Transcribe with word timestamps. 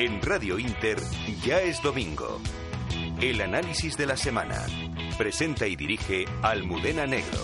En 0.00 0.22
Radio 0.22 0.60
Inter 0.60 0.96
ya 1.44 1.60
es 1.60 1.82
domingo. 1.82 2.40
El 3.20 3.40
análisis 3.40 3.96
de 3.96 4.06
la 4.06 4.16
semana. 4.16 4.64
Presenta 5.18 5.66
y 5.66 5.74
dirige 5.74 6.24
Almudena 6.40 7.04
Negro. 7.04 7.40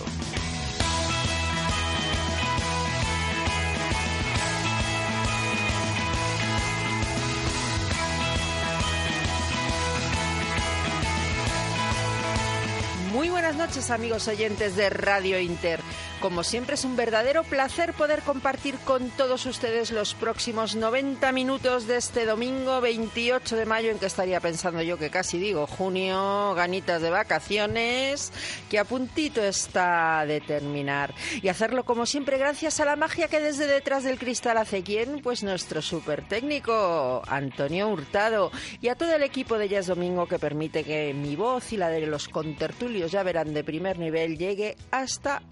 Muy 13.11 13.27
buenas 13.27 13.57
noches 13.57 13.91
amigos 13.91 14.29
oyentes 14.29 14.77
de 14.77 14.89
Radio 14.89 15.41
Inter. 15.41 15.81
Como 16.25 16.41
siempre 16.41 16.73
es 16.73 16.85
un 16.85 16.95
verdadero 16.95 17.43
placer 17.43 17.93
poder 17.93 18.23
compartir 18.23 18.79
con 18.79 19.11
todos 19.11 19.45
ustedes 19.45 19.91
los 19.91 20.15
próximos 20.15 20.75
90 20.75 21.31
minutos 21.33 21.85
de 21.85 21.97
este 21.97 22.25
domingo 22.25 22.81
28 22.81 23.55
de 23.55 23.67
mayo 23.67 23.91
en 23.91 23.99
que 23.99 24.07
estaría 24.07 24.39
pensando 24.39 24.81
yo 24.81 24.97
que 24.97 25.11
casi 25.11 25.37
digo 25.37 25.67
junio, 25.67 26.55
ganitas 26.55 27.03
de 27.03 27.11
vacaciones, 27.11 28.33
que 28.71 28.79
a 28.79 28.85
puntito 28.85 29.43
está 29.43 30.25
de 30.25 30.41
terminar. 30.41 31.13
Y 31.43 31.49
hacerlo 31.49 31.85
como 31.85 32.07
siempre 32.07 32.39
gracias 32.39 32.79
a 32.79 32.85
la 32.85 32.95
magia 32.95 33.27
que 33.27 33.39
desde 33.39 33.67
detrás 33.67 34.03
del 34.03 34.17
cristal 34.17 34.57
hace 34.57 34.81
quien, 34.81 35.21
pues 35.21 35.43
nuestro 35.43 35.83
super 35.83 36.27
técnico 36.27 37.21
Antonio 37.27 37.87
Hurtado 37.87 38.51
y 38.81 38.87
a 38.87 38.95
todo 38.95 39.13
el 39.13 39.21
equipo 39.21 39.59
de 39.59 39.69
Jazz 39.69 39.85
Domingo 39.85 40.25
que 40.25 40.39
permite 40.39 40.83
que 40.83 41.13
mi 41.13 41.35
voz 41.35 41.71
y 41.71 41.77
la 41.77 41.89
de 41.89 42.07
los 42.07 42.29
contertulios 42.29 43.11
ya 43.11 43.21
verán 43.21 43.53
de 43.53 43.63
primer 43.63 43.99
nivel 43.99 44.39
llegue 44.39 44.75
hasta 44.89 45.43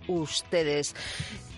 ustedes. 0.64 0.96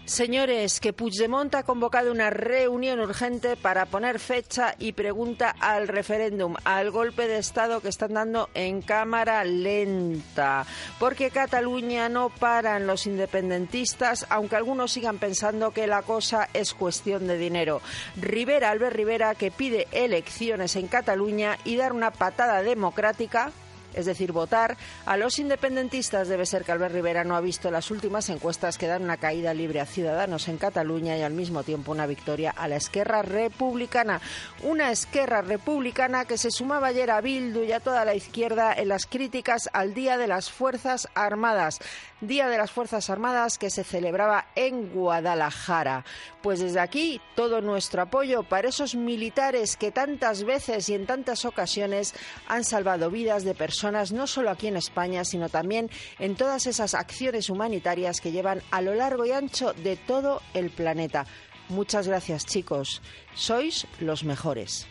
Señores, 0.05 0.79
que 0.79 0.93
Puigdemont 0.93 1.55
ha 1.55 1.63
convocado 1.63 2.11
una 2.11 2.29
reunión 2.29 2.99
urgente 2.99 3.55
para 3.55 3.87
poner 3.87 4.19
fecha 4.19 4.75
y 4.77 4.91
pregunta 4.91 5.49
al 5.59 5.87
referéndum, 5.87 6.53
al 6.63 6.91
golpe 6.91 7.27
de 7.27 7.39
Estado 7.39 7.81
que 7.81 7.89
están 7.89 8.13
dando 8.13 8.47
en 8.53 8.83
cámara 8.83 9.43
lenta. 9.43 10.63
Porque 10.99 11.31
Cataluña 11.31 12.07
no 12.07 12.29
paran 12.29 12.85
los 12.85 13.07
independentistas, 13.07 14.27
aunque 14.29 14.57
algunos 14.57 14.91
sigan 14.91 15.17
pensando 15.17 15.71
que 15.71 15.87
la 15.87 16.03
cosa 16.03 16.49
es 16.53 16.75
cuestión 16.75 17.25
de 17.25 17.39
dinero. 17.39 17.81
Rivera, 18.15 18.69
Albert 18.69 18.95
Rivera, 18.95 19.33
que 19.33 19.49
pide 19.49 19.87
elecciones 19.91 20.75
en 20.75 20.87
Cataluña 20.87 21.57
y 21.63 21.77
dar 21.77 21.93
una 21.93 22.11
patada 22.11 22.61
democrática 22.61 23.51
es 23.95 24.05
decir, 24.05 24.31
votar. 24.31 24.77
A 25.05 25.17
los 25.17 25.39
independentistas 25.39 26.27
debe 26.27 26.45
ser 26.45 26.63
que 26.63 26.71
Albert 26.71 26.93
Rivera 26.93 27.23
no 27.23 27.35
ha 27.35 27.41
visto 27.41 27.71
las 27.71 27.91
últimas 27.91 28.29
encuestas 28.29 28.77
que 28.77 28.87
dan 28.87 29.03
una 29.03 29.17
caída 29.17 29.53
libre 29.53 29.79
a 29.79 29.85
Ciudadanos 29.85 30.47
en 30.47 30.57
Cataluña 30.57 31.17
y 31.17 31.21
al 31.21 31.33
mismo 31.33 31.63
tiempo 31.63 31.91
una 31.91 32.05
victoria 32.05 32.51
a 32.51 32.67
la 32.67 32.75
Esquerra 32.75 33.21
Republicana. 33.21 34.21
Una 34.63 34.91
Esquerra 34.91 35.41
Republicana 35.41 36.25
que 36.25 36.37
se 36.37 36.51
sumaba 36.51 36.87
ayer 36.87 37.11
a 37.11 37.21
Bildu 37.21 37.63
y 37.63 37.71
a 37.71 37.79
toda 37.79 38.05
la 38.05 38.15
izquierda 38.15 38.73
en 38.73 38.89
las 38.89 39.05
críticas 39.05 39.69
al 39.73 39.93
Día 39.93 40.17
de 40.17 40.27
las 40.27 40.51
Fuerzas 40.51 41.07
Armadas. 41.15 41.79
Día 42.21 42.47
de 42.47 42.57
las 42.57 42.71
Fuerzas 42.71 43.09
Armadas 43.09 43.57
que 43.57 43.69
se 43.69 43.83
celebraba 43.83 44.47
en 44.55 44.89
Guadalajara. 44.89 46.05
Pues 46.41 46.59
desde 46.59 46.79
aquí 46.79 47.19
todo 47.35 47.59
nuestro 47.59 48.01
apoyo 48.01 48.43
para 48.43 48.69
esos 48.69 48.95
militares 48.95 49.75
que 49.75 49.91
tantas 49.91 50.43
veces 50.45 50.87
y 50.87 50.93
en 50.93 51.05
tantas 51.05 51.43
ocasiones 51.43 52.13
han 52.47 52.63
salvado 52.63 53.11
vidas 53.11 53.43
de 53.43 53.53
personas, 53.53 54.13
no 54.13 54.27
solo 54.27 54.49
aquí 54.49 54.67
en 54.67 54.77
España, 54.77 55.25
sino 55.25 55.49
también 55.49 55.89
en 56.17 56.35
todas 56.35 56.67
esas 56.67 56.93
acciones 56.93 57.49
humanitarias 57.49 58.21
que 58.21 58.31
llevan 58.31 58.61
a 58.71 58.81
lo 58.81 58.95
largo 58.95 59.25
y 59.25 59.31
ancho 59.31 59.73
de 59.73 59.97
todo 59.97 60.41
el 60.53 60.69
planeta. 60.69 61.25
Muchas 61.67 62.07
gracias 62.07 62.45
chicos, 62.45 63.01
sois 63.33 63.87
los 63.99 64.23
mejores. 64.23 64.87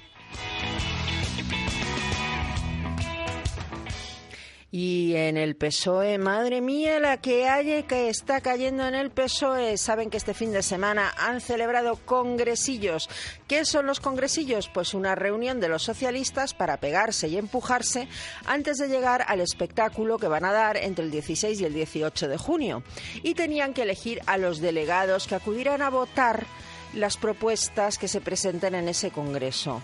Y 4.77 5.15
en 5.15 5.37
el 5.37 5.55
PSOE, 5.55 6.19
madre 6.19 6.61
mía, 6.61 6.99
la 6.99 7.19
que 7.21 7.47
hay 7.47 7.85
que 7.85 8.09
está 8.09 8.41
cayendo 8.41 8.85
en 8.85 8.97
el 8.97 9.13
PSOE. 9.13 9.79
Saben 9.79 10.11
que 10.11 10.17
este 10.17 10.35
fin 10.35 10.51
de 10.51 10.65
semana 10.65 11.15
han 11.17 11.41
celebrado 11.41 11.95
congresillos. 12.05 13.09
¿Qué 13.47 13.65
son 13.65 13.87
los 13.87 14.01
congresillos? 14.01 14.69
Pues 14.69 14.93
una 14.93 15.15
reunión 15.15 15.61
de 15.61 15.69
los 15.69 15.85
socialistas 15.85 16.55
para 16.55 16.79
pegarse 16.79 17.29
y 17.29 17.39
empujarse 17.39 18.09
antes 18.47 18.79
de 18.79 18.89
llegar 18.89 19.25
al 19.29 19.41
espectáculo 19.41 20.19
que 20.19 20.27
van 20.27 20.45
a 20.45 20.51
dar 20.51 20.77
entre 20.77 21.05
el 21.05 21.13
16 21.13 21.61
y 21.61 21.65
el 21.65 21.73
18 21.73 22.27
de 22.27 22.37
junio. 22.37 22.83
Y 23.23 23.35
tenían 23.35 23.75
que 23.75 23.83
elegir 23.83 24.23
a 24.27 24.39
los 24.39 24.59
delegados 24.59 25.29
que 25.29 25.37
acudirán 25.37 25.83
a 25.83 25.91
votar 25.91 26.47
las 26.95 27.17
propuestas 27.17 27.97
que 27.97 28.09
se 28.09 28.21
presenten 28.21 28.75
en 28.75 28.89
ese 28.89 29.13
congreso 29.13 29.83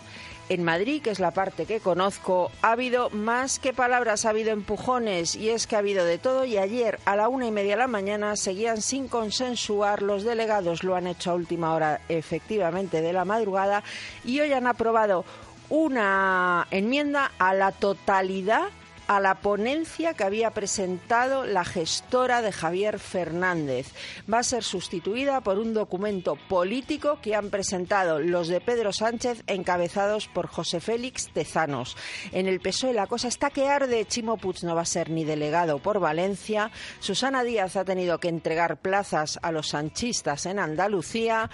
en 0.51 0.65
Madrid, 0.65 1.01
que 1.01 1.11
es 1.11 1.21
la 1.21 1.31
parte 1.31 1.65
que 1.65 1.79
conozco, 1.79 2.51
ha 2.61 2.73
habido 2.73 3.09
más 3.11 3.61
que 3.61 3.73
palabras, 3.73 4.25
ha 4.25 4.31
habido 4.31 4.51
empujones 4.51 5.37
y 5.37 5.51
es 5.51 5.69
que 5.69 5.77
ha 5.77 5.79
habido 5.79 6.05
de 6.05 6.19
todo 6.19 6.45
y 6.45 6.59
ayer 6.59 6.99
a 7.05 7.15
la 7.15 7.29
una 7.29 7.47
y 7.47 7.53
media 7.53 7.75
de 7.75 7.79
la 7.79 7.87
mañana 7.87 8.35
seguían 8.35 8.83
sin 8.83 9.07
consensuar, 9.07 10.03
los 10.03 10.25
delegados 10.25 10.83
lo 10.83 10.97
han 10.97 11.07
hecho 11.07 11.31
a 11.31 11.35
última 11.35 11.73
hora 11.73 12.01
efectivamente 12.09 13.01
de 13.01 13.13
la 13.13 13.25
madrugada 13.25 13.85
y 14.25 14.41
hoy 14.41 14.53
han 14.53 14.67
aprobado 14.67 15.25
una 15.69 16.67
enmienda 16.73 17.31
a 17.39 17.55
la 17.55 17.71
totalidad 17.71 18.71
a 19.11 19.19
la 19.19 19.41
ponencia 19.41 20.15
que 20.15 20.23
había 20.23 20.53
presentado 20.53 21.45
la 21.45 21.65
gestora 21.65 22.43
de 22.43 22.53
Javier 22.53 23.01
Fernández. 23.01 23.89
Va 24.33 24.39
a 24.39 24.45
ser 24.45 24.63
sustituida 24.63 25.41
por 25.41 25.59
un 25.59 25.75
documento 25.75 26.37
político 26.49 27.19
que 27.21 27.35
han 27.35 27.51
presentado 27.51 28.21
los 28.21 28.47
de 28.47 28.61
Pedro 28.61 28.93
Sánchez 28.93 29.43
encabezados 29.49 30.29
por 30.29 30.47
José 30.47 30.79
Félix 30.79 31.29
Tezanos. 31.33 31.97
En 32.31 32.47
el 32.47 32.61
PSOE 32.61 32.93
la 32.93 33.09
cosa 33.09 33.27
está 33.27 33.51
que 33.51 33.67
arde. 33.67 34.07
Chimo 34.07 34.37
Puig 34.37 34.63
no 34.63 34.77
va 34.77 34.83
a 34.83 34.87
ser 34.87 35.11
ni 35.11 35.25
delegado 35.25 35.81
por 35.81 35.99
Valencia. 35.99 36.71
Susana 37.01 37.43
Díaz 37.43 37.75
ha 37.75 37.85
tenido 37.85 38.21
que 38.21 38.29
entregar 38.29 38.77
plazas 38.77 39.41
a 39.43 39.51
los 39.51 39.71
sanchistas 39.71 40.47
en 40.47 40.61
Andalucía. 40.61 41.51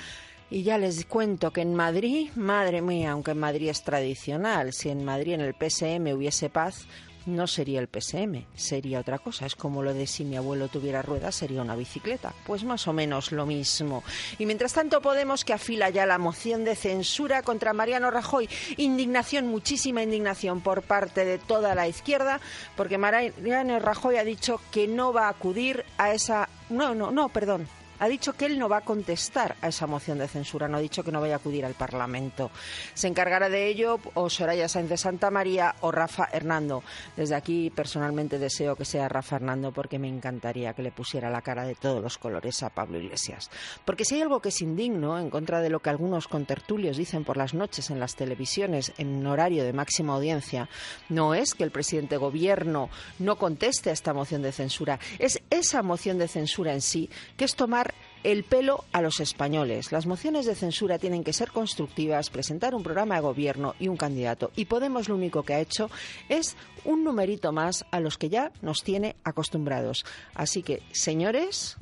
Y 0.51 0.63
ya 0.63 0.77
les 0.77 1.07
cuento 1.07 1.53
que 1.53 1.63
en 1.63 1.75
Madrid, 1.75 2.31
madre 2.37 2.83
mía, 2.83 3.13
aunque 3.13 3.31
en 3.31 3.39
Madrid 3.39 3.71
es 3.71 3.83
tradicional, 3.83 4.75
si 4.75 4.91
en 4.91 5.05
Madrid 5.05 5.33
en 5.33 5.41
el 5.41 5.55
PSM 5.55 6.15
hubiese 6.15 6.51
paz, 6.51 6.87
no 7.27 7.47
sería 7.47 7.81
el 7.81 7.89
PSM, 7.89 8.47
sería 8.55 9.01
otra 9.01 9.19
cosa. 9.19 9.47
Es 9.47 9.57
como 9.57 9.83
lo 9.83 9.95
de 9.95 10.07
si 10.07 10.25
mi 10.25 10.37
abuelo 10.37 10.69
tuviera 10.69 11.03
ruedas, 11.03 11.35
sería 11.35 11.63
una 11.63 11.77
bicicleta. 11.77 12.35
Pues 12.47 12.65
más 12.65 12.87
o 12.89 12.93
menos 12.93 13.33
lo 13.33 13.47
mismo. 13.47 14.03
Y 14.39 14.47
mientras 14.47 14.73
tanto, 14.73 15.01
Podemos 15.07 15.45
que 15.45 15.53
afila 15.53 15.89
ya 15.89 16.05
la 16.05 16.19
moción 16.19 16.65
de 16.65 16.75
censura 16.75 17.43
contra 17.43 17.73
Mariano 17.73 18.11
Rajoy. 18.11 18.49
Indignación, 18.77 19.47
muchísima 19.47 20.03
indignación 20.03 20.63
por 20.63 20.83
parte 20.83 21.25
de 21.25 21.39
toda 21.39 21.77
la 21.77 21.87
izquierda, 21.87 22.41
porque 22.77 22.99
Mariano 22.99 23.79
Rajoy 23.79 24.17
ha 24.17 24.25
dicho 24.25 24.61
que 24.73 24.89
no 24.89 25.13
va 25.13 25.27
a 25.27 25.31
acudir 25.31 25.85
a 25.97 26.13
esa. 26.13 26.49
No, 26.71 26.95
no, 26.95 27.13
no, 27.13 27.29
perdón 27.29 27.69
ha 27.99 28.09
dicho 28.09 28.33
que 28.35 28.47
él 28.47 28.59
no 28.59 28.69
va 28.69 28.79
a 28.79 28.81
contestar 28.83 29.57
a 29.61 29.69
esa 29.69 29.87
moción 29.87 30.19
de 30.19 30.29
censura, 30.29 30.69
no 30.69 30.77
ha 30.77 30.81
dicho 30.81 31.03
que 31.03 31.13
no 31.13 31.21
vaya 31.21 31.35
a 31.35 31.39
acudir 31.39 31.65
al 31.65 31.75
Parlamento. 31.75 32.51
Se 32.95 33.09
encargará 33.09 33.49
de 33.49 33.67
ello 33.69 34.01
o 34.15 34.31
Soraya 34.31 34.69
Sáenz 34.69 34.89
de 34.89 34.97
Santa 34.97 35.31
María 35.31 35.75
o 35.81 35.91
Rafa 35.93 36.29
Hernando. 36.33 36.83
Desde 37.17 37.35
aquí 37.35 37.71
personalmente 37.71 38.39
deseo 38.39 38.77
que 38.77 38.85
sea 38.85 39.09
Rafa 39.09 39.37
Hernando 39.37 39.73
porque 39.73 39.99
me 39.99 40.09
encantaría 40.09 40.75
que 40.75 40.83
le 40.83 40.93
pusiera 40.93 41.31
la 41.31 41.43
cara 41.43 41.65
de 41.65 41.75
todos 41.75 42.03
los 42.03 42.19
colores 42.19 42.63
a 42.63 42.71
Pablo 42.71 42.99
Iglesias. 42.99 43.51
Porque 43.85 44.05
si 44.05 44.17
hay 44.17 44.23
algo 44.23 44.41
que 44.41 44.51
es 44.51 44.61
indigno, 44.61 45.19
en 45.19 45.31
contra 45.31 45.61
de 45.61 45.71
lo 45.71 45.81
que 45.81 45.91
algunos 45.91 46.29
contertulios 46.29 46.97
dicen 46.97 47.25
por 47.25 47.37
las 47.37 47.55
noches 47.55 47.91
en 47.91 48.01
las 48.01 48.17
televisiones 48.17 48.93
en 48.99 49.27
horario 49.27 49.65
de 49.65 49.73
máxima 49.73 50.15
audiencia, 50.15 50.69
no 51.09 51.35
es 51.35 51.55
que 51.55 51.65
el 51.65 51.71
presidente 51.71 52.17
gobierno 52.17 52.91
no 53.19 53.37
conteste 53.37 53.91
a 53.91 53.93
esta 53.93 54.13
moción 54.13 54.43
de 54.43 54.53
censura, 54.53 54.99
es 55.19 55.43
esa 55.51 55.83
moción 55.83 56.19
de 56.19 56.29
censura 56.29 56.73
en 56.73 56.81
sí 56.81 57.11
que 57.37 57.45
es 57.45 57.55
tomar 57.55 57.86
el 58.23 58.43
pelo 58.43 58.85
a 58.93 59.03
los 59.03 59.21
españoles. 59.21 59.93
Las 59.93 60.07
mociones 60.07 60.47
de 60.47 60.55
censura 60.55 60.99
tienen 60.99 61.23
que 61.23 61.33
ser 61.33 61.53
constructivas, 61.53 62.31
presentar 62.31 62.75
un 62.75 62.83
programa 62.83 63.15
de 63.15 63.21
gobierno 63.21 63.75
y 63.79 63.89
un 63.89 63.97
candidato. 63.97 64.51
Y 64.57 64.65
Podemos 64.65 65.09
lo 65.09 65.15
único 65.15 65.45
que 65.45 65.55
ha 65.55 65.61
hecho 65.61 65.91
es 66.29 66.57
un 66.85 67.05
numerito 67.05 67.53
más 67.53 67.85
a 67.93 68.01
los 68.01 68.19
que 68.19 68.29
ya 68.29 68.53
nos 68.63 68.83
tiene 68.83 69.17
acostumbrados. 69.23 70.05
Así 70.35 70.63
que, 70.63 70.83
señores, 70.93 71.77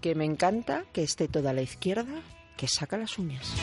que 0.00 0.14
me 0.14 0.24
encanta 0.24 0.84
que 0.92 1.02
esté 1.02 1.28
toda 1.28 1.52
la 1.52 1.62
izquierda 1.62 2.22
que 2.56 2.66
saca 2.66 2.98
las 2.98 3.16
uñas. 3.18 3.54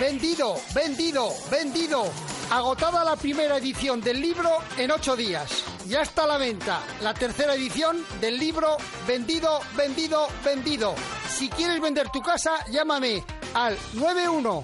Vendido, 0.00 0.56
vendido, 0.74 1.28
vendido. 1.50 2.04
Agotada 2.50 3.04
la 3.04 3.16
primera 3.16 3.58
edición 3.58 4.00
del 4.00 4.20
libro 4.20 4.50
en 4.76 4.90
ocho 4.90 5.16
días. 5.16 5.73
Ya 5.86 6.00
está 6.00 6.24
a 6.24 6.26
la 6.26 6.38
venta 6.38 6.82
la 7.02 7.12
tercera 7.12 7.54
edición 7.54 8.04
del 8.20 8.38
libro 8.38 8.76
Vendido, 9.06 9.60
vendido, 9.76 10.28
vendido. 10.44 10.94
Si 11.28 11.48
quieres 11.50 11.80
vender 11.80 12.08
tu 12.10 12.22
casa, 12.22 12.64
llámame 12.70 13.22
al 13.52 13.76
91 13.92 14.62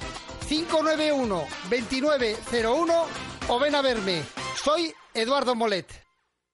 591 0.49 1.45
2901 1.69 3.07
o 3.49 3.59
ven 3.59 3.75
a 3.75 3.83
verme. 3.83 4.23
Soy 4.63 4.93
Eduardo 5.13 5.55
Molet. 5.55 5.87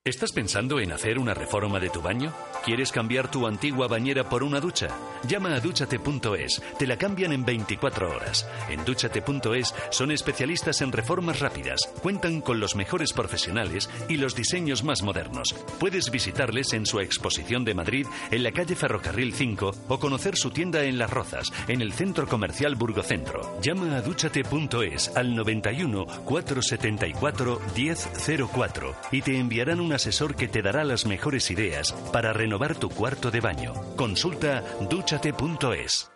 ¿Estás 0.04 0.32
pensando 0.32 0.80
en 0.80 0.92
hacer 0.92 1.18
una 1.18 1.34
reforma 1.34 1.78
de 1.80 1.90
tu 1.90 2.00
baño? 2.00 2.32
¿Quieres 2.66 2.90
cambiar 2.90 3.30
tu 3.30 3.46
antigua 3.46 3.86
bañera 3.86 4.28
por 4.28 4.42
una 4.42 4.58
ducha? 4.58 4.88
Llama 5.28 5.54
a 5.54 5.60
duchate.es. 5.60 6.60
Te 6.76 6.88
la 6.88 6.96
cambian 6.96 7.32
en 7.32 7.44
24 7.44 8.10
horas. 8.10 8.44
En 8.68 8.84
duchate.es 8.84 9.72
son 9.90 10.10
especialistas 10.10 10.80
en 10.80 10.90
reformas 10.90 11.38
rápidas. 11.38 11.78
Cuentan 12.02 12.40
con 12.40 12.58
los 12.58 12.74
mejores 12.74 13.12
profesionales 13.12 13.88
y 14.08 14.16
los 14.16 14.34
diseños 14.34 14.82
más 14.82 15.04
modernos. 15.04 15.54
Puedes 15.78 16.10
visitarles 16.10 16.72
en 16.72 16.86
su 16.86 16.98
exposición 16.98 17.64
de 17.64 17.74
Madrid 17.74 18.04
en 18.32 18.42
la 18.42 18.50
calle 18.50 18.74
Ferrocarril 18.74 19.32
5 19.32 19.70
o 19.86 19.98
conocer 20.00 20.36
su 20.36 20.50
tienda 20.50 20.82
en 20.82 20.98
Las 20.98 21.12
Rozas, 21.12 21.52
en 21.68 21.80
el 21.82 21.92
centro 21.92 22.26
comercial 22.26 22.74
Burgocentro. 22.74 23.60
Llama 23.62 23.94
a 23.94 24.02
duchate.es 24.02 25.16
al 25.16 25.36
91 25.36 26.04
474 26.24 27.60
1004 27.76 28.94
y 29.12 29.22
te 29.22 29.38
enviarán 29.38 29.78
un 29.78 29.92
asesor 29.92 30.34
que 30.34 30.48
te 30.48 30.62
dará 30.62 30.82
las 30.82 31.06
mejores 31.06 31.52
ideas 31.52 31.92
para 32.12 32.32
renovar 32.32 32.55
tu 32.78 32.88
cuarto 32.88 33.30
de 33.30 33.40
baño. 33.40 33.74
Consulta 33.96 34.62
duchate.es. 34.88 36.10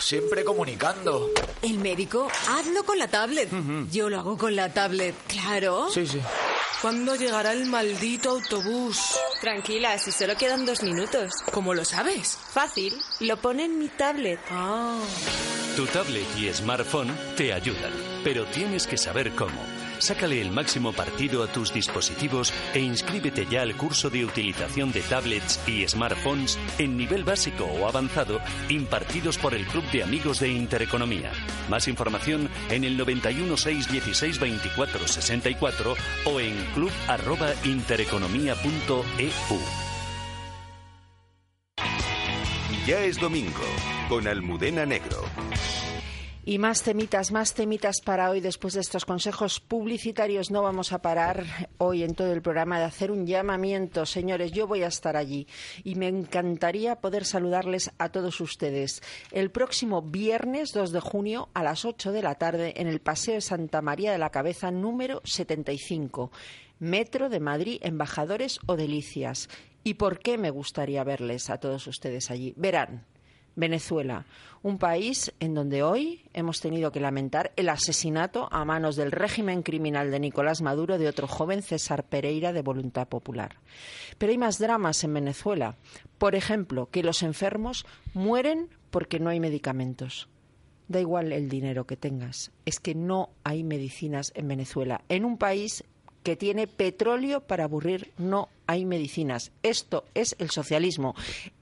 Siempre 0.00 0.44
comunicando. 0.44 1.30
El 1.62 1.78
médico, 1.78 2.28
hazlo 2.48 2.84
con 2.84 2.98
la 2.98 3.08
tablet. 3.08 3.48
Yo 3.90 4.10
lo 4.10 4.18
hago 4.18 4.36
con 4.36 4.56
la 4.56 4.72
tablet, 4.72 5.14
claro. 5.28 5.88
Sí, 5.90 6.06
sí. 6.06 6.20
¿Cuándo 6.82 7.14
llegará 7.14 7.52
el 7.52 7.66
maldito 7.66 8.30
autobús? 8.30 8.98
Tranquila, 9.40 9.96
si 9.98 10.10
solo 10.10 10.36
quedan 10.36 10.66
dos 10.66 10.82
minutos. 10.82 11.30
¿Cómo 11.52 11.74
lo 11.74 11.84
sabes? 11.84 12.36
Fácil, 12.50 12.92
lo 13.20 13.36
pone 13.36 13.66
en 13.66 13.78
mi 13.78 13.88
tablet. 13.88 14.40
Ah. 14.50 14.98
Tu 15.76 15.86
tablet 15.86 16.26
y 16.36 16.52
smartphone 16.52 17.16
te 17.36 17.52
ayudan, 17.52 17.92
pero 18.24 18.46
tienes 18.46 18.86
que 18.86 18.96
saber 18.96 19.32
cómo. 19.32 19.60
Sácale 19.98 20.40
el 20.40 20.50
máximo 20.50 20.92
partido 20.92 21.42
a 21.44 21.46
tus 21.46 21.72
dispositivos 21.72 22.52
e 22.74 22.80
inscríbete 22.80 23.46
ya 23.46 23.62
al 23.62 23.76
curso 23.76 24.10
de 24.10 24.24
utilización 24.24 24.90
de 24.90 25.00
tablets 25.02 25.60
y 25.66 25.86
smartphones 25.86 26.58
en 26.78 26.96
nivel 26.96 27.22
básico 27.22 27.66
o 27.66 27.86
avanzado 27.86 28.40
impartidos 28.68 29.38
por 29.38 29.54
el 29.54 29.64
Club 29.66 29.84
de 29.92 30.02
Amigos 30.02 30.40
de 30.40 30.48
Intereconomía. 30.48 31.30
Más 31.70 31.86
información 31.86 32.50
en 32.68 32.82
el 32.82 32.96
91 32.96 33.56
616 33.56 34.40
24 34.40 35.06
64 35.06 35.94
o 36.24 36.40
en 36.40 36.56
club@intereconomía.eu. 36.74 39.60
Ya 42.86 43.04
es 43.04 43.20
domingo 43.20 43.62
con 44.08 44.26
Almudena 44.26 44.84
Negro. 44.84 45.22
Y 46.44 46.58
más 46.58 46.82
temitas, 46.82 47.30
más 47.30 47.54
temitas 47.54 48.00
para 48.00 48.28
hoy. 48.28 48.40
Después 48.40 48.74
de 48.74 48.80
estos 48.80 49.04
consejos 49.04 49.60
publicitarios, 49.60 50.50
no 50.50 50.60
vamos 50.60 50.92
a 50.92 51.00
parar 51.00 51.44
hoy 51.78 52.02
en 52.02 52.16
todo 52.16 52.32
el 52.32 52.42
programa 52.42 52.80
de 52.80 52.84
hacer 52.84 53.12
un 53.12 53.28
llamamiento. 53.28 54.06
Señores, 54.06 54.50
yo 54.50 54.66
voy 54.66 54.82
a 54.82 54.88
estar 54.88 55.16
allí 55.16 55.46
y 55.84 55.94
me 55.94 56.08
encantaría 56.08 56.96
poder 56.96 57.26
saludarles 57.26 57.92
a 57.98 58.08
todos 58.08 58.40
ustedes. 58.40 59.02
El 59.30 59.52
próximo 59.52 60.02
viernes 60.02 60.72
2 60.72 60.90
de 60.90 60.98
junio 60.98 61.48
a 61.54 61.62
las 61.62 61.84
8 61.84 62.10
de 62.10 62.22
la 62.22 62.34
tarde 62.34 62.74
en 62.76 62.88
el 62.88 63.00
Paseo 63.00 63.34
de 63.34 63.40
Santa 63.40 63.80
María 63.80 64.10
de 64.10 64.18
la 64.18 64.30
Cabeza 64.30 64.72
número 64.72 65.20
75. 65.22 66.32
Metro 66.80 67.28
de 67.28 67.38
Madrid, 67.38 67.78
Embajadores 67.82 68.58
o 68.66 68.74
Delicias. 68.74 69.48
¿Y 69.84 69.94
por 69.94 70.18
qué 70.18 70.38
me 70.38 70.50
gustaría 70.50 71.04
verles 71.04 71.50
a 71.50 71.58
todos 71.58 71.86
ustedes 71.86 72.32
allí? 72.32 72.52
Verán. 72.56 73.11
Venezuela, 73.54 74.26
un 74.62 74.78
país 74.78 75.32
en 75.40 75.54
donde 75.54 75.82
hoy 75.82 76.22
hemos 76.32 76.60
tenido 76.60 76.92
que 76.92 77.00
lamentar 77.00 77.52
el 77.56 77.68
asesinato 77.68 78.48
a 78.50 78.64
manos 78.64 78.96
del 78.96 79.12
régimen 79.12 79.62
criminal 79.62 80.10
de 80.10 80.20
Nicolás 80.20 80.62
Maduro 80.62 80.98
de 80.98 81.08
otro 81.08 81.26
joven 81.26 81.62
César 81.62 82.04
Pereira 82.04 82.52
de 82.52 82.62
Voluntad 82.62 83.08
Popular. 83.08 83.56
Pero 84.18 84.32
hay 84.32 84.38
más 84.38 84.58
dramas 84.58 85.02
en 85.04 85.14
Venezuela. 85.14 85.76
Por 86.18 86.34
ejemplo, 86.34 86.88
que 86.90 87.02
los 87.02 87.22
enfermos 87.22 87.84
mueren 88.14 88.68
porque 88.90 89.20
no 89.20 89.30
hay 89.30 89.40
medicamentos. 89.40 90.28
Da 90.88 91.00
igual 91.00 91.32
el 91.32 91.48
dinero 91.48 91.86
que 91.86 91.96
tengas, 91.96 92.52
es 92.66 92.78
que 92.78 92.94
no 92.94 93.30
hay 93.44 93.64
medicinas 93.64 94.32
en 94.34 94.48
Venezuela, 94.48 95.02
en 95.08 95.24
un 95.24 95.38
país 95.38 95.84
que 96.22 96.36
tiene 96.36 96.66
petróleo 96.66 97.40
para 97.40 97.64
aburrir, 97.64 98.12
no 98.18 98.48
hay 98.66 98.84
medicinas. 98.84 99.52
Esto 99.62 100.04
es 100.14 100.36
el 100.38 100.50
socialismo. 100.50 101.14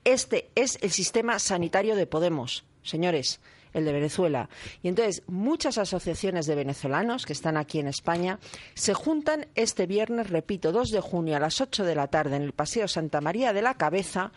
Este 0.04 0.50
es 0.54 0.78
el 0.82 0.90
sistema 0.90 1.38
sanitario 1.38 1.96
de 1.96 2.06
Podemos, 2.06 2.64
señores, 2.82 3.40
el 3.72 3.84
de 3.84 3.92
Venezuela. 3.92 4.48
Y 4.82 4.88
entonces 4.88 5.22
muchas 5.26 5.78
asociaciones 5.78 6.46
de 6.46 6.54
venezolanos 6.54 7.26
que 7.26 7.32
están 7.32 7.56
aquí 7.56 7.78
en 7.78 7.88
España 7.88 8.38
se 8.74 8.94
juntan 8.94 9.46
este 9.54 9.86
viernes, 9.86 10.30
repito, 10.30 10.72
2 10.72 10.90
de 10.90 11.00
junio 11.00 11.36
a 11.36 11.40
las 11.40 11.60
8 11.60 11.84
de 11.84 11.94
la 11.94 12.08
tarde 12.08 12.36
en 12.36 12.42
el 12.42 12.52
Paseo 12.52 12.88
Santa 12.88 13.20
María 13.20 13.52
de 13.52 13.62
la 13.62 13.74
Cabeza 13.74 14.32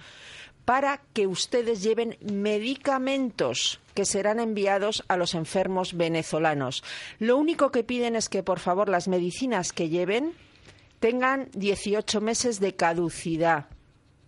para 0.65 1.01
que 1.13 1.27
ustedes 1.27 1.83
lleven 1.83 2.17
medicamentos 2.21 3.79
que 3.93 4.05
serán 4.05 4.39
enviados 4.39 5.03
a 5.07 5.17
los 5.17 5.35
enfermos 5.35 5.95
venezolanos. 5.95 6.83
Lo 7.19 7.37
único 7.37 7.71
que 7.71 7.83
piden 7.83 8.15
es 8.15 8.29
que, 8.29 8.43
por 8.43 8.59
favor, 8.59 8.89
las 8.89 9.07
medicinas 9.07 9.73
que 9.73 9.89
lleven 9.89 10.33
tengan 10.99 11.49
18 11.53 12.21
meses 12.21 12.59
de 12.59 12.75
caducidad. 12.75 13.67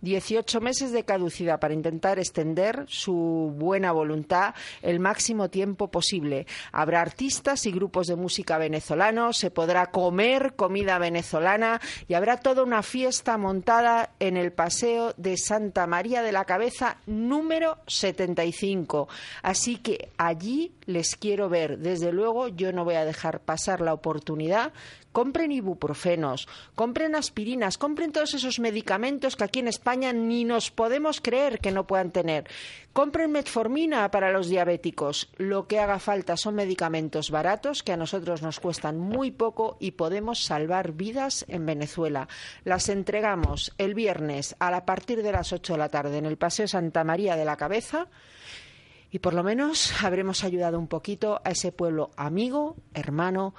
18 0.00 0.60
meses 0.60 0.92
de 0.92 1.04
caducidad 1.04 1.60
para 1.60 1.74
intentar 1.74 2.18
extender 2.18 2.84
su 2.88 3.52
buena 3.56 3.92
voluntad 3.92 4.54
el 4.82 5.00
máximo 5.00 5.50
tiempo 5.50 5.90
posible. 5.90 6.46
Habrá 6.72 7.00
artistas 7.00 7.66
y 7.66 7.72
grupos 7.72 8.06
de 8.06 8.16
música 8.16 8.58
venezolanos, 8.58 9.38
se 9.38 9.50
podrá 9.50 9.86
comer 9.90 10.54
comida 10.54 10.98
venezolana 10.98 11.80
y 12.08 12.14
habrá 12.14 12.36
toda 12.38 12.62
una 12.62 12.82
fiesta 12.82 13.38
montada 13.38 14.10
en 14.20 14.36
el 14.36 14.52
Paseo 14.52 15.14
de 15.16 15.36
Santa 15.36 15.86
María 15.86 16.22
de 16.22 16.32
la 16.32 16.44
Cabeza 16.44 16.98
número 17.06 17.78
75. 17.86 19.08
Así 19.42 19.76
que 19.76 20.10
allí 20.18 20.72
les 20.86 21.16
quiero 21.16 21.48
ver. 21.48 21.78
Desde 21.78 22.12
luego 22.12 22.48
yo 22.48 22.72
no 22.72 22.84
voy 22.84 22.94
a 22.94 23.04
dejar 23.04 23.40
pasar 23.40 23.80
la 23.80 23.94
oportunidad 23.94 24.72
compren 25.16 25.50
ibuprofenos, 25.50 26.46
compren 26.74 27.14
aspirinas, 27.14 27.78
compren 27.78 28.12
todos 28.12 28.34
esos 28.34 28.60
medicamentos 28.60 29.34
que 29.34 29.44
aquí 29.44 29.60
en 29.60 29.68
España 29.68 30.12
ni 30.12 30.44
nos 30.44 30.70
podemos 30.70 31.22
creer 31.22 31.58
que 31.58 31.72
no 31.72 31.86
puedan 31.86 32.10
tener. 32.10 32.44
Compren 32.92 33.32
metformina 33.32 34.10
para 34.10 34.30
los 34.30 34.50
diabéticos. 34.50 35.30
Lo 35.38 35.66
que 35.68 35.80
haga 35.80 36.00
falta 36.00 36.36
son 36.36 36.56
medicamentos 36.56 37.30
baratos 37.30 37.82
que 37.82 37.92
a 37.92 37.96
nosotros 37.96 38.42
nos 38.42 38.60
cuestan 38.60 38.98
muy 38.98 39.30
poco 39.30 39.78
y 39.80 39.92
podemos 39.92 40.44
salvar 40.44 40.92
vidas 40.92 41.46
en 41.48 41.64
Venezuela. 41.64 42.28
Las 42.64 42.90
entregamos 42.90 43.72
el 43.78 43.94
viernes 43.94 44.54
a 44.58 44.84
partir 44.84 45.22
de 45.22 45.32
las 45.32 45.50
8 45.50 45.72
de 45.72 45.78
la 45.78 45.88
tarde 45.88 46.18
en 46.18 46.26
el 46.26 46.36
Paseo 46.36 46.68
Santa 46.68 47.04
María 47.04 47.36
de 47.36 47.46
la 47.46 47.56
Cabeza 47.56 48.08
y 49.10 49.18
por 49.18 49.32
lo 49.32 49.42
menos 49.42 49.92
habremos 50.04 50.44
ayudado 50.44 50.78
un 50.78 50.88
poquito 50.88 51.40
a 51.44 51.50
ese 51.50 51.72
pueblo 51.72 52.10
amigo, 52.16 52.76
hermano, 52.92 53.54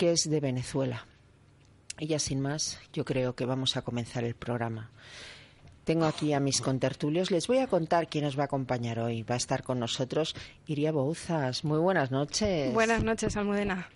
que 0.00 0.12
es 0.12 0.30
de 0.30 0.40
Venezuela. 0.40 1.04
Y 1.98 2.06
ya 2.06 2.18
sin 2.18 2.40
más, 2.40 2.78
yo 2.94 3.04
creo 3.04 3.34
que 3.34 3.44
vamos 3.44 3.76
a 3.76 3.82
comenzar 3.82 4.24
el 4.24 4.34
programa. 4.34 4.90
Tengo 5.84 6.06
aquí 6.06 6.32
a 6.32 6.40
mis 6.40 6.62
contertulios. 6.62 7.30
Les 7.30 7.46
voy 7.46 7.58
a 7.58 7.66
contar 7.66 8.08
quién 8.08 8.24
nos 8.24 8.38
va 8.38 8.44
a 8.44 8.46
acompañar 8.46 8.98
hoy. 8.98 9.24
Va 9.24 9.34
a 9.34 9.36
estar 9.36 9.62
con 9.62 9.78
nosotros 9.78 10.34
Iria 10.66 10.90
Bouzas. 10.90 11.64
Muy 11.64 11.78
buenas 11.80 12.10
noches. 12.10 12.72
Buenas 12.72 13.04
noches, 13.04 13.36
Almudena. 13.36 13.90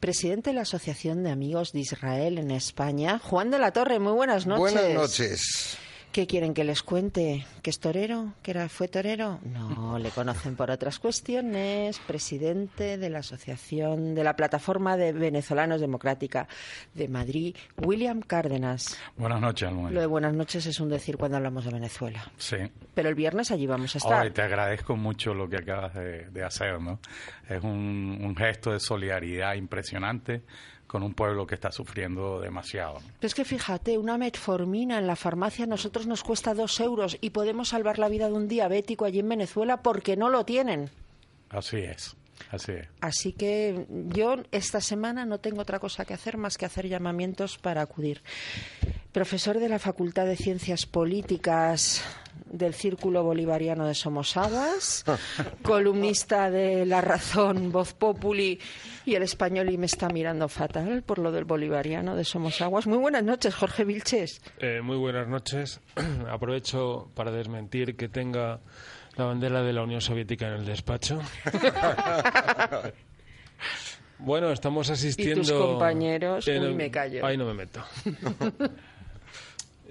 Presidente 0.00 0.48
de 0.48 0.54
la 0.54 0.62
Asociación 0.62 1.24
de 1.24 1.30
Amigos 1.30 1.72
de 1.72 1.80
Israel 1.80 2.38
en 2.38 2.52
España, 2.52 3.18
Juan 3.18 3.50
de 3.50 3.58
la 3.58 3.72
Torre. 3.72 3.98
Muy 3.98 4.12
buenas 4.12 4.46
noches. 4.46 4.72
Buenas 4.72 4.94
noches. 4.94 5.78
¿Qué 6.12 6.26
quieren 6.26 6.54
que 6.54 6.64
les 6.64 6.82
cuente? 6.82 7.46
¿Que 7.62 7.70
es 7.70 7.78
torero? 7.78 8.34
¿Que 8.42 8.50
era, 8.50 8.68
fue 8.68 8.88
torero? 8.88 9.38
No, 9.44 9.96
le 9.96 10.10
conocen 10.10 10.56
por 10.56 10.68
otras 10.68 10.98
cuestiones. 10.98 12.00
Presidente 12.00 12.98
de 12.98 13.10
la 13.10 13.20
Asociación 13.20 14.16
de 14.16 14.24
la 14.24 14.34
Plataforma 14.34 14.96
de 14.96 15.12
Venezolanos 15.12 15.80
Democrática 15.80 16.48
de 16.94 17.06
Madrid, 17.06 17.54
William 17.76 18.22
Cárdenas. 18.22 18.98
Buenas 19.16 19.40
noches, 19.40 19.68
Almudena. 19.68 19.92
Lo 19.92 20.00
de 20.00 20.06
buenas 20.06 20.34
noches 20.34 20.66
es 20.66 20.80
un 20.80 20.88
decir 20.88 21.16
cuando 21.16 21.36
hablamos 21.36 21.64
de 21.64 21.70
Venezuela. 21.70 22.28
Sí. 22.36 22.56
Pero 22.92 23.08
el 23.08 23.14
viernes 23.14 23.52
allí 23.52 23.68
vamos 23.68 23.94
a 23.94 23.98
estar. 23.98 24.22
Oye, 24.22 24.32
te 24.32 24.42
agradezco 24.42 24.96
mucho 24.96 25.32
lo 25.32 25.48
que 25.48 25.58
acabas 25.58 25.94
de, 25.94 26.28
de 26.30 26.42
hacer, 26.42 26.80
¿no? 26.80 26.98
Es 27.48 27.62
un, 27.62 28.18
un 28.20 28.34
gesto 28.34 28.72
de 28.72 28.80
solidaridad 28.80 29.54
impresionante 29.54 30.42
con 30.90 31.04
un 31.04 31.14
pueblo 31.14 31.46
que 31.46 31.54
está 31.54 31.70
sufriendo 31.70 32.40
demasiado. 32.40 32.96
Pero 33.20 33.28
es 33.28 33.34
que 33.36 33.44
fíjate, 33.44 33.96
una 33.96 34.18
metformina 34.18 34.98
en 34.98 35.06
la 35.06 35.14
farmacia 35.14 35.62
a 35.64 35.68
nosotros 35.68 36.08
nos 36.08 36.24
cuesta 36.24 36.52
dos 36.52 36.80
euros 36.80 37.16
y 37.20 37.30
podemos 37.30 37.68
salvar 37.68 38.00
la 38.00 38.08
vida 38.08 38.26
de 38.26 38.32
un 38.32 38.48
diabético 38.48 39.04
allí 39.04 39.20
en 39.20 39.28
Venezuela 39.28 39.82
porque 39.82 40.16
no 40.16 40.30
lo 40.30 40.44
tienen. 40.44 40.90
Así 41.48 41.76
es. 41.76 42.16
Así 42.50 42.72
es. 42.72 42.88
Así 43.00 43.32
que 43.34 43.86
yo 43.88 44.38
esta 44.50 44.80
semana 44.80 45.24
no 45.26 45.38
tengo 45.38 45.60
otra 45.60 45.78
cosa 45.78 46.04
que 46.04 46.14
hacer 46.14 46.36
más 46.36 46.58
que 46.58 46.66
hacer 46.66 46.88
llamamientos 46.88 47.56
para 47.56 47.82
acudir. 47.82 48.20
Profesor 49.12 49.60
de 49.60 49.68
la 49.68 49.78
Facultad 49.78 50.26
de 50.26 50.34
Ciencias 50.34 50.86
Políticas 50.86 52.02
del 52.50 52.74
Círculo 52.74 53.22
Bolivariano 53.22 53.86
de 53.86 53.94
Somosaguas, 53.94 55.04
columnista 55.62 56.50
de 56.50 56.84
La 56.84 57.00
Razón, 57.00 57.72
Voz 57.72 57.94
Populi 57.94 58.58
y 59.06 59.14
El 59.14 59.22
Español 59.22 59.70
y 59.70 59.78
me 59.78 59.86
está 59.86 60.08
mirando 60.08 60.48
fatal 60.48 61.02
por 61.02 61.18
lo 61.18 61.32
del 61.32 61.44
Bolivariano 61.44 62.16
de 62.16 62.24
Somosaguas. 62.24 62.86
Muy 62.86 62.98
buenas 62.98 63.24
noches, 63.24 63.54
Jorge 63.54 63.84
Vilches. 63.84 64.42
Eh, 64.58 64.80
muy 64.82 64.96
buenas 64.96 65.28
noches. 65.28 65.80
Aprovecho 66.30 67.10
para 67.14 67.30
desmentir 67.30 67.96
que 67.96 68.08
tenga 68.08 68.60
la 69.16 69.24
bandera 69.24 69.62
de 69.62 69.72
la 69.72 69.82
Unión 69.82 70.00
Soviética 70.00 70.48
en 70.48 70.54
el 70.54 70.66
despacho. 70.66 71.20
bueno, 74.18 74.50
estamos 74.50 74.90
asistiendo. 74.90 75.42
¿Y 75.42 75.44
tus 75.44 75.52
compañeros? 75.52 76.48
en 76.48 76.64
Uy, 76.64 76.74
me 76.74 76.90
callo. 76.90 77.24
Ahí 77.24 77.36
no 77.36 77.46
me 77.46 77.54
meto. 77.54 77.82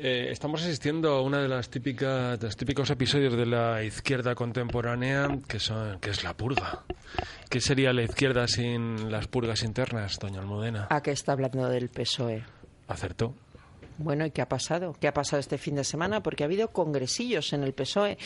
Eh, 0.01 0.32
estamos 0.32 0.62
asistiendo 0.62 1.10
a 1.10 1.22
una 1.22 1.41
de 1.41 1.50
las 1.50 1.70
típicas, 1.70 2.39
de 2.39 2.46
los 2.46 2.56
típicos 2.56 2.89
episodios 2.89 3.36
de 3.36 3.46
la 3.46 3.84
izquierda 3.84 4.34
contemporánea, 4.34 5.27
que 5.46 5.60
son, 5.60 6.00
que 6.00 6.12
es 6.12 6.24
la 6.24 6.38
purga. 6.38 6.86
¿Qué 7.50 7.60
sería 7.60 7.91
la 7.91 8.03
izquierda 8.03 8.48
sin 8.48 9.12
las 9.12 9.27
purgas 9.27 9.62
internas, 9.62 10.18
doña 10.18 10.39
Almudena? 10.39 10.88
¿A 10.89 11.01
qué 11.01 11.12
está 11.12 11.34
hablando 11.34 11.68
del 11.68 11.89
PSOE? 11.89 12.46
Acertó. 12.88 13.36
Bueno, 13.98 14.25
¿y 14.25 14.32
qué 14.32 14.41
ha 14.41 14.48
pasado? 14.48 14.96
¿Qué 15.01 15.10
ha 15.10 15.13
pasado 15.13 15.41
este 15.41 15.58
fin 15.58 15.75
de 15.75 15.84
semana? 15.84 16.24
Porque 16.24 16.46
ha 16.46 16.46
habido 16.46 16.70
congresillos 16.70 17.51
en 17.51 17.63
el 17.63 17.74
PSOE. 17.74 18.18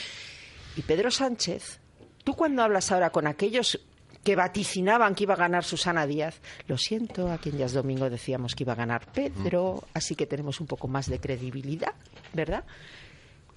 Y 0.75 0.84
Pedro 0.84 1.10
Sánchez, 1.10 1.80
tú 2.24 2.36
cuando 2.36 2.62
hablas 2.62 2.92
ahora 2.92 3.10
con 3.10 3.25
aquellos 3.25 3.80
que 4.24 4.36
vaticinaban 4.36 5.15
que 5.15 5.24
iba 5.24 5.34
a 5.34 5.38
ganar 5.38 5.63
Susana 5.63 6.08
Díaz, 6.08 6.39
lo 6.68 6.77
siento, 6.77 7.32
a 7.32 7.38
quien 7.38 7.58
ya 7.58 7.65
es 7.65 7.74
domingo 7.74 8.10
decíamos 8.10 8.56
que 8.56 8.63
iba 8.63 8.74
a 8.74 8.77
ganar 8.77 9.12
Pedro, 9.12 9.84
así 9.94 10.15
que 10.15 10.25
tenemos 10.25 10.60
un 10.62 10.68
poco 10.68 10.88
más 10.88 11.10
de 11.10 11.20
credibilidad, 11.20 11.94
¿verdad? 12.34 12.63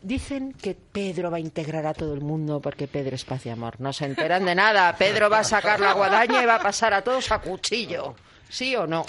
Dicen 0.02 0.52
que 0.52 0.75
Pedro 0.75 1.30
va 1.30 1.38
a 1.38 1.40
integrar 1.40 1.87
a 1.87 1.94
todo 1.94 2.14
el 2.14 2.20
mundo 2.20 2.61
porque 2.61 2.87
Pedro 2.87 3.16
es 3.16 3.25
paz 3.25 3.46
y 3.46 3.49
amor. 3.49 3.80
No 3.80 3.92
se 3.92 4.04
enteran 4.04 4.44
de 4.44 4.54
nada. 4.54 4.94
Pedro 4.96 5.28
va 5.28 5.40
a 5.40 5.44
sacar 5.44 5.80
la 5.80 5.94
guadaña 5.94 6.42
y 6.42 6.46
va 6.46 6.56
a 6.56 6.62
pasar 6.62 6.92
a 6.94 7.02
todos 7.02 7.32
a 7.32 7.40
cuchillo. 7.40 8.14
¿Sí 8.49 8.76
o 8.76 8.87
no? 8.87 9.04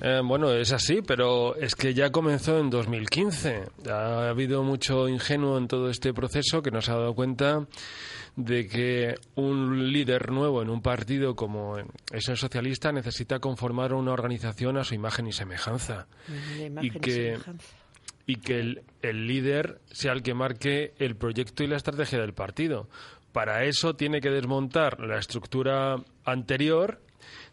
Eh, 0.00 0.20
bueno, 0.24 0.52
es 0.52 0.72
así, 0.72 1.02
pero 1.02 1.56
es 1.56 1.74
que 1.74 1.94
ya 1.94 2.10
comenzó 2.10 2.58
en 2.58 2.68
2015. 2.68 3.62
Ha 3.90 4.28
habido 4.28 4.62
mucho 4.62 5.08
ingenuo 5.08 5.56
en 5.56 5.68
todo 5.68 5.88
este 5.88 6.12
proceso 6.12 6.62
que 6.62 6.70
nos 6.70 6.88
ha 6.88 6.94
dado 6.94 7.14
cuenta 7.14 7.66
de 8.36 8.66
que 8.66 9.14
un 9.36 9.92
líder 9.92 10.32
nuevo 10.32 10.60
en 10.62 10.68
un 10.68 10.82
partido 10.82 11.36
como 11.36 11.76
es 12.12 12.28
el 12.28 12.36
socialista 12.36 12.90
necesita 12.90 13.38
conformar 13.38 13.94
una 13.94 14.12
organización 14.12 14.76
a 14.76 14.84
su 14.84 14.94
imagen 14.94 15.28
y 15.28 15.32
semejanza. 15.32 16.08
Y 16.28 16.62
imagen 16.64 16.96
y 16.96 16.98
que, 16.98 17.12
semejanza. 17.12 17.76
y 18.26 18.36
que 18.36 18.58
el, 18.58 18.82
el 19.02 19.26
líder 19.28 19.80
sea 19.92 20.12
el 20.12 20.22
que 20.22 20.34
marque 20.34 20.94
el 20.98 21.14
proyecto 21.14 21.62
y 21.62 21.68
la 21.68 21.76
estrategia 21.76 22.18
del 22.18 22.34
partido. 22.34 22.88
Para 23.32 23.64
eso 23.64 23.94
tiene 23.94 24.20
que 24.20 24.30
desmontar 24.30 25.00
la 25.00 25.18
estructura 25.18 25.96
anterior, 26.24 27.00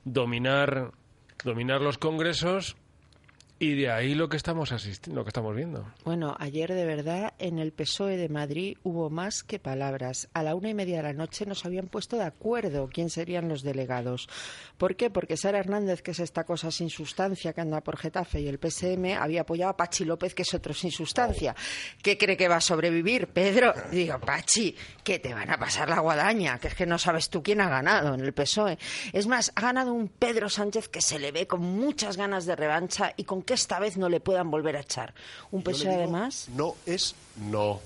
dominar, 0.03 0.91
dominar 1.43 1.81
los 1.81 1.97
congresos 1.97 2.75
y 3.61 3.75
de 3.75 3.91
ahí 3.91 4.15
lo 4.15 4.27
que 4.27 4.37
estamos 4.37 4.71
asistiendo, 4.71 5.19
lo 5.19 5.23
que 5.23 5.29
estamos 5.29 5.55
viendo. 5.55 5.85
Bueno, 6.03 6.35
ayer 6.39 6.73
de 6.73 6.83
verdad 6.83 7.35
en 7.37 7.59
el 7.59 7.71
PSOE 7.71 8.17
de 8.17 8.27
Madrid 8.27 8.79
hubo 8.81 9.11
más 9.11 9.43
que 9.43 9.59
palabras. 9.59 10.29
A 10.33 10.41
la 10.41 10.55
una 10.55 10.69
y 10.69 10.73
media 10.73 10.97
de 10.97 11.03
la 11.03 11.13
noche 11.13 11.45
nos 11.45 11.63
habían 11.63 11.85
puesto 11.85 12.17
de 12.17 12.23
acuerdo 12.23 12.89
quién 12.91 13.11
serían 13.11 13.49
los 13.49 13.61
delegados. 13.61 14.27
¿Por 14.79 14.95
qué? 14.95 15.11
Porque 15.11 15.37
Sara 15.37 15.59
Hernández, 15.59 16.01
que 16.01 16.09
es 16.09 16.19
esta 16.19 16.43
cosa 16.43 16.71
sin 16.71 16.89
sustancia 16.89 17.53
que 17.53 17.61
anda 17.61 17.81
por 17.81 17.97
Getafe, 17.97 18.41
y 18.41 18.47
el 18.47 18.57
PSM 18.57 19.13
había 19.19 19.41
apoyado 19.41 19.69
a 19.69 19.77
Pachi 19.77 20.05
López, 20.05 20.33
que 20.33 20.41
es 20.41 20.51
otro 20.55 20.73
sin 20.73 20.89
sustancia. 20.89 21.55
¿Qué 22.01 22.17
cree 22.17 22.37
que 22.37 22.47
va 22.47 22.55
a 22.55 22.61
sobrevivir? 22.61 23.27
Pedro, 23.27 23.75
digo, 23.91 24.17
Pachi, 24.19 24.75
que 25.03 25.19
te 25.19 25.35
van 25.35 25.51
a 25.51 25.59
pasar 25.59 25.87
la 25.87 25.99
guadaña, 25.99 26.57
que 26.57 26.69
es 26.69 26.73
que 26.73 26.87
no 26.87 26.97
sabes 26.97 27.29
tú 27.29 27.43
quién 27.43 27.61
ha 27.61 27.69
ganado 27.69 28.15
en 28.15 28.21
el 28.21 28.33
PSOE. 28.33 28.79
Es 29.13 29.27
más, 29.27 29.51
ha 29.53 29.61
ganado 29.61 29.93
un 29.93 30.07
Pedro 30.07 30.49
Sánchez 30.49 30.89
que 30.89 31.01
se 31.03 31.19
le 31.19 31.31
ve 31.31 31.45
con 31.45 31.61
muchas 31.61 32.17
ganas 32.17 32.47
de 32.47 32.55
revancha 32.55 33.13
y 33.15 33.23
con 33.25 33.43
que 33.51 33.55
esta 33.55 33.79
vez 33.79 33.97
no 33.97 34.07
le 34.07 34.21
puedan 34.21 34.49
volver 34.49 34.77
a 34.77 34.79
echar. 34.79 35.13
Un 35.51 35.61
PSOE 35.61 35.89
digo, 35.89 36.03
además. 36.03 36.47
No 36.55 36.75
es 36.85 37.15
no. 37.35 37.81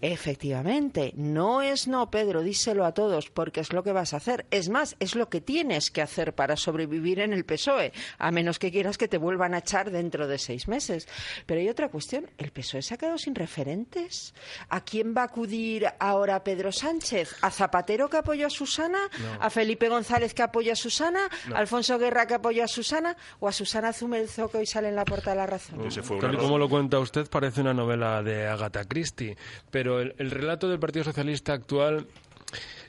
Efectivamente, 0.00 1.12
no 1.16 1.62
es 1.62 1.88
no, 1.88 2.10
Pedro, 2.10 2.42
díselo 2.42 2.84
a 2.84 2.92
todos, 2.92 3.30
porque 3.30 3.60
es 3.60 3.72
lo 3.72 3.82
que 3.82 3.92
vas 3.92 4.14
a 4.14 4.18
hacer. 4.18 4.46
Es 4.50 4.68
más, 4.68 4.96
es 5.00 5.14
lo 5.14 5.28
que 5.28 5.40
tienes 5.40 5.90
que 5.90 6.02
hacer 6.02 6.34
para 6.34 6.56
sobrevivir 6.56 7.20
en 7.20 7.32
el 7.32 7.44
PSOE, 7.44 7.92
a 8.18 8.30
menos 8.30 8.58
que 8.58 8.70
quieras 8.70 8.98
que 8.98 9.08
te 9.08 9.18
vuelvan 9.18 9.54
a 9.54 9.58
echar 9.58 9.90
dentro 9.90 10.26
de 10.28 10.38
seis 10.38 10.68
meses. 10.68 11.08
Pero 11.46 11.60
hay 11.60 11.68
otra 11.68 11.88
cuestión, 11.88 12.30
¿el 12.38 12.50
PSOE 12.50 12.82
se 12.82 12.94
ha 12.94 12.98
quedado 12.98 13.18
sin 13.18 13.34
referentes? 13.34 14.34
¿A 14.68 14.82
quién 14.82 15.14
va 15.16 15.22
a 15.22 15.24
acudir 15.24 15.86
ahora 15.98 16.44
Pedro 16.44 16.72
Sánchez? 16.72 17.36
¿A 17.42 17.50
Zapatero 17.50 18.08
que 18.08 18.18
apoyó 18.18 18.46
a 18.46 18.50
Susana? 18.50 18.98
No. 19.18 19.42
¿A 19.42 19.50
Felipe 19.50 19.88
González 19.88 20.34
que 20.34 20.42
apoya 20.42 20.72
a 20.74 20.76
Susana? 20.76 21.28
No. 21.48 21.56
¿A 21.56 21.58
Alfonso 21.58 21.98
Guerra 21.98 22.26
que 22.26 22.34
apoya 22.34 22.64
a 22.64 22.68
Susana? 22.68 23.16
¿O 23.38 23.48
a 23.48 23.52
Susana 23.52 23.92
Zumelzo 23.92 24.50
que 24.50 24.58
hoy 24.58 24.66
sale 24.66 24.88
en 24.88 24.96
la 24.96 25.04
portada 25.04 25.32
de 25.32 25.36
La 25.36 25.46
Razón? 25.46 25.88
Tal 26.20 26.34
y 26.34 26.36
como 26.36 26.58
lo 26.58 26.68
cuenta 26.68 26.98
usted, 26.98 27.28
parece 27.28 27.60
una 27.60 27.74
novela 27.74 28.22
de 28.22 28.46
Agatha 28.46 28.84
Christie. 28.84 29.36
Pero 29.70 29.79
el, 29.80 30.14
el 30.18 30.30
relato 30.30 30.68
del 30.68 30.78
Partido 30.78 31.04
Socialista 31.04 31.52
actual 31.52 32.06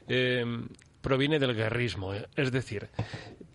eh, 0.07 0.45
proviene 1.01 1.39
del 1.39 1.55
guerrismo. 1.55 2.13
eh. 2.13 2.27
Es 2.35 2.51
decir, 2.51 2.89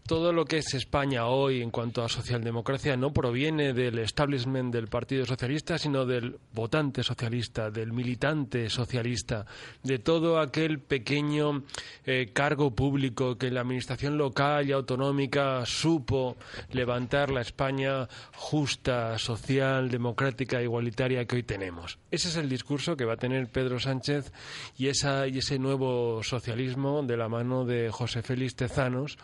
todo 0.06 0.32
lo 0.32 0.44
que 0.44 0.58
es 0.58 0.74
España 0.74 1.26
hoy 1.26 1.62
en 1.62 1.70
cuanto 1.70 2.04
a 2.04 2.08
socialdemocracia 2.08 2.96
no 2.96 3.12
proviene 3.12 3.72
del 3.72 3.98
establishment 3.98 4.72
del 4.72 4.88
Partido 4.88 5.26
Socialista, 5.26 5.78
sino 5.78 6.06
del 6.06 6.38
votante 6.52 7.02
socialista, 7.02 7.70
del 7.70 7.92
militante 7.92 8.70
socialista, 8.70 9.46
de 9.82 9.98
todo 9.98 10.38
aquel 10.38 10.78
pequeño 10.78 11.64
eh, 12.04 12.30
cargo 12.32 12.74
público 12.74 13.36
que 13.36 13.50
la 13.50 13.62
administración 13.62 14.16
local 14.16 14.68
y 14.68 14.72
autonómica 14.72 15.66
supo 15.66 16.36
levantar 16.70 17.30
la 17.30 17.40
España 17.40 18.08
justa, 18.34 19.18
social, 19.18 19.90
democrática, 19.90 20.62
igualitaria 20.62 21.24
que 21.24 21.36
hoy 21.36 21.42
tenemos. 21.42 21.98
Ese 22.10 22.28
es 22.28 22.36
el 22.36 22.48
discurso 22.48 22.96
que 22.96 23.04
va 23.04 23.14
a 23.14 23.18
tener 23.18 23.48
Pedro 23.48 23.80
Sánchez 23.80 24.32
y, 24.76 24.86
esa, 24.88 25.26
y 25.26 25.38
ese 25.38 25.58
nuevo 25.58 26.22
socialismo 26.22 27.02
de 27.02 27.16
la 27.16 27.28
mano 27.28 27.64
de 27.64 27.90
José 27.90 28.22
Félix 28.22 28.54
Tezanos, 28.54 29.18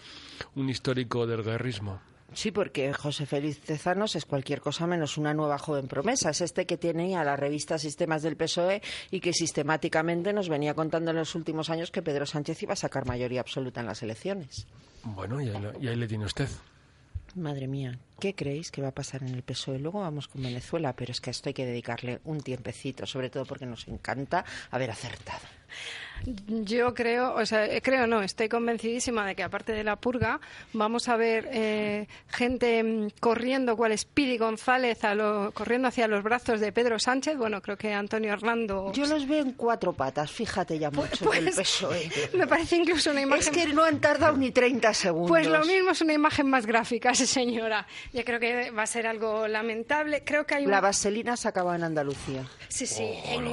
un 0.54 0.71
histórico 0.72 1.26
del 1.26 1.42
guerrismo. 1.42 2.00
Sí, 2.34 2.50
porque 2.50 2.92
José 2.94 3.26
Félix 3.26 3.60
Tezanos 3.60 4.16
es 4.16 4.24
cualquier 4.24 4.60
cosa 4.60 4.86
menos 4.86 5.18
una 5.18 5.34
nueva 5.34 5.58
joven 5.58 5.86
promesa. 5.86 6.30
Es 6.30 6.40
este 6.40 6.66
que 6.66 6.78
tiene 6.78 7.16
a 7.16 7.24
la 7.24 7.36
revista 7.36 7.78
Sistemas 7.78 8.22
del 8.22 8.36
PSOE 8.36 8.80
y 9.10 9.20
que 9.20 9.34
sistemáticamente 9.34 10.32
nos 10.32 10.48
venía 10.48 10.74
contando 10.74 11.10
en 11.10 11.18
los 11.18 11.34
últimos 11.34 11.68
años 11.68 11.90
que 11.90 12.00
Pedro 12.00 12.24
Sánchez 12.24 12.62
iba 12.62 12.72
a 12.72 12.76
sacar 12.76 13.06
mayoría 13.06 13.40
absoluta 13.40 13.80
en 13.80 13.86
las 13.86 14.02
elecciones. 14.02 14.66
Bueno, 15.04 15.40
y 15.40 15.50
ahí, 15.50 15.68
y 15.80 15.88
ahí 15.88 15.96
le 15.96 16.08
tiene 16.08 16.24
usted. 16.24 16.48
Madre 17.34 17.66
mía, 17.66 17.98
¿qué 18.20 18.34
creéis 18.34 18.70
que 18.70 18.82
va 18.82 18.88
a 18.88 18.94
pasar 18.94 19.22
en 19.22 19.34
el 19.34 19.42
PSOE? 19.42 19.78
Luego 19.78 20.00
vamos 20.00 20.28
con 20.28 20.42
Venezuela, 20.42 20.94
pero 20.94 21.12
es 21.12 21.20
que 21.20 21.30
a 21.30 21.32
esto 21.32 21.48
hay 21.48 21.54
que 21.54 21.66
dedicarle 21.66 22.20
un 22.24 22.40
tiempecito, 22.40 23.06
sobre 23.06 23.30
todo 23.30 23.44
porque 23.44 23.66
nos 23.66 23.88
encanta 23.88 24.44
haber 24.70 24.90
acertado. 24.90 25.40
Yo 26.46 26.94
creo, 26.94 27.34
o 27.34 27.44
sea, 27.46 27.66
eh, 27.66 27.80
creo 27.82 28.06
no, 28.06 28.22
estoy 28.22 28.48
convencidísima 28.48 29.26
de 29.26 29.34
que 29.34 29.42
aparte 29.42 29.72
de 29.72 29.84
la 29.84 29.96
purga 29.96 30.40
vamos 30.72 31.08
a 31.08 31.16
ver 31.16 31.48
eh, 31.52 32.06
gente 32.28 32.82
mm, 32.82 33.08
corriendo, 33.20 33.76
cual 33.76 33.92
es 33.92 34.04
Piri 34.04 34.38
González, 34.38 35.02
a 35.04 35.14
lo- 35.14 35.52
corriendo 35.52 35.88
hacia 35.88 36.06
los 36.08 36.22
brazos 36.22 36.60
de 36.60 36.72
Pedro 36.72 36.98
Sánchez. 36.98 37.36
Bueno, 37.36 37.60
creo 37.60 37.76
que 37.76 37.92
Antonio 37.92 38.32
Hernando. 38.32 38.92
Yo 38.92 39.06
los 39.06 39.26
veo 39.26 39.42
en 39.42 39.52
cuatro 39.52 39.92
patas, 39.92 40.30
fíjate 40.30 40.78
ya 40.78 40.90
mucho 40.90 41.30
del 41.30 41.44
pues, 41.44 41.56
PSOE. 41.56 42.10
Me 42.34 42.46
parece 42.46 42.76
incluso 42.76 43.10
una 43.10 43.22
imagen. 43.22 43.42
Es 43.42 43.50
que 43.50 43.72
no 43.72 43.84
han 43.84 44.00
tardado 44.00 44.36
ni 44.36 44.50
30 44.50 44.94
segundos. 44.94 45.28
Pues 45.30 45.46
lo 45.46 45.64
mismo 45.64 45.90
es 45.90 46.00
una 46.00 46.12
imagen 46.12 46.48
más 46.48 46.66
gráfica, 46.66 47.14
sí, 47.14 47.26
señora. 47.32 47.86
Yo 48.12 48.24
creo 48.24 48.38
que 48.38 48.70
va 48.70 48.82
a 48.82 48.86
ser 48.86 49.06
algo 49.06 49.48
lamentable. 49.48 50.22
Creo 50.24 50.46
que 50.46 50.54
hay 50.56 50.64
un... 50.66 50.70
La 50.70 50.80
vaselina 50.80 51.36
se 51.36 51.48
acaba 51.48 51.74
en 51.76 51.84
Andalucía. 51.84 52.44
Sí, 52.68 52.86
sí. 52.86 53.04
En, 53.26 53.48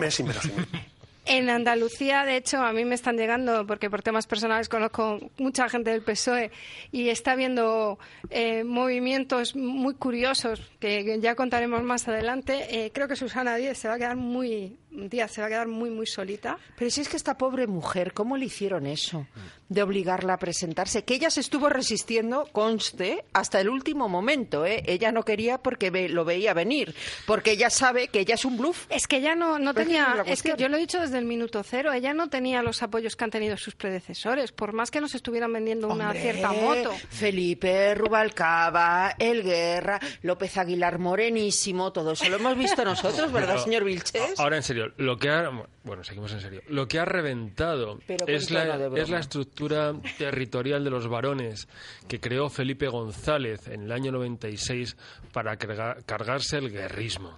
Mes 0.00 0.18
inverosímil. 0.20 0.66
en 1.26 1.50
Andalucía, 1.50 2.24
de 2.24 2.36
hecho, 2.36 2.58
a 2.58 2.72
mí 2.72 2.84
me 2.84 2.94
están 2.94 3.16
llegando, 3.16 3.66
porque 3.66 3.90
por 3.90 4.02
temas 4.02 4.26
personales 4.26 4.68
conozco 4.68 5.18
mucha 5.38 5.68
gente 5.68 5.90
del 5.90 6.02
PSOE 6.02 6.50
y 6.92 7.08
está 7.08 7.32
habiendo 7.32 7.98
eh, 8.30 8.64
movimientos 8.64 9.56
muy 9.56 9.94
curiosos 9.94 10.60
que 10.78 11.18
ya 11.20 11.34
contaremos 11.34 11.82
más 11.82 12.06
adelante. 12.08 12.66
Eh, 12.70 12.92
creo 12.92 13.08
que 13.08 13.16
Susana 13.16 13.56
Díez 13.56 13.78
se 13.78 13.88
va 13.88 13.94
a 13.94 13.98
quedar 13.98 14.16
muy, 14.16 14.78
Díaz 14.96 15.32
se 15.32 15.40
va 15.40 15.46
a 15.46 15.50
quedar 15.50 15.68
muy, 15.68 15.90
muy 15.90 16.06
solita. 16.06 16.58
Pero 16.78 16.90
si 16.90 17.00
es 17.02 17.08
que 17.08 17.16
esta 17.16 17.36
pobre 17.36 17.66
mujer, 17.66 18.12
¿cómo 18.14 18.36
le 18.36 18.46
hicieron 18.46 18.86
eso? 18.86 19.26
De 19.68 19.82
obligarla 19.82 20.34
a 20.34 20.38
presentarse. 20.38 21.04
Que 21.04 21.14
ella 21.14 21.30
se 21.30 21.40
estuvo 21.40 21.68
resistiendo, 21.68 22.48
conste, 22.52 23.24
hasta 23.32 23.60
el 23.60 23.68
último 23.68 24.08
momento. 24.08 24.64
¿eh? 24.64 24.82
Ella 24.86 25.12
no 25.12 25.22
quería 25.24 25.58
porque 25.58 25.90
ve- 25.90 26.08
lo 26.08 26.24
veía 26.24 26.54
venir. 26.54 26.94
Porque 27.26 27.52
ella 27.52 27.68
sabe 27.70 28.08
que 28.08 28.20
ella 28.20 28.34
es 28.36 28.44
un 28.44 28.56
bluff. 28.56 28.86
Es 28.88 29.06
que 29.06 29.16
ella 29.16 29.34
no, 29.34 29.58
no 29.58 29.74
Pero 29.74 29.86
tenía, 29.86 30.24
es 30.26 30.42
que 30.42 30.54
yo 30.56 30.68
lo 30.68 30.76
he 30.76 30.80
dicho 30.80 31.00
desde 31.00 31.18
el 31.18 31.24
minuto 31.24 31.62
cero, 31.62 31.92
ella 31.92 32.14
no 32.14 32.28
tenía 32.28 32.62
los 32.62 32.82
apoyos 32.82 33.16
que 33.16 33.24
han 33.24 33.30
tenido 33.30 33.56
sus 33.56 33.74
predecesores, 33.74 34.52
por 34.52 34.72
más 34.72 34.90
que 34.90 35.00
nos 35.00 35.14
estuvieran 35.14 35.52
vendiendo 35.52 35.88
una 35.88 36.06
Hombre, 36.06 36.22
cierta 36.22 36.52
moto. 36.52 36.92
Felipe 37.10 37.94
Rubalcaba, 37.94 39.14
El 39.18 39.42
Guerra, 39.42 39.98
López 40.22 40.56
Aguilar 40.56 40.98
Morenísimo, 40.98 41.92
todo 41.92 42.12
eso 42.12 42.28
lo 42.28 42.36
hemos 42.36 42.56
visto 42.56 42.84
nosotros, 42.84 43.32
¿verdad, 43.32 43.54
Pero, 43.54 43.64
señor 43.64 43.84
Vilches? 43.84 44.38
Ahora 44.38 44.56
en 44.56 44.62
serio, 44.62 44.85
lo 44.96 45.16
que 45.16 45.30
ha 45.30 45.50
bueno, 45.84 46.02
seguimos 46.04 46.32
en 46.32 46.40
serio. 46.40 46.62
Lo 46.68 46.88
que 46.88 46.98
ha 46.98 47.04
reventado 47.04 47.98
es 48.26 48.50
la, 48.50 48.88
es 48.96 49.08
la 49.08 49.18
estructura 49.20 49.94
territorial 50.18 50.82
de 50.84 50.90
los 50.90 51.06
varones 51.08 51.68
que 52.08 52.18
creó 52.20 52.48
Felipe 52.48 52.88
González 52.88 53.68
en 53.68 53.82
el 53.84 53.92
año 53.92 54.10
96 54.12 54.96
para 55.32 55.56
carga- 55.58 56.02
cargarse 56.04 56.58
el 56.58 56.70
guerrismo. 56.70 57.36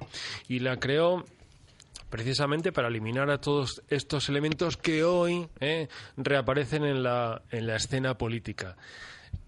Y 0.48 0.60
la 0.60 0.78
creó 0.78 1.24
precisamente 2.10 2.72
para 2.72 2.88
eliminar 2.88 3.30
a 3.30 3.38
todos 3.40 3.82
estos 3.88 4.28
elementos 4.30 4.76
que 4.78 5.04
hoy 5.04 5.46
eh, 5.60 5.88
reaparecen 6.16 6.84
en 6.84 7.02
la, 7.02 7.42
en 7.50 7.66
la 7.66 7.76
escena 7.76 8.16
política. 8.16 8.76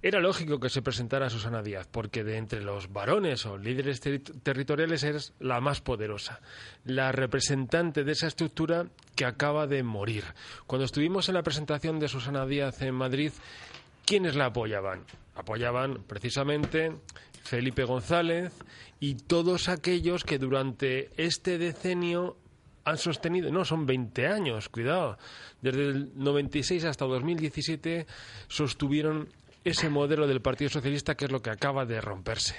Era 0.02 0.18
lógico 0.18 0.58
que 0.58 0.70
se 0.70 0.80
presentara 0.80 1.28
Susana 1.28 1.62
Díaz, 1.62 1.86
porque 1.90 2.24
de 2.24 2.38
entre 2.38 2.62
los 2.62 2.90
varones 2.90 3.44
o 3.44 3.58
líderes 3.58 4.02
terri- 4.02 4.42
territoriales 4.42 5.02
es 5.02 5.34
la 5.40 5.60
más 5.60 5.82
poderosa, 5.82 6.40
la 6.84 7.12
representante 7.12 8.02
de 8.02 8.12
esa 8.12 8.26
estructura 8.28 8.86
que 9.14 9.26
acaba 9.26 9.66
de 9.66 9.82
morir. 9.82 10.24
Cuando 10.66 10.86
estuvimos 10.86 11.28
en 11.28 11.34
la 11.34 11.42
presentación 11.42 11.98
de 11.98 12.08
Susana 12.08 12.46
Díaz 12.46 12.80
en 12.80 12.94
Madrid, 12.94 13.32
¿quiénes 14.06 14.36
la 14.36 14.46
apoyaban? 14.46 15.04
Apoyaban 15.34 16.02
precisamente 16.06 16.92
Felipe 17.44 17.84
González 17.84 18.54
y 19.00 19.16
todos 19.16 19.68
aquellos 19.68 20.24
que 20.24 20.38
durante 20.38 21.10
este 21.22 21.58
decenio 21.58 22.38
han 22.84 22.96
sostenido, 22.96 23.52
no, 23.52 23.66
son 23.66 23.84
20 23.84 24.26
años, 24.26 24.70
cuidado, 24.70 25.18
desde 25.60 25.84
el 25.84 26.12
96 26.14 26.86
hasta 26.86 27.04
2017 27.04 28.06
sostuvieron 28.48 29.28
ese 29.64 29.88
modelo 29.88 30.26
del 30.26 30.40
Partido 30.40 30.70
Socialista 30.70 31.14
que 31.16 31.26
es 31.26 31.30
lo 31.30 31.42
que 31.42 31.50
acaba 31.50 31.84
de 31.86 32.00
romperse. 32.00 32.56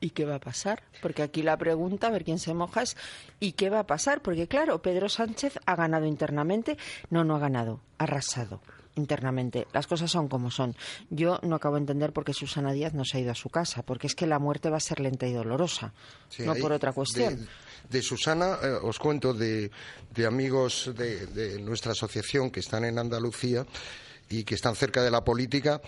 ¿Y 0.00 0.10
qué 0.10 0.24
va 0.24 0.34
a 0.36 0.40
pasar? 0.40 0.82
Porque 1.00 1.22
aquí 1.22 1.42
la 1.42 1.56
pregunta, 1.56 2.08
a 2.08 2.10
ver 2.10 2.24
quién 2.24 2.40
se 2.40 2.54
moja, 2.54 2.82
es 2.82 2.96
¿y 3.38 3.52
qué 3.52 3.70
va 3.70 3.80
a 3.80 3.86
pasar? 3.86 4.20
Porque 4.20 4.48
claro, 4.48 4.82
Pedro 4.82 5.08
Sánchez 5.08 5.60
ha 5.64 5.76
ganado 5.76 6.06
internamente. 6.06 6.76
No, 7.10 7.22
no 7.22 7.36
ha 7.36 7.38
ganado, 7.38 7.80
ha 7.98 8.04
arrasado 8.04 8.60
internamente. 8.96 9.66
Las 9.72 9.86
cosas 9.86 10.10
son 10.10 10.28
como 10.28 10.50
son. 10.50 10.74
Yo 11.10 11.38
no 11.42 11.56
acabo 11.56 11.76
de 11.76 11.82
entender 11.82 12.12
por 12.12 12.24
qué 12.24 12.34
Susana 12.34 12.72
Díaz 12.72 12.94
no 12.94 13.04
se 13.04 13.18
ha 13.18 13.20
ido 13.20 13.30
a 13.30 13.36
su 13.36 13.48
casa, 13.48 13.82
porque 13.84 14.06
es 14.06 14.14
que 14.14 14.26
la 14.26 14.40
muerte 14.40 14.70
va 14.70 14.78
a 14.78 14.80
ser 14.80 15.00
lenta 15.00 15.26
y 15.26 15.32
dolorosa, 15.32 15.92
Sí, 16.28 16.42
no 16.42 16.54
por 16.56 16.72
otra 16.72 16.92
cuestión. 16.92 17.36
De, 17.36 17.46
de 17.88 18.02
Susana, 18.02 18.58
eh, 18.62 18.78
os 18.82 18.98
cuento 18.98 19.32
de, 19.32 19.70
de 20.10 20.26
amigos 20.26 20.90
de, 20.96 21.26
de 21.28 21.60
nuestra 21.60 21.92
asociación 21.92 22.50
que 22.50 22.60
están 22.60 22.84
en 22.84 22.98
Andalucía 22.98 23.64
y 24.28 24.44
que 24.44 24.54
están 24.54 24.74
cerca 24.74 25.02
de 25.02 25.10
la 25.10 25.22
política. 25.24 25.80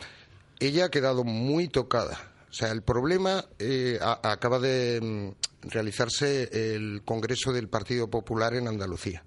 Ella 0.61 0.87
ha 0.87 0.91
quedado 0.91 1.25
muy 1.25 1.69
tocada. 1.69 2.19
O 2.51 2.53
sea, 2.53 2.71
el 2.71 2.83
problema 2.83 3.45
eh, 3.59 3.99
a- 4.01 4.21
acaba 4.31 4.59
de 4.59 5.01
mm, 5.03 5.69
realizarse 5.69 6.75
el 6.75 7.03
Congreso 7.05 7.53
del 7.53 7.69
Partido 7.69 8.09
Popular 8.09 8.55
en 8.55 8.69
Andalucía. 8.69 9.25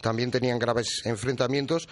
También 0.00 0.30
tenían 0.30 0.58
graves 0.58 1.02
enfrentamientos. 1.04 1.88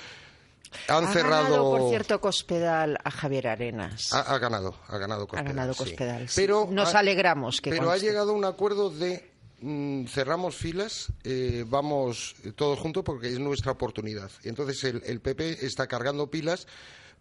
Han 0.88 1.04
ha 1.04 1.12
cerrado. 1.12 1.44
ganado, 1.44 1.70
por 1.78 1.88
cierto, 1.90 2.20
Cospedal 2.20 2.98
a 3.04 3.10
Javier 3.10 3.48
Arenas. 3.48 4.12
Ha, 4.12 4.20
ha 4.20 4.38
ganado, 4.38 4.74
ha 4.88 4.98
ganado 4.98 5.24
ha 5.24 5.26
Cospedal. 5.28 5.46
ganado 5.54 5.72
sí. 5.74 5.78
Cospedal. 5.84 6.28
sí. 6.28 6.40
Pero 6.40 6.66
Nos 6.70 6.94
ha- 6.94 6.98
alegramos 7.00 7.60
que 7.60 7.70
Pero 7.70 7.90
ha 7.90 7.96
llegado 7.98 8.30
a 8.30 8.34
un 8.34 8.44
acuerdo 8.44 8.88
de 8.90 9.30
mm, 9.60 10.06
cerramos 10.06 10.56
filas, 10.56 11.12
eh, 11.24 11.64
vamos 11.68 12.34
todos 12.56 12.78
juntos 12.80 13.04
porque 13.04 13.28
es 13.28 13.38
nuestra 13.38 13.72
oportunidad. 13.72 14.30
Y 14.42 14.48
entonces 14.48 14.82
el, 14.84 15.02
el 15.06 15.20
PP 15.20 15.64
está 15.64 15.86
cargando 15.86 16.30
pilas 16.30 16.66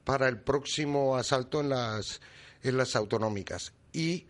para 0.03 0.27
el 0.27 0.39
próximo 0.39 1.15
asalto 1.15 1.61
en 1.61 1.69
las, 1.69 2.21
en 2.63 2.77
las 2.77 2.95
autonómicas. 2.95 3.73
Y 3.93 4.25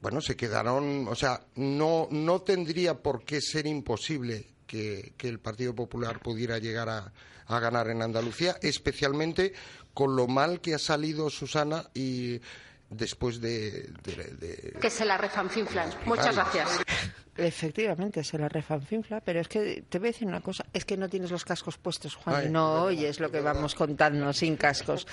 bueno, 0.00 0.20
se 0.20 0.36
quedaron, 0.36 1.08
o 1.08 1.14
sea, 1.14 1.40
no, 1.56 2.08
no 2.10 2.42
tendría 2.42 2.94
por 3.02 3.24
qué 3.24 3.40
ser 3.40 3.66
imposible 3.66 4.46
que, 4.66 5.14
que 5.16 5.28
el 5.28 5.38
Partido 5.40 5.74
Popular 5.74 6.20
pudiera 6.20 6.58
llegar 6.58 6.88
a, 6.88 7.12
a 7.46 7.58
ganar 7.60 7.88
en 7.88 8.02
Andalucía, 8.02 8.56
especialmente 8.62 9.52
con 9.94 10.14
lo 10.16 10.26
mal 10.26 10.60
que 10.60 10.74
ha 10.74 10.78
salido 10.78 11.30
Susana 11.30 11.88
y 11.94 12.40
después 12.90 13.40
de- 13.40 13.90
de- 14.04 14.34
de, 14.38 14.76
Que 14.80 14.90
se 14.90 15.04
la 15.04 15.16
refanfinflan. 15.16 15.90
Muchas 16.04 16.34
gracias. 16.34 16.68
Efectivamente, 17.36 18.22
se 18.22 18.38
la 18.38 18.48
refanfinfla, 18.48 19.20
pero 19.20 19.40
es 19.40 19.48
que 19.48 19.82
te 19.88 19.98
voy 19.98 20.08
a 20.08 20.12
decir 20.12 20.28
una 20.28 20.40
cosa, 20.40 20.64
es 20.72 20.84
que 20.84 20.96
no 20.96 21.08
tienes 21.08 21.30
los 21.30 21.44
cascos 21.44 21.78
puestos, 21.78 22.14
Juan, 22.14 22.36
Ay, 22.36 22.46
y 22.46 22.50
no 22.50 22.68
verdad, 22.74 22.86
oyes 22.86 23.20
lo 23.20 23.30
que 23.30 23.38
verdad. 23.38 23.54
vamos 23.54 23.74
contando 23.74 24.32
sin 24.32 24.56
cascos. 24.56 25.06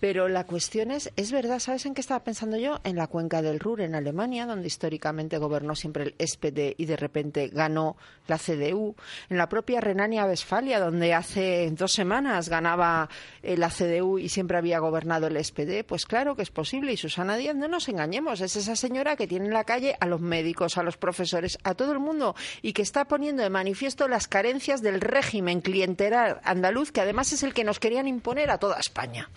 Pero 0.00 0.28
la 0.28 0.44
cuestión 0.44 0.92
es, 0.92 1.10
es 1.16 1.32
verdad, 1.32 1.58
¿sabes 1.58 1.84
en 1.84 1.94
qué 1.94 2.00
estaba 2.00 2.22
pensando 2.22 2.56
yo? 2.56 2.80
En 2.84 2.94
la 2.94 3.08
cuenca 3.08 3.42
del 3.42 3.58
Ruhr, 3.58 3.80
en 3.80 3.96
Alemania, 3.96 4.46
donde 4.46 4.68
históricamente 4.68 5.38
gobernó 5.38 5.74
siempre 5.74 6.04
el 6.04 6.28
SPD 6.28 6.74
y 6.76 6.84
de 6.86 6.96
repente 6.96 7.48
ganó 7.48 7.96
la 8.28 8.38
CDU. 8.38 8.94
En 9.28 9.38
la 9.38 9.48
propia 9.48 9.80
Renania-Westfalia, 9.80 10.78
donde 10.78 11.14
hace 11.14 11.68
dos 11.72 11.92
semanas 11.92 12.48
ganaba 12.48 13.08
eh, 13.42 13.56
la 13.56 13.70
CDU 13.70 14.18
y 14.20 14.28
siempre 14.28 14.56
había 14.58 14.78
gobernado 14.78 15.26
el 15.26 15.44
SPD. 15.44 15.82
Pues 15.84 16.06
claro 16.06 16.36
que 16.36 16.42
es 16.42 16.50
posible. 16.50 16.92
Y 16.92 16.96
Susana 16.96 17.36
Díaz, 17.36 17.56
no 17.56 17.66
nos 17.66 17.88
engañemos, 17.88 18.40
es 18.40 18.54
esa 18.54 18.76
señora 18.76 19.16
que 19.16 19.26
tiene 19.26 19.46
en 19.46 19.52
la 19.54 19.64
calle 19.64 19.96
a 19.98 20.06
los 20.06 20.20
médicos, 20.20 20.78
a 20.78 20.84
los 20.84 20.96
profesores, 20.96 21.47
a 21.62 21.74
todo 21.74 21.92
el 21.92 21.98
mundo 21.98 22.34
y 22.62 22.72
que 22.72 22.82
está 22.82 23.06
poniendo 23.06 23.42
de 23.42 23.50
manifiesto 23.50 24.08
las 24.08 24.28
carencias 24.28 24.82
del 24.82 25.00
régimen 25.00 25.60
clientelar 25.60 26.40
andaluz, 26.44 26.92
que 26.92 27.00
además 27.00 27.32
es 27.32 27.42
el 27.42 27.54
que 27.54 27.64
nos 27.64 27.80
querían 27.80 28.08
imponer 28.08 28.50
a 28.50 28.58
toda 28.58 28.78
España. 28.78 29.30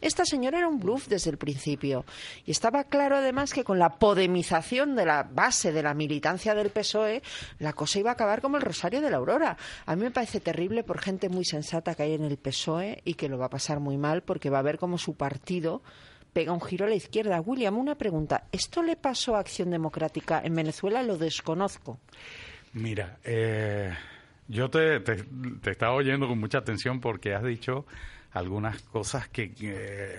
Esta 0.00 0.24
señora 0.24 0.58
era 0.58 0.68
un 0.68 0.78
bluff 0.78 1.08
desde 1.08 1.30
el 1.30 1.38
principio. 1.38 2.04
Y 2.46 2.52
estaba 2.52 2.84
claro 2.84 3.16
además 3.16 3.52
que 3.52 3.64
con 3.64 3.78
la 3.78 3.98
podemización 3.98 4.94
de 4.94 5.04
la 5.04 5.24
base 5.24 5.72
de 5.72 5.82
la 5.82 5.94
militancia 5.94 6.54
del 6.54 6.70
PSOE, 6.70 7.22
la 7.58 7.72
cosa 7.72 7.98
iba 7.98 8.10
a 8.10 8.12
acabar 8.12 8.40
como 8.40 8.56
el 8.56 8.62
Rosario 8.62 9.00
de 9.00 9.10
la 9.10 9.16
Aurora. 9.16 9.56
A 9.86 9.96
mí 9.96 10.04
me 10.04 10.12
parece 10.12 10.40
terrible 10.40 10.84
por 10.84 11.00
gente 11.00 11.28
muy 11.28 11.44
sensata 11.44 11.94
que 11.96 12.04
hay 12.04 12.14
en 12.14 12.24
el 12.24 12.36
PSOE 12.36 13.02
y 13.04 13.14
que 13.14 13.28
lo 13.28 13.38
va 13.38 13.46
a 13.46 13.50
pasar 13.50 13.80
muy 13.80 13.96
mal 13.96 14.22
porque 14.22 14.50
va 14.50 14.60
a 14.60 14.62
ver 14.62 14.78
cómo 14.78 14.98
su 14.98 15.16
partido 15.16 15.82
pega 16.38 16.52
un 16.52 16.60
giro 16.60 16.86
a 16.86 16.88
la 16.88 16.94
izquierda. 16.94 17.40
William, 17.40 17.76
una 17.76 17.96
pregunta. 17.96 18.44
¿Esto 18.52 18.80
le 18.80 18.94
pasó 18.94 19.34
a 19.34 19.40
Acción 19.40 19.70
Democrática 19.70 20.40
en 20.44 20.54
Venezuela? 20.54 21.02
Lo 21.02 21.18
desconozco. 21.18 21.98
Mira, 22.74 23.18
eh, 23.24 23.92
yo 24.46 24.70
te, 24.70 25.00
te, 25.00 25.16
te 25.60 25.70
estaba 25.72 25.94
oyendo 25.94 26.28
con 26.28 26.38
mucha 26.38 26.58
atención 26.58 27.00
porque 27.00 27.34
has 27.34 27.42
dicho 27.42 27.86
algunas 28.30 28.80
cosas 28.82 29.28
que, 29.28 29.52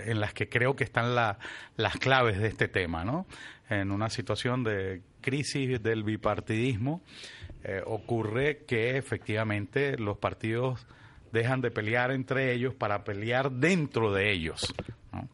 en 0.07 0.19
las 0.19 0.33
que 0.33 0.49
creo 0.49 0.75
que 0.75 0.83
están 0.83 1.15
la- 1.15 1.39
las 1.77 1.95
claves 1.95 2.37
de 2.39 2.49
este 2.49 2.67
tema, 2.67 3.05
¿no? 3.05 3.25
En 3.69 3.89
una 3.91 4.09
situación 4.09 4.65
de 4.65 5.01
crisis 5.21 5.81
del 5.81 6.03
bipartidismo 6.03 7.01
eh, 7.63 7.81
ocurre 7.85 8.65
que 8.67 8.97
efectivamente 8.97 9.97
los 9.97 10.17
partidos 10.17 10.85
dejan 11.31 11.61
de 11.61 11.71
pelear 11.71 12.11
entre 12.11 12.51
ellos 12.51 12.73
para 12.73 13.05
pelear 13.05 13.51
dentro 13.51 14.11
de 14.11 14.33
ellos. 14.33 14.73
¿no? 15.13 15.29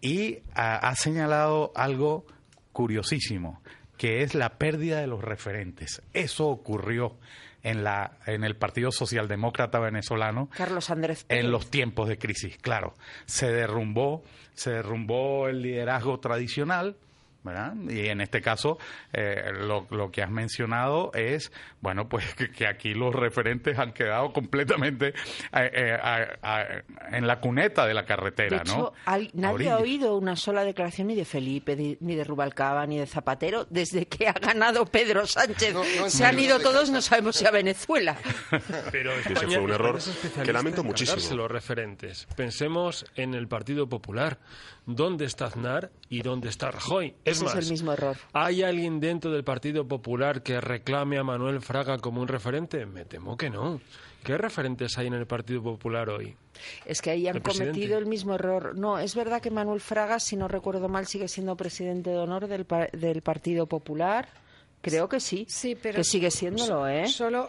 Y 0.00 0.38
ha, 0.54 0.76
ha 0.76 0.94
señalado 0.94 1.72
algo 1.74 2.26
curiosísimo, 2.72 3.62
que 3.96 4.22
es 4.22 4.34
la 4.34 4.58
pérdida 4.58 5.00
de 5.00 5.06
los 5.08 5.22
referentes. 5.22 6.02
Eso 6.12 6.46
ocurrió 6.46 7.18
en, 7.62 7.84
la, 7.84 8.18
en 8.26 8.44
el 8.44 8.56
Partido 8.56 8.90
Socialdemócrata 8.92 9.78
Venezolano 9.80 10.48
Carlos 10.56 10.90
Andrés 10.90 11.24
Pérez. 11.24 11.44
en 11.44 11.50
los 11.50 11.70
tiempos 11.70 12.08
de 12.08 12.18
crisis, 12.18 12.56
claro. 12.58 12.94
Se 13.26 13.50
derrumbó, 13.50 14.22
se 14.54 14.70
derrumbó 14.70 15.48
el 15.48 15.62
liderazgo 15.62 16.20
tradicional, 16.20 16.96
¿verdad? 17.48 17.74
Y 17.88 18.08
en 18.08 18.20
este 18.20 18.40
caso, 18.40 18.78
eh, 19.12 19.50
lo, 19.52 19.86
lo 19.90 20.10
que 20.10 20.22
has 20.22 20.30
mencionado 20.30 21.10
es, 21.14 21.52
bueno, 21.80 22.08
pues 22.08 22.34
que, 22.36 22.50
que 22.50 22.66
aquí 22.66 22.94
los 22.94 23.14
referentes 23.14 23.78
han 23.78 23.92
quedado 23.92 24.32
completamente 24.32 25.08
eh, 25.08 25.70
eh, 25.72 25.98
a- 26.00 26.26
a- 26.42 26.66
en 27.16 27.26
la 27.26 27.40
cuneta 27.40 27.86
de 27.86 27.94
la 27.94 28.04
carretera, 28.04 28.58
de 28.58 28.64
¿no? 28.64 28.72
hecho, 28.72 28.92
A 29.06 29.18
nadie 29.34 29.70
ha 29.70 29.78
oído 29.78 30.16
una 30.16 30.36
sola 30.36 30.64
declaración 30.64 31.08
ni 31.08 31.14
de 31.14 31.24
Felipe, 31.24 31.74
ni, 31.76 31.96
ni 32.00 32.14
de 32.14 32.24
Rubalcaba, 32.24 32.86
ni 32.86 32.98
de 32.98 33.06
Zapatero, 33.06 33.66
desde 33.70 34.06
que 34.06 34.28
ha 34.28 34.32
ganado 34.32 34.86
Pedro 34.86 35.26
Sánchez. 35.26 35.74
No, 35.74 35.82
no, 35.98 36.10
Se 36.10 36.24
han 36.24 36.38
ido 36.38 36.58
todos, 36.60 36.90
no 36.90 37.00
sabemos 37.00 37.36
si 37.36 37.46
a 37.46 37.50
Venezuela. 37.50 38.16
Pero 38.92 39.12
ese 39.12 39.32
España- 39.32 39.48
fue 39.56 39.58
un 39.64 39.70
error 39.72 39.96
es 39.98 40.08
que 40.44 40.52
lamento 40.52 40.84
muchísimo. 40.84 41.36
los 41.36 41.50
referentes. 41.50 42.26
Pensemos 42.36 43.06
en 43.16 43.34
el 43.34 43.48
Partido 43.48 43.88
Popular, 43.88 44.38
dónde 44.88 45.26
está 45.26 45.46
Aznar 45.46 45.90
y 46.08 46.22
dónde 46.22 46.48
está 46.48 46.70
Rajoy. 46.70 47.14
Es 47.24 47.36
Ese 47.36 47.44
más, 47.44 47.54
es 47.56 47.64
el 47.66 47.70
mismo 47.72 47.92
error. 47.92 48.16
¿hay 48.32 48.62
alguien 48.62 48.98
dentro 49.00 49.30
del 49.30 49.44
Partido 49.44 49.86
Popular 49.86 50.42
que 50.42 50.60
reclame 50.60 51.18
a 51.18 51.22
Manuel 51.24 51.60
Fraga 51.60 51.98
como 51.98 52.22
un 52.22 52.28
referente? 52.28 52.86
Me 52.86 53.04
temo 53.04 53.36
que 53.36 53.50
no. 53.50 53.80
¿Qué 54.24 54.36
referentes 54.36 54.98
hay 54.98 55.06
en 55.06 55.14
el 55.14 55.26
Partido 55.26 55.62
Popular 55.62 56.08
hoy? 56.08 56.34
Es 56.86 57.00
que 57.02 57.10
ahí 57.10 57.28
han 57.28 57.36
El 57.36 57.42
presidente. 57.42 57.72
cometido 57.72 57.98
el 57.98 58.06
mismo 58.06 58.34
error. 58.34 58.76
No, 58.76 58.98
es 58.98 59.14
verdad 59.14 59.40
que 59.40 59.50
Manuel 59.50 59.80
Fraga, 59.80 60.18
si 60.18 60.36
no 60.36 60.48
recuerdo 60.48 60.88
mal, 60.88 61.06
sigue 61.06 61.28
siendo 61.28 61.56
presidente 61.56 62.10
de 62.10 62.18
honor 62.18 62.48
del, 62.48 62.64
pa- 62.64 62.88
del 62.92 63.22
Partido 63.22 63.66
Popular. 63.66 64.28
Creo 64.80 65.08
que 65.08 65.20
sí. 65.20 65.44
Sí, 65.48 65.76
pero 65.80 65.96
que 65.96 66.04
sigue 66.04 66.30
siéndolo, 66.30 66.88
¿eh? 66.88 67.06
Solo. 67.08 67.48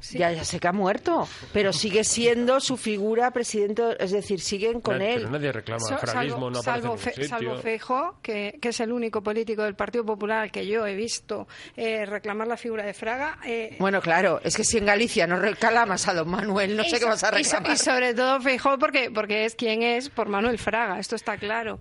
Sí. 0.00 0.18
Ya, 0.18 0.32
ya 0.32 0.44
sé 0.44 0.58
que 0.60 0.68
ha 0.68 0.72
muerto, 0.72 1.28
pero 1.52 1.72
sigue 1.72 2.04
siendo 2.04 2.60
su 2.60 2.76
figura 2.76 3.30
presidente, 3.30 3.82
es 3.98 4.10
decir, 4.10 4.40
siguen 4.40 4.80
con 4.80 5.00
él. 5.02 5.30
nadie 5.30 5.52
reclama 5.52 5.80
So- 5.80 5.94
el 5.94 5.98
fraguismo, 6.00 6.50
no 6.50 6.62
salvo, 6.62 6.96
Fe- 6.96 7.26
salvo. 7.28 7.56
Feijóo, 7.58 8.16
que, 8.22 8.58
que 8.60 8.68
es 8.70 8.80
el 8.80 8.92
único 8.92 9.22
político 9.22 9.62
del 9.62 9.74
Partido 9.74 10.04
Popular 10.04 10.50
que 10.50 10.66
yo 10.66 10.86
he 10.86 10.94
visto 10.94 11.46
eh, 11.76 12.06
reclamar 12.06 12.46
la 12.48 12.56
figura 12.56 12.84
de 12.84 12.94
Fraga. 12.94 13.38
eh, 13.44 13.76
Bueno, 13.78 14.00
claro, 14.00 14.40
es 14.42 14.56
que 14.56 14.64
si 14.64 14.78
en 14.78 14.86
Galicia 14.86 15.26
no 15.26 15.36
reclamas 15.38 16.08
a 16.08 16.14
don 16.14 16.28
Manuel, 16.30 16.76
no 16.76 16.82
y 16.84 16.90
sé 16.90 16.98
qué 16.98 17.04
vas 17.04 17.22
a 17.24 17.38
y 17.38 17.44
so- 17.44 17.56
reclamar. 17.56 17.72
Y, 17.72 17.76
sobre 17.78 18.14
todo 18.14 18.40
Feijóo 18.40 18.78
porque, 18.78 19.10
porque 19.10 19.44
es 19.44 19.54
quien 19.54 19.82
es 19.82 20.08
por 20.08 20.28
Manuel 20.28 20.58
Fraga, 20.58 20.98
esto 20.98 21.16
está 21.16 21.36
claro. 21.36 21.78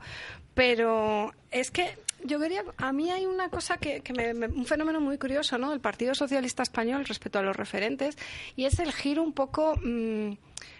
Pero 0.53 1.31
es 1.51 1.71
que 1.71 1.95
yo 2.23 2.39
quería, 2.39 2.63
a 2.77 2.91
mí 2.93 3.09
hay 3.11 3.25
una 3.25 3.49
cosa 3.49 3.77
que, 3.77 4.01
que 4.01 4.13
me- 4.13 4.47
un 4.47 4.65
fenómeno 4.65 4.99
muy 4.99 5.17
curioso, 5.17 5.57
¿no? 5.57 5.71
Del 5.71 5.79
Partido 5.79 6.13
Socialista 6.15 6.63
Español 6.63 7.05
respecto 7.05 7.39
a 7.39 7.41
los 7.41 7.55
referentes 7.55 8.17
y 8.55 8.65
es 8.65 8.79
el 8.79 8.91
giro 8.91 9.23
un 9.23 9.33
poco 9.33 9.75
mm, 9.83 10.31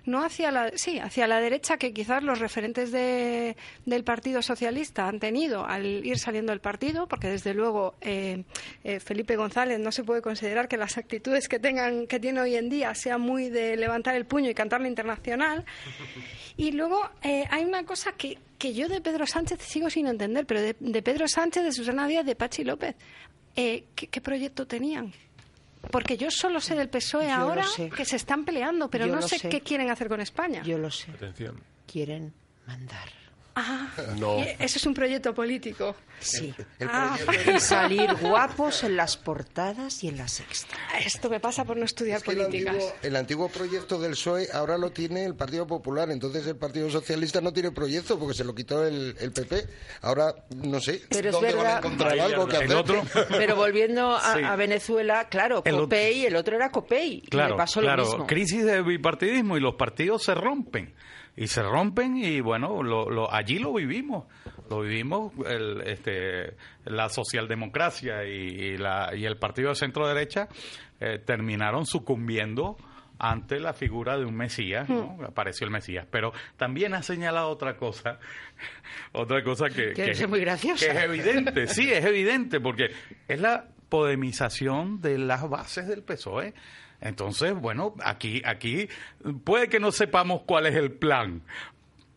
no 0.06 0.24
hacia 0.24 0.52
la, 0.52 0.72
sí, 0.76 1.00
hacia 1.00 1.28
la 1.28 1.40
derecha 1.40 1.78
que 1.78 1.94
quizás 1.94 2.24
los 2.24 2.40
referentes 2.40 2.92
de- 2.92 3.56
del 3.86 4.04
Partido 4.04 4.42
Socialista 4.42 5.08
han 5.08 5.20
tenido 5.20 5.66
al 5.66 5.86
ir 6.06 6.18
saliendo 6.18 6.52
del 6.52 6.62
partido, 6.62 7.08
porque 7.08 7.28
desde 7.30 7.54
luego 7.54 7.96
eh, 8.02 8.44
eh, 8.84 9.00
Felipe 9.00 9.36
González 9.36 9.80
no 9.80 9.92
se 9.92 10.04
puede 10.04 10.22
considerar 10.22 10.68
que 10.68 10.78
las 10.78 10.98
actitudes 10.98 11.48
que 11.48 11.60
tengan 11.60 12.08
que 12.08 12.20
tiene 12.20 12.40
hoy 12.42 12.56
en 12.56 12.70
día 12.70 12.94
sean 12.96 13.22
muy 13.22 13.50
de 13.50 13.78
levantar 13.78 14.16
el 14.16 14.26
puño 14.26 14.50
y 14.50 14.54
cantar 14.54 14.82
la 14.82 14.88
internacional. 14.88 15.66
Y 16.58 16.72
luego 16.72 17.10
eh, 17.24 17.46
hay 17.52 17.64
una 17.64 17.86
cosa 17.86 18.12
que, 18.14 18.38
que 18.58 18.74
yo 18.74 18.90
de 18.90 19.02
Pedro 19.02 19.26
Sánchez 19.26 19.60
sigo 19.62 19.90
sin 19.90 20.08
entender, 20.08 20.46
pero 20.46 20.62
de, 20.62 20.74
Pedro 21.02 21.28
Sánchez, 21.28 21.64
de 21.64 21.72
Susana 21.72 22.08
Díaz, 22.08 22.26
de 22.26 22.36
Pachi 22.36 22.64
López, 22.64 22.96
eh, 23.56 23.86
¿qué, 23.96 24.08
qué 24.08 24.22
proyecto 24.22 24.68
tenían? 24.68 25.14
Porque 25.92 26.18
yo 26.18 26.30
solo 26.30 26.60
sé 26.60 26.76
del 26.76 26.90
PSOE 26.90 27.28
Yo 27.28 27.34
ahora 27.34 27.66
que 27.96 28.06
se 28.06 28.16
están 28.18 28.46
peleando, 28.46 28.90
pero 28.90 29.06
Yo 29.08 29.16
no 29.16 29.22
sé, 29.22 29.40
sé. 29.40 29.50
qué 29.50 29.62
quieren 29.62 29.90
hacer 29.90 30.08
con 30.10 30.20
España. 30.22 30.62
Yo 30.64 30.78
lo 30.78 30.92
sé. 30.92 31.12
Atención. 31.12 31.60
Quieren 31.88 32.34
mandar. 32.68 33.19
Ah, 33.62 33.88
No. 34.18 34.38
eso 34.38 34.78
es 34.78 34.86
un 34.86 34.94
proyecto 34.94 35.34
político. 35.34 35.96
Sí. 36.20 36.54
Ah. 36.82 37.18
Y 37.56 37.60
salir 37.60 38.14
guapos 38.16 38.84
en 38.84 38.96
las 38.98 39.18
portadas 39.18 40.04
y 40.04 40.08
en 40.10 40.18
la 40.18 40.28
sexta. 40.28 40.76
Esto 41.04 41.30
me 41.30 41.40
pasa 41.40 41.64
por 41.66 41.78
no 41.78 41.86
estudiar 41.86 42.18
Es 42.18 42.24
que 42.24 42.32
el 42.32 42.38
políticas. 42.38 42.74
antiguo, 42.76 42.94
el 43.04 43.16
antiguo 43.16 43.50
proyecto 43.50 44.00
del 44.00 44.12
PSOE 44.12 44.48
ahora 44.54 44.78
lo 44.78 44.92
tiene 44.92 45.26
el 45.26 45.36
Partido 45.36 45.66
Popular, 45.68 46.10
entonces 46.12 46.46
el 46.48 46.56
Partido 46.58 46.90
Socialista 46.90 47.42
no 47.42 47.54
tiene 47.54 47.72
proyecto 47.72 48.18
porque 48.20 48.34
se 48.34 48.44
lo 48.44 48.54
quitó 48.56 48.86
el, 48.86 49.16
el 49.20 49.32
PP. 49.32 49.66
Ahora 50.02 50.34
no 50.56 50.80
sé 50.80 51.02
Pero 51.10 51.30
es 51.30 51.36
van 51.36 51.46
a 51.46 51.48
verdad- 51.56 51.78
encontrar 51.80 52.12
Ahí 52.14 52.20
algo 52.20 52.48
que 52.48 52.58
el 52.58 52.64
hacer. 52.64 52.76
otro. 52.78 53.04
Pero 53.30 53.56
volviendo 53.56 54.16
a, 54.16 54.34
Sí. 54.36 54.44
a 54.44 54.56
Venezuela, 54.56 55.28
claro, 55.30 55.62
El 55.66 55.74
otro- 55.76 55.86
Copey, 55.86 56.26
el 56.26 56.36
otro 56.36 56.56
era 56.56 56.70
Copey. 56.72 57.24
y 57.26 57.30
Claro, 57.30 57.56
me 57.56 57.58
pasó 57.58 57.80
claro. 57.82 58.04
lo 58.04 58.10
mismo. 58.10 58.28
Crisis 58.28 58.64
de 58.66 58.82
bipartidismo 58.82 59.58
y 59.58 59.62
los 59.62 59.76
partidos 59.76 60.24
se 60.24 60.34
rompen. 60.36 60.94
Y 61.42 61.48
se 61.48 61.64
rompen 61.64 62.18
y 62.18 62.42
bueno, 62.42 62.84
lo, 62.84 63.10
lo- 63.10 63.34
allí 63.34 63.60
lo 63.60 63.74
vivimos. 63.74 64.26
Lo 64.70 64.82
vivimos 64.82 65.32
el, 65.48 65.82
este, 65.86 66.56
la 66.86 67.10
socialdemocracia 67.10 68.26
y, 68.26 68.32
y 68.32 68.78
la, 68.78 69.12
y 69.16 69.26
el 69.26 69.38
partido 69.38 69.70
de 69.70 69.76
centro 69.76 70.08
derecha 70.08 70.48
eh, 71.00 71.18
terminaron 71.26 71.86
sucumbiendo 71.86 72.78
ante 73.18 73.60
la 73.60 73.74
figura 73.74 74.18
de 74.18 74.26
un 74.26 74.36
Mesías, 74.36 74.88
¿no? 74.90 75.18
Apareció 75.26 75.66
el 75.66 75.72
Mesías. 75.72 76.06
Pero 76.10 76.32
también 76.56 76.94
ha 76.94 77.04
señalado 77.04 77.50
otra 77.50 77.76
cosa, 77.78 78.20
otra 79.12 79.44
cosa 79.44 79.70
que, 79.70 79.92
Que 79.94 80.12
es 80.12 80.28
muy 80.30 80.40
graciosa. 80.42 80.86
que 80.86 80.92
es 80.98 81.04
evidente, 81.04 81.68
sí, 81.68 81.92
es 81.92 82.06
evidente, 82.06 82.60
porque 82.60 82.92
es 83.28 83.40
la 83.42 83.66
podemización 83.90 85.02
de 85.02 85.18
las 85.18 85.50
bases 85.50 85.88
del 85.88 86.04
PSOE. 86.04 86.54
Entonces, 87.02 87.54
bueno, 87.56 87.96
aquí, 88.04 88.42
aquí 88.46 88.90
puede 89.44 89.70
que 89.70 89.80
no 89.80 89.92
sepamos 89.92 90.42
cuál 90.46 90.66
es 90.66 90.76
el 90.76 90.92
plan 90.92 91.42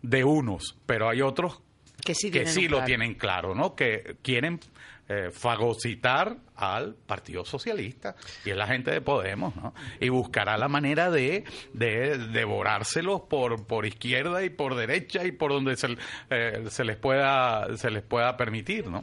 de 0.02 0.24
unos, 0.24 0.76
pero 0.86 1.08
hay 1.08 1.22
otros 1.22 1.62
Que 2.04 2.14
sí, 2.14 2.30
que 2.30 2.46
sí 2.46 2.68
lo 2.68 2.82
tienen 2.84 3.14
claro, 3.14 3.54
¿no? 3.54 3.76
Que 3.76 4.16
quieren 4.22 4.58
eh, 5.08 5.30
fagocitar 5.30 6.36
al 6.54 6.94
Partido 6.94 7.44
Socialista 7.44 8.14
y 8.44 8.50
es 8.50 8.56
la 8.56 8.66
gente 8.66 8.90
de 8.90 9.00
Podemos, 9.00 9.54
¿no? 9.56 9.74
Y 10.00 10.08
buscará 10.10 10.56
la 10.56 10.68
manera 10.68 11.10
de, 11.10 11.44
de 11.72 12.18
devorárselos 12.18 13.22
por, 13.22 13.66
por 13.66 13.84
izquierda 13.84 14.44
y 14.44 14.50
por 14.50 14.76
derecha 14.76 15.24
y 15.24 15.32
por 15.32 15.50
donde 15.52 15.76
se, 15.76 15.96
eh, 16.30 16.64
se 16.68 16.84
les 16.84 16.96
pueda 16.96 17.76
se 17.76 17.90
les 17.90 18.02
pueda 18.02 18.36
permitir, 18.36 18.86
¿no? 18.86 19.00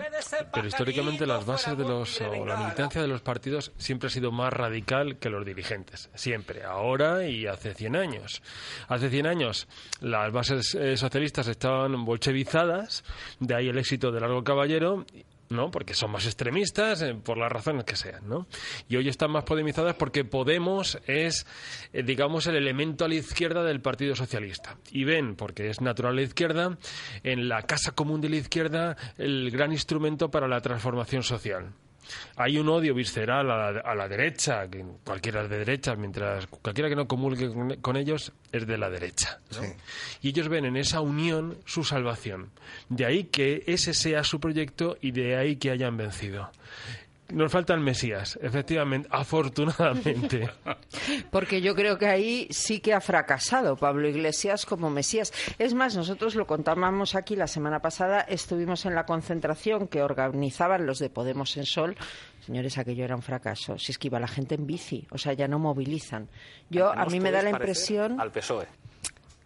Pero 0.54 0.68
históricamente 0.68 1.26
las 1.28 1.46
bases 1.46 1.78
de 1.78 1.84
los 1.84 2.22
o 2.22 2.46
la 2.46 2.58
militancia 2.58 3.02
de 3.02 3.08
los 3.08 3.22
partidos 3.22 3.74
siempre 3.78 4.08
ha 4.08 4.10
sido 4.10 4.32
más 4.32 4.54
radical 4.54 5.18
que 5.18 5.30
los 5.30 5.46
dirigentes, 5.46 6.10
siempre, 6.16 6.64
ahora 6.64 7.28
y 7.28 7.46
hace 7.46 7.74
100 7.74 7.96
años. 7.96 8.42
Hace 8.88 9.10
100 9.10 9.28
años 9.28 9.68
las 10.02 10.32
bases 10.32 10.76
eh, 10.76 10.98
socialistas 10.98 11.48
estaban 11.48 12.06
bolchevizadas, 12.06 13.04
de 13.40 13.56
ahí 13.56 13.70
el 13.70 13.78
éxito 13.78 14.12
de 14.12 14.22
Largo 14.22 14.44
Caballero. 14.44 15.06
¿No? 15.50 15.72
Porque 15.72 15.94
son 15.94 16.12
más 16.12 16.26
extremistas, 16.26 17.02
eh, 17.02 17.16
por 17.16 17.38
las 17.38 17.52
razones 17.52 17.84
que 17.84 17.96
sean, 17.96 18.28
¿no? 18.28 18.48
Y 18.88 18.96
hoy 18.96 19.10
están 19.10 19.32
más 19.32 19.44
podemizadas 19.44 19.96
porque 19.96 20.24
Podemos 20.24 21.00
es, 21.08 21.46
eh, 21.92 22.04
digamos, 22.04 22.48
el 22.48 22.56
elemento 22.56 23.06
a 23.06 23.08
la 23.08 23.16
izquierda 23.16 23.64
del 23.64 23.82
Partido 23.82 24.16
Socialista. 24.16 24.78
Y 24.92 25.04
ven, 25.04 25.36
porque 25.36 25.70
es 25.70 25.82
natural 25.82 26.16
la 26.16 26.22
izquierda, 26.22 26.78
en 27.24 27.50
la 27.50 27.64
Casa 27.64 27.92
Común 27.92 28.22
de 28.22 28.30
la 28.30 28.38
Izquierda 28.38 28.96
el 29.18 29.50
gran 29.52 29.72
instrumento 29.72 30.30
para 30.30 30.48
la 30.48 30.62
transformación 30.62 31.24
social. 31.24 31.74
Hay 32.36 32.58
un 32.58 32.70
odio 32.70 32.94
visceral 32.94 33.50
a 33.52 33.72
la, 33.72 33.80
a 33.80 33.96
la 33.96 34.08
derecha, 34.08 34.70
que 34.70 34.84
cualquiera 35.04 35.44
es 35.44 35.50
de 35.50 35.58
derecha, 35.60 35.96
mientras 35.96 36.48
cualquiera 36.48 36.90
que 36.90 36.96
no 36.96 37.08
comulgue 37.08 37.54
con, 37.54 37.76
con 37.78 37.98
ellos 37.98 38.32
es 38.52 38.68
de 38.68 38.78
la 38.78 38.90
derecha. 38.90 39.40
¿no? 39.52 39.68
Y 40.22 40.30
ellos 40.30 40.50
ven 40.50 40.66
en 40.66 40.78
esa 40.78 41.02
unión 41.02 41.58
su 41.66 41.84
salvación. 41.84 42.52
De 42.90 43.06
ahí 43.06 43.26
que 43.26 43.64
ese 43.68 43.94
sea 43.94 44.24
su 44.24 44.40
proyecto 44.40 44.98
y 45.02 45.12
de 45.12 45.36
ahí 45.36 45.56
que 45.58 45.72
hayan 45.72 45.98
vencido. 45.98 46.52
Nos 47.32 47.52
falta 47.52 47.74
el 47.74 47.80
Mesías, 47.80 48.40
efectivamente, 48.42 49.08
afortunadamente. 49.12 50.50
Porque 51.32 51.62
yo 51.62 51.76
creo 51.76 51.98
que 51.98 52.08
ahí 52.08 52.48
sí 52.50 52.80
que 52.80 52.94
ha 52.94 53.02
fracasado 53.02 53.76
Pablo 53.76 54.08
Iglesias 54.08 54.66
como 54.66 54.90
Mesías. 54.90 55.32
Es 55.58 55.74
más, 55.74 55.96
nosotros 55.96 56.36
lo 56.36 56.48
contábamos 56.48 57.16
aquí 57.16 57.36
la 57.36 57.48
semana 57.48 57.82
pasada, 57.82 58.22
estuvimos 58.22 58.86
en 58.86 58.96
la 58.96 59.06
concentración 59.06 59.88
que 59.88 60.02
organizaban 60.02 60.86
los 60.86 61.00
de 61.00 61.10
Podemos 61.10 61.56
en 61.58 61.66
Sol. 61.66 61.96
Señores, 62.46 62.78
aquello 62.78 63.04
era 63.04 63.16
un 63.16 63.22
fracaso. 63.22 63.78
Si 63.78 63.92
es 63.92 63.98
que 63.98 64.08
iba 64.08 64.20
la 64.20 64.28
gente 64.28 64.56
en 64.56 64.66
bici, 64.66 65.08
o 65.12 65.18
sea, 65.18 65.34
ya 65.34 65.48
no 65.48 65.60
movilizan. 65.60 66.30
Yo, 66.70 66.92
a 66.92 67.06
mí 67.06 67.20
me 67.20 67.32
da 67.32 67.42
la 67.42 67.52
impresión... 67.52 68.20
Al 68.20 68.32
PSOE. 68.32 68.68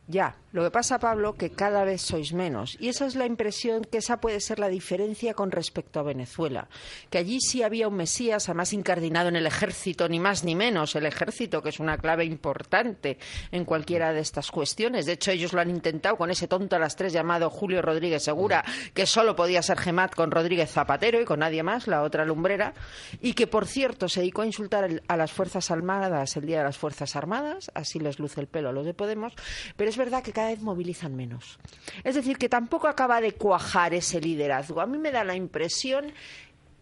Ya, 0.06 0.36
lo 0.52 0.64
que 0.64 0.72
pasa, 0.72 1.00
Pablo, 1.00 1.34
que 1.34 1.52
cada 1.52 1.86
vez 1.86 2.02
sois 2.02 2.34
menos. 2.34 2.76
Y 2.80 2.90
esa 2.90 3.06
es 3.06 3.16
la 3.16 3.26
impresión 3.26 3.86
que 3.86 4.00
esa 4.00 4.20
puede 4.20 4.42
ser 4.42 4.60
la 4.60 4.68
diferencia 4.68 5.34
con 5.34 5.50
respecto 5.50 6.00
a 6.00 6.04
Venezuela. 6.04 6.68
Que 7.10 7.20
allí 7.20 7.40
sí 7.40 7.64
había 7.64 7.88
un 7.88 7.96
Mesías, 7.96 8.50
además 8.50 8.74
incardinado 8.74 9.30
en 9.30 9.38
el 9.38 9.48
ejército, 9.48 10.10
ni 10.10 10.20
más 10.20 10.44
ni 10.44 10.56
menos. 10.56 10.96
El 10.96 11.06
ejército, 11.06 11.64
que 11.64 11.70
es 11.70 11.80
una 11.80 11.98
clave 11.98 12.26
importante 12.26 13.18
en 13.52 13.64
cualquiera 13.64 14.12
de 14.12 14.20
estas 14.20 14.52
cuestiones. 14.52 15.06
De 15.06 15.14
hecho, 15.14 15.32
ellos 15.32 15.54
lo 15.54 15.62
han 15.62 15.70
intentado 15.70 16.18
con 16.18 16.30
ese 16.30 16.50
tonto 16.50 16.76
a 16.76 16.80
las 16.80 16.98
tres 16.98 17.14
llamado 17.14 17.50
Julio 17.50 17.82
Rodríguez 17.82 18.24
Segura, 18.24 18.66
que 18.94 19.06
solo 19.06 19.38
podía 19.38 19.62
ser 19.62 19.80
Gemat 19.80 20.14
con 20.14 20.32
Rodríguez 20.32 20.70
Zapatero 20.70 21.22
y 21.22 21.26
con 21.26 21.40
nadie 21.40 21.64
más, 21.64 21.88
la 21.88 22.02
otra 22.02 22.26
lumbrera. 22.26 22.74
Y 23.22 23.34
que, 23.34 23.48
por 23.48 23.68
cierto, 23.68 24.10
se 24.10 24.20
dedicó 24.20 24.42
a 24.42 24.48
insultar 24.48 25.02
a 25.08 25.18
las 25.18 25.32
Fuerzas 25.32 25.72
Armadas 25.72 26.36
el 26.36 26.46
Día 26.46 26.58
de 26.58 26.66
las 26.66 26.78
Fuerzas 26.78 27.16
Armadas. 27.16 27.72
Así 27.74 28.00
les 28.00 28.20
luce 28.20 28.42
el 28.42 28.48
pelo 28.48 28.70
a 28.70 28.74
los 28.74 28.86
de 28.86 28.94
Podemos. 28.94 29.34
Pero 29.78 29.93
es 29.94 29.98
verdad 29.98 30.24
que 30.24 30.34
cada 30.34 30.50
vez 30.50 30.62
movilizan 30.62 31.16
menos. 31.16 31.60
Es 32.04 32.16
decir, 32.16 32.40
que 32.40 32.50
tampoco 32.50 32.88
acaba 32.88 33.22
de 33.22 33.34
cuajar 33.34 33.94
ese 33.94 34.20
liderazgo. 34.20 34.82
A 34.82 34.88
mí 34.88 34.98
me 34.98 35.12
da 35.12 35.24
la 35.24 35.36
impresión 35.36 36.14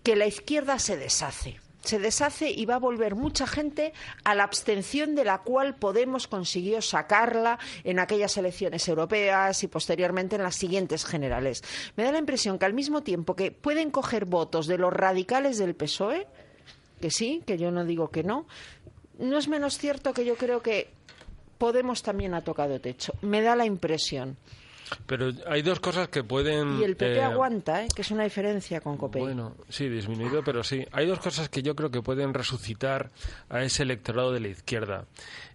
que 0.02 0.16
la 0.16 0.28
izquierda 0.28 0.80
se 0.80 0.96
deshace. 0.96 1.60
Se 1.84 2.00
deshace 2.00 2.50
y 2.50 2.66
va 2.66 2.76
a 2.76 2.80
volver 2.80 3.16
mucha 3.16 3.46
gente 3.46 3.92
a 4.24 4.34
la 4.34 4.44
abstención 4.44 5.14
de 5.14 5.26
la 5.26 5.40
cual 5.40 5.76
Podemos 5.76 6.28
consiguió 6.28 6.82
sacarla 6.82 7.60
en 7.84 8.00
aquellas 8.00 8.38
elecciones 8.38 8.88
europeas 8.88 9.62
y 9.64 9.68
posteriormente 9.68 10.38
en 10.38 10.44
las 10.44 10.56
siguientes 10.56 11.04
generales. 11.04 11.64
Me 11.98 12.04
da 12.04 12.14
la 12.14 12.20
impresión 12.20 12.58
que 12.60 12.66
al 12.66 12.74
mismo 12.74 13.04
tiempo 13.04 13.36
que 13.36 13.52
pueden 13.52 13.92
coger 13.92 14.24
votos 14.24 14.68
de 14.68 14.78
los 14.78 14.94
radicales 14.94 15.58
del 15.58 15.76
PSOE, 15.76 16.28
que 17.02 17.12
sí, 17.12 17.44
que 17.46 17.58
yo 17.58 17.72
no 17.72 17.84
digo 17.84 18.10
que 18.10 18.24
no, 18.24 18.48
no 19.20 19.38
es 19.38 19.50
menos 19.50 19.78
cierto 19.78 20.14
que 20.14 20.24
yo 20.24 20.36
creo 20.36 20.62
que 20.62 20.94
Podemos 21.62 22.02
también 22.02 22.34
ha 22.34 22.42
tocado 22.42 22.82
techo. 22.82 23.14
Me 23.22 23.40
da 23.44 23.56
la 23.56 23.68
impresión. 23.68 24.36
Pero 25.06 25.30
hay 25.48 25.62
dos 25.62 25.80
cosas 25.80 26.10
que 26.10 26.24
pueden... 26.24 26.80
Y 26.80 26.84
el 26.84 26.96
PP 26.96 27.18
eh, 27.18 27.22
aguanta, 27.22 27.84
¿eh? 27.84 27.88
que 27.96 28.02
es 28.02 28.10
una 28.10 28.24
diferencia 28.24 28.82
con 28.82 28.98
COPEI. 28.98 29.22
Bueno, 29.22 29.56
sí, 29.70 29.88
disminuido, 29.88 30.44
pero 30.44 30.64
sí. 30.64 30.84
Hay 30.92 31.06
dos 31.06 31.20
cosas 31.20 31.50
que 31.50 31.62
yo 31.62 31.76
creo 31.76 31.92
que 31.92 32.02
pueden 32.02 32.34
resucitar 32.34 33.12
a 33.48 33.62
ese 33.62 33.84
electorado 33.84 34.32
de 34.32 34.40
la 34.40 34.48
izquierda. 34.48 35.06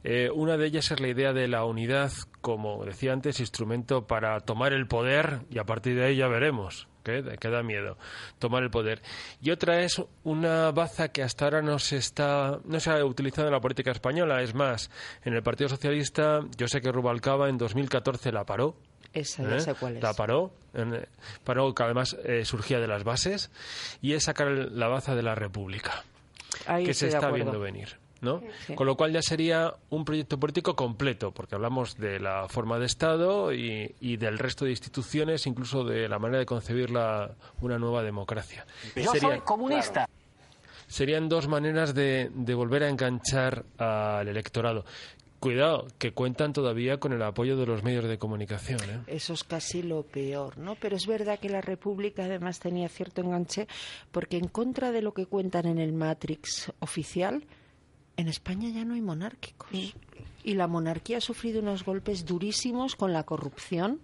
Eh, 0.05 0.31
una 0.33 0.57
de 0.57 0.66
ellas 0.66 0.92
es 0.92 1.01
la 1.01 1.09
idea 1.09 1.33
de 1.33 1.49
la 1.49 1.64
unidad 1.64 2.12
como 2.40 2.85
decía 2.85 3.12
antes, 3.12 3.40
instrumento 3.40 4.07
para 4.07 4.38
tomar 4.38 4.73
el 4.73 4.87
poder 4.87 5.40
y 5.51 5.59
a 5.59 5.64
partir 5.64 5.97
de 5.97 6.05
ahí 6.05 6.16
ya 6.19 6.29
veremos 6.29 6.87
que, 7.07 7.37
que 7.38 7.49
da 7.49 7.62
miedo 7.62 7.97
tomar 8.38 8.62
el 8.64 8.71
poder. 8.71 9.01
Y 9.40 9.51
otra 9.51 9.81
es 9.81 10.03
una 10.25 10.71
baza 10.73 11.09
que 11.09 11.23
hasta 11.23 11.45
ahora 11.47 11.62
no 11.62 11.79
se 11.79 11.97
está 11.97 12.59
no 12.64 12.81
se 12.81 12.90
ha 12.90 13.05
utilizado 13.05 13.47
en 13.49 13.55
la 13.55 13.61
política 13.61 13.92
española. 13.92 14.42
Es 14.42 14.55
más, 14.55 14.90
en 15.25 15.35
el 15.35 15.42
Partido 15.42 15.69
Socialista, 15.69 16.40
yo 16.57 16.66
sé 16.69 16.81
que 16.81 16.90
Rubalcaba 16.90 17.49
en 17.49 17.59
2014 17.59 18.33
la 18.33 18.45
paró. 18.45 18.77
Esa, 19.12 19.45
ya 19.45 19.57
¿eh? 19.57 19.61
sé 19.61 19.75
cuál 19.75 19.97
es. 19.97 20.03
La 20.03 20.12
paró, 20.12 20.53
en- 20.75 21.07
paró 21.45 21.75
que 21.75 21.83
además 21.85 22.16
eh, 22.25 22.45
surgía 22.45 22.81
de 22.81 22.88
las 22.88 23.05
bases 23.05 23.51
y 24.03 24.12
es 24.12 24.25
sacar 24.25 24.49
la 24.49 24.88
baza 24.88 25.14
de 25.14 25.23
la 25.23 25.35
República 25.35 26.05
Ahí 26.66 26.85
que 26.85 26.92
se 26.92 27.09
está 27.09 27.31
viendo 27.31 27.59
venir. 27.61 27.97
¿No? 28.20 28.40
Sí. 28.66 28.74
Con 28.74 28.87
lo 28.87 28.96
cual 28.96 29.12
ya 29.12 29.22
sería 29.22 29.74
un 29.90 30.05
proyecto 30.05 30.38
político 30.40 30.74
completo, 30.76 31.33
porque 31.33 31.55
hablamos 31.55 31.96
de 31.98 32.18
la 32.20 32.48
forma 32.48 32.79
de 32.79 32.87
Estado 32.87 33.52
y, 33.52 33.94
y 34.00 34.16
del 34.16 34.38
resto 34.38 34.64
de 34.64 34.70
instituciones, 34.72 35.46
incluso 35.46 35.85
de 35.85 36.09
la 36.09 36.18
manera 36.18 36.38
de 36.40 36.46
concebir 36.46 36.90
la- 36.90 37.31
una 37.61 37.79
nueva 37.79 38.02
democracia. 38.02 38.66
Yo 38.94 39.05
soy 39.11 39.20
Serían- 39.20 39.40
comunista. 39.40 40.09
Serían 40.88 41.29
dos 41.29 41.48
maneras 41.48 41.94
de, 41.94 42.31
de 42.33 42.55
volver 42.55 42.85
a 42.85 42.88
enganchar 42.88 43.64
al 43.79 44.29
electorado. 44.29 44.85
Cuidado, 45.40 45.87
que 45.98 46.12
cuentan 46.12 46.52
todavía 46.55 46.98
con 46.98 47.12
el 47.12 47.22
apoyo 47.22 47.57
de 47.59 47.66
los 47.66 47.83
medios 47.83 48.05
de 48.07 48.18
comunicación. 48.18 48.81
¿eh? 48.88 49.00
Eso 49.07 49.35
es 49.35 49.44
casi 49.44 49.83
lo 49.83 50.02
peor, 50.05 50.57
¿no? 50.57 50.76
Pero 50.76 50.96
es 50.96 51.07
verdad 51.07 51.38
que 51.38 51.50
la 51.50 51.61
República 51.61 52.24
además 52.24 52.59
tenía 52.59 52.88
cierto 52.88 53.20
enganche 53.20 53.68
porque 54.12 54.38
en 54.38 54.48
contra 54.48 54.92
de 54.92 55.02
lo 55.02 55.12
que 55.12 55.26
cuentan 55.26 55.66
en 55.66 55.79
el 55.79 55.92
Matrix 55.92 56.72
oficial, 56.79 57.44
en 58.16 58.29
España 58.29 58.68
ya 58.70 58.85
no 58.85 58.94
hay 58.94 59.02
monárquicos. 59.02 59.70
Y 60.44 60.55
la 60.55 60.68
monarquía 60.68 61.18
ha 61.18 61.20
sufrido 61.20 61.61
unos 61.61 61.85
golpes 61.85 62.24
durísimos 62.24 62.94
con 62.94 63.12
la 63.12 63.24
corrupción, 63.24 64.00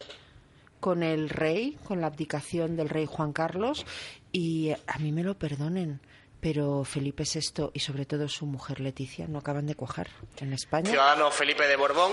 con 0.80 1.02
el 1.02 1.28
rey, 1.28 1.78
con 1.84 2.00
la 2.00 2.08
abdicación 2.08 2.76
del 2.76 2.88
rey 2.88 3.06
Juan 3.06 3.32
Carlos 3.32 3.86
y 4.32 4.70
eh, 4.70 4.78
a 4.86 4.98
mí 4.98 5.12
me 5.12 5.22
lo 5.22 5.38
perdonen. 5.38 6.00
Pero 6.40 6.82
Felipe 6.82 7.22
VI 7.22 7.70
y 7.72 7.78
sobre 7.78 8.04
todo 8.04 8.26
su 8.28 8.46
mujer 8.46 8.80
Leticia 8.80 9.28
no 9.28 9.38
acaban 9.38 9.66
de 9.66 9.76
cuajar 9.76 10.08
en 10.38 10.52
España. 10.52 10.90
Ciudadano 10.90 11.30
Felipe 11.30 11.68
de 11.68 11.76
Borbón. 11.76 12.10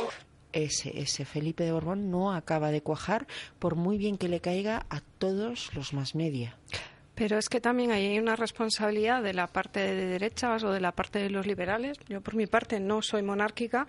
Ese, 0.53 0.99
ese 0.99 1.25
Felipe 1.25 1.63
de 1.63 1.71
Borbón 1.71 2.11
no 2.11 2.31
acaba 2.31 2.69
de 2.69 2.83
cuajar, 2.83 3.25
por 3.57 3.75
muy 3.75 3.97
bien 3.97 4.17
que 4.17 4.29
le 4.29 4.39
caiga 4.39 4.85
a 4.91 5.01
todos 5.01 5.73
los 5.73 5.93
más 5.93 6.13
media. 6.13 6.55
Pero 7.19 7.37
es 7.37 7.49
que 7.49 7.59
también 7.61 7.91
hay 7.91 8.17
una 8.17 8.35
responsabilidad 8.35 9.21
de 9.21 9.33
la 9.33 9.45
parte 9.47 9.81
de 9.81 10.05
derechas 10.07 10.63
o 10.63 10.71
de 10.71 10.79
la 10.79 10.93
parte 10.93 11.19
de 11.19 11.29
los 11.29 11.45
liberales. 11.45 11.97
Yo, 12.07 12.21
por 12.21 12.33
mi 12.33 12.47
parte, 12.47 12.79
no 12.79 13.01
soy 13.01 13.21
monárquica. 13.21 13.85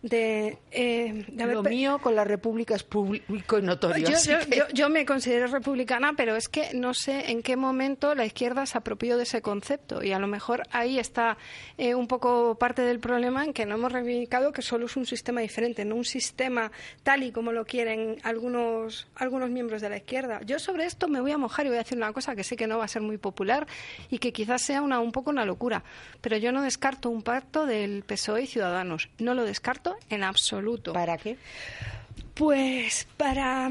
De, 0.00 0.58
eh, 0.72 1.24
de 1.28 1.42
haber 1.44 1.54
Lo 1.56 1.62
mío 1.62 2.00
con 2.00 2.16
la 2.16 2.24
República 2.24 2.74
es 2.74 2.82
público 2.82 3.58
y 3.58 3.62
notorio. 3.62 4.08
Yo, 4.08 4.16
así 4.16 4.30
yo- 4.30 4.38
que- 4.50 4.56
yo- 4.56 4.64
yo 4.74 4.88
me 4.88 5.06
considero 5.06 5.46
republicana, 5.46 6.14
pero 6.16 6.34
es 6.34 6.48
que 6.48 6.74
no 6.74 6.92
sé 6.92 7.30
en 7.30 7.40
qué 7.40 7.54
momento 7.54 8.12
la 8.16 8.24
izquierda 8.26 8.66
se 8.66 8.76
apropió 8.78 9.16
de 9.16 9.22
ese 9.22 9.42
concepto. 9.42 10.02
Y 10.02 10.10
a 10.12 10.18
lo 10.18 10.26
mejor 10.26 10.64
ahí 10.72 10.98
está 10.98 11.36
eh, 11.78 11.94
un 11.94 12.08
poco 12.08 12.56
parte 12.58 12.82
del 12.82 12.98
problema 12.98 13.44
en 13.44 13.52
que 13.52 13.64
no 13.64 13.76
hemos 13.76 13.92
reivindicado 13.92 14.50
que 14.52 14.60
solo 14.62 14.86
es 14.86 14.96
un 14.96 15.06
sistema 15.06 15.40
diferente, 15.40 15.84
no 15.84 15.94
un 15.94 16.04
sistema 16.04 16.72
tal 17.04 17.22
y 17.22 17.30
como 17.30 17.52
lo 17.52 17.64
quieren 17.64 18.16
algunos, 18.24 19.06
algunos 19.14 19.50
miembros 19.50 19.82
de 19.82 19.88
la 19.90 19.98
izquierda. 19.98 20.40
Yo 20.44 20.58
sobre 20.58 20.84
esto 20.86 21.06
me 21.06 21.20
voy 21.20 21.30
a 21.30 21.38
mojar 21.38 21.66
y 21.66 21.68
voy 21.68 21.76
a 21.78 21.82
decir 21.82 21.96
una 21.96 22.12
cosa 22.12 22.34
que 22.34 22.42
sé 22.42 22.56
que 22.56 22.61
no 22.66 22.78
va 22.78 22.84
a 22.84 22.88
ser 22.88 23.02
muy 23.02 23.18
popular 23.18 23.66
y 24.10 24.18
que 24.18 24.32
quizás 24.32 24.62
sea 24.62 24.82
una, 24.82 25.00
un 25.00 25.12
poco 25.12 25.30
una 25.30 25.44
locura. 25.44 25.82
Pero 26.20 26.36
yo 26.36 26.52
no 26.52 26.62
descarto 26.62 27.10
un 27.10 27.22
pacto 27.22 27.66
del 27.66 28.02
PSOE 28.02 28.42
y 28.42 28.46
Ciudadanos. 28.46 29.08
No 29.18 29.34
lo 29.34 29.44
descarto 29.44 29.96
en 30.10 30.24
absoluto. 30.24 30.92
¿Para 30.92 31.18
qué? 31.18 31.38
Pues 32.34 33.06
para, 33.16 33.70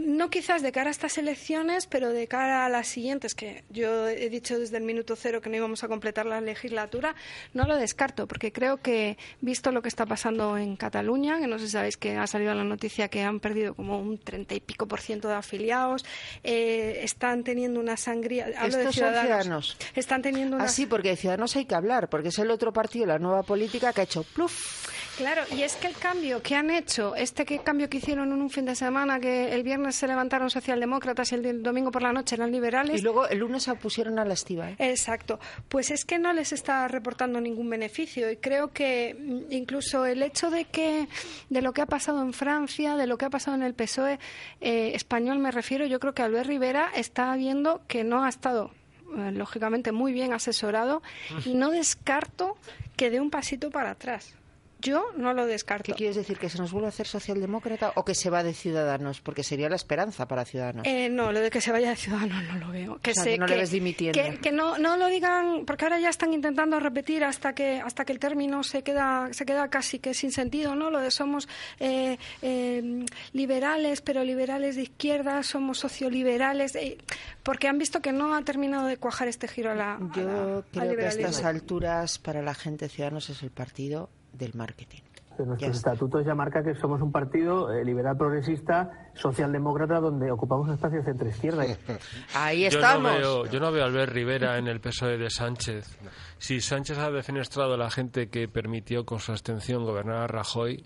no 0.00 0.30
quizás 0.30 0.62
de 0.62 0.72
cara 0.72 0.88
a 0.88 0.90
estas 0.90 1.18
elecciones, 1.18 1.86
pero 1.86 2.10
de 2.10 2.26
cara 2.26 2.64
a 2.64 2.68
las 2.68 2.88
siguientes, 2.88 3.34
que 3.34 3.64
yo 3.70 4.08
he 4.08 4.28
dicho 4.28 4.58
desde 4.58 4.76
el 4.76 4.84
minuto 4.84 5.16
cero 5.16 5.40
que 5.40 5.50
no 5.50 5.56
íbamos 5.56 5.84
a 5.84 5.88
completar 5.88 6.26
la 6.26 6.40
legislatura, 6.40 7.14
no 7.54 7.64
lo 7.66 7.76
descarto, 7.76 8.26
porque 8.26 8.52
creo 8.52 8.78
que, 8.78 9.18
visto 9.40 9.72
lo 9.72 9.82
que 9.82 9.88
está 9.88 10.06
pasando 10.06 10.56
en 10.56 10.76
Cataluña, 10.76 11.38
que 11.38 11.46
no 11.46 11.58
sé 11.58 11.66
si 11.66 11.72
sabéis 11.72 11.96
que 11.96 12.16
ha 12.16 12.26
salido 12.26 12.54
la 12.54 12.64
noticia 12.64 13.08
que 13.08 13.22
han 13.22 13.40
perdido 13.40 13.74
como 13.74 13.98
un 13.98 14.18
treinta 14.18 14.54
y 14.54 14.60
pico 14.60 14.86
por 14.86 15.00
ciento 15.00 15.28
de 15.28 15.34
afiliados, 15.34 16.04
eh, 16.42 17.00
están 17.02 17.44
teniendo 17.44 17.80
una 17.80 17.96
sangría. 17.96 18.46
Hablo 18.56 18.76
de 18.76 18.82
Estos 18.84 18.96
son 18.96 19.12
ciudadanos. 19.12 19.76
Están 19.94 20.22
teniendo 20.22 20.56
una. 20.56 20.64
Así, 20.64 20.86
porque 20.86 21.10
de 21.10 21.16
Ciudadanos 21.16 21.56
hay 21.56 21.64
que 21.64 21.74
hablar, 21.74 22.08
porque 22.08 22.28
es 22.28 22.38
el 22.38 22.50
otro 22.50 22.72
partido, 22.72 23.06
la 23.06 23.18
nueva 23.18 23.42
política, 23.42 23.92
que 23.92 24.02
ha 24.02 24.04
hecho 24.04 24.22
pluf. 24.22 24.88
Claro, 25.16 25.42
y 25.54 25.62
es 25.62 25.76
que 25.76 25.88
el 25.88 25.94
cambio 25.94 26.42
que 26.42 26.54
han 26.54 26.70
hecho, 26.70 27.14
este 27.14 27.44
que 27.44 27.58
cambio 27.58 27.90
que 27.90 27.98
hicieron 27.98 28.32
en 28.32 28.40
un 28.40 28.48
fin 28.48 28.64
de 28.64 28.74
semana, 28.74 29.20
que 29.20 29.52
el 29.52 29.62
viernes 29.62 29.81
se 29.90 30.06
levantaron 30.06 30.50
socialdemócratas 30.50 31.32
y 31.32 31.34
el 31.36 31.62
domingo 31.62 31.90
por 31.90 32.02
la 32.02 32.12
noche 32.12 32.36
eran 32.36 32.52
liberales. 32.52 33.00
Y 33.00 33.02
luego 33.02 33.26
el 33.26 33.38
lunes 33.38 33.64
se 33.64 33.74
pusieron 33.74 34.18
a 34.18 34.24
la 34.24 34.34
estiva. 34.34 34.70
¿eh? 34.70 34.76
Exacto. 34.78 35.40
Pues 35.68 35.90
es 35.90 36.04
que 36.04 36.18
no 36.18 36.32
les 36.32 36.52
está 36.52 36.86
reportando 36.88 37.40
ningún 37.40 37.68
beneficio 37.70 38.30
y 38.30 38.36
creo 38.36 38.72
que 38.72 39.16
mm, 39.18 39.52
incluso 39.52 40.04
el 40.06 40.22
hecho 40.22 40.50
de 40.50 40.66
que 40.66 41.08
de 41.48 41.62
lo 41.62 41.72
que 41.72 41.80
ha 41.80 41.86
pasado 41.86 42.22
en 42.22 42.32
Francia, 42.32 42.96
de 42.96 43.06
lo 43.06 43.18
que 43.18 43.24
ha 43.24 43.30
pasado 43.30 43.56
en 43.56 43.62
el 43.62 43.74
PSOE 43.74 44.18
eh, 44.60 44.92
español 44.94 45.38
me 45.38 45.50
refiero, 45.50 45.86
yo 45.86 45.98
creo 45.98 46.14
que 46.14 46.22
Albert 46.22 46.46
Rivera 46.46 46.90
está 46.94 47.34
viendo 47.36 47.80
que 47.88 48.04
no 48.04 48.24
ha 48.24 48.28
estado 48.28 48.70
eh, 49.16 49.30
lógicamente 49.32 49.92
muy 49.92 50.12
bien 50.12 50.32
asesorado 50.32 51.02
y 51.44 51.54
no 51.54 51.70
descarto 51.70 52.56
que 52.96 53.10
dé 53.10 53.20
un 53.20 53.30
pasito 53.30 53.70
para 53.70 53.90
atrás. 53.90 54.34
Yo 54.82 55.04
no 55.16 55.32
lo 55.32 55.46
descarto. 55.46 55.84
¿Qué 55.84 55.92
quieres 55.94 56.16
decir? 56.16 56.38
¿Que 56.38 56.48
se 56.50 56.58
nos 56.58 56.72
vuelve 56.72 56.86
a 56.86 56.88
hacer 56.90 57.06
socialdemócrata 57.06 57.92
o 57.94 58.04
que 58.04 58.14
se 58.14 58.28
va 58.30 58.42
de 58.42 58.52
Ciudadanos? 58.52 59.20
Porque 59.20 59.42
sería 59.42 59.68
la 59.68 59.76
esperanza 59.76 60.28
para 60.28 60.44
Ciudadanos. 60.44 60.86
Eh, 60.86 61.08
no, 61.08 61.32
lo 61.32 61.40
de 61.40 61.50
que 61.50 61.60
se 61.60 61.72
vaya 61.72 61.90
de 61.90 61.96
Ciudadanos 61.96 62.42
no 62.44 62.58
lo 62.58 62.72
veo. 62.72 62.98
Que, 63.00 63.12
O 63.12 63.14
sea, 63.14 63.24
se- 63.24 63.30
que 63.32 63.38
no 63.38 63.46
le 63.46 63.56
ves 63.56 63.70
dimitiendo. 63.70 64.20
Que, 64.20 64.38
que 64.38 64.52
no, 64.52 64.76
no 64.78 64.96
lo 64.96 65.06
digan, 65.06 65.64
porque 65.66 65.84
ahora 65.84 65.98
ya 66.00 66.08
están 66.10 66.32
intentando 66.34 66.78
repetir 66.80 67.24
hasta 67.24 67.54
que 67.54 67.80
hasta 67.80 68.04
que 68.04 68.12
el 68.12 68.18
término 68.18 68.62
se 68.62 68.82
queda 68.82 69.28
se 69.32 69.46
queda 69.46 69.68
casi 69.68 69.98
que 69.98 70.14
sin 70.14 70.32
sentido, 70.32 70.74
¿no? 70.74 70.90
Lo 70.90 70.98
de 71.00 71.10
somos 71.10 71.48
eh, 71.80 72.18
eh, 72.42 73.04
liberales, 73.32 74.00
pero 74.00 74.24
liberales 74.24 74.76
de 74.76 74.82
izquierda, 74.82 75.42
somos 75.42 75.78
socioliberales, 75.78 76.74
eh, 76.76 76.98
porque 77.42 77.68
han 77.68 77.78
visto 77.78 78.00
que 78.00 78.12
no 78.12 78.34
ha 78.34 78.42
terminado 78.42 78.86
de 78.86 78.96
cuajar 78.96 79.28
este 79.28 79.48
giro 79.48 79.70
a 79.70 79.74
la. 79.74 79.94
a 79.94 79.98
la- 80.00 80.06
Yo 80.14 80.64
creo 80.72 80.96
que 80.96 81.04
a 81.04 81.08
estas 81.08 81.44
alturas 81.44 82.18
para 82.18 82.42
la 82.42 82.54
gente 82.54 82.88
Ciudadanos 82.88 83.30
es 83.30 83.42
el 83.42 83.50
partido 83.50 84.10
del 84.42 84.54
marketing. 84.54 85.00
Nuestros 85.38 85.76
estatutos 85.76 86.26
ya 86.26 86.34
marca 86.34 86.62
que 86.62 86.74
somos 86.74 87.00
un 87.00 87.10
partido 87.10 87.72
eh, 87.72 87.84
liberal 87.84 88.16
progresista, 88.16 89.10
socialdemócrata, 89.14 89.98
donde 89.98 90.30
ocupamos 90.30 90.68
un 90.68 90.74
espacio 90.74 91.02
centro-izquierda. 91.02 91.64
Ahí 92.34 92.68
Yo 92.68 92.80
no, 92.80 93.02
veo, 93.02 93.46
yo 93.46 93.58
no 93.58 93.72
veo 93.72 93.82
a 93.82 93.86
Albert 93.86 94.12
Rivera 94.12 94.58
en 94.58 94.68
el 94.68 94.80
PSOE 94.80 95.16
de 95.16 95.30
Sánchez. 95.30 95.98
Si 96.38 96.60
Sánchez 96.60 96.98
ha 96.98 97.10
defenestrado 97.10 97.74
a 97.74 97.76
la 97.78 97.90
gente 97.90 98.28
que 98.28 98.46
permitió 98.46 99.04
con 99.06 99.20
su 99.20 99.32
abstención 99.32 99.84
gobernar 99.84 100.18
a 100.18 100.26
Rajoy, 100.26 100.84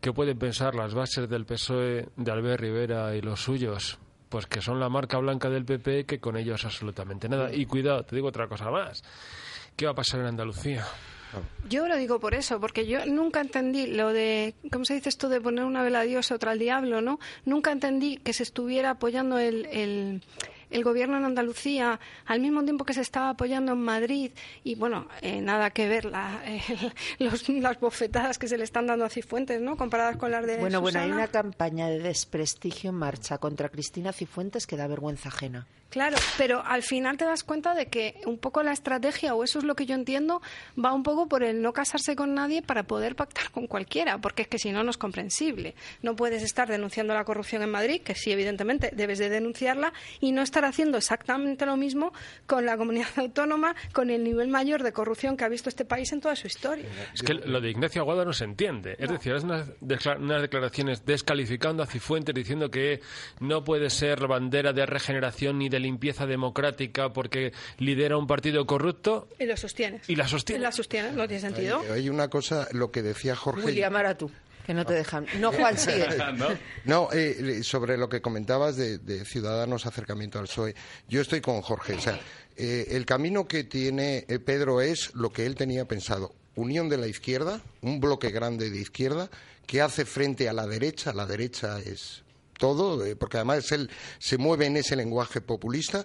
¿qué 0.00 0.12
pueden 0.12 0.38
pensar 0.38 0.76
las 0.76 0.94
bases 0.94 1.28
del 1.28 1.44
PSOE 1.44 2.08
de 2.16 2.32
Albert 2.32 2.60
Rivera 2.60 3.14
y 3.16 3.20
los 3.20 3.42
suyos? 3.42 3.98
Pues 4.28 4.46
que 4.46 4.60
son 4.62 4.78
la 4.78 4.88
marca 4.88 5.18
blanca 5.18 5.50
del 5.50 5.64
PP, 5.64 6.06
que 6.06 6.20
con 6.20 6.36
ellos 6.36 6.64
absolutamente 6.64 7.28
nada. 7.28 7.52
Y 7.52 7.66
cuidado, 7.66 8.04
te 8.04 8.14
digo 8.14 8.28
otra 8.28 8.46
cosa 8.46 8.70
más. 8.70 9.02
¿Qué 9.74 9.86
va 9.86 9.92
a 9.92 9.96
pasar 9.96 10.20
en 10.20 10.26
Andalucía? 10.26 10.86
Yo 11.68 11.86
lo 11.86 11.96
digo 11.96 12.18
por 12.20 12.34
eso, 12.34 12.60
porque 12.60 12.86
yo 12.86 13.04
nunca 13.06 13.40
entendí 13.40 13.86
lo 13.86 14.12
de, 14.12 14.54
¿cómo 14.72 14.84
se 14.84 14.94
dice 14.94 15.08
esto 15.08 15.28
de 15.28 15.40
poner 15.40 15.64
una 15.64 15.82
vela 15.82 16.00
a 16.00 16.02
Dios 16.04 16.30
y 16.30 16.34
otra 16.34 16.50
al 16.52 16.58
diablo, 16.58 17.00
no? 17.00 17.18
Nunca 17.44 17.70
entendí 17.72 18.16
que 18.16 18.32
se 18.32 18.42
estuviera 18.42 18.90
apoyando 18.90 19.38
el, 19.38 19.66
el, 19.66 20.22
el 20.70 20.84
gobierno 20.84 21.16
en 21.18 21.24
Andalucía 21.24 22.00
al 22.26 22.40
mismo 22.40 22.64
tiempo 22.64 22.84
que 22.84 22.92
se 22.94 23.00
estaba 23.02 23.30
apoyando 23.30 23.72
en 23.72 23.78
Madrid 23.82 24.30
y, 24.64 24.74
bueno, 24.74 25.06
eh, 25.22 25.40
nada 25.40 25.70
que 25.70 25.88
ver 25.88 26.04
la, 26.06 26.40
eh, 26.44 26.60
los- 27.18 27.48
las 27.48 27.78
bofetadas 27.78 28.38
que 28.38 28.48
se 28.48 28.58
le 28.58 28.64
están 28.64 28.86
dando 28.86 29.04
a 29.04 29.08
Cifuentes, 29.10 29.60
¿no? 29.60 29.76
Comparadas 29.76 30.16
con 30.16 30.30
las 30.32 30.44
de 30.46 30.56
Bueno, 30.58 30.80
bueno, 30.80 30.98
hay 30.98 31.06
Susana. 31.06 31.22
una 31.24 31.30
campaña 31.32 31.88
de 31.88 32.00
desprestigio 32.00 32.90
en 32.90 32.96
marcha 32.96 33.38
contra 33.38 33.68
Cristina 33.68 34.12
Cifuentes 34.12 34.66
que 34.66 34.76
da 34.76 34.86
vergüenza 34.88 35.28
ajena. 35.28 35.66
Claro, 35.90 36.16
pero 36.38 36.62
al 36.64 36.82
final 36.82 37.16
te 37.16 37.24
das 37.24 37.42
cuenta 37.42 37.74
de 37.74 37.86
que 37.86 38.14
un 38.24 38.38
poco 38.38 38.62
la 38.62 38.72
estrategia, 38.72 39.34
o 39.34 39.42
eso 39.42 39.58
es 39.58 39.64
lo 39.64 39.74
que 39.74 39.86
yo 39.86 39.96
entiendo, 39.96 40.40
va 40.82 40.92
un 40.92 41.02
poco 41.02 41.28
por 41.28 41.42
el 41.42 41.60
no 41.60 41.72
casarse 41.72 42.14
con 42.14 42.32
nadie 42.32 42.62
para 42.62 42.84
poder 42.84 43.16
pactar 43.16 43.50
con 43.50 43.66
cualquiera, 43.66 44.18
porque 44.18 44.42
es 44.42 44.48
que 44.48 44.58
si 44.58 44.70
no, 44.70 44.84
no 44.84 44.90
es 44.90 44.96
comprensible. 44.96 45.74
No 46.02 46.14
puedes 46.14 46.44
estar 46.44 46.68
denunciando 46.68 47.12
la 47.12 47.24
corrupción 47.24 47.62
en 47.62 47.70
Madrid, 47.70 48.02
que 48.02 48.14
sí, 48.14 48.30
evidentemente, 48.30 48.90
debes 48.94 49.18
de 49.18 49.28
denunciarla, 49.28 49.92
y 50.20 50.30
no 50.30 50.42
estar 50.42 50.64
haciendo 50.64 50.96
exactamente 50.96 51.66
lo 51.66 51.76
mismo 51.76 52.12
con 52.46 52.64
la 52.66 52.76
comunidad 52.76 53.08
autónoma, 53.16 53.74
con 53.92 54.10
el 54.10 54.22
nivel 54.22 54.46
mayor 54.46 54.84
de 54.84 54.92
corrupción 54.92 55.36
que 55.36 55.44
ha 55.44 55.48
visto 55.48 55.68
este 55.68 55.84
país 55.84 56.12
en 56.12 56.20
toda 56.20 56.36
su 56.36 56.46
historia. 56.46 56.86
Es 57.12 57.22
que 57.22 57.34
lo 57.34 57.60
de 57.60 57.68
Ignacio 57.68 58.02
Aguado 58.02 58.24
no 58.24 58.32
se 58.32 58.44
entiende. 58.44 58.94
Es 58.96 59.10
decir, 59.10 59.34
es 59.34 59.42
unas, 59.42 59.72
unas 60.18 60.42
declaraciones 60.42 61.04
descalificando 61.04 61.82
a 61.82 61.86
Cifuentes, 61.86 62.32
diciendo 62.32 62.70
que 62.70 63.00
no 63.40 63.64
puede 63.64 63.90
ser 63.90 64.28
bandera 64.28 64.72
de 64.72 64.86
regeneración 64.86 65.58
ni 65.58 65.68
de 65.68 65.79
limpieza 65.80 66.26
democrática 66.26 67.12
porque 67.12 67.52
lidera 67.78 68.16
un 68.16 68.26
partido 68.26 68.66
corrupto. 68.66 69.28
Y 69.38 69.46
lo 69.46 69.56
sostiene. 69.56 70.00
Y 70.06 70.16
la 70.16 70.28
sostiene. 70.28 70.62
La 70.62 70.72
sostiene, 70.72 71.12
no 71.12 71.26
tiene 71.26 71.40
sentido. 71.40 71.82
Hay, 71.92 72.08
una 72.08 72.28
cosa, 72.28 72.68
lo 72.72 72.90
que 72.90 73.02
decía 73.02 73.36
Jorge. 73.36 73.64
William, 73.64 73.94
tú. 74.16 74.30
Que 74.66 74.74
no 74.74 74.84
te 74.84 74.92
dejan. 74.92 75.26
No, 75.40 75.52
Juan, 75.52 75.76
sigue. 75.78 76.06
no, 76.84 77.08
eh, 77.12 77.62
sobre 77.62 77.96
lo 77.96 78.08
que 78.08 78.20
comentabas 78.20 78.76
de, 78.76 79.24
ciudadanos 79.24 79.86
acercamiento 79.86 80.38
al 80.38 80.46
PSOE. 80.46 80.74
Yo 81.08 81.20
estoy 81.20 81.40
con 81.40 81.60
Jorge. 81.62 81.94
O 81.94 82.00
sea, 82.00 82.20
eh, 82.56 82.88
el 82.90 83.06
camino 83.06 83.48
que 83.48 83.64
tiene 83.64 84.24
eh, 84.28 84.38
Pedro 84.38 84.80
es 84.80 85.14
lo 85.14 85.32
que 85.32 85.46
él 85.46 85.54
tenía 85.54 85.86
pensado. 85.86 86.34
Unión 86.56 86.88
de 86.88 86.98
la 86.98 87.06
izquierda, 87.06 87.60
un 87.80 88.00
bloque 88.00 88.30
grande 88.30 88.70
de 88.70 88.80
izquierda 88.80 89.30
que 89.66 89.80
hace 89.80 90.04
frente 90.04 90.48
a 90.48 90.52
la 90.52 90.66
derecha. 90.66 91.12
La 91.12 91.26
derecha 91.26 91.78
es 91.78 92.22
todo, 92.60 93.04
eh, 93.04 93.16
porque 93.16 93.38
además 93.38 93.72
él 93.72 93.90
se 94.20 94.38
mueve 94.38 94.66
en 94.66 94.76
ese 94.76 94.94
lenguaje 94.94 95.40
populista, 95.40 96.04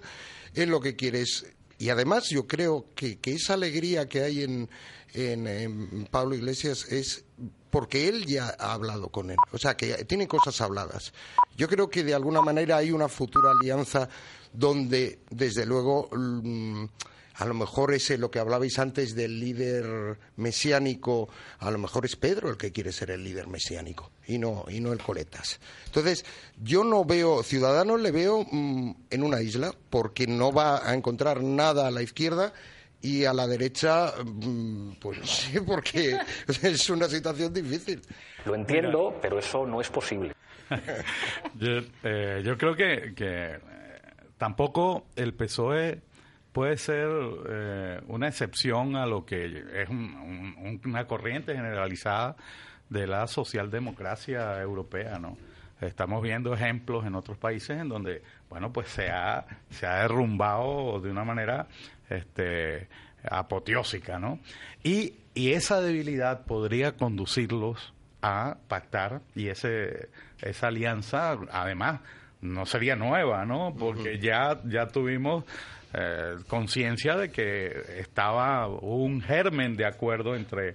él 0.54 0.70
lo 0.70 0.80
que 0.80 0.96
quiere 0.96 1.20
es 1.20 1.46
y 1.78 1.90
además 1.90 2.30
yo 2.30 2.46
creo 2.46 2.86
que, 2.94 3.18
esa 3.24 3.54
alegría 3.54 4.08
que 4.08 4.22
hay 4.22 4.42
en, 4.42 4.68
en, 5.12 6.08
Pablo 6.10 6.34
Iglesias 6.34 6.86
es 6.90 7.24
porque 7.70 8.08
él 8.08 8.24
ya 8.24 8.56
ha 8.58 8.72
hablado 8.72 9.10
con 9.10 9.30
él, 9.30 9.36
o 9.52 9.58
sea 9.58 9.76
que 9.76 10.04
tiene 10.06 10.26
cosas 10.26 10.58
habladas. 10.62 11.12
Yo 11.56 11.68
creo 11.68 11.90
que 11.90 12.02
de 12.02 12.14
alguna 12.14 12.40
manera 12.40 12.78
hay 12.78 12.92
una 12.92 13.08
futura 13.08 13.50
alianza 13.50 14.08
donde 14.54 15.20
desde 15.30 15.66
luego 15.66 16.08
mm, 16.10 16.86
a 17.38 17.44
lo 17.44 17.54
mejor 17.54 17.92
ese 17.92 18.16
lo 18.16 18.30
que 18.30 18.38
hablabais 18.38 18.78
antes 18.78 19.14
del 19.14 19.38
líder 19.38 20.18
mesiánico, 20.36 21.28
a 21.58 21.70
lo 21.70 21.78
mejor 21.78 22.06
es 22.06 22.16
Pedro 22.16 22.48
el 22.48 22.56
que 22.56 22.72
quiere 22.72 22.92
ser 22.92 23.10
el 23.10 23.24
líder 23.24 23.46
mesiánico 23.46 24.10
y 24.26 24.38
no, 24.38 24.64
y 24.68 24.80
no 24.80 24.92
el 24.92 25.02
Coletas. 25.02 25.60
Entonces, 25.86 26.24
yo 26.62 26.82
no 26.82 27.04
veo, 27.04 27.42
Ciudadanos 27.42 28.00
le 28.00 28.10
veo 28.10 28.46
mm, 28.50 28.90
en 29.10 29.22
una 29.22 29.42
isla 29.42 29.74
porque 29.90 30.26
no 30.26 30.52
va 30.52 30.88
a 30.88 30.94
encontrar 30.94 31.42
nada 31.42 31.86
a 31.86 31.90
la 31.90 32.02
izquierda 32.02 32.52
y 33.02 33.24
a 33.26 33.34
la 33.34 33.46
derecha, 33.46 34.14
mm, 34.24 34.92
pues 35.00 35.18
sí, 35.28 35.60
porque 35.66 36.18
es 36.62 36.90
una 36.90 37.08
situación 37.08 37.52
difícil. 37.52 38.00
Lo 38.46 38.54
entiendo, 38.54 39.14
pero 39.20 39.38
eso 39.38 39.66
no 39.66 39.80
es 39.80 39.90
posible. 39.90 40.32
yo, 41.58 41.80
eh, 42.02 42.56
creo 42.58 42.74
que, 42.74 43.12
que 43.14 43.58
tampoco 44.38 45.04
el 45.14 45.34
PSOE 45.34 46.00
puede 46.56 46.78
ser 46.78 47.10
eh, 47.50 48.00
una 48.08 48.28
excepción 48.28 48.96
a 48.96 49.04
lo 49.04 49.26
que 49.26 49.44
es 49.74 49.90
una 49.90 51.06
corriente 51.06 51.54
generalizada 51.54 52.34
de 52.88 53.06
la 53.06 53.26
socialdemocracia 53.26 54.58
europea, 54.62 55.18
¿no? 55.18 55.36
Estamos 55.82 56.22
viendo 56.22 56.54
ejemplos 56.54 57.04
en 57.04 57.14
otros 57.14 57.36
países 57.36 57.78
en 57.78 57.90
donde, 57.90 58.22
bueno, 58.48 58.72
pues 58.72 58.88
se 58.88 59.10
ha, 59.10 59.44
se 59.68 59.86
ha 59.86 59.96
derrumbado 60.00 60.98
de 61.02 61.10
una 61.10 61.24
manera 61.24 61.66
este, 62.08 62.88
apoteósica, 63.30 64.18
¿no? 64.18 64.38
Y, 64.82 65.12
y 65.34 65.52
esa 65.52 65.82
debilidad 65.82 66.46
podría 66.46 66.96
conducirlos 66.96 67.92
a 68.22 68.56
pactar 68.66 69.20
y 69.34 69.48
ese, 69.48 70.08
esa 70.40 70.68
alianza, 70.68 71.36
además, 71.52 72.00
no 72.40 72.64
sería 72.64 72.96
nueva, 72.96 73.44
¿no? 73.44 73.74
Porque 73.78 74.18
ya, 74.20 74.58
ya 74.64 74.88
tuvimos 74.88 75.44
eh, 75.94 76.36
conciencia 76.48 77.16
de 77.16 77.30
que 77.30 77.68
estaba 77.98 78.66
un 78.66 79.22
germen 79.22 79.76
de 79.76 79.86
acuerdo 79.86 80.34
entre 80.34 80.74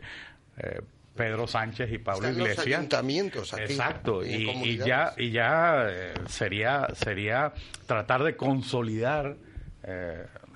eh, 0.58 0.82
Pedro 1.15 1.47
Sánchez 1.47 1.91
y 1.91 1.97
Pablo 1.97 2.30
Iglesias. 2.30 2.65
ayuntamientos 2.65 3.54
Exacto, 3.54 4.26
y, 4.26 4.78
ya 4.78 5.13
y 5.17 5.32
ya 5.32 5.86
eh, 5.89 6.13
sería 6.28 6.88
sería 6.95 7.54
tratar 7.86 8.24
de 8.24 8.36
consolidar 8.36 9.36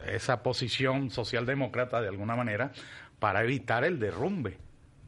esa 0.08 0.44
posición 0.44 1.10
socialdemócrata 1.10 2.00
de 2.00 2.08
alguna 2.08 2.36
manera 2.36 2.72
para 3.20 3.44
evitar 3.44 3.84
el 3.84 4.00
derrumbe, 4.00 4.58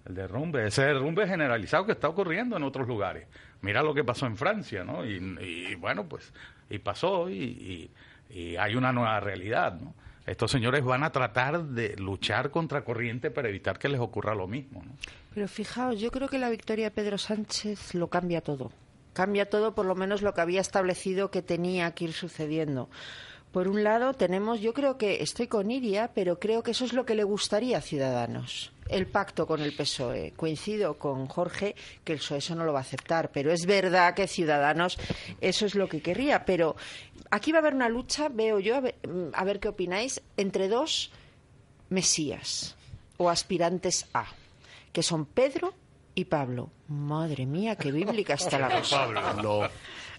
el 0.08 0.16
derrumbe, 0.16 0.66
ese 0.66 0.82
derrumbe 0.82 1.28
generalizado 1.28 1.86
que 1.86 1.92
está 1.92 2.10
ocurriendo 2.10 2.58
en 2.58 2.64
otros 2.64 2.88
lugares. 2.88 3.28
Mira 3.62 3.84
lo 3.84 3.94
que 3.94 4.04
pasó 4.04 4.26
en 4.26 4.36
Francia, 4.36 4.84
¿no? 4.84 5.06
Y, 5.06 5.76
bueno, 5.76 6.10
pues 6.10 6.34
y 6.70 6.80
pasó 6.80 7.30
y 7.30 7.36
y 7.36 7.92
hay 8.30 8.76
una 8.76 8.92
nueva 8.92 9.20
realidad, 9.20 9.80
¿no? 9.80 9.94
Estos 10.28 10.52
señores 10.52 10.84
van 10.84 11.04
a 11.04 11.12
tratar 11.12 11.64
de 11.64 11.96
luchar 11.96 12.52
contra 12.52 12.84
corriente 12.84 13.32
para 13.32 13.48
evitar 13.48 13.80
que 13.80 13.88
les 13.88 14.02
ocurra 14.02 14.36
lo 14.36 14.46
mismo. 14.46 14.84
¿no? 14.84 14.92
Pero 15.34 15.48
fijaos, 15.48 16.02
yo 16.02 16.12
creo 16.12 16.28
que 16.28 16.38
la 16.38 16.50
victoria 16.50 16.86
de 16.86 16.92
Pedro 16.92 17.18
Sánchez 17.18 17.96
lo 17.96 18.10
cambia 18.10 18.42
todo. 18.42 18.74
Cambia 19.14 19.50
todo, 19.50 19.74
por 19.74 19.86
lo 19.86 19.96
menos 19.96 20.22
lo 20.22 20.34
que 20.34 20.42
había 20.42 20.60
establecido 20.60 21.32
que 21.32 21.42
tenía 21.42 21.92
que 21.92 22.04
ir 22.04 22.14
sucediendo. 22.14 22.90
Por 23.54 23.70
un 23.70 23.86
lado, 23.86 24.14
tenemos, 24.14 24.60
yo 24.60 24.74
creo 24.74 24.98
que 24.98 25.24
estoy 25.24 25.48
con 25.48 25.72
Iria, 25.72 26.12
pero 26.14 26.40
creo 26.40 26.62
que 26.62 26.72
eso 26.72 26.84
es 26.84 26.92
lo 26.92 27.06
que 27.06 27.16
le 27.16 27.24
gustaría 27.24 27.78
a 27.78 27.82
Ciudadanos 27.82 28.74
el 28.90 29.08
pacto 29.08 29.46
con 29.48 29.62
el 29.62 29.74
PSOE. 29.74 30.34
Coincido 30.36 30.98
con 30.98 31.28
Jorge 31.28 31.76
que 32.04 32.14
el 32.14 32.20
PSOE 32.20 32.38
eso 32.40 32.56
no 32.56 32.66
lo 32.66 32.74
va 32.74 32.80
a 32.80 32.82
aceptar, 32.82 33.32
pero 33.32 33.52
es 33.52 33.66
verdad 33.66 34.14
que 34.14 34.28
Ciudadanos 34.28 34.98
eso 35.42 35.66
es 35.66 35.76
lo 35.76 35.88
que 35.88 36.02
querría. 36.02 36.46
Pero 36.46 36.76
aquí 37.30 37.52
va 37.52 37.60
a 37.60 37.62
haber 37.62 37.76
una 37.76 37.90
lucha, 37.90 38.30
veo 38.30 38.60
yo, 38.60 38.76
a 38.76 39.44
ver, 39.44 39.60
qué 39.60 39.68
opináis, 39.68 40.22
entre 40.38 40.68
dos 40.68 41.12
mesías 41.90 42.76
o 43.18 43.30
aspirantes 43.30 44.08
a, 44.14 44.26
que 44.92 45.04
son 45.04 45.26
Pedro 45.26 45.74
y 46.16 46.26
Pablo. 46.26 46.70
Madre 46.88 47.46
mía, 47.46 47.76
qué 47.76 47.92
bíblica 47.92 48.36
está 48.36 48.60
la 48.60 48.70
cosa. 48.80 49.12
Pablo, 49.14 49.70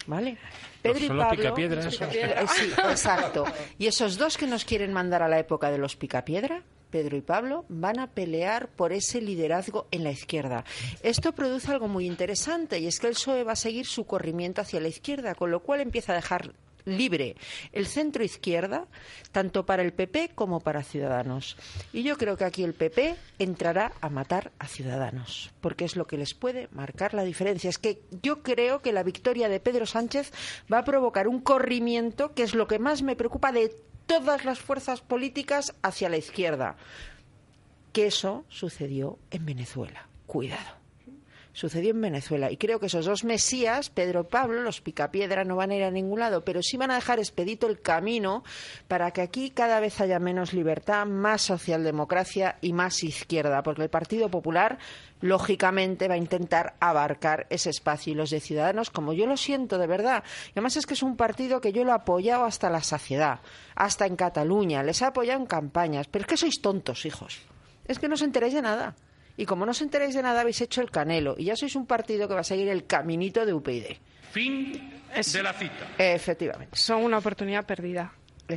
¿Vale? 0.07 0.37
Pedro 0.81 1.05
y 1.05 1.07
Pablo. 1.09 1.55
Eh, 1.57 2.45
sí, 2.47 2.71
exacto. 2.89 3.43
Y 3.77 3.87
esos 3.87 4.17
dos 4.17 4.37
que 4.37 4.47
nos 4.47 4.65
quieren 4.65 4.93
mandar 4.93 5.21
a 5.21 5.27
la 5.27 5.39
época 5.39 5.69
de 5.71 5.77
los 5.77 5.95
picapiedra, 5.95 6.63
Pedro 6.89 7.17
y 7.17 7.21
Pablo, 7.21 7.65
van 7.69 7.99
a 7.99 8.07
pelear 8.07 8.69
por 8.69 8.93
ese 8.93 9.21
liderazgo 9.21 9.87
en 9.91 10.03
la 10.03 10.11
izquierda. 10.11 10.65
Esto 11.03 11.33
produce 11.33 11.71
algo 11.71 11.87
muy 11.87 12.05
interesante 12.05 12.79
y 12.79 12.87
es 12.87 12.99
que 12.99 13.07
el 13.07 13.13
PSOE 13.13 13.43
va 13.43 13.53
a 13.53 13.55
seguir 13.55 13.85
su 13.85 14.05
corrimiento 14.05 14.61
hacia 14.61 14.81
la 14.81 14.87
izquierda, 14.87 15.35
con 15.35 15.51
lo 15.51 15.61
cual 15.61 15.81
empieza 15.81 16.13
a 16.13 16.15
dejar 16.15 16.53
libre 16.85 17.35
el 17.71 17.87
centro 17.87 18.23
izquierda, 18.23 18.87
tanto 19.31 19.65
para 19.65 19.83
el 19.83 19.93
PP 19.93 20.31
como 20.35 20.59
para 20.59 20.83
Ciudadanos. 20.83 21.57
Y 21.93 22.03
yo 22.03 22.17
creo 22.17 22.37
que 22.37 22.45
aquí 22.45 22.63
el 22.63 22.73
PP 22.73 23.15
entrará 23.37 23.93
a 24.01 24.09
matar 24.09 24.51
a 24.59 24.67
Ciudadanos, 24.67 25.51
porque 25.61 25.85
es 25.85 25.95
lo 25.95 26.07
que 26.07 26.17
les 26.17 26.33
puede 26.33 26.67
marcar 26.71 27.13
la 27.13 27.23
diferencia. 27.23 27.69
Es 27.69 27.77
que 27.77 28.01
yo 28.21 28.41
creo 28.43 28.81
que 28.81 28.93
la 28.93 29.03
victoria 29.03 29.49
de 29.49 29.59
Pedro 29.59 29.85
Sánchez 29.85 30.31
va 30.71 30.79
a 30.79 30.85
provocar 30.85 31.27
un 31.27 31.41
corrimiento, 31.41 32.33
que 32.33 32.43
es 32.43 32.53
lo 32.53 32.67
que 32.67 32.79
más 32.79 33.01
me 33.01 33.15
preocupa 33.15 33.51
de 33.51 33.75
todas 34.09 34.43
las 34.43 34.59
fuerzas 34.59 35.01
políticas 35.01 35.75
hacia 35.83 36.09
la 36.09 36.17
izquierda. 36.17 36.75
Que 37.93 38.07
eso 38.07 38.43
sucedió 38.49 39.19
en 39.29 39.45
Venezuela. 39.45 40.09
Cuidado 40.25 40.78
sucedió 41.53 41.91
en 41.91 42.01
Venezuela. 42.01 42.51
Y 42.51 42.57
creo 42.57 42.79
que 42.79 42.87
esos 42.87 43.05
dos 43.05 43.23
mesías, 43.23 43.89
Pedro 43.89 44.27
Pablo, 44.27 44.61
los 44.61 44.81
picapiedra, 44.81 45.43
no 45.43 45.55
van 45.55 45.71
a 45.71 45.75
ir 45.75 45.83
a 45.83 45.91
ningún 45.91 46.19
lado, 46.19 46.43
pero 46.43 46.61
sí 46.61 46.77
van 46.77 46.91
a 46.91 46.95
dejar 46.95 47.19
expedito 47.19 47.67
el 47.67 47.81
camino 47.81 48.43
para 48.87 49.11
que 49.11 49.21
aquí 49.21 49.49
cada 49.49 49.79
vez 49.79 49.99
haya 50.01 50.19
menos 50.19 50.53
libertad, 50.53 51.05
más 51.05 51.41
socialdemocracia 51.41 52.57
y 52.61 52.73
más 52.73 53.03
izquierda, 53.03 53.63
porque 53.63 53.83
el 53.83 53.89
Partido 53.89 54.29
Popular, 54.29 54.77
lógicamente, 55.21 56.07
va 56.07 56.13
a 56.15 56.17
intentar 56.17 56.75
abarcar 56.79 57.47
ese 57.49 57.69
espacio. 57.69 58.13
Y 58.13 58.15
los 58.15 58.29
de 58.29 58.39
Ciudadanos, 58.39 58.89
como 58.89 59.13
yo 59.13 59.25
lo 59.25 59.37
siento 59.37 59.77
de 59.77 59.87
verdad, 59.87 60.23
y 60.47 60.51
además 60.51 60.77
es 60.77 60.85
que 60.85 60.93
es 60.93 61.03
un 61.03 61.17
partido 61.17 61.61
que 61.61 61.73
yo 61.73 61.83
lo 61.83 61.91
he 61.91 61.95
apoyado 61.95 62.45
hasta 62.45 62.69
la 62.69 62.81
saciedad, 62.81 63.39
hasta 63.75 64.05
en 64.05 64.15
Cataluña, 64.15 64.83
les 64.83 65.01
he 65.01 65.05
apoyado 65.05 65.39
en 65.39 65.45
campañas, 65.45 66.07
pero 66.07 66.23
es 66.23 66.27
que 66.27 66.37
sois 66.37 66.61
tontos, 66.61 67.05
hijos. 67.05 67.41
Es 67.85 67.99
que 67.99 68.07
no 68.07 68.13
os 68.13 68.21
enteráis 68.21 68.53
de 68.53 68.61
nada. 68.61 68.95
Y 69.39 69.45
como 69.45 69.65
no 69.65 69.71
os 69.71 69.81
enteráis 69.81 70.13
de 70.13 70.21
nada, 70.21 70.41
habéis 70.41 70.59
hecho 70.59 70.81
el 70.81 70.91
canelo. 70.91 71.35
Y 71.37 71.45
ya 71.45 71.55
sois 71.55 71.73
un 71.77 71.85
partido 71.85 72.27
que 72.27 72.33
va 72.33 72.41
a 72.41 72.43
seguir 72.43 72.67
el 72.67 72.83
caminito 72.83 73.45
de 73.45 73.53
UPyD. 73.53 73.95
Fin 74.33 74.73
de 75.15 75.41
la 75.43 75.53
cita. 75.53 75.87
Efectivamente. 75.97 76.75
Son 76.75 77.05
una 77.05 77.19
oportunidad 77.19 77.65
perdida. 77.65 78.11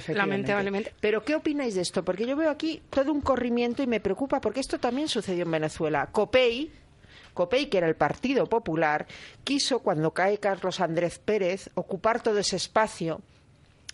Lamentablemente. 0.08 0.92
Pero 0.98 1.24
¿qué 1.24 1.36
opináis 1.36 1.76
de 1.76 1.82
esto? 1.82 2.04
Porque 2.04 2.26
yo 2.26 2.34
veo 2.34 2.50
aquí 2.50 2.82
todo 2.90 3.12
un 3.12 3.20
corrimiento 3.20 3.84
y 3.84 3.86
me 3.86 4.00
preocupa 4.00 4.40
porque 4.40 4.58
esto 4.58 4.80
también 4.80 5.06
sucedió 5.06 5.44
en 5.44 5.52
Venezuela. 5.52 6.08
COPEI, 6.10 6.72
COPEI, 7.32 7.66
que 7.66 7.78
era 7.78 7.86
el 7.86 7.94
Partido 7.94 8.46
Popular, 8.46 9.06
quiso, 9.44 9.84
cuando 9.84 10.10
cae 10.10 10.38
Carlos 10.38 10.80
Andrés 10.80 11.20
Pérez, 11.20 11.70
ocupar 11.74 12.24
todo 12.24 12.38
ese 12.40 12.56
espacio 12.56 13.20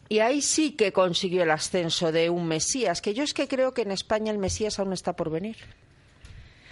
Y 0.09 0.21
ahí 0.21 0.41
sí 0.41 0.73
que 0.73 0.95
consiguió 0.95 1.43
el 1.43 1.51
ascenso 1.51 2.13
de 2.13 2.31
un 2.31 2.49
Mesías, 2.49 3.03
que 3.03 3.13
yo 3.13 3.25
es 3.25 3.35
que 3.35 3.47
creo 3.47 3.75
que 3.75 3.83
en 3.83 3.91
España 3.91 4.33
el 4.33 4.39
Mesías 4.39 4.79
aún 4.79 4.95
está 4.95 5.13
por 5.15 5.29
venir. 5.29 5.59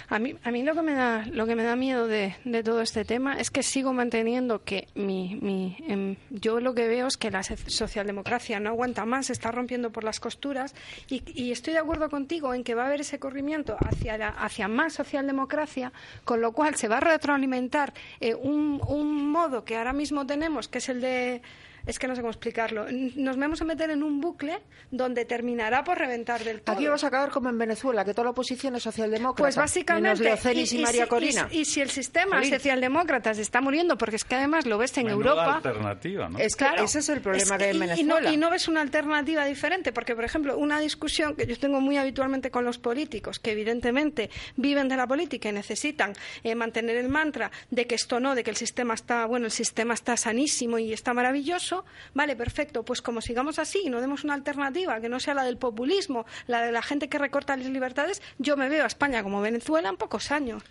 A 0.08 0.20
mí, 0.20 0.36
a 0.44 0.50
mí 0.52 0.62
lo 0.62 0.74
que 0.74 0.82
me 0.82 0.94
da, 0.94 1.26
lo 1.32 1.46
que 1.46 1.56
me 1.56 1.64
da 1.64 1.74
miedo 1.74 2.06
de, 2.06 2.36
de 2.44 2.62
todo 2.62 2.80
este 2.80 3.04
tema 3.04 3.40
es 3.40 3.50
que 3.50 3.64
sigo 3.64 3.92
manteniendo 3.92 4.62
que 4.62 4.86
mi, 4.94 5.34
mi, 5.42 5.76
em, 5.88 6.14
yo 6.30 6.60
lo 6.60 6.74
que 6.74 6.86
veo 6.86 7.08
es 7.08 7.16
que 7.16 7.30
la 7.32 7.42
so- 7.42 7.56
socialdemocracia 7.66 8.60
no 8.60 8.70
aguanta 8.70 9.04
más, 9.04 9.30
está 9.30 9.50
rompiendo 9.50 9.90
por 9.90 10.04
las 10.04 10.20
costuras 10.20 10.74
y, 11.08 11.22
y 11.34 11.50
estoy 11.50 11.72
de 11.72 11.80
acuerdo 11.80 12.08
contigo 12.08 12.54
en 12.54 12.62
que 12.62 12.76
va 12.76 12.84
a 12.84 12.86
haber 12.86 13.00
ese 13.00 13.18
corrimiento 13.18 13.76
hacia, 13.80 14.16
la- 14.16 14.28
hacia 14.28 14.68
más 14.68 14.92
socialdemocracia, 14.92 15.92
con 16.24 16.40
lo 16.40 16.52
cual 16.52 16.76
se 16.76 16.86
va 16.86 16.98
a 16.98 17.00
retroalimentar 17.00 17.92
eh, 18.20 18.34
un, 18.36 18.80
un 18.86 19.28
modo 19.30 19.64
que 19.64 19.76
ahora 19.76 19.92
mismo 19.92 20.24
tenemos, 20.24 20.68
que 20.68 20.78
es 20.78 20.88
el 20.88 21.00
de 21.00 21.42
es 21.86 21.98
que 21.98 22.06
no 22.08 22.14
sé 22.14 22.20
cómo 22.20 22.30
explicarlo. 22.30 22.86
Nos 22.90 23.36
vamos 23.36 23.60
a 23.62 23.64
meter 23.64 23.90
en 23.90 24.02
un 24.02 24.20
bucle 24.20 24.58
donde 24.90 25.24
terminará 25.24 25.84
por 25.84 25.98
reventar 25.98 26.42
del 26.44 26.60
todo. 26.62 26.74
Aquí 26.76 26.84
vamos 26.86 27.04
a 27.04 27.06
acabar 27.08 27.30
como 27.30 27.48
en 27.48 27.58
Venezuela, 27.58 28.04
que 28.04 28.12
toda 28.12 28.24
la 28.24 28.30
oposición 28.30 28.74
es 28.76 28.82
socialdemócrata. 28.82 29.42
Pues 29.42 29.56
básicamente. 29.56 30.08
Menos 30.08 30.20
Leocenis 30.20 30.72
y, 30.72 30.78
María 30.78 31.04
si, 31.04 31.08
Corina. 31.08 31.48
Y, 31.50 31.64
si 31.64 31.80
el 31.80 31.90
sistema 31.90 32.42
socialdemócrata 32.44 33.34
se 33.34 33.42
está 33.42 33.60
muriendo, 33.60 33.96
porque 33.96 34.16
es 34.16 34.24
que 34.24 34.34
además 34.34 34.66
lo 34.66 34.78
ves 34.78 34.96
en 34.98 35.06
Menuda 35.06 35.30
Europa. 35.30 35.56
alternativa, 35.56 36.28
¿no? 36.28 36.38
Es 36.38 36.56
que 36.56 36.66
ese 36.82 36.98
es 36.98 37.08
el 37.08 37.20
problema 37.20 37.54
Es 37.54 37.58
que 37.58 37.64
hay 37.64 37.70
en 37.70 37.76
y- 37.76 37.76
y 37.76 37.80
Venezuela. 37.80 38.20
no, 38.20 38.32
y 38.32 38.36
no 38.36 38.50
ves 38.50 38.68
una 38.68 38.80
alternativa 38.80 39.44
diferente, 39.44 39.92
porque, 39.92 40.14
por 40.14 40.24
ejemplo, 40.24 40.56
una 40.58 40.80
discusión 40.80 41.34
que 41.36 41.46
yo 41.46 41.58
tengo 41.58 41.80
muy 41.80 41.96
habitualmente 41.96 42.50
con 42.50 42.64
los 42.64 42.78
políticos, 42.78 43.38
que 43.38 43.52
evidentemente 43.52 44.30
viven 44.56 44.88
de 44.88 44.96
la 44.96 45.06
política 45.06 45.48
y 45.48 45.52
necesitan 45.52 46.12
eh, 46.42 46.54
mantener 46.54 46.96
el 46.96 47.08
mantra 47.08 47.50
de 47.70 47.86
que 47.86 47.94
esto 47.94 48.20
no, 48.20 48.34
de 48.34 48.42
que 48.44 48.50
el 48.50 48.56
sistema 48.56 48.94
está, 48.94 49.26
bueno, 49.26 49.46
el 49.46 49.52
sistema 49.52 49.94
está 49.94 50.16
sanísimo 50.16 50.78
y 50.78 50.92
está 50.92 51.14
maravilloso, 51.14 51.75
vale, 52.14 52.36
perfecto, 52.36 52.84
pues 52.84 53.02
como 53.02 53.20
sigamos 53.20 53.58
así 53.58 53.82
y 53.84 53.90
no 53.90 54.00
demos 54.00 54.24
una 54.24 54.34
alternativa 54.34 55.00
que 55.00 55.08
no 55.08 55.20
sea 55.20 55.34
la 55.34 55.44
del 55.44 55.58
populismo, 55.58 56.26
la 56.46 56.62
de 56.62 56.72
la 56.72 56.82
gente 56.82 57.08
que 57.08 57.18
recorta 57.18 57.56
las 57.56 57.66
libertades, 57.66 58.22
yo 58.38 58.56
me 58.56 58.68
veo 58.68 58.84
a 58.84 58.86
España 58.86 59.22
como 59.22 59.40
Venezuela 59.40 59.88
en 59.88 59.96
pocos 59.96 60.30
años. 60.30 60.62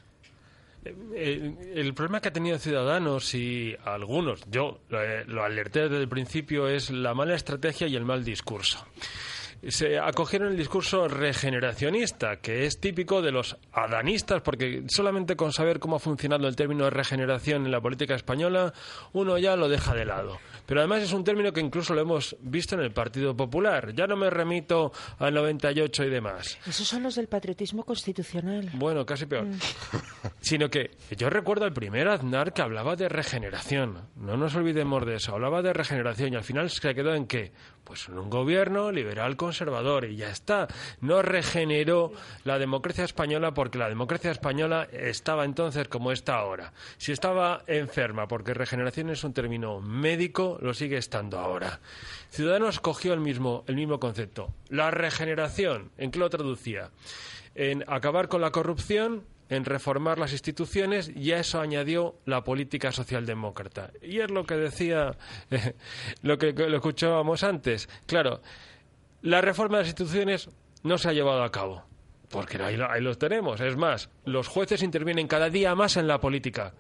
Eh, 1.16 1.74
el 1.74 1.94
problema 1.94 2.22
que 2.22 2.28
ha 2.28 2.34
tenido 2.34 2.60
Ciudadanos 2.60 3.34
y 3.34 3.76
algunos, 3.86 4.44
yo 4.50 4.82
eh, 4.92 5.24
lo 5.28 5.44
alerté 5.44 5.82
desde 5.82 6.02
el 6.02 6.08
principio, 6.08 6.68
es 6.68 6.92
la 6.92 7.14
mala 7.14 7.36
estrategia 7.36 7.88
y 7.88 7.96
el 7.96 8.06
mal 8.06 8.24
discurso. 8.24 8.86
Se 9.68 9.98
acogieron 9.98 10.50
el 10.50 10.58
discurso 10.58 11.08
regeneracionista, 11.08 12.38
que 12.38 12.66
es 12.66 12.80
típico 12.80 13.24
de 13.24 13.32
los 13.32 13.58
adanistas, 13.72 14.44
porque 14.44 14.84
solamente 14.88 15.36
con 15.36 15.52
saber 15.52 15.80
cómo 15.80 15.96
ha 15.96 16.00
funcionado 16.00 16.48
el 16.48 16.56
término 16.56 16.84
de 16.84 16.92
regeneración 16.92 17.66
en 17.66 17.72
la 17.72 17.82
política 17.82 18.14
española, 18.14 18.74
uno 19.14 19.40
ya 19.40 19.56
lo 19.56 19.68
deja 19.68 19.96
de 19.96 20.06
lado. 20.06 20.38
Pero 20.68 20.82
además 20.82 21.02
es 21.02 21.14
un 21.14 21.24
término 21.24 21.52
que 21.52 21.62
incluso 21.62 21.96
lo 21.96 22.02
hemos 22.02 22.36
visto 22.42 22.76
en 22.76 22.82
el 22.82 22.92
Partido 22.92 23.36
Popular. 23.36 23.94
Ya 23.94 24.06
no 24.06 24.16
me 24.16 24.30
remito 24.30 24.92
al 25.18 25.34
98 25.34 26.04
y 26.04 26.10
demás. 26.10 26.60
Esos 26.68 26.88
son 26.88 27.02
los 27.02 27.16
del 27.16 27.28
patriotismo 27.28 27.84
constitucional. 27.84 28.70
Bueno, 28.74 29.04
casi 29.04 29.26
peor. 29.26 29.48
Sino 30.42 30.70
que 30.70 30.92
yo 31.18 31.30
recuerdo 31.30 31.66
al 31.66 31.74
primer 31.74 32.08
Aznar 32.08 32.54
que 32.54 32.62
hablaba 32.62 32.96
de 32.96 33.10
regeneración. 33.10 34.10
No 34.16 34.38
nos 34.38 34.54
olvidemos 34.56 35.06
de 35.08 35.16
eso. 35.16 35.34
Hablaba 35.34 35.64
de 35.64 35.74
regeneración 35.74 36.34
y 36.34 36.36
al 36.36 36.44
final 36.44 36.70
se 36.70 36.94
quedó 36.94 37.16
en 37.16 37.26
qué? 37.26 37.52
Pues 37.84 38.08
en 38.10 38.18
un 38.18 38.30
gobierno 38.30 38.92
liberal 38.92 39.36
conservador 39.36 39.55
y 39.62 40.16
ya 40.16 40.30
está. 40.30 40.68
No 41.02 41.22
regeneró 41.22 42.12
la 42.44 42.60
democracia 42.60 43.04
española 43.06 43.54
porque 43.54 43.78
la 43.78 43.90
democracia 43.90 44.32
española 44.32 44.88
estaba 44.92 45.46
entonces 45.46 45.88
como 45.88 46.12
está 46.12 46.38
ahora. 46.38 46.74
Si 46.98 47.12
estaba 47.12 47.64
enferma, 47.68 48.28
porque 48.28 48.54
regeneración 48.54 49.10
es 49.10 49.24
un 49.24 49.34
término 49.34 49.82
médico, 49.82 50.58
lo 50.62 50.74
sigue 50.74 50.98
estando 50.98 51.40
ahora. 51.40 51.80
Ciudadanos 52.30 52.80
cogió 52.80 53.14
el 53.14 53.20
mismo, 53.20 53.64
el 53.68 53.76
mismo 53.76 54.00
concepto. 54.00 54.54
La 54.70 54.92
regeneración, 54.92 55.92
¿en 55.98 56.12
qué 56.12 56.20
lo 56.20 56.30
traducía? 56.30 56.92
En 57.56 57.84
acabar 57.88 58.28
con 58.28 58.42
la 58.42 58.52
corrupción, 58.52 59.24
en 59.50 59.66
reformar 59.66 60.18
las 60.18 60.32
instituciones 60.32 61.12
y 61.16 61.32
a 61.32 61.40
eso 61.40 61.62
añadió 61.62 62.16
la 62.26 62.44
política 62.44 62.92
socialdemócrata. 62.92 63.92
Y 64.02 64.20
es 64.20 64.32
lo 64.32 64.46
que 64.46 64.56
decía, 64.56 65.18
lo 66.22 66.38
que 66.38 66.54
lo 66.54 66.76
escuchábamos 66.76 67.44
antes. 67.44 67.88
Claro, 68.08 68.42
la 69.26 69.42
reforma 69.42 69.78
de 69.78 69.84
las 69.84 69.90
instituciones 69.90 70.50
no 70.84 71.00
se 71.00 71.10
ha 71.10 71.14
llevado 71.14 71.44
a 71.44 71.52
cabo. 71.52 71.84
Porque 72.30 72.62
ahí, 72.62 72.78
ahí 72.88 73.02
los 73.02 73.18
tenemos. 73.18 73.60
Es 73.60 73.76
más, 73.76 74.10
los 74.24 74.48
jueces 74.48 74.84
intervienen 74.84 75.28
cada 75.28 75.50
día 75.50 75.74
más 75.74 75.98
en 75.98 76.08
la 76.08 76.20
política. 76.20 76.74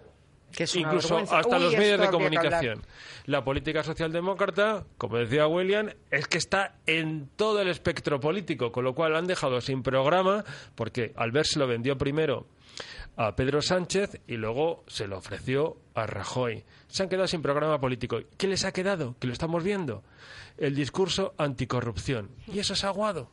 Que 0.56 0.64
es 0.64 0.76
una 0.76 0.88
Incluso 0.88 1.18
hasta 1.18 1.58
Uy, 1.58 1.64
los 1.64 1.74
medios 1.78 2.00
de 2.00 2.10
comunicación. 2.10 2.82
La 3.26 3.44
política 3.44 3.84
socialdemócrata, 3.84 4.86
como 4.98 5.18
decía 5.18 5.48
William, 5.48 5.90
es 6.12 6.28
que 6.28 6.38
está 6.38 6.76
en 6.86 7.30
todo 7.36 7.62
el 7.62 7.68
espectro 7.68 8.20
político, 8.20 8.72
con 8.72 8.84
lo 8.84 8.96
cual 8.96 9.12
lo 9.12 9.18
han 9.18 9.28
dejado 9.28 9.60
sin 9.62 9.84
programa, 9.84 10.44
porque 10.76 11.12
Albert 11.16 11.48
se 11.48 11.60
lo 11.60 11.68
vendió 11.68 11.98
primero 11.98 12.48
a 13.18 13.36
Pedro 13.36 13.62
Sánchez 13.62 14.22
y 14.28 14.36
luego 14.36 14.84
se 14.88 15.08
lo 15.08 15.18
ofreció 15.18 15.78
a 15.94 16.06
Rajoy. 16.06 16.64
Se 16.88 17.04
han 17.04 17.10
quedado 17.10 17.28
sin 17.28 17.42
programa 17.42 17.80
político. 17.80 18.20
¿Qué 18.38 18.48
les 18.48 18.66
ha 18.66 18.72
quedado? 18.72 19.16
Que 19.20 19.28
lo 19.28 19.34
estamos 19.34 19.64
viendo. 19.64 20.04
El 20.58 20.76
discurso 20.76 21.34
anticorrupción. 21.38 22.30
Y 22.48 22.60
eso 22.60 22.74
es 22.74 22.84
aguado. 22.84 23.30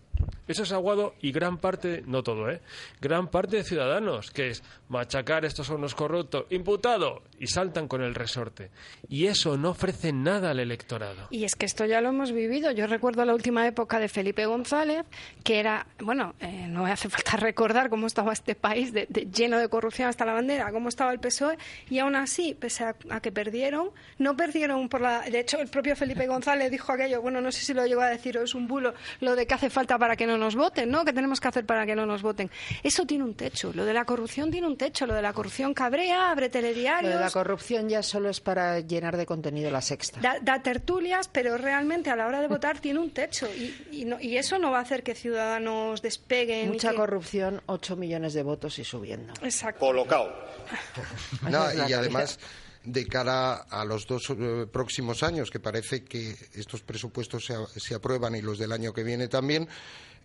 Eso 0.49 0.65
es 0.65 0.73
aguado 0.73 1.15
y 1.21 1.31
gran 1.33 1.59
parte, 1.59 2.03
no 2.07 2.23
todo, 2.23 2.51
¿eh? 2.51 2.61
Gran 3.01 3.29
parte 3.29 3.57
de 3.57 3.65
ciudadanos, 3.65 4.31
que 4.31 4.49
es 4.49 4.63
machacar 4.89 5.45
estos 5.45 5.67
son 5.67 5.81
los 5.81 5.95
corruptos, 5.95 6.47
imputado, 6.51 7.23
y 7.39 7.47
saltan 7.47 7.89
con 7.89 8.03
el 8.03 8.15
resorte. 8.15 8.71
Y 9.09 9.27
eso 9.27 9.57
no 9.57 9.71
ofrece 9.71 10.13
nada 10.13 10.51
al 10.51 10.61
electorado. 10.61 11.29
Y 11.31 11.45
es 11.45 11.55
que 11.55 11.67
esto 11.67 11.87
ya 11.87 12.01
lo 12.01 12.11
hemos 12.11 12.33
vivido. 12.33 12.71
Yo 12.73 12.87
recuerdo 12.87 13.25
la 13.25 13.35
última 13.35 13.67
época 13.67 13.99
de 13.99 14.09
Felipe 14.09 14.45
González, 14.47 15.07
que 15.45 15.61
era, 15.61 15.87
bueno, 16.01 16.35
eh, 16.41 16.67
no 16.69 16.87
hace 16.87 17.09
falta 17.09 17.37
recordar 17.37 17.89
cómo 17.89 18.07
estaba 18.07 18.33
este 18.33 18.55
país 18.55 18.93
lleno 19.33 19.59
de 19.59 19.69
corrupción 19.69 20.09
hasta 20.09 20.25
la 20.25 20.35
bandera, 20.35 20.73
cómo 20.73 20.89
estaba 20.89 21.13
el 21.13 21.21
PSOE, 21.21 21.57
y 21.89 21.99
aún 22.01 22.17
así, 22.17 22.55
pese 22.55 22.85
a, 22.85 22.97
a 23.11 23.21
que 23.21 23.33
perdieron, 23.33 23.91
no 24.19 24.37
perdieron 24.37 24.89
por 24.89 25.01
la... 25.01 25.23
De 25.23 25.41
hecho, 25.41 25.59
el 25.61 25.69
propio 25.69 25.97
Felipe 25.97 26.27
González 26.27 26.71
dijo 26.71 26.93
aquello, 26.93 27.23
bueno, 27.23 27.41
no 27.41 27.53
sé 27.53 27.65
si 27.65 27.75
lo 27.75 27.87
llegó 27.87 28.03
a 28.03 28.09
decir 28.09 28.37
o 28.39 28.43
es 28.43 28.55
un 28.55 28.67
bulo, 28.67 28.93
lo 29.21 29.37
de 29.37 29.47
que 29.47 29.55
hace 29.55 29.71
falta 29.71 29.99
para 29.99 30.17
que 30.17 30.27
no 30.27 30.42
nos 30.43 30.55
voten, 30.57 30.91
¿no? 30.91 31.05
¿Qué 31.05 31.13
tenemos 31.15 31.41
que 31.41 31.49
hacer 31.49 31.65
para 31.65 31.87
que 31.87 31.95
no 31.95 32.05
nos 32.05 32.21
voten? 32.23 32.51
Eso 32.83 33.07
tiene 33.07 33.25
un 33.25 33.35
techo. 33.35 33.73
Lo 33.75 33.85
de 33.87 33.95
la 33.95 34.05
corrupción 34.05 34.51
tiene 34.51 34.67
un 34.67 34.77
techo. 34.77 35.07
Lo 35.07 35.15
de 35.15 35.23
la 35.23 35.33
corrupción 35.33 35.73
cabrea, 35.73 36.31
abre 36.31 36.47
Lo 36.47 36.53
telediarios... 36.53 37.15
de 37.15 37.21
la 37.21 37.31
corrupción 37.31 37.89
ya 37.89 38.03
solo 38.03 38.29
es 38.29 38.41
para 38.41 38.81
llenar 38.81 39.17
de 39.17 39.25
contenido 39.25 39.71
la 39.71 39.81
sexta. 39.81 40.21
Da, 40.21 40.37
da 40.43 40.63
tertulias, 40.63 41.29
pero 41.29 41.57
realmente 41.57 42.11
a 42.11 42.17
la 42.17 42.27
hora 42.27 42.41
de 42.41 42.49
votar 42.57 42.81
tiene 42.81 42.99
un 42.99 43.11
techo 43.13 43.49
y, 43.55 43.75
y 43.93 44.05
no- 44.05 44.21
y 44.21 44.37
eso 44.37 44.59
no 44.59 44.71
va 44.71 44.79
a 44.79 44.83
hacer 44.83 45.03
que 45.03 45.15
Ciudadanos 45.15 46.03
despeguen. 46.03 46.69
Mucha 46.69 46.91
que- 46.91 46.97
corrupción, 46.97 47.63
8 47.67 47.97
millones 47.97 48.35
de 48.35 48.43
votos 48.43 48.79
y 48.79 48.85
subiendo. 48.85 49.33
Exacto. 49.43 49.81
Colocado. 49.81 50.33
No, 51.51 51.73
y 51.89 51.93
además, 51.93 52.39
de 52.85 53.07
cara 53.07 53.55
a 53.55 53.85
los 53.85 54.07
dos 54.07 54.31
eh, 54.31 54.67
próximos 54.73 55.23
años, 55.23 55.51
que 55.51 55.61
parece 55.61 56.05
que 56.05 56.35
estos 56.55 56.83
presupuestos 56.83 57.45
se, 57.47 57.55
a- 57.55 57.67
se 57.77 57.95
aprueban 57.95 58.35
y 58.35 58.43
los 58.43 58.59
del 58.59 58.73
año 58.73 58.93
que 58.93 59.05
viene 59.05 59.29
también, 59.29 59.69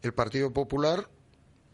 el 0.01 0.13
Partido 0.13 0.51
Popular 0.51 1.09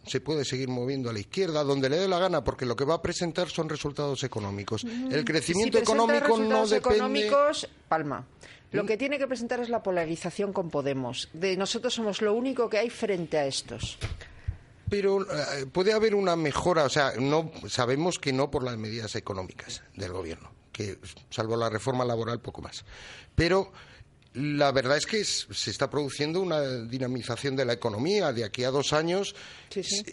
se 0.06 0.20
puede 0.20 0.44
seguir 0.44 0.68
moviendo 0.68 1.10
a 1.10 1.14
la 1.14 1.20
izquierda 1.20 1.64
donde 1.64 1.90
le 1.90 1.98
dé 1.98 2.08
la 2.08 2.20
gana 2.20 2.44
porque 2.44 2.66
lo 2.66 2.76
que 2.76 2.84
va 2.84 2.96
a 2.96 3.02
presentar 3.02 3.50
son 3.50 3.70
resultados 3.70 4.24
económicos. 4.24 4.84
El 4.84 5.24
crecimiento 5.24 5.78
si 5.78 5.84
presenta 5.84 6.04
económico 6.04 6.28
no 6.28 6.64
resultados 6.64 6.70
depende 6.70 6.98
económicos, 6.98 7.70
palma. 7.88 8.26
Lo 8.72 8.86
que 8.86 8.98
tiene 8.98 9.18
que 9.20 9.28
presentar 9.28 9.60
es 9.60 9.70
la 9.70 9.84
polarización 9.84 10.52
con 10.52 10.70
Podemos. 10.70 11.30
De 11.32 11.56
nosotros 11.56 11.94
somos 11.94 12.22
lo 12.22 12.34
único 12.34 12.70
que 12.70 12.80
hay 12.80 12.90
frente 12.90 13.38
a 13.38 13.46
estos. 13.46 14.00
Pero 14.90 15.22
eh, 15.22 15.66
puede 15.72 15.94
haber 15.94 16.16
una 16.16 16.36
mejora, 16.36 16.84
o 16.84 16.90
sea, 16.90 17.14
no 17.20 17.52
sabemos 17.68 18.20
que 18.20 18.34
no 18.34 18.52
por 18.52 18.64
las 18.64 18.78
medidas 18.78 19.16
económicas 19.16 19.84
del 19.96 20.12
gobierno, 20.12 20.52
que 20.72 20.98
salvo 21.30 21.56
la 21.56 21.70
reforma 21.70 22.04
laboral 22.04 22.42
poco 22.42 22.62
más. 22.62 22.84
Pero 23.36 23.72
la 24.34 24.72
verdad 24.72 24.98
es 24.98 25.06
que 25.06 25.20
es- 25.22 25.48
se 25.52 25.70
está 25.72 25.90
produciendo 25.90 26.42
una 26.42 26.62
dinamización 26.86 27.56
de 27.56 27.66
la 27.66 27.74
economía 27.74 28.32
de 28.34 28.44
aquí 28.44 28.64
a 28.64 28.72
dos 28.72 28.92
años. 28.94 29.36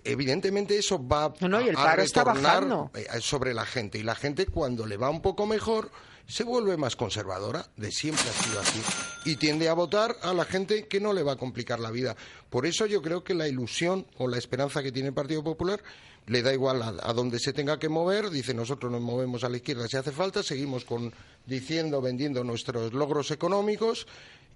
Evidentemente 0.04 0.76
eso 0.78 1.06
va 1.06 1.32
no, 1.40 1.60
y 1.60 1.68
el 1.68 1.76
a 1.76 1.82
paro 1.82 2.02
está 2.02 2.24
retornar, 2.24 2.54
bajando. 2.66 2.90
eh, 2.94 3.06
sobre 3.20 3.54
la 3.54 3.64
gente 3.66 3.98
y 3.98 4.02
la 4.02 4.14
gente 4.14 4.46
cuando 4.46 4.86
le 4.86 4.96
va 4.96 5.10
un 5.10 5.22
poco 5.22 5.46
mejor 5.46 5.90
se 6.26 6.44
vuelve 6.44 6.76
más 6.76 6.94
conservadora, 6.94 7.66
de 7.76 7.90
siempre 7.90 8.22
ha 8.28 8.44
sido 8.44 8.60
así, 8.60 8.80
y 9.24 9.34
tiende 9.34 9.68
a 9.68 9.72
votar 9.72 10.14
a 10.22 10.32
la 10.32 10.44
gente 10.44 10.86
que 10.86 11.00
no 11.00 11.12
le 11.12 11.24
va 11.24 11.32
a 11.32 11.36
complicar 11.36 11.80
la 11.80 11.90
vida. 11.90 12.14
Por 12.50 12.66
eso 12.66 12.86
yo 12.86 13.02
creo 13.02 13.24
que 13.24 13.34
la 13.34 13.48
ilusión 13.48 14.06
o 14.16 14.28
la 14.28 14.38
esperanza 14.38 14.80
que 14.80 14.92
tiene 14.92 15.08
el 15.08 15.14
Partido 15.14 15.42
Popular 15.42 15.82
le 16.30 16.42
da 16.42 16.52
igual 16.54 16.80
a, 16.80 16.94
a 17.02 17.12
donde 17.12 17.40
se 17.40 17.52
tenga 17.52 17.78
que 17.80 17.88
mover, 17.88 18.30
dice 18.30 18.54
nosotros 18.54 18.90
nos 18.90 19.02
movemos 19.02 19.42
a 19.42 19.48
la 19.48 19.56
izquierda 19.56 19.88
si 19.88 19.96
hace 19.96 20.12
falta, 20.12 20.44
seguimos 20.44 20.84
con 20.84 21.12
diciendo, 21.44 22.00
vendiendo 22.00 22.44
nuestros 22.44 22.92
logros 22.92 23.32
económicos 23.32 24.06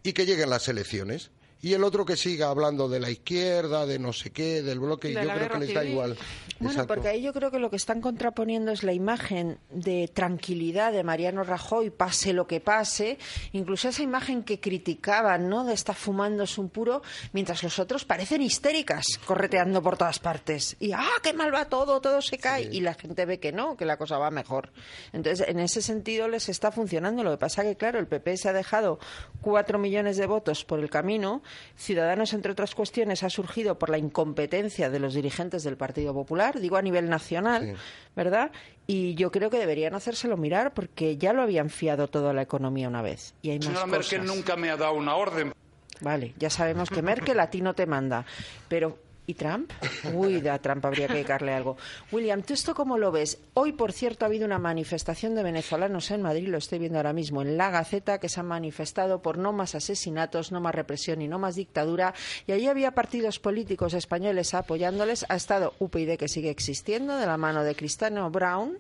y 0.05 0.13
que 0.13 0.25
lleguen 0.25 0.51
las 0.51 0.69
elecciones. 0.69 1.31
Y 1.65 1.73
el 1.73 1.83
otro 1.83 2.05
que 2.05 2.15
siga 2.15 2.51
hablando 2.51 2.91
de 2.91 3.01
la 3.01 3.11
izquierda, 3.11 3.87
de 3.87 3.99
no 3.99 4.13
sé 4.13 4.31
qué, 4.33 4.63
del 4.63 4.81
bloque, 4.81 5.09
y 5.09 5.15
yo 5.15 5.23
creo 5.23 5.49
que 5.49 5.59
les 5.61 5.73
da 5.73 5.83
igual. 5.83 6.15
Bueno, 6.61 6.87
porque 6.87 7.09
ahí 7.09 7.23
yo 7.23 7.33
creo 7.33 7.51
que 7.51 7.59
lo 7.59 7.71
que 7.71 7.77
están 7.77 8.03
contraponiendo 8.03 8.71
es 8.71 8.83
la 8.83 8.93
imagen 8.93 9.59
de 9.71 10.11
tranquilidad 10.13 10.93
de 10.93 11.03
Mariano 11.03 11.43
Rajoy, 11.43 11.89
pase 11.89 12.35
lo 12.35 12.47
que 12.47 12.61
pase, 12.61 13.17
incluso 13.53 13.89
esa 13.89 14.03
imagen 14.03 14.43
que 14.43 14.61
criticaban, 14.61 15.49
¿no? 15.49 15.65
De 15.65 15.73
estar 15.73 15.95
fumándose 15.95 16.61
un 16.61 16.69
puro, 16.69 17.01
mientras 17.33 17.63
los 17.63 17.79
otros 17.79 18.05
parecen 18.05 18.43
histéricas, 18.43 19.19
correteando 19.25 19.83
por 19.83 19.97
todas 19.97 20.19
partes. 20.19 20.77
Y 20.81 20.93
¡ah, 20.93 21.09
qué 21.23 21.33
mal 21.33 21.55
va 21.55 21.65
todo! 21.65 21.99
Todo 22.03 22.21
se 22.21 22.37
cae. 22.37 22.69
Y 22.73 22.81
la 22.81 22.93
gente 22.93 23.25
ve 23.25 23.41
que 23.41 23.53
no, 23.53 23.75
que 23.79 23.87
la 23.87 23.97
cosa 23.97 24.19
va 24.19 24.31
mejor. 24.31 24.71
Entonces, 25.15 25.49
en 25.49 25.61
ese 25.61 25.81
sentido 25.81 26.29
les 26.29 26.51
está 26.51 26.71
funcionando. 26.71 27.25
Lo 27.25 27.31
que 27.31 27.39
pasa 27.39 27.63
que, 27.63 27.75
claro, 27.75 27.99
el 27.99 28.07
PP 28.07 28.37
se 28.37 28.51
ha 28.51 28.53
dejado 28.53 28.99
cuatro 29.41 29.79
millones 29.79 30.19
de 30.19 30.27
votos 30.27 30.67
por 30.67 30.79
el 30.79 30.91
camino. 30.91 31.43
Ciudadanos, 31.77 32.33
entre 32.33 32.53
otras 32.53 32.75
cuestiones, 32.75 33.23
ha 33.23 33.31
surgido 33.31 33.79
por 33.79 33.91
la 33.91 33.99
incompetencia 33.99 34.91
de 34.91 34.99
los 34.99 35.15
dirigentes 35.15 35.65
del 35.65 35.77
Partido 35.77 36.15
Popular, 36.15 36.61
digo 36.61 36.77
a 36.77 36.83
nivel 36.83 37.09
nacional, 37.09 37.77
¿verdad? 38.15 38.51
Y 38.87 39.15
yo 39.15 39.31
creo 39.31 39.51
que 39.51 39.59
deberían 39.59 39.95
hacérselo 39.95 40.37
mirar 40.37 40.75
porque 40.75 41.17
ya 41.17 41.33
lo 41.33 41.43
habían 41.43 41.71
fiado 41.71 42.09
toda 42.09 42.33
la 42.33 42.43
economía 42.43 42.89
una 42.89 43.03
vez. 43.03 43.35
Y 43.43 43.51
hay 43.51 43.59
más 43.59 43.67
Señora 43.67 43.87
Merkel 43.87 44.21
cosas. 44.21 44.37
nunca 44.37 44.57
me 44.57 44.71
ha 44.71 44.77
dado 44.77 44.95
una 44.95 45.15
orden. 45.17 45.53
Vale, 46.01 46.35
ya 46.39 46.51
sabemos 46.51 46.91
que 46.91 47.03
Merkel 47.03 47.41
a 47.41 47.51
ti 47.51 47.61
no 47.61 47.75
te 47.75 47.87
manda. 47.87 48.27
Pero, 48.69 48.99
¿y 49.27 49.35
Trump? 49.35 49.73
Uy, 50.13 50.47
a 50.49 50.59
Trump 50.59 50.85
habría 50.85 51.07
que 51.07 51.15
dedicarle 51.15 51.53
algo. 51.53 51.77
William, 52.13 52.43
¿tú 52.43 52.55
esto 52.55 52.75
cómo 52.75 52.99
lo 52.99 53.11
ves? 53.11 53.39
Hoy, 53.55 53.73
por 53.73 53.93
cierto, 53.93 54.25
ha 54.25 54.29
habido 54.29 54.45
una 54.45 54.59
manifestación 54.59 55.35
de 55.35 55.43
venezolanos 55.43 56.11
en 56.11 56.23
Madrid, 56.23 56.49
lo 56.49 56.59
estoy 56.59 56.79
viendo 56.79 56.99
ahora 56.99 57.13
mismo, 57.13 57.43
en 57.43 57.57
La 57.57 57.71
Gaceta, 57.71 58.19
que 58.19 58.29
se 58.29 58.41
han 58.41 58.47
manifestado 58.47 59.23
por 59.23 59.39
no 59.39 59.53
más 59.53 59.75
asesinatos, 59.75 60.53
no 60.53 60.61
más 60.61 60.75
represión 60.75 61.23
y 61.23 61.29
no 61.29 61.39
más 61.39 61.55
dictadura. 61.55 62.15
Y 62.47 62.53
allí 62.53 62.67
había 62.67 62.93
partidos 62.93 63.39
políticos 63.39 63.95
españoles 63.95 64.55
apoyándoles. 64.55 65.25
Ha 65.29 65.37
estado 65.37 65.75
UPyD, 65.79 66.17
que 66.17 66.29
sigue 66.29 66.51
existiendo, 66.51 67.17
de 67.17 67.27
la 67.27 67.37
mano 67.37 67.65
de 67.65 67.75
Cristiano 67.75 68.31
Brown, 68.31 68.79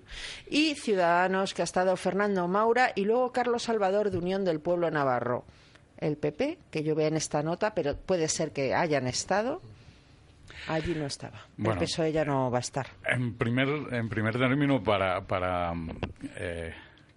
y 0.49 0.75
Ciudadanos, 0.75 1.55
que 1.55 1.63
ha 1.63 1.65
estado 1.65 1.97
Fernando 1.97 2.47
Maura, 2.49 2.93
y 2.95 3.05
luego 3.05 3.33
Carlos 3.33 3.65
Salvador, 3.65 4.11
de 4.11 4.19
Unión 4.19 4.45
del 4.45 4.61
Pueblo 4.61 4.91
Navarro 4.91 5.45
el 5.99 6.17
PP, 6.17 6.59
que 6.71 6.83
yo 6.83 6.95
veo 6.95 7.09
en 7.09 7.17
esta 7.17 7.43
nota, 7.43 7.75
pero 7.75 7.97
puede 7.97 8.29
ser 8.29 8.53
que 8.53 8.75
hayan 8.75 9.07
estado. 9.07 9.63
Allí 10.69 10.95
no 10.95 11.07
estaba. 11.07 11.41
Bueno. 11.57 11.81
el 11.81 11.87
PSOE 11.87 12.13
ya 12.13 12.25
no 12.25 12.51
va 12.51 12.59
a 12.59 12.61
estar. 12.61 12.87
En 13.07 13.35
primer, 13.35 13.69
en 13.93 14.09
primer 14.09 14.39
término, 14.39 14.83
para, 14.83 15.27
para 15.27 15.73
eh, 16.37 16.73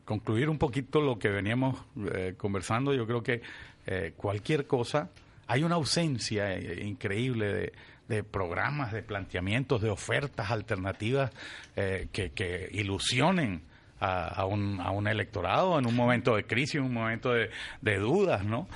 concluir 0.05 0.49
un 0.49 0.57
poquito 0.57 1.01
lo 1.01 1.17
que 1.19 1.29
veníamos 1.29 1.75
eh, 2.13 2.35
conversando, 2.37 2.93
yo 2.93 3.05
creo 3.05 3.23
que 3.23 3.41
eh, 3.85 4.13
cualquier 4.17 4.67
cosa, 4.67 5.09
hay 5.47 5.63
una 5.63 5.75
ausencia 5.75 6.53
eh, 6.53 6.83
increíble 6.85 7.53
de, 7.53 7.73
de 8.07 8.23
programas, 8.23 8.91
de 8.91 9.03
planteamientos, 9.03 9.81
de 9.81 9.89
ofertas 9.89 10.51
alternativas 10.51 11.31
eh, 11.75 12.07
que, 12.11 12.31
que 12.31 12.69
ilusionen 12.71 13.61
a, 13.99 14.27
a 14.27 14.45
un, 14.45 14.79
a 14.81 14.91
un 14.91 15.07
electorado 15.07 15.77
en 15.79 15.85
un 15.85 15.95
momento 15.95 16.35
de 16.35 16.45
crisis, 16.45 16.75
en 16.75 16.83
un 16.83 16.93
momento 16.93 17.33
de, 17.33 17.49
de 17.81 17.97
dudas, 17.97 18.43
¿no? 18.43 18.67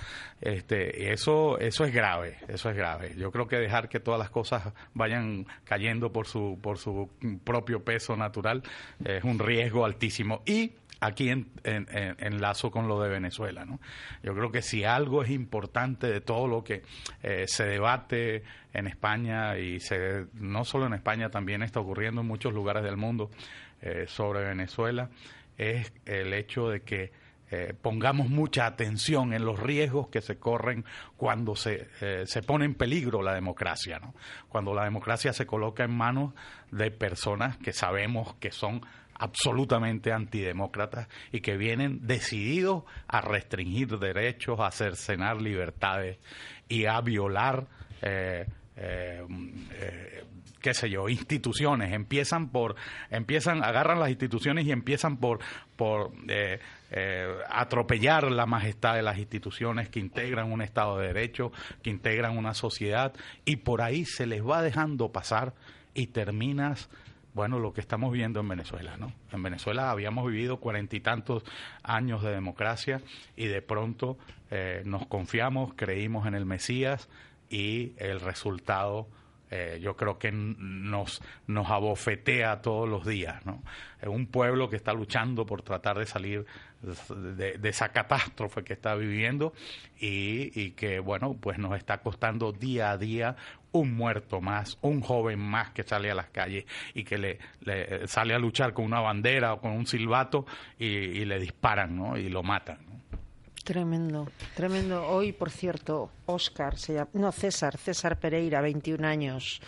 Este, 0.42 1.12
eso, 1.14 1.60
eso 1.60 1.86
es 1.86 1.94
grave, 1.94 2.38
eso 2.48 2.70
es 2.70 2.76
grave. 2.76 3.14
Yo 3.18 3.32
creo 3.32 3.48
que 3.48 3.58
dejar 3.58 3.90
que 3.90 4.00
todas 4.00 4.20
las 4.20 4.30
cosas 4.32 4.74
vayan 4.94 5.46
cayendo 5.66 6.12
por 6.12 6.26
su, 6.28 6.58
por 6.62 6.78
su 6.80 7.10
propio 7.44 7.84
peso 7.84 8.16
natural 8.16 8.64
es 9.06 9.24
un 9.24 9.38
riesgo 9.38 9.86
altísimo. 9.86 10.42
Y 10.48 10.72
aquí 11.00 11.30
en, 11.30 11.48
en, 11.64 11.88
en- 11.92 12.16
enlazo 12.20 12.70
con 12.72 12.88
lo 12.88 13.02
de 13.02 13.10
Venezuela. 13.10 13.66
¿no? 13.66 13.80
Yo 14.24 14.34
creo 14.36 14.52
que 14.52 14.62
si 14.62 14.84
algo 14.84 15.24
es 15.24 15.30
importante 15.32 16.08
de 16.08 16.22
todo 16.22 16.48
lo 16.48 16.64
que 16.64 16.82
eh, 17.24 17.46
se 17.48 17.64
debate 17.66 18.44
en 18.74 18.88
España 18.88 19.58
y 19.58 19.80
se, 19.80 20.26
no 20.34 20.64
solo 20.64 20.86
en 20.88 20.94
España, 20.94 21.30
también 21.30 21.62
está 21.64 21.80
ocurriendo 21.80 22.22
en 22.22 22.28
muchos 22.28 22.54
lugares 22.54 22.84
del 22.84 22.98
mundo 22.98 23.30
eh, 23.82 24.06
sobre 24.08 24.44
Venezuela, 24.44 25.10
es 25.58 25.92
el 26.06 26.34
hecho 26.34 26.70
de 26.70 26.82
que 26.82 27.12
eh, 27.54 27.74
pongamos 27.80 28.30
mucha 28.30 28.66
atención 28.66 29.34
en 29.34 29.44
los 29.44 29.60
riesgos 29.60 30.08
que 30.08 30.22
se 30.22 30.40
corren 30.40 30.86
cuando 31.18 31.58
se, 31.58 31.90
eh, 32.00 32.24
se 32.26 32.42
pone 32.42 32.64
en 32.64 32.76
peligro 32.76 33.22
la 33.22 33.34
democracia, 33.34 34.00
¿no? 34.00 34.16
cuando 34.48 34.74
la 34.74 34.86
democracia 34.86 35.34
se 35.34 35.46
coloca 35.46 35.84
en 35.84 35.92
manos 35.92 36.34
de 36.72 36.92
personas 36.92 37.58
que 37.58 37.74
sabemos 37.74 38.36
que 38.36 38.52
son 38.52 38.82
absolutamente 39.16 40.14
antidemócratas 40.14 41.10
y 41.34 41.42
que 41.42 41.58
vienen 41.58 42.08
decididos 42.08 42.86
a 43.10 43.20
restringir 43.20 44.00
derechos, 44.00 44.62
a 44.62 44.72
cercenar 44.72 45.42
libertades 45.42 46.20
y 46.70 46.86
a 46.86 47.02
violar, 47.02 47.68
eh, 48.02 48.46
qué 50.62 50.74
sé 50.74 50.90
yo, 50.90 51.10
instituciones. 51.10 51.94
Empiezan 51.94 52.50
por, 52.50 52.76
empiezan, 53.10 53.64
agarran 53.64 54.00
las 54.00 54.10
instituciones 54.10 54.66
y 54.66 54.72
empiezan 54.72 55.18
por, 55.18 55.40
por 55.76 56.12
eh, 56.30 56.60
eh, 56.92 57.28
atropellar 57.50 58.32
la 58.32 58.46
majestad 58.46 58.96
de 58.96 59.02
las 59.02 59.18
instituciones 59.18 59.90
que 59.90 60.00
integran 60.00 60.52
un 60.52 60.62
Estado 60.62 60.98
de 60.98 61.08
Derecho, 61.08 61.52
que 61.84 61.90
integran 61.90 62.38
una 62.38 62.54
sociedad, 62.54 63.14
y 63.44 63.58
por 63.58 63.82
ahí 63.82 64.06
se 64.06 64.26
les 64.26 64.46
va 64.46 64.62
dejando 64.62 65.12
pasar 65.12 65.54
y 65.94 66.08
terminas 66.08 66.90
bueno, 67.34 67.60
lo 67.60 67.72
que 67.72 67.80
estamos 67.80 68.12
viendo 68.12 68.42
en 68.42 68.50
Venezuela, 68.50 68.98
¿no? 68.98 69.14
En 69.32 69.42
Venezuela 69.42 69.90
habíamos 69.90 70.30
vivido 70.30 70.58
cuarenta 70.58 70.98
y 70.98 71.00
tantos 71.00 71.44
años 71.82 72.22
de 72.24 72.32
democracia 72.32 73.02
y 73.38 73.46
de 73.46 73.62
pronto 73.62 74.18
eh, 74.50 74.82
nos 74.86 75.08
confiamos, 75.08 75.74
creímos 75.76 76.28
en 76.28 76.36
el 76.36 76.46
Mesías 76.46 77.08
y 77.50 77.94
el 77.98 78.20
resultado 78.20 79.08
eh, 79.52 79.80
yo 79.82 79.98
creo 79.98 80.18
que 80.18 80.32
nos, 80.32 81.22
nos 81.46 81.70
abofetea 81.70 82.62
todos 82.62 82.88
los 82.88 83.06
días, 83.06 83.46
¿no? 83.46 83.62
Un 84.08 84.28
pueblo 84.28 84.70
que 84.70 84.78
está 84.78 84.94
luchando 84.94 85.46
por 85.46 85.62
tratar 85.62 86.00
de 86.00 86.06
salir 86.06 86.46
de, 86.82 87.60
esa 87.70 87.90
catástrofe 87.90 88.64
que 88.64 88.74
está 88.74 88.96
viviendo 88.96 89.54
y, 90.00 90.58
y 90.60 90.72
que, 90.72 91.00
bueno, 91.00 91.36
pues 91.40 91.60
nos 91.60 91.78
está 91.78 92.00
costando 92.00 92.52
día 92.52 92.92
a 92.92 92.98
día 92.98 93.36
un 93.74 93.94
muerto 93.94 94.42
más, 94.42 94.78
un 94.82 95.02
joven 95.02 95.40
más 95.40 95.72
que 95.72 95.84
sale 95.84 96.10
a 96.10 96.16
las 96.16 96.30
calles 96.30 96.66
y 96.94 97.04
que 97.04 97.18
le, 97.18 97.40
le 97.62 98.08
sale 98.08 98.34
a 98.34 98.40
luchar 98.40 98.74
con 98.74 98.86
una 98.86 99.02
bandera 99.02 99.54
o 99.54 99.62
con 99.62 99.72
un 99.72 99.86
silbato 99.86 100.46
y, 100.80 100.86
y 100.86 101.26
le 101.26 101.40
disparan, 101.40 101.96
¿no? 101.96 102.18
Y 102.18 102.30
lo 102.30 102.42
matan. 102.42 102.91
Tremendo, 103.64 104.28
tremendo. 104.56 105.08
Hoy, 105.08 105.34
por 105.34 105.52
cierto, 105.52 106.12
Óscar, 106.26 106.78
se 106.78 106.94
llama, 106.94 107.10
no, 107.14 107.32
César, 107.32 107.78
César 107.78 108.20
Pereira, 108.20 108.60
21 108.62 109.08
años, 109.08 109.62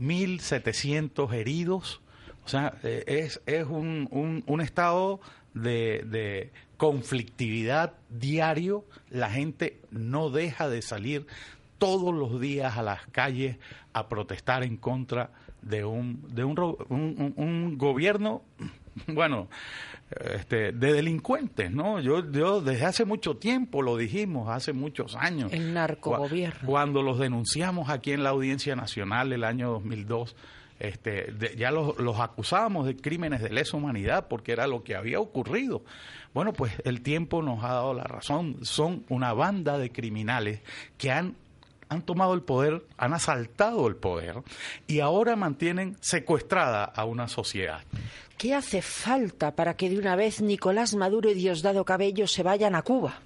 1.700 0.00 1.32
heridos. 1.32 2.00
O 2.44 2.48
sea, 2.48 2.74
eh, 2.82 3.04
es, 3.06 3.40
es 3.46 3.66
un, 3.66 4.08
un, 4.10 4.42
un 4.46 4.60
estado 4.60 5.20
de, 5.54 6.04
de 6.06 6.50
conflictividad 6.76 7.94
diario. 8.08 8.84
La 9.10 9.30
gente 9.30 9.80
no 9.90 10.30
deja 10.30 10.68
de 10.68 10.82
salir 10.82 11.26
todos 11.78 12.14
los 12.14 12.40
días 12.40 12.76
a 12.76 12.82
las 12.82 13.06
calles 13.06 13.56
a 13.92 14.08
protestar 14.08 14.62
en 14.62 14.76
contra 14.76 15.30
de 15.62 15.84
un, 15.84 16.22
de 16.34 16.44
un, 16.44 16.56
un 16.88 17.78
gobierno, 17.78 18.42
bueno, 19.08 19.48
este, 20.34 20.72
de 20.72 20.92
delincuentes, 20.92 21.70
¿no? 21.70 22.00
Yo, 22.00 22.30
yo 22.30 22.60
desde 22.60 22.86
hace 22.86 23.04
mucho 23.04 23.36
tiempo 23.36 23.82
lo 23.82 23.96
dijimos, 23.96 24.48
hace 24.48 24.72
muchos 24.72 25.14
años. 25.16 25.52
El 25.52 25.74
narcogobierno. 25.74 26.60
Cua- 26.62 26.66
Cuando 26.66 27.02
los 27.02 27.18
denunciamos 27.18 27.90
aquí 27.90 28.12
en 28.12 28.22
la 28.22 28.30
Audiencia 28.30 28.74
Nacional 28.76 29.32
el 29.32 29.44
año 29.44 29.70
2002, 29.72 30.34
este, 30.80 31.32
de- 31.32 31.56
ya 31.56 31.70
los, 31.70 31.98
los 31.98 32.20
acusábamos 32.20 32.86
de 32.86 32.96
crímenes 32.96 33.42
de 33.42 33.50
lesa 33.50 33.76
humanidad 33.76 34.28
porque 34.28 34.52
era 34.52 34.66
lo 34.66 34.82
que 34.84 34.94
había 34.96 35.20
ocurrido. 35.20 35.82
Bueno, 36.34 36.52
pues 36.52 36.72
el 36.84 37.02
tiempo 37.02 37.42
nos 37.42 37.64
ha 37.64 37.68
dado 37.72 37.94
la 37.94 38.04
razón. 38.04 38.58
Son 38.62 39.04
una 39.08 39.32
banda 39.32 39.76
de 39.78 39.90
criminales 39.90 40.60
que 40.96 41.10
han 41.10 41.34
han 41.88 42.02
tomado 42.02 42.34
el 42.34 42.42
poder, 42.42 42.84
han 42.96 43.14
asaltado 43.14 43.86
el 43.88 43.96
poder 43.96 44.42
y 44.86 45.00
ahora 45.00 45.36
mantienen 45.36 45.96
secuestrada 46.00 46.84
a 46.84 47.04
una 47.04 47.28
sociedad. 47.28 47.82
¿Qué 48.38 48.54
hace 48.54 48.82
falta 48.82 49.56
para 49.56 49.74
que 49.74 49.90
de 49.90 49.98
una 49.98 50.14
vez 50.14 50.40
Nicolás 50.40 50.94
Maduro 50.94 51.28
y 51.28 51.34
Diosdado 51.34 51.84
Cabello 51.84 52.28
se 52.28 52.44
vayan 52.44 52.76
a 52.76 52.82
Cuba? 52.82 53.20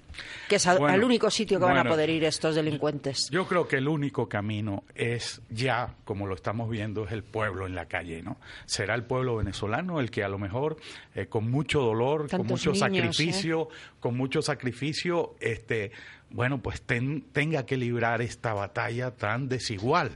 Que 0.49 0.55
es 0.55 0.65
Bueno, 0.65 0.87
al 0.87 1.03
único 1.03 1.29
sitio 1.29 1.59
que 1.59 1.65
van 1.65 1.77
a 1.77 1.83
poder 1.83 2.09
ir 2.09 2.23
estos 2.23 2.55
delincuentes. 2.55 3.29
Yo 3.29 3.47
creo 3.47 3.67
que 3.67 3.77
el 3.77 3.87
único 3.87 4.27
camino 4.27 4.83
es 4.95 5.41
ya, 5.49 5.95
como 6.03 6.25
lo 6.25 6.33
estamos 6.33 6.67
viendo, 6.67 7.05
es 7.05 7.11
el 7.11 7.23
pueblo 7.23 7.67
en 7.67 7.75
la 7.75 7.85
calle, 7.85 8.23
¿no? 8.23 8.37
Será 8.65 8.95
el 8.95 9.03
pueblo 9.03 9.35
venezolano 9.35 9.99
el 9.99 10.09
que 10.09 10.23
a 10.23 10.29
lo 10.29 10.39
mejor 10.39 10.77
eh, 11.13 11.27
con 11.27 11.49
mucho 11.49 11.81
dolor, 11.81 12.29
con 12.29 12.47
mucho 12.47 12.71
niños, 12.71 12.77
¿eh? 12.77 12.79
sacrificio, 12.79 13.69
con 13.99 14.17
mucho 14.17 14.41
sacrificio, 14.41 15.35
este, 15.39 15.91
bueno, 16.33 16.57
pues 16.61 16.81
ten- 16.81 17.21
tenga 17.31 17.65
que 17.65 17.77
librar 17.77 18.21
esta 18.21 18.53
batalla 18.53 19.11
tan 19.11 19.47
desigual. 19.47 20.11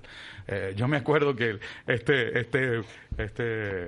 Eh, 0.48 0.74
yo 0.76 0.88
me 0.90 0.98
acuerdo 0.98 1.36
que 1.36 1.60
este, 1.88 2.40
este, 2.40 2.80
este 3.18 3.84
eh, 3.84 3.88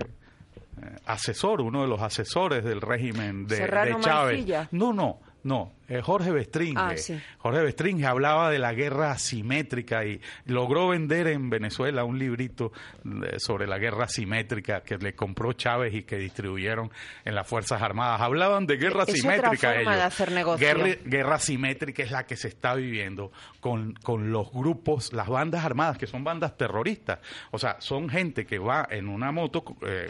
asesor, 1.06 1.60
uno 1.62 1.82
de 1.82 1.88
los 1.90 2.02
asesores 2.02 2.64
del 2.64 2.80
régimen 2.82 3.46
de, 3.48 3.58
de 3.60 3.68
Chávez, 4.00 4.38
Mancilla. 4.38 4.68
no, 4.72 4.94
no, 4.94 5.20
no, 5.44 5.74
eh, 5.90 6.02
Jorge 6.02 6.32
Bestringe. 6.32 6.78
Ah, 6.80 6.96
sí. 6.96 7.20
Jorge 7.40 7.62
Bestringe 7.64 8.06
hablaba 8.06 8.50
de 8.50 8.60
la 8.60 8.74
guerra 8.74 9.12
asimétrica 9.12 10.06
y 10.06 10.22
logró 10.46 10.88
vender 10.90 11.28
en 11.28 11.50
Venezuela 11.50 12.04
un 12.04 12.20
librito 12.20 12.72
eh, 13.06 13.40
sobre 13.40 13.68
la 13.68 13.78
guerra 13.78 14.06
asimétrica 14.06 14.82
que 14.82 14.98
le 14.98 15.14
compró 15.14 15.54
Chávez 15.54 15.94
y 15.94 16.04
que 16.04 16.18
distribuyeron 16.18 16.92
en 17.26 17.36
las 17.36 17.48
Fuerzas 17.48 17.82
Armadas. 17.82 18.22
Hablaban 18.22 18.66
de 18.68 18.78
guerra 18.78 19.04
Es 19.04 19.10
otra 19.10 19.14
asimétrica 19.34 19.68
forma 19.70 19.82
ellos. 19.82 19.96
de 19.96 20.02
hacer 20.04 20.32
negocio. 20.32 20.68
Guerra, 20.68 20.96
guerra 21.06 21.36
asimétrica 21.36 22.04
es 22.04 22.12
la 22.12 22.26
que 22.26 22.36
se 22.36 22.48
está 22.50 22.76
viviendo 22.76 23.32
con, 23.60 23.94
con 23.96 24.32
los 24.32 24.52
grupos, 24.52 25.12
las 25.14 25.28
bandas 25.28 25.66
armadas, 25.66 25.98
que 25.98 26.08
son 26.08 26.24
bandas 26.24 26.56
terroristas. 26.58 27.20
O 27.52 27.58
sea, 27.60 27.78
son 27.80 28.10
gente 28.10 28.46
que 28.46 28.60
va 28.60 28.88
en 28.92 29.08
una 29.08 29.32
moto 29.32 29.64
eh, 29.86 30.10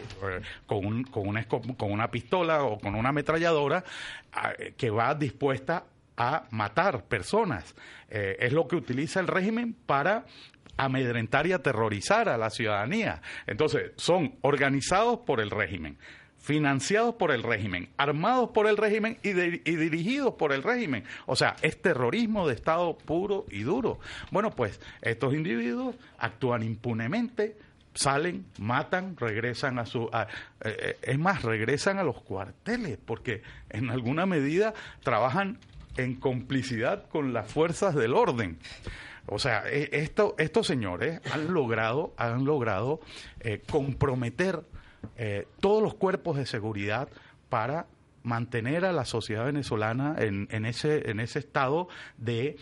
con, 0.66 0.84
un- 0.84 1.04
con, 1.04 1.26
una, 1.28 1.44
con 1.46 1.90
una 1.92 2.10
pistola 2.10 2.64
o 2.64 2.78
con 2.78 2.94
una 2.94 3.08
ametralladora 3.10 3.82
a- 4.32 4.52
eh, 4.58 4.74
que 4.76 4.90
va 4.90 5.14
dispuesta 5.14 5.69
a 6.22 6.44
matar 6.50 7.04
personas. 7.04 7.74
Eh, 8.10 8.36
es 8.40 8.52
lo 8.52 8.68
que 8.68 8.76
utiliza 8.76 9.20
el 9.20 9.26
régimen 9.26 9.74
para 9.86 10.26
amedrentar 10.76 11.46
y 11.46 11.52
aterrorizar 11.52 12.28
a 12.28 12.36
la 12.36 12.50
ciudadanía. 12.50 13.22
Entonces, 13.46 13.92
son 13.96 14.34
organizados 14.42 15.20
por 15.20 15.40
el 15.40 15.50
régimen, 15.50 15.96
financiados 16.38 17.14
por 17.14 17.30
el 17.30 17.42
régimen, 17.42 17.88
armados 17.96 18.50
por 18.50 18.66
el 18.66 18.76
régimen 18.76 19.16
y, 19.22 19.32
de- 19.32 19.62
y 19.64 19.76
dirigidos 19.76 20.34
por 20.34 20.52
el 20.52 20.62
régimen. 20.62 21.04
O 21.24 21.36
sea, 21.36 21.56
es 21.62 21.80
terrorismo 21.80 22.46
de 22.46 22.54
Estado 22.54 22.98
puro 22.98 23.46
y 23.50 23.62
duro. 23.62 23.98
Bueno, 24.30 24.50
pues 24.50 24.78
estos 25.00 25.32
individuos 25.32 25.96
actúan 26.18 26.62
impunemente, 26.62 27.56
salen, 27.94 28.44
matan, 28.58 29.16
regresan 29.16 29.78
a 29.78 29.86
su... 29.86 30.10
eh, 30.12 30.26
eh, 30.64 30.96
es 31.02 31.18
más, 31.18 31.42
regresan 31.42 31.98
a 31.98 32.04
los 32.04 32.20
cuarteles, 32.22 32.98
porque 33.04 33.42
en 33.70 33.88
alguna 33.90 34.26
medida 34.26 34.74
trabajan 35.02 35.58
en 35.96 36.16
complicidad 36.16 37.08
con 37.08 37.32
las 37.32 37.50
fuerzas 37.50 37.94
del 37.94 38.14
orden. 38.14 38.58
O 39.26 39.38
sea, 39.38 39.68
esto, 39.68 40.34
estos 40.38 40.66
señores 40.66 41.20
han 41.32 41.52
logrado, 41.52 42.14
han 42.16 42.44
logrado 42.44 43.00
eh, 43.40 43.62
comprometer 43.70 44.62
eh, 45.16 45.46
todos 45.60 45.82
los 45.82 45.94
cuerpos 45.94 46.36
de 46.36 46.46
seguridad 46.46 47.08
para 47.48 47.86
mantener 48.22 48.84
a 48.84 48.92
la 48.92 49.04
sociedad 49.04 49.44
venezolana 49.44 50.16
en, 50.18 50.48
en 50.50 50.66
ese, 50.66 51.10
en 51.10 51.20
ese 51.20 51.38
estado 51.38 51.88
de 52.18 52.56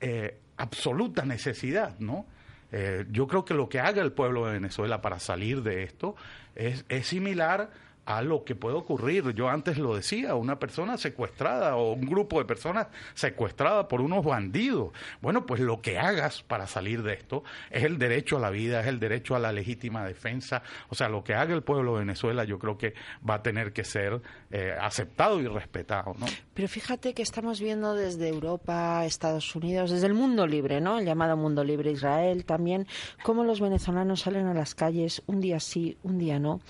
eh, 0.00 0.38
absoluta 0.56 1.24
necesidad, 1.24 1.98
¿no? 1.98 2.26
Eh, 2.72 3.06
yo 3.10 3.26
creo 3.26 3.44
que 3.44 3.54
lo 3.54 3.68
que 3.68 3.80
haga 3.80 4.02
el 4.02 4.12
pueblo 4.12 4.46
de 4.46 4.52
Venezuela 4.52 5.00
para 5.00 5.18
salir 5.18 5.62
de 5.62 5.82
esto 5.82 6.14
es, 6.54 6.84
es 6.88 7.08
similar 7.08 7.70
a 8.06 8.22
lo 8.22 8.44
que 8.44 8.54
puede 8.54 8.76
ocurrir. 8.76 9.32
Yo 9.34 9.48
antes 9.48 9.78
lo 9.78 9.94
decía, 9.94 10.34
una 10.34 10.58
persona 10.58 10.96
secuestrada 10.98 11.76
o 11.76 11.92
un 11.92 12.06
grupo 12.06 12.38
de 12.38 12.44
personas 12.44 12.88
secuestradas 13.14 13.86
por 13.86 14.00
unos 14.00 14.24
bandidos. 14.24 14.92
Bueno, 15.20 15.46
pues 15.46 15.60
lo 15.60 15.80
que 15.80 15.98
hagas 15.98 16.42
para 16.42 16.66
salir 16.66 17.02
de 17.02 17.14
esto 17.14 17.44
es 17.70 17.84
el 17.84 17.98
derecho 17.98 18.36
a 18.36 18.40
la 18.40 18.50
vida, 18.50 18.80
es 18.80 18.86
el 18.86 19.00
derecho 19.00 19.34
a 19.34 19.38
la 19.38 19.52
legítima 19.52 20.04
defensa. 20.04 20.62
O 20.88 20.94
sea, 20.94 21.08
lo 21.08 21.22
que 21.24 21.34
haga 21.34 21.54
el 21.54 21.62
pueblo 21.62 21.94
de 21.94 22.00
Venezuela 22.00 22.44
yo 22.44 22.58
creo 22.58 22.78
que 22.78 22.94
va 23.28 23.34
a 23.34 23.42
tener 23.42 23.72
que 23.72 23.84
ser 23.84 24.20
eh, 24.50 24.74
aceptado 24.80 25.40
y 25.40 25.46
respetado, 25.46 26.14
¿no? 26.18 26.26
Pero 26.54 26.68
fíjate 26.68 27.14
que 27.14 27.22
estamos 27.22 27.60
viendo 27.60 27.94
desde 27.94 28.28
Europa, 28.28 29.04
Estados 29.04 29.54
Unidos, 29.54 29.90
desde 29.90 30.06
el 30.06 30.14
mundo 30.14 30.46
libre, 30.46 30.80
¿no? 30.80 30.98
El 30.98 31.04
llamado 31.04 31.36
mundo 31.36 31.64
libre, 31.64 31.90
Israel 31.90 32.44
también, 32.44 32.86
cómo 33.22 33.44
los 33.44 33.60
venezolanos 33.60 34.20
salen 34.20 34.46
a 34.46 34.54
las 34.54 34.74
calles 34.74 35.22
un 35.26 35.40
día 35.40 35.60
sí, 35.60 35.96
un 36.02 36.18
día 36.18 36.38
no. 36.38 36.60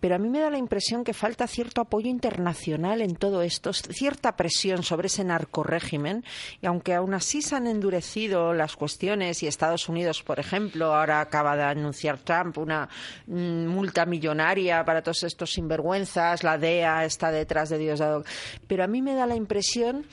Pero 0.00 0.14
a 0.14 0.18
mí 0.18 0.28
me 0.28 0.40
da 0.40 0.50
la 0.50 0.58
impresión 0.58 1.04
que 1.04 1.12
falta 1.12 1.46
cierto 1.46 1.80
apoyo 1.80 2.08
internacional 2.08 3.02
en 3.02 3.14
todo 3.14 3.42
esto, 3.42 3.72
cierta 3.72 4.36
presión 4.36 4.82
sobre 4.82 5.06
ese 5.06 5.24
narcorrégimen. 5.24 6.24
Y 6.60 6.66
aunque 6.66 6.94
aún 6.94 7.14
así 7.14 7.42
se 7.42 7.56
han 7.56 7.66
endurecido 7.66 8.54
las 8.54 8.76
cuestiones 8.76 9.42
y 9.42 9.46
Estados 9.46 9.88
Unidos, 9.88 10.22
por 10.22 10.40
ejemplo, 10.40 10.94
ahora 10.94 11.20
acaba 11.20 11.56
de 11.56 11.62
anunciar 11.62 12.18
Trump 12.18 12.58
una 12.58 12.88
mm, 13.26 13.66
multa 13.66 14.06
millonaria 14.06 14.84
para 14.84 15.02
todos 15.02 15.22
estos 15.22 15.52
sinvergüenzas, 15.52 16.42
la 16.42 16.58
DEA 16.58 17.04
está 17.04 17.30
detrás 17.30 17.68
de 17.68 17.78
Diosdado. 17.78 18.24
Pero 18.66 18.84
a 18.84 18.86
mí 18.86 19.02
me 19.02 19.14
da 19.14 19.26
la 19.26 19.36
impresión 19.36 20.06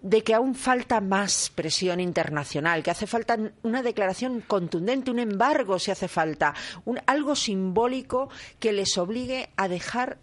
de 0.00 0.22
que 0.22 0.32
aún 0.34 0.54
falta 0.54 1.00
más 1.00 1.50
presión 1.54 1.98
internacional, 2.00 2.82
que 2.82 2.90
hace 2.92 3.06
falta 3.06 3.36
una 3.62 3.82
declaración 3.82 4.40
contundente, 4.40 5.10
un 5.10 5.18
embargo 5.18 5.78
si 5.78 5.90
hace 5.90 6.06
falta, 6.08 6.54
un- 6.84 7.00
algo 7.06 7.34
simbólico 7.34 8.28
que 8.60 8.72
les 8.72 8.96
obligue 8.96 9.48
a 9.56 9.66
dejar 9.68 10.18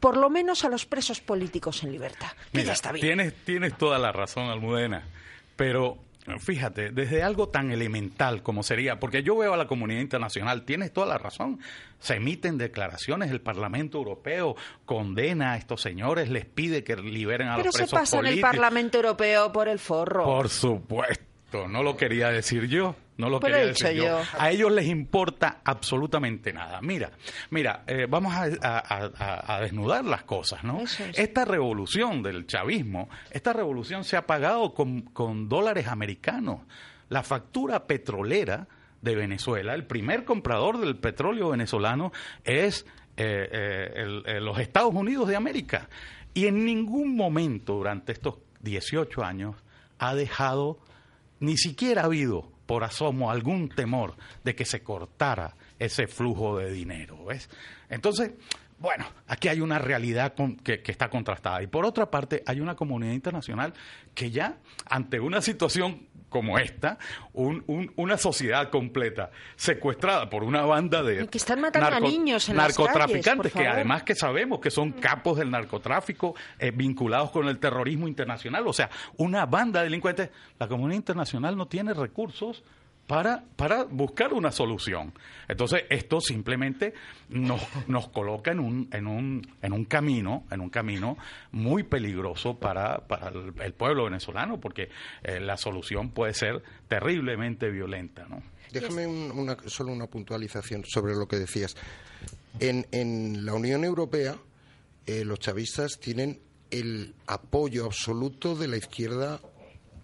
por 0.00 0.16
lo 0.16 0.30
menos 0.30 0.64
a 0.64 0.68
los 0.68 0.86
presos 0.86 1.20
políticos 1.20 1.82
en 1.82 1.90
libertad. 1.90 2.28
Que 2.52 2.58
Mira, 2.58 2.66
ya 2.68 2.72
está 2.74 2.92
bien. 2.92 3.06
Tienes, 3.06 3.34
tienes 3.44 3.76
toda 3.76 3.98
la 3.98 4.12
razón, 4.12 4.44
Almudena. 4.50 5.02
Pero 5.56 5.96
fíjate, 6.38 6.90
desde 6.90 7.22
algo 7.22 7.48
tan 7.48 7.70
elemental 7.70 8.42
como 8.42 8.62
sería, 8.62 8.98
porque 8.98 9.22
yo 9.22 9.36
veo 9.36 9.54
a 9.54 9.56
la 9.56 9.66
comunidad 9.66 10.00
internacional, 10.00 10.64
tienes 10.64 10.92
toda 10.92 11.06
la 11.06 11.18
razón. 11.18 11.60
Se 12.00 12.16
emiten 12.16 12.58
declaraciones, 12.58 13.30
el 13.30 13.40
Parlamento 13.40 13.98
Europeo 13.98 14.56
condena 14.84 15.52
a 15.52 15.56
estos 15.56 15.80
señores, 15.80 16.28
les 16.28 16.44
pide 16.44 16.84
que 16.84 16.96
liberen 16.96 17.48
a 17.48 17.56
Pero 17.56 17.66
los 17.66 17.74
se 17.74 17.82
presos 17.82 17.98
pasa 17.98 18.16
en 18.16 18.26
el 18.26 18.30
políticos. 18.32 18.50
Parlamento 18.50 18.98
Europeo 18.98 19.52
por 19.52 19.68
el 19.68 19.78
forro. 19.78 20.24
Por 20.24 20.48
supuesto, 20.48 21.24
no 21.52 21.82
lo 21.82 21.96
quería 21.96 22.30
decir 22.30 22.66
yo. 22.66 22.94
No 23.18 23.30
lo 23.30 23.40
Pero 23.40 23.54
quería 23.54 23.68
decir 23.68 23.92
yo. 23.92 24.04
yo. 24.04 24.22
A 24.38 24.50
ellos 24.50 24.70
les 24.72 24.86
importa 24.88 25.60
absolutamente 25.64 26.52
nada. 26.52 26.80
Mira, 26.82 27.12
mira, 27.48 27.82
eh, 27.86 28.06
vamos 28.08 28.34
a, 28.34 28.42
a- 28.60 29.10
a- 29.18 29.54
a 29.56 29.60
desnudar 29.62 30.04
las 30.04 30.24
cosas, 30.24 30.64
¿no? 30.64 30.80
Es. 30.82 31.00
Esta 31.00 31.46
revolución 31.46 32.22
del 32.22 32.46
chavismo, 32.46 33.08
esta 33.30 33.54
revolución 33.54 34.04
se 34.04 34.18
ha 34.18 34.26
pagado 34.26 34.74
con, 34.74 35.00
con 35.02 35.48
dólares 35.48 35.86
americanos. 35.86 36.60
La 37.08 37.22
factura 37.22 37.86
petrolera 37.86 38.66
de 39.00 39.14
Venezuela, 39.14 39.74
el 39.74 39.86
primer 39.86 40.24
comprador 40.24 40.78
del 40.78 40.96
petróleo 40.96 41.50
venezolano 41.50 42.12
es 42.44 42.84
eh, 43.16 43.48
eh, 43.50 43.92
el- 43.96 44.22
eh, 44.26 44.40
los 44.40 44.58
Estados 44.58 44.92
Unidos 44.94 45.26
de 45.28 45.36
América. 45.36 45.88
Y 46.34 46.48
en 46.48 46.66
ningún 46.66 47.16
momento 47.16 47.72
durante 47.76 48.12
estos 48.12 48.34
18 48.60 49.24
años 49.24 49.56
ha 49.98 50.14
dejado, 50.14 50.78
ni 51.40 51.56
siquiera 51.56 52.02
ha 52.02 52.04
habido 52.06 52.50
por 52.66 52.84
asomo 52.84 53.30
algún 53.30 53.68
temor 53.68 54.16
de 54.44 54.54
que 54.54 54.64
se 54.64 54.82
cortara 54.82 55.54
ese 55.78 56.06
flujo 56.06 56.58
de 56.58 56.72
dinero. 56.72 57.24
¿ves? 57.24 57.48
Entonces, 57.88 58.32
bueno, 58.78 59.06
aquí 59.28 59.48
hay 59.48 59.60
una 59.60 59.78
realidad 59.78 60.34
que, 60.62 60.82
que 60.82 60.92
está 60.92 61.08
contrastada. 61.08 61.62
Y 61.62 61.66
por 61.66 61.86
otra 61.86 62.10
parte, 62.10 62.42
hay 62.46 62.60
una 62.60 62.74
comunidad 62.74 63.12
internacional 63.12 63.72
que 64.14 64.30
ya, 64.30 64.58
ante 64.86 65.20
una 65.20 65.40
situación 65.40 66.08
como 66.28 66.58
esta, 66.58 66.98
un- 67.32 67.62
un- 67.66 67.92
una 67.96 68.18
sociedad 68.18 68.68
completa 68.70 69.30
secuestrada 69.56 70.28
por 70.28 70.44
una 70.44 70.62
banda 70.62 71.02
de 71.02 71.26
Que 71.28 71.38
están 71.38 71.60
matando 71.60 71.96
a 71.96 72.00
niños 72.00 72.48
en 72.48 72.56
las 72.56 72.68
narcotraficantes, 72.68 73.52
calles, 73.52 73.66
que 73.68 73.68
además 73.68 74.02
que 74.02 74.14
sabemos 74.14 74.60
que 74.60 74.70
son 74.70 74.92
capos 74.92 75.38
del 75.38 75.50
narcotráfico 75.50 76.34
eh, 76.58 76.72
vinculados 76.72 77.30
con 77.30 77.48
el 77.48 77.58
terrorismo 77.58 78.08
internacional, 78.08 78.66
o 78.66 78.72
sea, 78.72 78.90
una 79.16 79.46
banda 79.46 79.80
de 79.80 79.84
delincuentes, 79.86 80.30
la 80.58 80.68
comunidad 80.68 80.96
internacional 80.96 81.56
no 81.56 81.66
tiene 81.66 81.94
recursos 81.94 82.62
para, 83.06 83.44
para 83.56 83.84
buscar 83.84 84.32
una 84.32 84.50
solución. 84.50 85.12
Entonces, 85.48 85.84
esto 85.90 86.20
simplemente 86.20 86.92
nos, 87.28 87.60
nos 87.86 88.08
coloca 88.08 88.50
en 88.50 88.58
un, 88.60 88.88
en, 88.92 89.06
un, 89.06 89.46
en 89.62 89.72
un 89.72 89.84
camino, 89.84 90.44
en 90.50 90.60
un 90.60 90.70
camino 90.70 91.16
muy 91.52 91.84
peligroso 91.84 92.58
para, 92.58 93.06
para 93.06 93.28
el, 93.28 93.52
el 93.60 93.72
pueblo 93.74 94.04
venezolano, 94.04 94.58
porque 94.58 94.88
eh, 95.22 95.38
la 95.40 95.56
solución 95.56 96.10
puede 96.10 96.34
ser 96.34 96.62
terriblemente 96.88 97.70
violenta, 97.70 98.26
¿no? 98.28 98.42
Déjame 98.72 99.06
un- 99.06 99.30
una, 99.30 99.56
solo 99.66 99.92
una 99.92 100.08
puntualización 100.08 100.84
sobre 100.84 101.14
lo 101.14 101.28
que 101.28 101.36
decías. 101.36 101.76
En, 102.58 102.86
en 102.90 103.46
la 103.46 103.54
Unión 103.54 103.84
Europea, 103.84 104.36
eh, 105.06 105.24
los 105.24 105.38
chavistas 105.38 106.00
tienen 106.00 106.40
el 106.72 107.14
apoyo 107.28 107.84
absoluto 107.84 108.56
de 108.56 108.66
la 108.66 108.76
izquierda. 108.76 109.40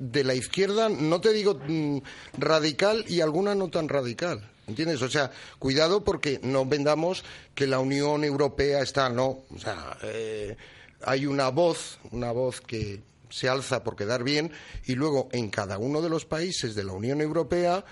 De 0.05 0.25
la 0.25 0.35
izquierda, 0.35 0.89
no 0.89 1.21
te 1.21 1.33
digo 1.33 1.55
mm, 1.55 1.99
radical 2.37 3.05
y 3.07 3.21
alguna 3.21 3.55
no 3.55 3.69
tan 3.69 3.89
radical, 3.89 4.51
¿Entiendes? 4.67 5.01
O 5.03 5.09
sea, 5.09 5.31
cuidado 5.61 6.03
porque 6.03 6.41
no 6.43 6.67
vendamos 6.67 7.25
que 7.55 7.69
la 7.69 7.79
Unión 7.79 8.25
Europea 8.25 8.81
está, 8.81 9.09
no. 9.09 9.45
O 9.55 9.59
sea, 9.59 9.97
eh, 10.03 10.57
hay 11.05 11.27
una 11.27 11.51
voz, 11.51 11.99
una 12.11 12.33
voz 12.33 12.61
que 12.61 13.01
se 13.29 13.49
alza 13.49 13.85
por 13.85 13.95
quedar 13.95 14.25
bien 14.25 14.51
y 14.87 14.97
luego 14.97 15.29
en 15.31 15.51
cada 15.51 15.79
uno 15.79 16.03
de 16.03 16.11
los 16.11 16.25
países 16.25 16.75
de 16.75 16.85
la 16.85 16.93
Unión 16.93 17.21
Europea 17.21 17.85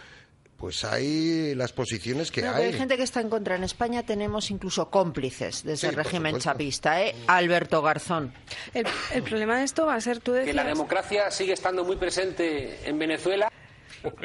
pues 0.61 0.85
hay 0.85 1.55
las 1.55 1.73
posiciones 1.73 2.31
que 2.31 2.43
No, 2.43 2.53
hay. 2.55 2.67
Hay 2.67 2.73
gente 2.75 2.97
que 2.99 3.03
está 3.03 3.21
en 3.21 3.31
contra. 3.31 3.57
En 3.57 3.65
España 3.65 4.03
tenemos 4.05 4.51
incluso 4.51 4.91
cómplices 4.91 5.65
de 5.65 5.73
ese 5.73 5.89
Sí, 5.89 5.95
régimen 5.95 6.39
chapista, 6.39 7.03
¿eh? 7.03 7.15
Alberto 7.27 7.81
Garzón. 7.81 8.33
El, 8.75 8.87
el 9.15 9.23
problema 9.23 9.59
de 9.59 9.65
esto 9.65 9.87
va 9.87 9.95
a 9.95 10.01
ser, 10.01 10.21
tú 10.21 10.33
Que 10.33 10.39
la 10.53 10.63
decías... 10.63 10.67
democracia 10.67 11.31
sigue 11.31 11.55
estando 11.55 11.83
muy 11.85 11.97
presente 11.97 12.79
en 12.89 12.99
Venezuela. 12.99 13.51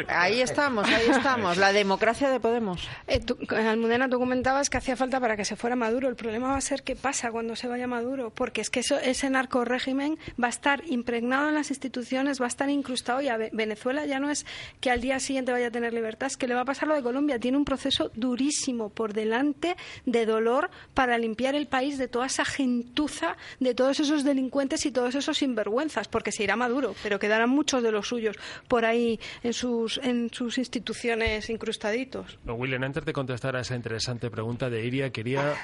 Ahí 0.08 0.42
estamos, 0.42 0.88
ahí 0.88 1.08
estamos. 1.10 1.58
La 1.58 1.74
democracia 1.74 2.30
de 2.30 2.40
Podemos. 2.40 2.88
Eh, 3.08 3.20
tú- 3.20 3.38
Almudena, 3.50 4.10
tú 4.10 4.20
comentabas 4.20 4.70
que 4.70 4.78
hacía 4.78 4.96
falta 4.96 5.20
para 5.20 5.36
que 5.36 5.46
se 5.46 5.56
fuera 5.56 5.76
Maduro. 5.76 6.08
El 6.10 6.16
problema 6.16 6.50
va 6.50 6.58
a 6.58 6.62
ser 6.62 6.84
qué 6.84 6.96
pasa 6.96 7.32
cuando 7.32 7.56
se 7.56 7.68
vaya 7.68 7.88
Maduro, 7.88 8.30
porque 8.30 8.62
es 8.62 8.70
que 8.70 8.82
eso, 8.82 8.98
ese 9.00 9.30
narcorrégimen 9.30 10.18
va 10.42 10.48
a 10.48 10.50
estar 10.50 10.84
impregnado 10.88 11.50
en 11.50 11.56
las 11.56 11.70
instituciones, 11.70 12.40
va 12.40 12.46
a 12.46 12.48
estar 12.48 12.70
incrustado 12.70 13.22
y 13.22 13.30
a 13.30 13.38
Ve- 13.38 13.50
Venezuela 13.54 14.06
ya 14.06 14.20
no 14.20 14.30
es 14.30 14.46
que 14.80 14.92
al 14.92 15.02
día 15.02 15.20
siguiente 15.20 15.52
vaya 15.52 15.68
a 15.68 15.72
tener 15.72 15.94
libertad, 15.94 16.28
es 16.28 16.38
que 16.38 16.48
le 16.48 16.56
va 16.56 16.62
a 16.62 16.66
pasar 16.66 16.88
lo 16.88 16.96
de 16.96 17.02
Colombia. 17.04 17.40
Tiene 17.40 17.58
un 17.58 17.66
proceso 17.66 18.12
durísimo 18.16 18.90
por 18.90 19.14
delante 19.14 19.76
de 20.06 20.26
dolor 20.26 20.70
para 20.94 21.18
limpiar 21.18 21.56
el 21.56 21.68
país 21.68 21.98
de 21.98 22.08
toda 22.08 22.28
esa 22.28 22.46
gentuza, 22.46 23.36
de 23.60 23.74
todos 23.74 24.00
esos 24.00 24.24
delincuentes 24.24 24.86
y 24.86 24.92
todos 24.92 25.16
esos 25.16 25.38
sinvergüenzas, 25.38 26.08
porque 26.08 26.32
se 26.32 26.44
irá 26.44 26.56
Maduro, 26.56 26.96
pero 27.04 27.20
quedarán 27.20 27.50
muchos 27.50 27.82
de 27.84 27.92
los 27.92 28.08
suyos 28.08 28.36
por 28.68 28.86
ahí 28.86 29.20
en 29.44 29.54
sus, 29.56 29.98
en 29.98 30.30
sus 30.32 30.58
instituciones 30.58 31.50
incrustaditos. 31.50 32.38
William, 32.46 32.84
antes 32.84 33.06
de 33.06 33.14
contestar 33.14 33.56
a 33.56 33.62
esa 33.62 33.76
interesante 33.76 34.30
pregunta 34.30 34.70
de 34.70 34.86
Iria, 34.86 35.10
quería 35.12 35.56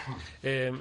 eh, 0.42 0.72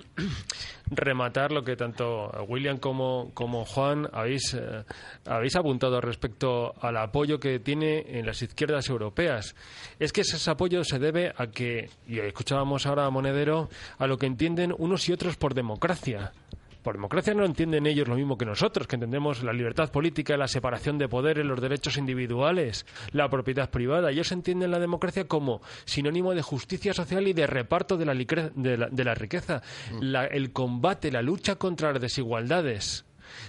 rematar 0.90 1.52
lo 1.52 1.64
que 1.64 1.76
tanto 1.76 2.30
William 2.48 2.78
como, 2.78 3.32
como 3.34 3.64
Juan 3.64 4.08
habéis, 4.12 4.54
eh, 4.54 4.84
habéis 5.26 5.56
apuntado 5.56 6.00
respecto 6.00 6.74
al 6.80 6.96
apoyo 6.96 7.40
que 7.40 7.58
tiene 7.58 8.18
en 8.18 8.26
las 8.26 8.40
izquierdas 8.42 8.88
europeas. 8.88 9.54
Es 9.98 10.12
que 10.12 10.22
ese 10.22 10.50
apoyo 10.50 10.84
se 10.84 10.98
debe 10.98 11.32
a 11.36 11.48
que, 11.48 11.90
y 12.06 12.20
escuchábamos 12.20 12.86
ahora 12.86 13.06
a 13.06 13.10
Monedero, 13.10 13.68
a 13.98 14.06
lo 14.06 14.16
que 14.16 14.26
entienden 14.26 14.74
unos 14.78 15.08
y 15.08 15.12
otros 15.12 15.36
por 15.36 15.54
democracia. 15.54 16.32
Por 16.82 16.94
democracia 16.94 17.34
no 17.34 17.44
entienden 17.44 17.86
ellos 17.86 18.08
lo 18.08 18.14
mismo 18.16 18.38
que 18.38 18.46
nosotros, 18.46 18.86
que 18.86 18.96
entendemos 18.96 19.42
la 19.42 19.52
libertad 19.52 19.90
política, 19.90 20.36
la 20.38 20.48
separación 20.48 20.96
de 20.96 21.08
poderes, 21.08 21.44
los 21.44 21.60
derechos 21.60 21.98
individuales, 21.98 22.86
la 23.12 23.28
propiedad 23.28 23.68
privada. 23.70 24.10
Ellos 24.10 24.32
entienden 24.32 24.70
la 24.70 24.78
democracia 24.78 25.28
como 25.28 25.60
sinónimo 25.84 26.34
de 26.34 26.42
justicia 26.42 26.94
social 26.94 27.28
y 27.28 27.32
de 27.34 27.46
reparto 27.46 27.96
de 27.98 28.06
la, 28.06 28.14
de 28.14 28.76
la- 28.78 28.88
de 28.88 29.04
la 29.04 29.14
riqueza, 29.14 29.62
La- 30.00 30.26
el 30.26 30.52
combate, 30.52 31.10
la 31.12 31.20
lucha 31.22 31.56
contra 31.56 31.92
las 31.92 32.00
desigualdades. 32.00 33.04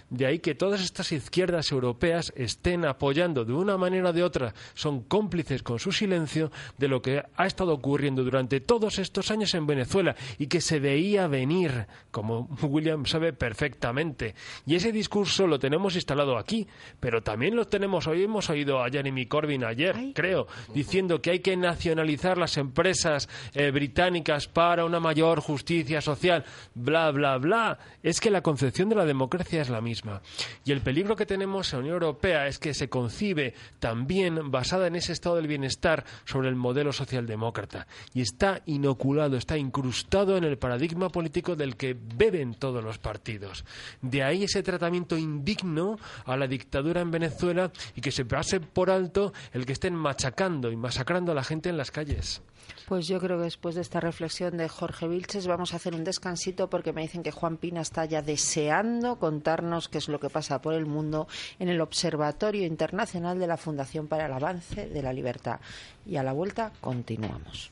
De 0.09 0.25
ahí 0.25 0.39
que 0.39 0.55
todas 0.55 0.81
estas 0.81 1.11
izquierdas 1.11 1.71
europeas 1.71 2.33
estén 2.35 2.85
apoyando 2.85 3.45
de 3.45 3.53
una 3.53 3.77
manera 3.77 4.09
o 4.09 4.13
de 4.13 4.23
otra, 4.23 4.53
son 4.73 5.01
cómplices 5.03 5.63
con 5.63 5.79
su 5.79 5.91
silencio 5.91 6.51
de 6.77 6.87
lo 6.87 7.01
que 7.01 7.23
ha 7.35 7.45
estado 7.45 7.73
ocurriendo 7.73 8.23
durante 8.23 8.59
todos 8.59 8.99
estos 8.99 9.31
años 9.31 9.53
en 9.55 9.67
Venezuela 9.67 10.15
y 10.37 10.47
que 10.47 10.61
se 10.61 10.79
veía 10.79 11.27
venir, 11.27 11.87
como 12.11 12.49
William 12.61 13.05
sabe 13.05 13.33
perfectamente. 13.33 14.35
Y 14.65 14.75
ese 14.75 14.91
discurso 14.91 15.47
lo 15.47 15.59
tenemos 15.59 15.95
instalado 15.95 16.37
aquí, 16.37 16.67
pero 16.99 17.21
también 17.21 17.55
lo 17.55 17.65
tenemos 17.65 18.07
hoy, 18.07 18.23
hemos 18.23 18.49
oído 18.49 18.83
a 18.83 18.89
Jeremy 18.89 19.25
Corbyn 19.25 19.63
ayer, 19.63 19.95
creo, 20.13 20.47
diciendo 20.73 21.21
que 21.21 21.31
hay 21.31 21.39
que 21.39 21.57
nacionalizar 21.57 22.37
las 22.37 22.57
empresas 22.57 23.29
eh, 23.53 23.71
británicas 23.71 24.47
para 24.47 24.85
una 24.85 24.99
mayor 24.99 25.39
justicia 25.39 26.01
social, 26.01 26.45
bla, 26.75 27.11
bla, 27.11 27.37
bla. 27.37 27.79
Es 28.03 28.19
que 28.19 28.29
la 28.29 28.41
concepción 28.41 28.89
de 28.89 28.95
la 28.95 29.05
democracia 29.05 29.61
es 29.61 29.69
la 29.71 29.81
misma. 29.81 30.21
Y 30.65 30.71
el 30.71 30.81
peligro 30.81 31.15
que 31.15 31.25
tenemos 31.25 31.71
en 31.71 31.79
la 31.79 31.81
Unión 31.81 31.93
Europea 31.95 32.47
es 32.47 32.59
que 32.59 32.73
se 32.73 32.89
concibe 32.89 33.53
también 33.79 34.51
basada 34.51 34.87
en 34.87 34.95
ese 34.95 35.13
estado 35.13 35.35
del 35.35 35.47
bienestar 35.47 36.05
sobre 36.25 36.49
el 36.49 36.55
modelo 36.55 36.93
socialdemócrata. 36.93 37.87
Y 38.13 38.21
está 38.21 38.61
inoculado, 38.65 39.37
está 39.37 39.57
incrustado 39.57 40.37
en 40.37 40.43
el 40.43 40.57
paradigma 40.57 41.09
político 41.09 41.55
del 41.55 41.75
que 41.75 41.95
beben 41.95 42.55
todos 42.55 42.83
los 42.83 42.97
partidos. 42.97 43.65
De 44.01 44.23
ahí 44.23 44.43
ese 44.43 44.63
tratamiento 44.63 45.17
indigno 45.17 45.97
a 46.25 46.37
la 46.37 46.47
dictadura 46.47 47.01
en 47.01 47.11
Venezuela 47.11 47.71
y 47.95 48.01
que 48.01 48.11
se 48.11 48.25
pase 48.25 48.59
por 48.59 48.89
alto 48.89 49.33
el 49.53 49.65
que 49.65 49.73
estén 49.73 49.95
machacando 49.95 50.71
y 50.71 50.75
masacrando 50.75 51.31
a 51.31 51.35
la 51.35 51.43
gente 51.43 51.69
en 51.69 51.77
las 51.77 51.91
calles. 51.91 52.41
Pues 52.87 53.07
yo 53.07 53.19
creo 53.19 53.37
que 53.37 53.45
después 53.45 53.75
de 53.75 53.81
esta 53.81 53.99
reflexión 53.99 54.57
de 54.57 54.67
Jorge 54.67 55.07
Vilches 55.07 55.47
vamos 55.47 55.73
a 55.73 55.77
hacer 55.77 55.95
un 55.95 56.03
descansito 56.03 56.69
porque 56.69 56.93
me 56.93 57.01
dicen 57.01 57.23
que 57.23 57.31
Juan 57.31 57.57
Pina 57.57 57.81
está 57.81 58.05
ya 58.05 58.21
deseando 58.21 59.17
contarnos 59.17 59.87
qué 59.87 59.97
es 59.97 60.07
lo 60.07 60.19
que 60.19 60.29
pasa 60.29 60.61
por 60.61 60.73
el 60.73 60.85
mundo 60.85 61.27
en 61.59 61.69
el 61.69 61.81
Observatorio 61.81 62.65
Internacional 62.65 63.39
de 63.39 63.47
la 63.47 63.57
Fundación 63.57 64.07
para 64.07 64.25
el 64.25 64.33
Avance 64.33 64.87
de 64.87 65.01
la 65.01 65.13
Libertad. 65.13 65.59
Y 66.05 66.17
a 66.17 66.23
la 66.23 66.33
vuelta 66.33 66.71
continuamos. 66.81 67.71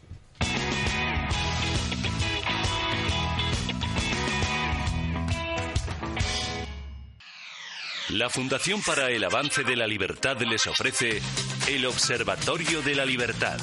La 8.09 8.27
Fundación 8.27 8.81
para 8.81 9.11
el 9.11 9.23
Avance 9.23 9.63
de 9.63 9.75
la 9.75 9.85
Libertad 9.85 10.41
les 10.41 10.65
ofrece 10.65 11.21
el 11.67 11.85
Observatorio 11.85 12.81
de 12.81 12.95
la 12.95 13.05
Libertad. 13.05 13.59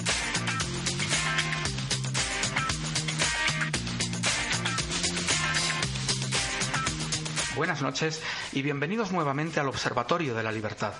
Buenas 7.57 7.81
noches 7.81 8.23
y 8.53 8.61
bienvenidos 8.61 9.13
nuevamente 9.13 9.61
al 9.61 9.69
Observatorio 9.69 10.35
de 10.35 10.43
la 10.43 10.53
Libertad. 10.53 10.93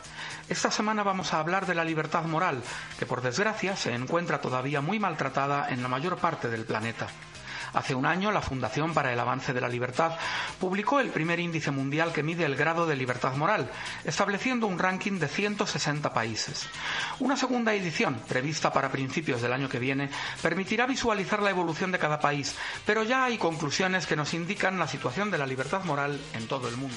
Esta 0.49 0.71
semana 0.71 1.03
vamos 1.03 1.35
a 1.35 1.41
hablar 1.41 1.67
de 1.67 1.75
la 1.75 1.85
libertad 1.85 2.25
moral, 2.25 2.63
que 2.99 3.05
por 3.05 3.21
desgracia 3.21 3.77
se 3.77 3.93
encuentra 3.93 4.41
todavía 4.41 4.81
muy 4.81 4.99
maltratada 4.99 5.69
en 5.69 5.83
la 5.83 5.89
mayor 5.89 6.17
parte 6.17 6.49
del 6.49 6.65
planeta. 6.65 7.09
Hace 7.77 7.95
un 7.95 8.07
año, 8.07 8.33
la 8.33 8.41
Fundación 8.41 8.95
para 8.95 9.13
el 9.13 9.21
Avance 9.21 9.53
de 9.53 9.61
la 9.61 9.69
Libertad 9.69 10.13
publicó 10.59 10.99
el 10.99 11.11
primer 11.11 11.41
índice 11.41 11.71
mundial 11.71 12.11
que 12.11 12.23
mide 12.23 12.47
el 12.47 12.57
grado 12.57 12.87
de 12.87 12.97
libertad 12.97 13.37
moral, 13.37 13.71
estableciendo 14.03 14.67
un 14.67 14.79
ranking 14.79 15.19
de 15.19 15.29
160 15.29 16.15
países. 16.15 16.71
Una 17.21 17.37
segunda 17.37 17.75
edición, 17.75 18.19
prevista 18.27 18.73
para 18.73 18.91
principios 18.91 19.43
del 19.43 19.53
año 19.53 19.69
que 19.69 19.79
viene, 19.79 20.09
permitirá 20.41 20.87
visualizar 20.87 21.43
la 21.43 21.51
evolución 21.51 21.93
de 21.93 21.99
cada 21.99 22.19
país, 22.19 22.57
pero 22.87 23.03
ya 23.03 23.25
hay 23.25 23.37
conclusiones 23.37 24.07
que 24.07 24.17
nos 24.17 24.33
indican 24.33 24.79
la 24.79 24.89
situación 24.89 25.31
de 25.31 25.37
la 25.37 25.47
libertad 25.47 25.85
moral 25.85 26.19
en 26.33 26.49
todo 26.49 26.69
el 26.69 26.79
mundo. 26.79 26.97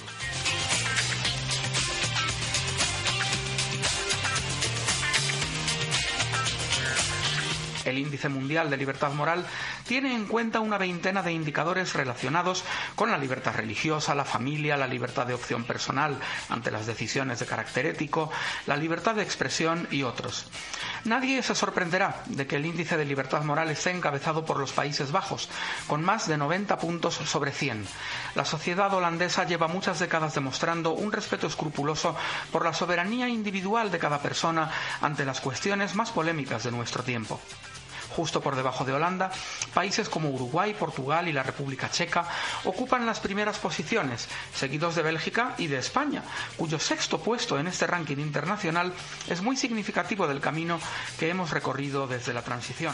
El 7.89 7.97
Índice 7.97 8.29
Mundial 8.29 8.69
de 8.69 8.77
Libertad 8.77 9.11
Moral 9.11 9.45
tiene 9.87 10.13
en 10.13 10.25
cuenta 10.25 10.59
una 10.59 10.77
veintena 10.77 11.23
de 11.23 11.33
indicadores 11.33 11.93
relacionados 11.93 12.63
con 12.95 13.11
la 13.11 13.17
libertad 13.17 13.55
religiosa, 13.55 14.15
la 14.15 14.25
familia, 14.25 14.77
la 14.77 14.87
libertad 14.87 15.25
de 15.25 15.33
opción 15.33 15.63
personal 15.63 16.17
ante 16.49 16.71
las 16.71 16.85
decisiones 16.85 17.39
de 17.39 17.45
carácter 17.45 17.85
ético, 17.85 18.31
la 18.65 18.77
libertad 18.77 19.15
de 19.15 19.23
expresión 19.23 19.87
y 19.91 20.03
otros. 20.03 20.45
Nadie 21.05 21.41
se 21.43 21.55
sorprenderá 21.55 22.23
de 22.25 22.45
que 22.45 22.57
el 22.57 22.65
índice 22.65 22.97
de 22.97 23.05
libertad 23.05 23.43
moral 23.43 23.69
esté 23.69 23.91
encabezado 23.91 24.45
por 24.45 24.59
los 24.59 24.73
Países 24.73 25.11
Bajos, 25.11 25.49
con 25.87 26.03
más 26.03 26.27
de 26.27 26.37
90 26.37 26.77
puntos 26.77 27.15
sobre 27.15 27.51
100. 27.51 27.85
La 28.35 28.45
sociedad 28.45 28.93
holandesa 28.93 29.45
lleva 29.45 29.67
muchas 29.67 29.99
décadas 29.99 30.35
demostrando 30.35 30.91
un 30.91 31.11
respeto 31.11 31.47
escrupuloso 31.47 32.15
por 32.51 32.65
la 32.65 32.73
soberanía 32.73 33.29
individual 33.29 33.91
de 33.91 33.99
cada 33.99 34.19
persona 34.19 34.71
ante 35.01 35.25
las 35.25 35.39
cuestiones 35.39 35.95
más 35.95 36.11
polémicas 36.11 36.63
de 36.63 36.71
nuestro 36.71 37.03
tiempo 37.03 37.39
justo 38.19 38.41
por 38.41 38.57
debajo 38.57 38.83
de 38.83 38.91
Holanda, 38.91 39.31
países 39.73 40.09
como 40.09 40.29
Uruguay, 40.29 40.75
Portugal 40.77 41.29
y 41.29 41.31
la 41.31 41.41
República 41.41 41.89
Checa 41.89 42.27
ocupan 42.65 43.05
las 43.05 43.21
primeras 43.21 43.59
posiciones, 43.59 44.27
seguidos 44.53 44.95
de 44.95 45.03
Bélgica 45.03 45.55
y 45.57 45.67
de 45.67 45.77
España, 45.77 46.21
cuyo 46.57 46.79
sexto 46.79 47.21
puesto 47.21 47.57
en 47.57 47.67
este 47.67 47.87
ranking 47.87 48.17
internacional 48.17 48.91
es 49.29 49.41
muy 49.41 49.55
significativo 49.55 50.27
del 50.27 50.41
camino 50.41 50.81
que 51.17 51.29
hemos 51.29 51.51
recorrido 51.51 52.07
desde 52.07 52.33
la 52.33 52.41
transición. 52.41 52.93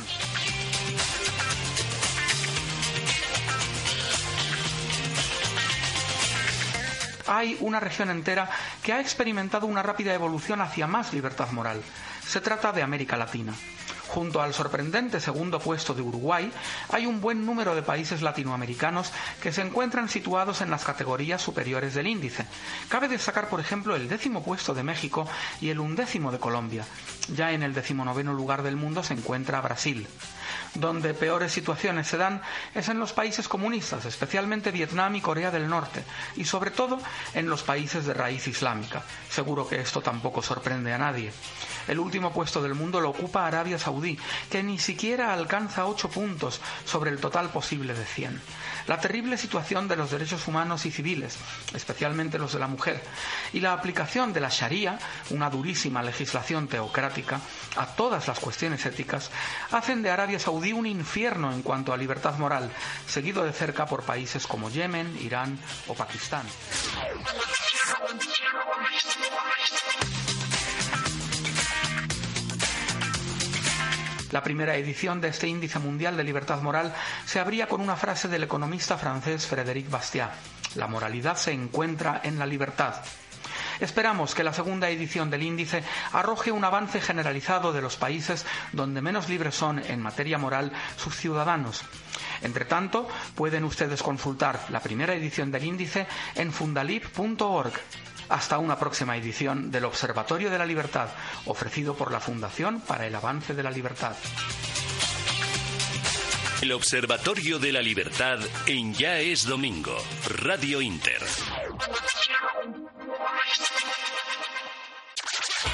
Hay 7.25 7.57
una 7.61 7.79
región 7.79 8.11
entera 8.11 8.47
que 8.83 8.93
ha 8.93 9.01
experimentado 9.01 9.65
una 9.65 9.81
rápida 9.81 10.13
evolución 10.13 10.61
hacia 10.61 10.85
más 10.85 11.13
libertad 11.13 11.49
moral. 11.49 11.81
Se 12.27 12.41
trata 12.41 12.71
de 12.71 12.83
América 12.83 13.17
Latina 13.17 13.55
Junto 14.09 14.41
al 14.41 14.53
sorprendente 14.53 15.19
segundo 15.19 15.59
puesto 15.59 15.93
de 15.93 16.01
Uruguay, 16.01 16.51
hay 16.91 17.05
un 17.05 17.21
buen 17.21 17.45
número 17.45 17.75
de 17.75 17.81
países 17.81 18.21
latinoamericanos 18.21 19.11
que 19.41 19.51
se 19.51 19.61
encuentran 19.61 20.09
situados 20.09 20.61
en 20.61 20.69
las 20.69 20.83
categorías 20.83 21.41
superiores 21.41 21.93
del 21.93 22.07
índice. 22.07 22.45
Cabe 22.87 23.07
destacar, 23.07 23.49
por 23.49 23.59
ejemplo, 23.59 23.95
el 23.95 24.07
décimo 24.07 24.43
puesto 24.43 24.73
de 24.73 24.83
México 24.83 25.27
y 25.59 25.69
el 25.69 25.79
undécimo 25.79 26.31
de 26.31 26.39
Colombia. 26.39 26.85
Ya 27.33 27.51
en 27.51 27.63
el 27.63 27.73
decimonoveno 27.73 28.33
lugar 28.33 28.63
del 28.63 28.75
mundo 28.75 29.03
se 29.03 29.13
encuentra 29.13 29.61
Brasil. 29.61 30.07
Donde 30.75 31.13
peores 31.13 31.53
situaciones 31.53 32.07
se 32.07 32.17
dan 32.17 32.41
es 32.73 32.89
en 32.89 32.99
los 32.99 33.13
países 33.13 33.47
comunistas, 33.47 34.05
especialmente 34.05 34.71
Vietnam 34.71 35.15
y 35.15 35.21
Corea 35.21 35.49
del 35.51 35.69
Norte, 35.69 36.03
y 36.35 36.45
sobre 36.45 36.71
todo 36.71 36.99
en 37.33 37.49
los 37.49 37.63
países 37.63 38.05
de 38.05 38.13
raíz 38.13 38.47
islámica. 38.47 39.03
Seguro 39.29 39.67
que 39.67 39.79
esto 39.79 40.01
tampoco 40.01 40.41
sorprende 40.41 40.93
a 40.93 40.97
nadie. 40.97 41.31
El 41.87 41.99
último 41.99 42.33
puesto 42.33 42.61
del 42.61 42.73
mundo 42.73 42.99
lo 42.99 43.09
ocupa 43.09 43.45
Arabia 43.45 43.79
Saudí, 43.79 44.17
que 44.49 44.63
ni 44.63 44.79
siquiera 44.79 45.33
alcanza 45.33 45.85
ocho 45.85 46.09
puntos 46.09 46.59
sobre 46.83 47.11
el 47.11 47.19
total 47.19 47.49
posible 47.49 47.93
de 47.93 48.05
100. 48.05 48.41
La 48.87 48.99
terrible 48.99 49.37
situación 49.37 49.87
de 49.87 49.95
los 49.95 50.11
derechos 50.11 50.47
humanos 50.47 50.85
y 50.85 50.91
civiles, 50.91 51.37
especialmente 51.73 52.37
los 52.37 52.53
de 52.53 52.59
la 52.59 52.67
mujer, 52.67 53.01
y 53.53 53.59
la 53.59 53.73
aplicación 53.73 54.33
de 54.33 54.41
la 54.41 54.49
Sharia, 54.49 54.99
una 55.29 55.49
durísima 55.49 56.03
legislación 56.03 56.67
teocrática, 56.67 57.39
a 57.77 57.87
todas 57.87 58.27
las 58.27 58.39
cuestiones 58.39 58.85
éticas, 58.85 59.31
hacen 59.71 60.01
de 60.01 60.09
Arabia 60.09 60.39
Saudí 60.39 60.64
un 60.73 60.85
infierno 60.85 61.51
en 61.51 61.61
cuanto 61.61 61.93
a 61.93 61.97
libertad 61.97 62.37
moral, 62.37 62.71
seguido 63.07 63.43
de 63.43 63.53
cerca 63.53 63.85
por 63.85 64.03
países 64.03 64.47
como 64.47 64.69
Yemen, 64.69 65.17
Irán 65.21 65.59
o 65.87 65.93
Pakistán. 65.93 66.45
La 74.31 74.43
primera 74.43 74.75
edición 74.75 75.21
de 75.21 75.29
este 75.29 75.47
índice 75.47 75.79
mundial 75.79 76.17
de 76.17 76.23
libertad 76.25 76.61
moral 76.61 76.93
se 77.25 77.39
abría 77.39 77.67
con 77.67 77.79
una 77.79 77.95
frase 77.95 78.27
del 78.27 78.43
economista 78.43 78.97
francés 78.97 79.47
Frédéric 79.47 79.89
Bastiat. 79.89 80.33
La 80.75 80.87
moralidad 80.87 81.37
se 81.37 81.53
encuentra 81.53 82.19
en 82.21 82.37
la 82.37 82.45
libertad. 82.45 82.95
Esperamos 83.79 84.35
que 84.35 84.43
la 84.43 84.53
segunda 84.53 84.89
edición 84.89 85.29
del 85.29 85.43
índice 85.43 85.83
arroje 86.13 86.51
un 86.51 86.63
avance 86.63 87.01
generalizado 87.01 87.73
de 87.73 87.81
los 87.81 87.97
países 87.97 88.45
donde 88.71 89.01
menos 89.01 89.29
libres 89.29 89.55
son 89.55 89.79
en 89.79 90.01
materia 90.01 90.37
moral 90.37 90.71
sus 90.97 91.15
ciudadanos. 91.15 91.83
Entre 92.41 92.65
tanto, 92.65 93.07
pueden 93.35 93.63
ustedes 93.63 94.03
consultar 94.03 94.59
la 94.69 94.79
primera 94.79 95.13
edición 95.13 95.51
del 95.51 95.63
índice 95.63 96.07
en 96.35 96.51
fundalib.org. 96.51 97.73
Hasta 98.29 98.57
una 98.57 98.79
próxima 98.79 99.15
edición 99.17 99.69
del 99.69 99.85
Observatorio 99.85 100.49
de 100.49 100.57
la 100.57 100.65
Libertad, 100.65 101.09
ofrecido 101.45 101.95
por 101.95 102.11
la 102.11 102.19
Fundación 102.19 102.81
para 102.81 103.05
el 103.05 103.13
Avance 103.13 103.53
de 103.53 103.61
la 103.61 103.69
Libertad. 103.69 104.15
El 106.61 106.71
Observatorio 106.71 107.59
de 107.59 107.71
la 107.71 107.81
Libertad 107.81 108.39
en 108.65 108.93
Ya 108.93 109.19
es 109.19 109.45
Domingo, 109.45 109.95
Radio 110.27 110.81
Inter. 110.81 111.21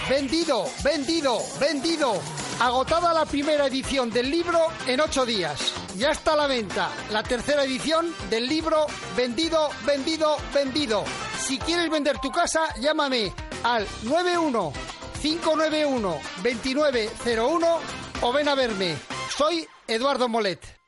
Vendido, 0.10 0.66
vendido, 0.84 1.40
vendido. 1.60 2.14
Agotada 2.60 3.14
la 3.14 3.26
primera 3.26 3.68
edición 3.68 4.10
del 4.10 4.30
libro 4.30 4.68
en 4.86 5.00
ocho 5.00 5.26
días. 5.26 5.74
Ya 5.98 6.12
está 6.12 6.34
a 6.34 6.36
la 6.36 6.48
venta 6.48 6.90
la 7.12 7.24
tercera 7.24 7.64
edición 7.64 8.14
del 8.30 8.48
libro 8.48 8.88
Vendido, 9.16 9.70
vendido, 9.86 10.38
vendido. 10.54 11.06
Si 11.40 11.58
quieres 11.60 11.90
vender 11.90 12.20
tu 12.20 12.32
casa, 12.32 12.74
llámame 12.80 13.32
al 13.64 13.88
91 14.04 14.74
591 15.22 16.20
2901 16.44 17.80
o 18.22 18.34
ven 18.34 18.48
a 18.50 18.56
verme. 18.56 18.98
Soy 19.38 19.68
Eduardo 19.88 20.28
Molet. 20.28 20.81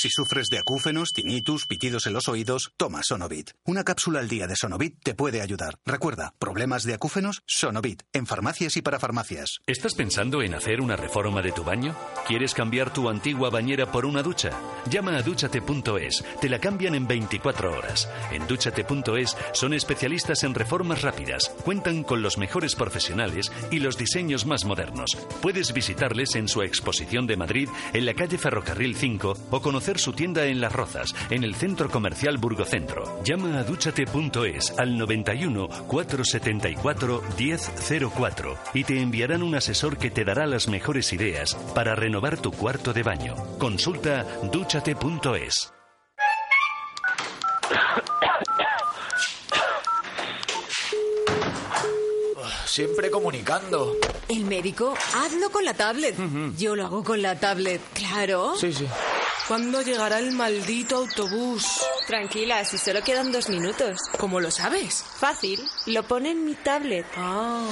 Si 0.00 0.08
sufres 0.08 0.48
de 0.48 0.58
acúfenos, 0.58 1.12
tinnitus, 1.12 1.66
pitidos 1.66 2.06
en 2.06 2.14
los 2.14 2.26
oídos, 2.26 2.72
toma 2.78 3.02
Sonovit. 3.02 3.50
Una 3.66 3.84
cápsula 3.84 4.20
al 4.20 4.30
día 4.30 4.46
de 4.46 4.56
Sonovit 4.56 4.94
te 5.02 5.14
puede 5.14 5.42
ayudar. 5.42 5.78
Recuerda, 5.84 6.32
problemas 6.38 6.84
de 6.84 6.94
acúfenos, 6.94 7.42
Sonovit, 7.44 8.04
en 8.14 8.24
farmacias 8.24 8.78
y 8.78 8.80
para 8.80 8.98
farmacias. 8.98 9.60
¿Estás 9.66 9.94
pensando 9.94 10.40
en 10.40 10.54
hacer 10.54 10.80
una 10.80 10.96
reforma 10.96 11.42
de 11.42 11.52
tu 11.52 11.64
baño? 11.64 11.94
¿Quieres 12.26 12.54
cambiar 12.54 12.94
tu 12.94 13.10
antigua 13.10 13.50
bañera 13.50 13.92
por 13.92 14.06
una 14.06 14.22
ducha? 14.22 14.58
Llama 14.88 15.18
a 15.18 15.22
duchate.es, 15.22 16.24
te 16.40 16.48
la 16.48 16.60
cambian 16.60 16.94
en 16.94 17.06
24 17.06 17.70
horas. 17.70 18.08
En 18.32 18.46
duchate.es 18.46 19.36
son 19.52 19.74
especialistas 19.74 20.44
en 20.44 20.54
reformas 20.54 21.02
rápidas, 21.02 21.50
cuentan 21.62 22.04
con 22.04 22.22
los 22.22 22.38
mejores 22.38 22.74
profesionales 22.74 23.52
y 23.70 23.80
los 23.80 23.98
diseños 23.98 24.46
más 24.46 24.64
modernos. 24.64 25.18
Puedes 25.42 25.74
visitarles 25.74 26.36
en 26.36 26.48
su 26.48 26.62
exposición 26.62 27.26
de 27.26 27.36
Madrid 27.36 27.68
en 27.92 28.06
la 28.06 28.14
calle 28.14 28.38
Ferrocarril 28.38 28.96
5 28.96 29.36
o 29.50 29.60
conocer 29.60 29.89
su 29.98 30.12
tienda 30.12 30.44
en 30.46 30.60
Las 30.60 30.72
Rozas, 30.72 31.14
en 31.30 31.44
el 31.44 31.54
Centro 31.54 31.90
Comercial 31.90 32.38
Burgocentro. 32.38 33.20
Llama 33.24 33.58
a 33.58 33.64
duchate.es 33.64 34.74
al 34.78 34.96
91 34.96 35.68
474 35.86 37.22
1004 37.38 38.58
y 38.74 38.84
te 38.84 39.00
enviarán 39.00 39.42
un 39.42 39.54
asesor 39.54 39.98
que 39.98 40.10
te 40.10 40.24
dará 40.24 40.46
las 40.46 40.68
mejores 40.68 41.12
ideas 41.12 41.54
para 41.74 41.94
renovar 41.94 42.38
tu 42.38 42.52
cuarto 42.52 42.92
de 42.92 43.02
baño. 43.02 43.34
Consulta 43.58 44.26
duchate.es. 44.52 45.72
Siempre 52.70 53.10
comunicando. 53.10 53.96
El 54.28 54.44
médico, 54.44 54.94
hazlo 55.16 55.50
con 55.50 55.64
la 55.64 55.74
tablet. 55.74 56.14
Yo 56.56 56.76
lo 56.76 56.86
hago 56.86 57.02
con 57.02 57.20
la 57.20 57.36
tablet, 57.36 57.80
claro. 57.94 58.54
Sí, 58.56 58.72
sí. 58.72 58.86
¿Cuándo 59.48 59.82
llegará 59.82 60.20
el 60.20 60.30
maldito 60.30 60.98
autobús? 60.98 61.64
Tranquila, 62.06 62.64
si 62.64 62.78
solo 62.78 63.02
quedan 63.02 63.32
dos 63.32 63.48
minutos. 63.48 63.98
¿Cómo 64.20 64.38
lo 64.38 64.52
sabes? 64.52 65.02
Fácil, 65.02 65.60
lo 65.86 66.04
pone 66.04 66.30
en 66.30 66.44
mi 66.44 66.54
tablet. 66.54 67.06
Ah. 67.16 67.66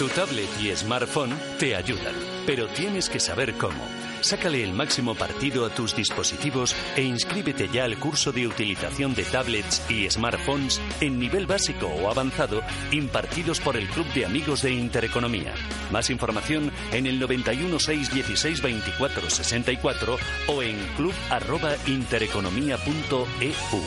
Tu 0.00 0.08
tablet 0.08 0.48
y 0.60 0.74
smartphone 0.74 1.38
te 1.60 1.76
ayudan, 1.76 2.16
pero 2.46 2.66
tienes 2.66 3.08
que 3.08 3.20
saber 3.20 3.54
cómo. 3.56 3.84
Sácale 4.20 4.62
el 4.62 4.72
máximo 4.72 5.14
partido 5.14 5.64
a 5.64 5.70
tus 5.70 5.94
dispositivos 5.94 6.74
e 6.96 7.02
inscríbete 7.02 7.68
ya 7.68 7.84
al 7.84 7.98
curso 7.98 8.32
de 8.32 8.46
utilización 8.46 9.14
de 9.14 9.24
tablets 9.24 9.82
y 9.90 10.08
smartphones 10.10 10.80
en 11.00 11.18
nivel 11.18 11.46
básico 11.46 11.86
o 11.86 12.10
avanzado 12.10 12.62
impartidos 12.90 13.60
por 13.60 13.76
el 13.76 13.86
Club 13.88 14.06
de 14.14 14.26
Amigos 14.26 14.62
de 14.62 14.72
Intereconomía. 14.72 15.54
Más 15.90 16.10
información 16.10 16.72
en 16.92 17.06
el 17.06 17.20
91 17.20 17.78
616 17.78 18.62
24 18.62 19.30
64 19.30 20.18
o 20.48 20.62
en 20.62 20.76
club@intereconomía.eu. 20.96 23.82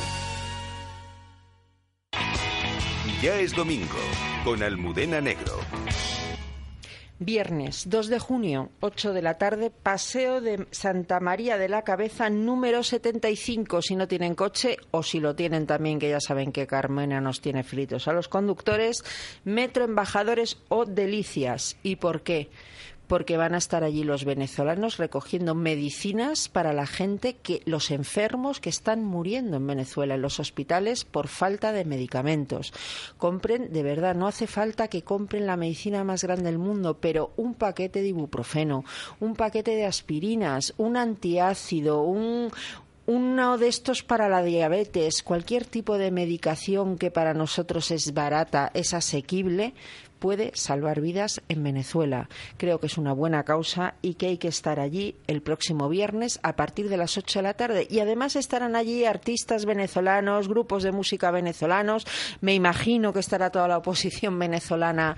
Ya 3.22 3.36
es 3.36 3.54
domingo 3.54 4.00
con 4.46 4.64
Almudena 4.64 5.20
Negro. 5.20 5.60
Viernes 7.22 7.90
2 7.90 8.08
de 8.08 8.18
junio, 8.18 8.70
8 8.80 9.12
de 9.12 9.22
la 9.22 9.38
tarde, 9.38 9.72
Paseo 9.72 10.40
de 10.40 10.68
Santa 10.72 11.20
María 11.20 11.58
de 11.58 11.68
la 11.68 11.82
Cabeza, 11.82 12.30
número 12.30 12.82
75, 12.82 13.82
si 13.82 13.98
no 13.98 14.08
tienen 14.08 14.36
coche 14.36 14.78
o 14.92 15.04
si 15.04 15.20
lo 15.20 15.36
tienen 15.36 15.68
también, 15.68 16.00
que 16.00 16.10
ya 16.10 16.22
saben 16.22 16.54
que 16.54 16.66
Carmena 16.66 17.20
nos 17.20 17.42
tiene 17.42 17.64
fritos 17.64 18.08
a 18.08 18.14
los 18.14 18.30
conductores, 18.30 19.04
Metro 19.44 19.84
Embajadores 19.84 20.60
o 20.70 20.86
Delicias. 20.86 21.76
¿Y 21.84 21.98
por 21.98 22.22
qué? 22.22 22.50
Porque 23.10 23.38
van 23.38 23.56
a 23.56 23.58
estar 23.58 23.84
allí 23.84 24.04
los 24.04 24.24
venezolanos 24.24 24.98
recogiendo 24.98 25.56
medicinas 25.56 26.48
para 26.48 26.74
la 26.74 26.86
gente 26.86 27.34
que 27.34 27.64
los 27.66 27.90
enfermos 27.90 28.60
que 28.60 28.70
están 28.70 29.04
muriendo 29.04 29.58
en 29.58 29.66
Venezuela 29.66 30.14
en 30.14 30.22
los 30.22 30.40
hospitales 30.40 31.06
por 31.06 31.28
falta 31.28 31.72
de 31.72 31.86
medicamentos. 31.86 32.72
Compren, 33.18 33.74
de 33.74 33.82
verdad, 33.82 34.14
no 34.14 34.28
hace 34.28 34.46
falta 34.46 34.90
que 34.90 35.02
compren 35.02 35.48
la 35.48 35.58
medicina 35.58 36.04
más 36.04 36.24
grande 36.24 36.52
del 36.52 36.60
mundo, 36.60 37.00
pero 37.02 37.32
un 37.36 37.56
paquete 37.56 38.04
de 38.04 38.10
ibuprofeno, 38.10 38.86
un 39.20 39.36
paquete 39.36 39.76
de 39.76 39.86
aspirinas, 39.86 40.76
un 40.78 40.96
antiácido, 40.96 42.04
un 42.04 42.52
uno 43.10 43.58
de 43.58 43.70
estos 43.70 44.04
para 44.04 44.30
la 44.30 44.44
diabetes, 44.44 45.24
cualquier 45.24 45.66
tipo 45.66 45.98
de 45.98 46.12
medicación 46.12 46.96
que 47.00 47.10
para 47.10 47.34
nosotros 47.34 47.90
es 47.90 48.14
barata, 48.14 48.70
es 48.76 48.94
asequible, 48.94 49.74
puede 50.20 50.52
salvar 50.54 51.02
vidas 51.02 51.42
en 51.50 51.64
Venezuela. 51.64 52.30
Creo 52.58 52.80
que 52.80 52.88
es 52.88 52.98
una 52.98 53.14
buena 53.14 53.44
causa 53.44 53.96
y 54.02 54.16
que 54.16 54.28
hay 54.28 54.38
que 54.38 54.50
estar 54.50 54.80
allí 54.80 55.16
el 55.28 55.42
próximo 55.42 55.90
viernes 55.90 56.40
a 56.44 56.56
partir 56.56 56.90
de 56.90 56.98
las 56.98 57.18
8 57.18 57.40
de 57.40 57.44
la 57.44 57.54
tarde. 57.54 57.88
Y 57.90 58.00
además 58.00 58.36
estarán 58.36 58.76
allí 58.76 59.06
artistas 59.06 59.66
venezolanos, 59.66 60.48
grupos 60.48 60.84
de 60.84 60.92
música 60.92 61.32
venezolanos. 61.32 62.06
Me 62.42 62.54
imagino 62.54 63.14
que 63.14 63.20
estará 63.20 63.50
toda 63.50 63.68
la 63.68 63.78
oposición 63.78 64.38
venezolana 64.38 65.16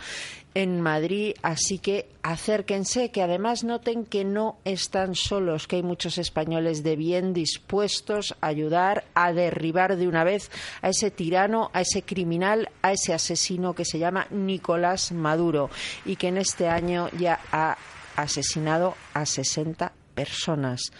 en 0.54 0.82
Madrid, 0.82 1.36
así 1.42 1.80
que 1.80 2.10
acérquense, 2.24 3.10
que 3.12 3.22
además 3.22 3.64
noten 3.64 4.06
que 4.06 4.26
no 4.26 4.58
están 4.66 5.16
solos, 5.16 5.68
que 5.68 5.78
hay 5.78 5.84
muchos 5.84 6.18
españoles 6.18 6.84
de 6.84 6.96
bien 6.96 7.34
dispuestos 7.34 8.36
a 8.42 8.48
ayudar 8.48 9.06
a 9.14 9.34
derribar 9.34 9.96
de 9.96 10.08
una 10.08 10.24
vez 10.24 10.52
a 10.82 10.90
ese 10.90 11.12
tirano, 11.12 11.72
a 11.74 11.82
ese 11.82 12.04
criminal, 12.04 12.70
a 12.82 12.92
ese 12.92 13.14
asesino 13.14 13.74
que 13.74 13.86
se 13.86 14.00
llama 14.00 14.28
Nicolás 14.30 15.12
Maduro 15.12 15.70
y 16.06 16.18
que 16.18 16.28
en 16.28 16.38
este 16.38 16.68
año 16.68 17.10
ya 17.18 17.40
ha 17.52 17.78
asesinado 18.16 18.96
a 19.14 19.26
60 19.26 19.94
personas 20.14 20.92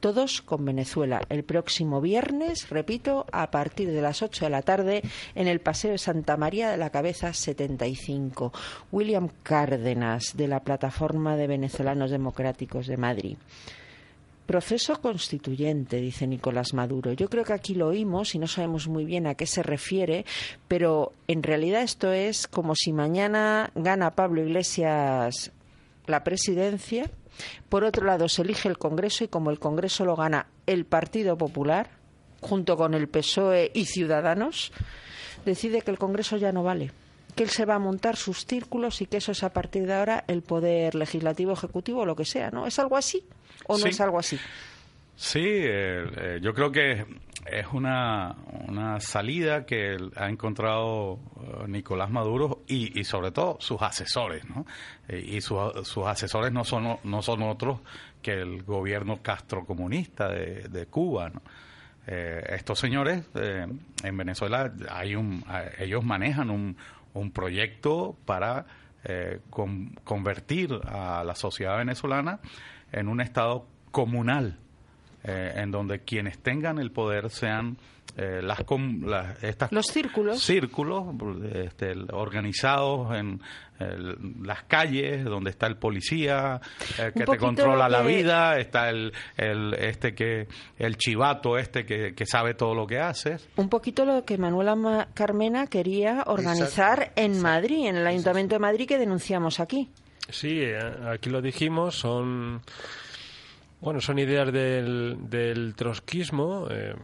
todos 0.00 0.42
con 0.42 0.64
Venezuela. 0.64 1.20
El 1.28 1.44
próximo 1.44 2.00
viernes, 2.00 2.68
repito, 2.70 3.26
a 3.32 3.50
partir 3.50 3.90
de 3.90 4.02
las 4.02 4.22
8 4.22 4.46
de 4.46 4.50
la 4.50 4.62
tarde, 4.62 5.02
en 5.34 5.48
el 5.48 5.60
Paseo 5.60 5.92
de 5.92 5.98
Santa 5.98 6.36
María 6.36 6.70
de 6.70 6.76
la 6.76 6.90
Cabeza 6.90 7.32
75. 7.32 8.52
William 8.92 9.28
Cárdenas, 9.42 10.36
de 10.36 10.48
la 10.48 10.60
Plataforma 10.60 11.36
de 11.36 11.46
Venezolanos 11.46 12.10
Democráticos 12.10 12.86
de 12.86 12.96
Madrid. 12.96 13.36
Proceso 14.46 14.98
constituyente, 15.02 15.98
dice 15.98 16.26
Nicolás 16.26 16.72
Maduro. 16.72 17.12
Yo 17.12 17.28
creo 17.28 17.44
que 17.44 17.52
aquí 17.52 17.74
lo 17.74 17.88
oímos 17.88 18.34
y 18.34 18.38
no 18.38 18.46
sabemos 18.46 18.88
muy 18.88 19.04
bien 19.04 19.26
a 19.26 19.34
qué 19.34 19.44
se 19.44 19.62
refiere, 19.62 20.24
pero 20.68 21.12
en 21.26 21.42
realidad 21.42 21.82
esto 21.82 22.12
es 22.12 22.48
como 22.48 22.74
si 22.74 22.94
mañana 22.94 23.70
gana 23.74 24.12
Pablo 24.12 24.40
Iglesias 24.40 25.52
la 26.06 26.24
presidencia 26.24 27.10
por 27.68 27.84
otro 27.84 28.04
lado, 28.04 28.28
se 28.28 28.42
elige 28.42 28.68
el 28.68 28.78
Congreso 28.78 29.24
y 29.24 29.28
como 29.28 29.50
el 29.50 29.58
Congreso 29.58 30.04
lo 30.04 30.16
gana 30.16 30.46
el 30.66 30.84
Partido 30.84 31.36
Popular, 31.36 31.90
junto 32.40 32.76
con 32.76 32.94
el 32.94 33.08
PSOE 33.08 33.70
y 33.74 33.86
Ciudadanos, 33.86 34.72
decide 35.44 35.82
que 35.82 35.90
el 35.90 35.98
Congreso 35.98 36.36
ya 36.36 36.52
no 36.52 36.62
vale, 36.62 36.92
que 37.34 37.42
él 37.44 37.50
se 37.50 37.64
va 37.64 37.76
a 37.76 37.78
montar 37.78 38.16
sus 38.16 38.46
círculos 38.46 39.00
y 39.00 39.06
que 39.06 39.18
eso 39.18 39.32
es 39.32 39.42
a 39.42 39.52
partir 39.52 39.86
de 39.86 39.94
ahora 39.94 40.24
el 40.28 40.42
poder 40.42 40.94
legislativo, 40.94 41.52
ejecutivo 41.52 42.02
o 42.02 42.06
lo 42.06 42.16
que 42.16 42.24
sea, 42.24 42.50
¿no? 42.50 42.66
¿Es 42.66 42.78
algo 42.78 42.96
así 42.96 43.24
o 43.66 43.78
no 43.78 43.86
es 43.86 44.00
algo 44.00 44.18
así? 44.18 44.38
Sí, 45.20 45.40
eh, 45.42 46.06
eh, 46.16 46.38
yo 46.40 46.54
creo 46.54 46.70
que 46.70 47.04
es 47.44 47.66
una, 47.72 48.36
una 48.68 49.00
salida 49.00 49.66
que 49.66 49.96
ha 50.14 50.28
encontrado 50.28 51.18
eh, 51.40 51.64
Nicolás 51.66 52.08
Maduro 52.08 52.62
y, 52.68 53.02
sobre 53.02 53.32
todo 53.32 53.56
sus 53.58 53.82
asesores, 53.82 54.44
¿no? 54.48 54.64
y 55.08 55.40
sus 55.40 56.06
asesores 56.06 56.52
no 56.52 56.62
son, 56.62 56.98
no 57.02 57.22
son 57.22 57.42
otros 57.42 57.80
que 58.22 58.34
el 58.34 58.62
gobierno 58.62 59.20
castrocomunista 59.20 60.28
de, 60.28 60.68
de 60.68 60.86
Cuba, 60.86 61.30
¿no? 61.30 61.42
estos 62.06 62.78
señores 62.78 63.24
en 63.34 64.16
Venezuela 64.16 64.72
hay 64.88 65.16
un, 65.16 65.44
ellos 65.78 66.04
manejan 66.04 66.48
un, 66.48 66.76
un 67.12 67.32
proyecto 67.32 68.16
para 68.24 68.66
convertir 70.04 70.78
a 70.86 71.24
la 71.24 71.34
sociedad 71.34 71.76
venezolana 71.76 72.38
en 72.92 73.08
un 73.08 73.20
estado 73.20 73.66
comunal 73.90 74.58
eh, 75.24 75.52
en 75.56 75.70
donde 75.70 76.00
quienes 76.00 76.38
tengan 76.38 76.78
el 76.78 76.92
poder 76.92 77.30
sean 77.30 77.76
eh, 78.16 78.40
las, 78.42 78.64
estas 79.42 79.72
los 79.72 79.86
círculos. 79.86 80.40
círculos 80.40 81.06
este, 81.54 81.94
organizados 82.12 83.14
en 83.16 83.40
las 84.42 84.64
calles 84.64 85.24
donde 85.24 85.50
está 85.50 85.66
el 85.68 85.76
policía 85.76 86.60
eh, 86.98 87.12
que 87.14 87.24
te 87.24 87.36
controla 87.36 87.88
la 87.88 88.02
vida 88.02 88.58
está 88.58 88.90
el, 88.90 89.12
el 89.36 89.74
este 89.74 90.14
que 90.14 90.48
el 90.78 90.96
chivato 90.96 91.56
este 91.58 91.86
que, 91.86 92.12
que, 92.14 92.26
sabe 92.26 92.54
todo 92.54 92.74
lo 92.74 92.86
que 92.86 92.98
haces. 92.98 93.48
Un 93.56 93.68
poquito 93.68 94.04
lo 94.04 94.24
que 94.24 94.36
Manuela 94.36 95.08
Carmena 95.14 95.66
quería 95.68 96.24
organizar 96.26 97.12
en 97.14 97.40
Madrid 97.40 97.86
en 97.86 97.96
el 97.96 98.06
Ayuntamiento 98.06 98.56
de 98.56 98.60
Madrid 98.60 98.88
que 98.88 98.98
denunciamos 98.98 99.60
aquí. 99.60 99.90
Sí 100.28 100.62
aquí 101.06 101.30
lo 101.30 101.40
dijimos 101.40 101.94
son 101.94 102.62
bueno, 103.80 104.00
son 104.00 104.18
ideas 104.18 104.52
del, 104.52 105.16
del 105.30 105.74
trotskismo 105.76 106.66
eh, 106.68 106.94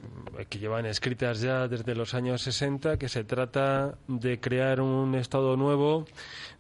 que 0.49 0.59
llevan 0.59 0.87
escritas 0.87 1.41
ya 1.41 1.69
desde 1.69 1.95
los 1.95 2.15
años 2.15 2.43
60, 2.43 2.99
que 2.99 3.09
se 3.09 3.23
trata 3.23 3.95
de 4.09 4.41
crear 4.41 4.81
un 4.81 5.15
Estado 5.15 5.57
nuevo 5.57 6.05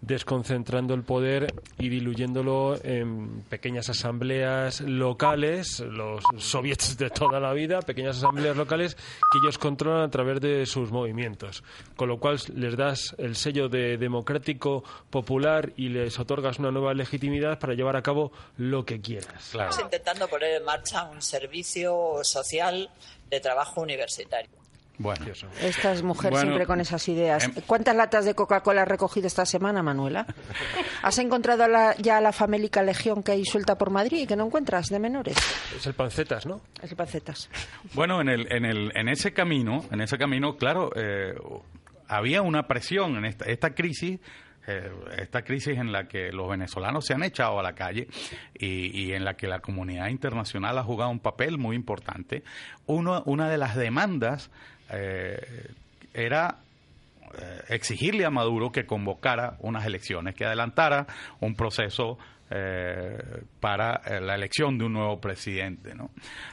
desconcentrando 0.00 0.94
el 0.94 1.02
poder 1.02 1.52
y 1.78 1.88
diluyéndolo 1.88 2.78
en 2.84 3.42
pequeñas 3.48 3.88
asambleas 3.88 4.80
locales, 4.82 5.80
los 5.80 6.22
soviets 6.38 6.96
de 6.96 7.10
toda 7.10 7.40
la 7.40 7.52
vida, 7.52 7.80
pequeñas 7.80 8.18
asambleas 8.18 8.56
locales 8.56 8.94
que 8.94 9.38
ellos 9.42 9.58
controlan 9.58 10.02
a 10.02 10.10
través 10.10 10.40
de 10.40 10.66
sus 10.66 10.92
movimientos. 10.92 11.64
Con 11.96 12.08
lo 12.08 12.18
cual 12.18 12.38
les 12.54 12.76
das 12.76 13.14
el 13.18 13.34
sello 13.34 13.68
de 13.68 13.96
democrático 13.96 14.84
popular 15.10 15.72
y 15.76 15.88
les 15.88 16.18
otorgas 16.18 16.58
una 16.58 16.70
nueva 16.70 16.94
legitimidad 16.94 17.58
para 17.58 17.74
llevar 17.74 17.96
a 17.96 18.02
cabo 18.02 18.30
lo 18.58 18.84
que 18.84 19.00
quieras. 19.00 19.54
Estamos 19.54 19.78
intentando 20.04 20.28
poner 20.28 20.56
en 20.60 20.64
marcha 20.64 21.04
un 21.04 21.22
servicio 21.22 22.22
social 22.24 22.90
de 23.30 23.40
trabajo 23.40 23.80
universitario. 23.80 24.50
Bueno, 24.98 25.26
Estas 25.60 26.02
mujeres 26.02 26.40
siempre 26.40 26.66
con 26.66 26.78
esas 26.80 27.08
ideas. 27.08 27.44
Em- 27.44 27.54
¿Cuántas 27.66 27.96
latas 27.96 28.26
de 28.26 28.34
Coca-Cola 28.34 28.82
has 28.82 28.88
recogido 28.88 29.26
esta 29.26 29.46
semana, 29.46 29.82
Manuela? 29.82 30.26
¿Has 31.02 31.18
encontrado 31.18 31.64
ya 31.98 32.20
la 32.20 32.32
famélica 32.32 32.82
legión 32.82 33.22
que 33.22 33.32
hay 33.32 33.44
suelta 33.46 33.76
por 33.78 33.90
Madrid 33.90 34.18
y 34.18 34.26
que 34.26 34.36
no 34.36 34.44
encuentras 34.44 34.88
de 34.88 34.98
menores? 35.00 35.36
Es 35.74 35.86
el 35.86 35.94
pancetas, 35.94 36.44
¿no? 36.44 36.60
Es 36.82 36.90
el 36.90 36.96
pancetas. 36.96 37.48
Bueno, 37.94 38.20
en, 38.20 38.28
el, 38.28 38.52
en, 38.52 38.66
el, 38.66 38.92
en 38.94 39.08
ese 39.08 39.32
camino, 39.32 39.84
en 39.90 40.02
ese 40.02 40.18
camino, 40.18 40.58
claro, 40.58 40.90
eh, 40.94 41.34
había 42.08 42.42
una 42.42 42.68
presión 42.68 43.16
en 43.16 43.24
esta, 43.24 43.46
esta 43.46 43.74
crisis 43.74 44.20
eh, 44.66 44.90
esta 45.18 45.42
crisis 45.42 45.76
en 45.76 45.92
la 45.92 46.08
que 46.08 46.32
los 46.32 46.48
venezolanos 46.48 47.04
se 47.04 47.12
han 47.12 47.22
echado 47.22 47.58
a 47.60 47.62
la 47.62 47.74
calle 47.74 48.08
y, 48.54 49.12
en 49.12 49.24
la 49.24 49.34
que 49.34 49.46
la 49.46 49.60
comunidad 49.60 50.08
internacional 50.08 50.78
ha 50.78 50.82
jugado 50.82 51.10
un 51.10 51.20
papel 51.20 51.58
muy 51.58 51.76
importante. 51.76 52.42
Uno, 52.86 53.22
una 53.26 53.50
de 53.50 53.58
las 53.58 53.76
demandas 53.76 54.50
eh, 54.90 55.70
era 56.14 56.60
eh, 57.36 57.60
exigirle 57.68 58.24
a 58.24 58.30
Maduro 58.30 58.72
que 58.72 58.86
convocara 58.86 59.56
unas 59.60 59.84
elecciones, 59.84 60.34
que 60.34 60.46
adelantara 60.46 61.06
un 61.40 61.54
proceso 61.54 62.18
para 63.58 64.20
la 64.20 64.36
elección 64.36 64.78
de 64.78 64.84
un 64.84 64.92
nuevo 64.92 65.20
presidente. 65.20 65.92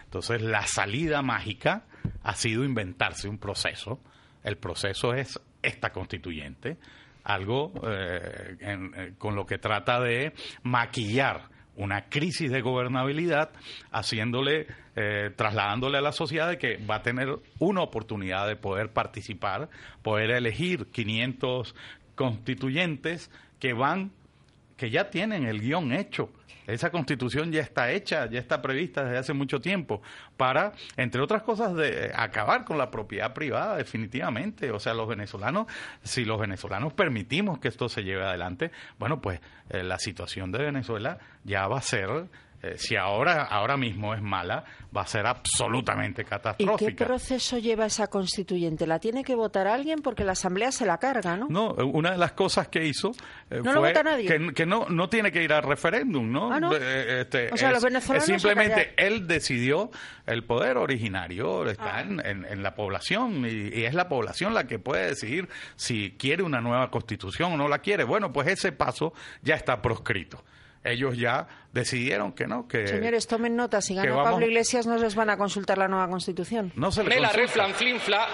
Entonces, 0.05 0.41
la 0.41 0.65
salida 0.65 1.21
mágica 1.21 1.83
ha 2.23 2.33
sido 2.33 2.63
inventarse 2.63 3.29
un 3.29 3.37
proceso. 3.37 3.99
El 4.43 4.57
proceso 4.57 5.13
es 5.13 5.39
esta 5.61 5.91
constituyente, 5.91 6.77
algo 7.23 7.71
con 9.17 9.35
lo 9.35 9.45
que 9.45 9.57
trata 9.57 9.99
de 9.99 10.33
maquillar 10.63 11.51
una 11.75 12.09
crisis 12.09 12.51
de 12.51 12.61
gobernabilidad, 12.61 13.51
haciéndole, 13.91 14.67
eh, 14.95 15.31
trasladándole 15.35 15.97
a 15.97 16.01
la 16.01 16.11
sociedad 16.11 16.49
de 16.49 16.57
que 16.57 16.77
va 16.77 16.95
a 16.95 17.01
tener 17.01 17.39
una 17.59 17.81
oportunidad 17.81 18.47
de 18.47 18.55
poder 18.55 18.91
participar, 18.91 19.69
poder 20.01 20.31
elegir 20.31 20.87
500 20.87 21.75
constituyentes 22.15 23.31
que 23.59 23.73
van, 23.73 24.11
que 24.81 24.89
ya 24.89 25.11
tienen 25.11 25.45
el 25.45 25.61
guion 25.61 25.93
hecho 25.93 26.31
esa 26.65 26.89
constitución 26.89 27.51
ya 27.51 27.61
está 27.61 27.91
hecha, 27.91 28.27
ya 28.29 28.39
está 28.39 28.61
prevista 28.61 29.03
desde 29.03 29.17
hace 29.17 29.33
mucho 29.33 29.59
tiempo 29.59 30.01
para, 30.37 30.73
entre 30.95 31.21
otras 31.21 31.43
cosas, 31.43 31.75
de 31.75 32.11
acabar 32.15 32.65
con 32.65 32.77
la 32.77 32.89
propiedad 32.89 33.33
privada 33.33 33.75
definitivamente. 33.75 34.71
O 34.71 34.79
sea, 34.79 34.93
los 34.93 35.07
venezolanos, 35.07 35.67
si 36.03 36.23
los 36.23 36.39
venezolanos 36.39 36.93
permitimos 36.93 37.59
que 37.59 37.67
esto 37.67 37.89
se 37.89 38.03
lleve 38.03 38.23
adelante, 38.23 38.71
bueno, 38.97 39.21
pues 39.21 39.41
eh, 39.69 39.83
la 39.83 39.99
situación 39.99 40.51
de 40.51 40.59
Venezuela 40.59 41.19
ya 41.43 41.67
va 41.67 41.79
a 41.79 41.81
ser 41.81 42.27
eh, 42.63 42.75
si 42.77 42.95
ahora, 42.95 43.45
ahora 43.45 43.75
mismo 43.75 44.13
es 44.13 44.21
mala, 44.21 44.63
va 44.95 45.01
a 45.01 45.07
ser 45.07 45.25
absolutamente 45.25 46.23
catastrófica. 46.23 46.91
¿Y 46.91 46.95
qué 46.95 47.05
proceso 47.05 47.57
lleva 47.57 47.87
esa 47.87 48.07
constituyente? 48.07 48.85
¿La 48.85 48.99
tiene 48.99 49.23
que 49.23 49.33
votar 49.33 49.67
alguien? 49.67 50.01
Porque 50.01 50.23
la 50.23 50.33
Asamblea 50.33 50.71
se 50.71 50.85
la 50.85 50.99
carga, 50.99 51.37
¿no? 51.37 51.47
No, 51.49 51.71
una 51.71 52.11
de 52.11 52.17
las 52.17 52.33
cosas 52.33 52.67
que 52.67 52.85
hizo 52.85 53.13
eh, 53.49 53.61
fue 53.63 53.93
Que, 54.53 54.65
no, 54.65 54.87
no 54.89 55.09
tiene 55.09 55.31
que 55.31 55.43
ir 55.43 55.51
al 55.53 55.63
referéndum, 55.63 56.31
¿no? 56.31 56.53
Ah, 56.53 56.59
eh, 56.79 57.21
este, 57.21 57.51
o 57.51 57.57
sea, 57.57 57.71
los 57.71 57.83
venezolanos 57.83 58.25
simplemente 58.25 58.93
él 58.97 59.27
decidió, 59.27 59.89
el 60.27 60.43
poder 60.43 60.77
originario 60.77 61.67
está 61.67 61.97
ah. 61.97 62.01
en, 62.01 62.61
la 62.61 62.75
población 62.75 63.45
y, 63.45 63.79
y 63.79 63.85
es 63.85 63.95
la 63.95 64.07
población 64.07 64.53
la 64.53 64.67
que 64.67 64.77
puede 64.77 65.07
decidir 65.07 65.49
si 65.75 66.15
quiere 66.17 66.43
una 66.43 66.61
nueva 66.61 66.91
constitución 66.91 67.53
o 67.53 67.57
no 67.57 67.67
la 67.67 67.79
quiere. 67.79 68.03
Bueno, 68.03 68.31
pues 68.31 68.47
ese 68.47 68.71
paso 68.71 69.13
ya 69.41 69.55
está 69.55 69.81
proscrito 69.81 70.43
ellos 70.83 71.17
ya 71.17 71.47
decidieron 71.73 72.33
que 72.33 72.47
no. 72.47 72.67
Que, 72.67 72.87
Señores, 72.87 73.27
tomen 73.27 73.55
nota. 73.55 73.81
Si 73.81 73.95
gana 73.95 74.15
Pablo 74.23 74.45
Iglesias, 74.45 74.87
no 74.87 74.97
les 74.97 75.15
van 75.15 75.29
a 75.29 75.37
consultar 75.37 75.77
la 75.77 75.87
nueva 75.87 76.07
constitución. 76.09 76.71
No 76.75 76.91
se 76.91 77.03
le 77.03 77.17
consulta. 77.17 78.27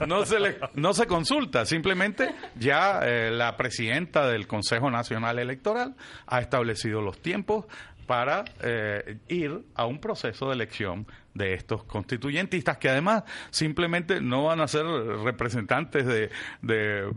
no, 0.06 0.24
se 0.24 0.40
le, 0.40 0.58
no 0.74 0.94
se 0.94 1.06
consulta. 1.06 1.66
Simplemente 1.66 2.34
ya 2.58 3.00
eh, 3.02 3.30
la 3.30 3.56
presidenta 3.56 4.26
del 4.26 4.46
Consejo 4.46 4.90
Nacional 4.90 5.38
Electoral 5.38 5.94
ha 6.26 6.40
establecido 6.40 7.00
los 7.00 7.20
tiempos 7.20 7.66
para 8.06 8.44
eh, 8.62 9.18
ir 9.28 9.64
a 9.74 9.86
un 9.86 9.98
proceso 9.98 10.48
de 10.48 10.54
elección 10.54 11.06
de 11.34 11.54
estos 11.54 11.84
constituyentistas 11.84 12.78
que 12.78 12.88
además 12.88 13.24
simplemente 13.50 14.20
no 14.20 14.44
van 14.44 14.60
a 14.60 14.68
ser 14.68 14.84
representantes 14.86 16.06
de, 16.06 16.30
de, 16.62 17.12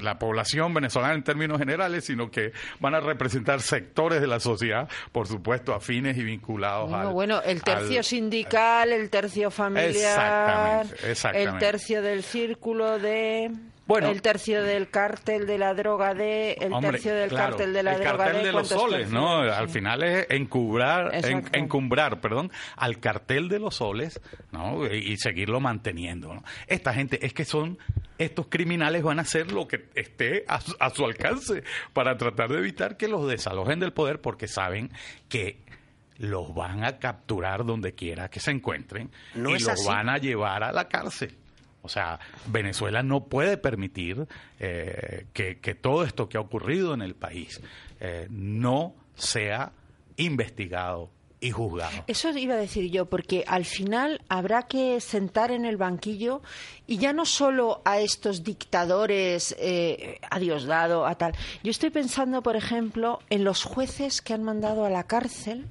la 0.00 0.18
población 0.18 0.74
venezolana 0.74 1.14
en 1.14 1.22
términos 1.22 1.58
generales, 1.58 2.04
sino 2.04 2.30
que 2.30 2.52
van 2.80 2.94
a 2.94 3.00
representar 3.00 3.60
sectores 3.60 4.20
de 4.20 4.26
la 4.26 4.40
sociedad, 4.40 4.88
por 5.12 5.28
supuesto, 5.28 5.74
afines 5.74 6.16
y 6.16 6.24
vinculados 6.24 6.92
al... 6.92 7.12
Bueno, 7.12 7.40
el 7.42 7.62
tercio 7.62 8.02
sindical, 8.02 8.92
el 8.92 9.08
tercio 9.08 9.50
familiar, 9.50 10.86
el 11.32 11.58
tercio 11.58 12.02
del 12.02 12.22
círculo 12.22 12.98
de... 12.98 13.50
Bueno, 13.86 14.08
el 14.10 14.22
tercio 14.22 14.62
del 14.62 14.90
cártel 14.90 15.46
de 15.46 15.58
la 15.58 15.74
droga 15.74 16.14
de 16.14 16.52
el 16.52 16.72
Hombre, 16.72 16.92
tercio 16.92 17.14
del 17.14 17.28
claro, 17.30 17.50
cártel 17.56 17.72
de 17.72 17.82
la 17.82 17.92
el 17.94 18.00
droga 18.02 18.16
cartel 18.16 18.40
de, 18.40 18.46
de 18.46 18.52
los 18.52 18.68
¿cuántos 18.68 18.90
soles, 18.90 19.10
¿no? 19.10 19.38
Al 19.40 19.68
final 19.68 20.02
es 20.04 20.26
encubrar, 20.30 21.10
en- 21.14 21.48
encumbrar, 21.52 22.20
perdón, 22.20 22.52
al 22.76 23.00
cartel 23.00 23.48
de 23.48 23.58
los 23.58 23.74
soles, 23.76 24.20
¿no? 24.52 24.86
Y, 24.86 24.98
y 25.12 25.16
seguirlo 25.16 25.58
manteniendo, 25.60 26.32
¿no? 26.32 26.44
Esta 26.68 26.94
gente 26.94 27.26
es 27.26 27.32
que 27.34 27.44
son 27.44 27.76
estos 28.18 28.46
criminales 28.48 29.02
van 29.02 29.18
a 29.18 29.22
hacer 29.22 29.50
lo 29.50 29.66
que 29.66 29.88
esté 29.96 30.44
a, 30.46 30.60
su- 30.60 30.76
a 30.78 30.90
su 30.90 31.04
alcance 31.04 31.64
para 31.92 32.16
tratar 32.16 32.50
de 32.50 32.58
evitar 32.58 32.96
que 32.96 33.08
los 33.08 33.26
desalojen 33.28 33.80
del 33.80 33.92
poder 33.92 34.20
porque 34.20 34.46
saben 34.46 34.90
que 35.28 35.60
los 36.18 36.54
van 36.54 36.84
a 36.84 36.98
capturar 37.00 37.64
donde 37.64 37.94
quiera 37.94 38.28
que 38.28 38.38
se 38.38 38.52
encuentren 38.52 39.10
No 39.34 39.50
y 39.50 39.54
es 39.54 39.62
los 39.62 39.72
así. 39.72 39.88
van 39.88 40.08
a 40.08 40.18
llevar 40.18 40.62
a 40.62 40.70
la 40.70 40.86
cárcel. 40.88 41.36
O 41.82 41.88
sea, 41.88 42.20
Venezuela 42.46 43.02
no 43.02 43.24
puede 43.24 43.56
permitir 43.56 44.26
eh, 44.60 45.26
que, 45.32 45.74
todo 45.74 46.04
esto 46.04 46.28
que 46.28 46.38
ha 46.38 46.40
ocurrido 46.40 46.94
en 46.94 47.02
el 47.02 47.14
país 47.14 47.60
eh, 48.00 48.28
no 48.30 48.94
sea 49.16 49.72
investigado 50.16 51.10
y 51.40 51.50
juzgado. 51.50 52.04
Eso 52.06 52.30
iba 52.30 52.54
a 52.54 52.56
decir 52.56 52.88
yo, 52.90 53.06
porque 53.06 53.44
al 53.48 53.64
final 53.64 54.20
habrá 54.28 54.62
que 54.62 55.00
sentar 55.00 55.50
en 55.50 55.64
el 55.64 55.76
banquillo 55.76 56.40
y 56.86 56.98
ya 56.98 57.12
no 57.12 57.26
solo 57.26 57.82
a 57.84 57.98
estos 57.98 58.44
dictadores 58.44 59.56
eh, 59.58 60.20
a 60.30 60.38
Diosdado, 60.38 61.04
a 61.04 61.16
tal. 61.16 61.34
Yo 61.64 61.72
estoy 61.72 61.90
pensando, 61.90 62.44
por 62.44 62.54
ejemplo, 62.54 63.18
en 63.28 63.42
los 63.42 63.64
jueces 63.64 64.22
que 64.22 64.34
han 64.34 64.44
mandado 64.44 64.84
a 64.84 64.90
la 64.90 65.02
cárcel 65.04 65.66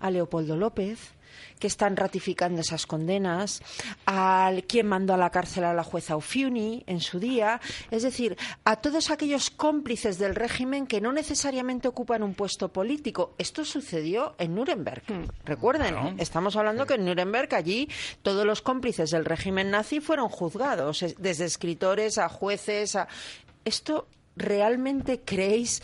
a 0.00 0.10
Leopoldo 0.10 0.58
López 0.58 1.15
que 1.58 1.66
están 1.66 1.96
ratificando 1.96 2.60
esas 2.60 2.86
condenas, 2.86 3.62
al 4.04 4.64
quien 4.64 4.86
mandó 4.86 5.14
a 5.14 5.16
la 5.16 5.30
cárcel 5.30 5.64
a 5.64 5.74
la 5.74 5.82
jueza 5.84 6.16
Ofiuni 6.16 6.84
en 6.86 7.00
su 7.00 7.18
día, 7.18 7.60
es 7.90 8.02
decir, 8.02 8.36
a 8.64 8.76
todos 8.76 9.10
aquellos 9.10 9.50
cómplices 9.50 10.18
del 10.18 10.34
régimen 10.34 10.86
que 10.86 11.00
no 11.00 11.12
necesariamente 11.12 11.88
ocupan 11.88 12.22
un 12.22 12.34
puesto 12.34 12.68
político. 12.72 13.34
Esto 13.38 13.64
sucedió 13.64 14.34
en 14.38 14.54
Nuremberg. 14.54 15.02
Recuerden, 15.44 16.18
estamos 16.18 16.56
hablando 16.56 16.86
que 16.86 16.94
en 16.94 17.04
Nuremberg 17.04 17.54
allí 17.54 17.88
todos 18.22 18.44
los 18.44 18.62
cómplices 18.62 19.10
del 19.10 19.24
régimen 19.24 19.70
nazi 19.70 20.00
fueron 20.00 20.28
juzgados, 20.28 21.02
es- 21.02 21.16
desde 21.18 21.44
escritores 21.46 22.18
a 22.18 22.28
jueces 22.28 22.96
a 22.96 23.08
esto 23.64 24.06
realmente 24.36 25.20
creéis 25.24 25.82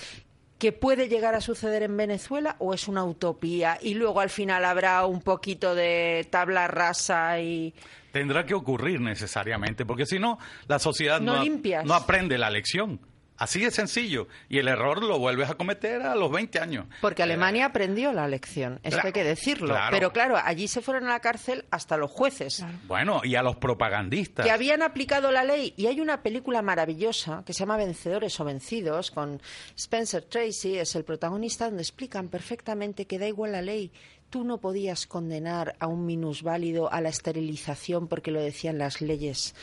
que 0.63 0.71
puede 0.71 1.09
llegar 1.09 1.35
a 1.35 1.41
suceder 1.41 1.83
en 1.83 1.97
Venezuela 1.97 2.55
o 2.61 2.73
es 2.73 2.87
una 2.87 3.03
utopía 3.03 3.79
y 3.83 3.95
luego 3.95 4.21
al 4.21 4.31
final 4.31 4.65
habrá 4.65 5.05
un 5.07 5.21
poquito 5.21 5.75
de 5.75 6.25
tabla 6.31 6.69
rasa 6.69 7.41
y 7.41 7.75
Tendrá 8.13 8.47
que 8.47 8.55
ocurrir 8.55 9.01
necesariamente, 9.01 9.85
porque 9.85 10.07
si 10.07 10.21
no, 10.21 10.39
la 10.69 10.79
sociedad 10.79 11.21
No 11.21 11.45
no, 11.45 11.85
no 11.85 11.95
aprende 11.95 12.39
la 12.39 12.49
lección. 12.49 13.01
Así 13.43 13.59
de 13.59 13.73
sencillo. 13.73 14.29
Y 14.49 14.59
el 14.59 14.69
error 14.69 15.03
lo 15.03 15.19
vuelves 15.19 15.51
a 15.51 15.55
cometer 15.55 16.03
a 16.03 16.15
los 16.15 16.31
20 16.31 16.61
años. 16.61 16.87
porque 17.01 17.25
Alemania 17.25 17.67
aprendió 17.67 18.13
la 18.13 18.29
lección, 18.29 18.75
esto 18.85 18.91
claro, 18.91 19.07
hay 19.09 19.13
que 19.13 19.25
decirlo, 19.25 19.75
claro. 19.75 19.91
pero 19.91 20.13
claro, 20.13 20.37
allí 20.37 20.69
se 20.69 20.81
fueron 20.81 21.07
a 21.07 21.09
la 21.09 21.19
cárcel 21.19 21.65
hasta 21.73 21.97
los 21.97 22.09
jueces. 22.09 22.65
Bueno, 22.87 23.21
y 23.25 23.35
a 23.35 23.43
los 23.43 23.57
propagandistas. 23.57 24.47
que 24.47 24.53
habían 24.53 24.81
aplicado 24.81 25.33
la 25.33 25.43
ley 25.43 25.75
y 25.77 25.87
hay 25.87 26.01
una 26.01 26.23
película 26.23 26.63
maravillosa 26.63 27.43
que 27.45 27.53
se 27.53 27.61
llama 27.61 27.77
Vencedores 27.77 28.39
o 28.39 28.45
Vencidos 28.45 29.11
con 29.11 29.43
Spencer 29.77 30.23
Tracy 30.23 30.79
es 30.79 30.95
el 30.95 31.03
protagonista 31.03 31.65
donde 31.65 31.83
explican 31.83 32.29
perfectamente 32.29 33.07
que 33.07 33.19
da 33.19 33.27
igual 33.27 33.51
la 33.51 33.63
ley 33.63 33.91
tú 34.31 34.45
no 34.45 34.59
podías 34.59 35.09
condenar 35.09 35.75
a 35.81 35.89
un 35.89 36.07
minusválido 36.07 36.93
a 36.93 37.01
la 37.01 37.09
esterilización 37.09 38.07
porque 38.07 38.31
lo 38.31 38.41
decían 38.41 38.79
las 38.79 39.01
leyes 39.01 39.57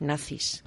nazis 0.00 0.64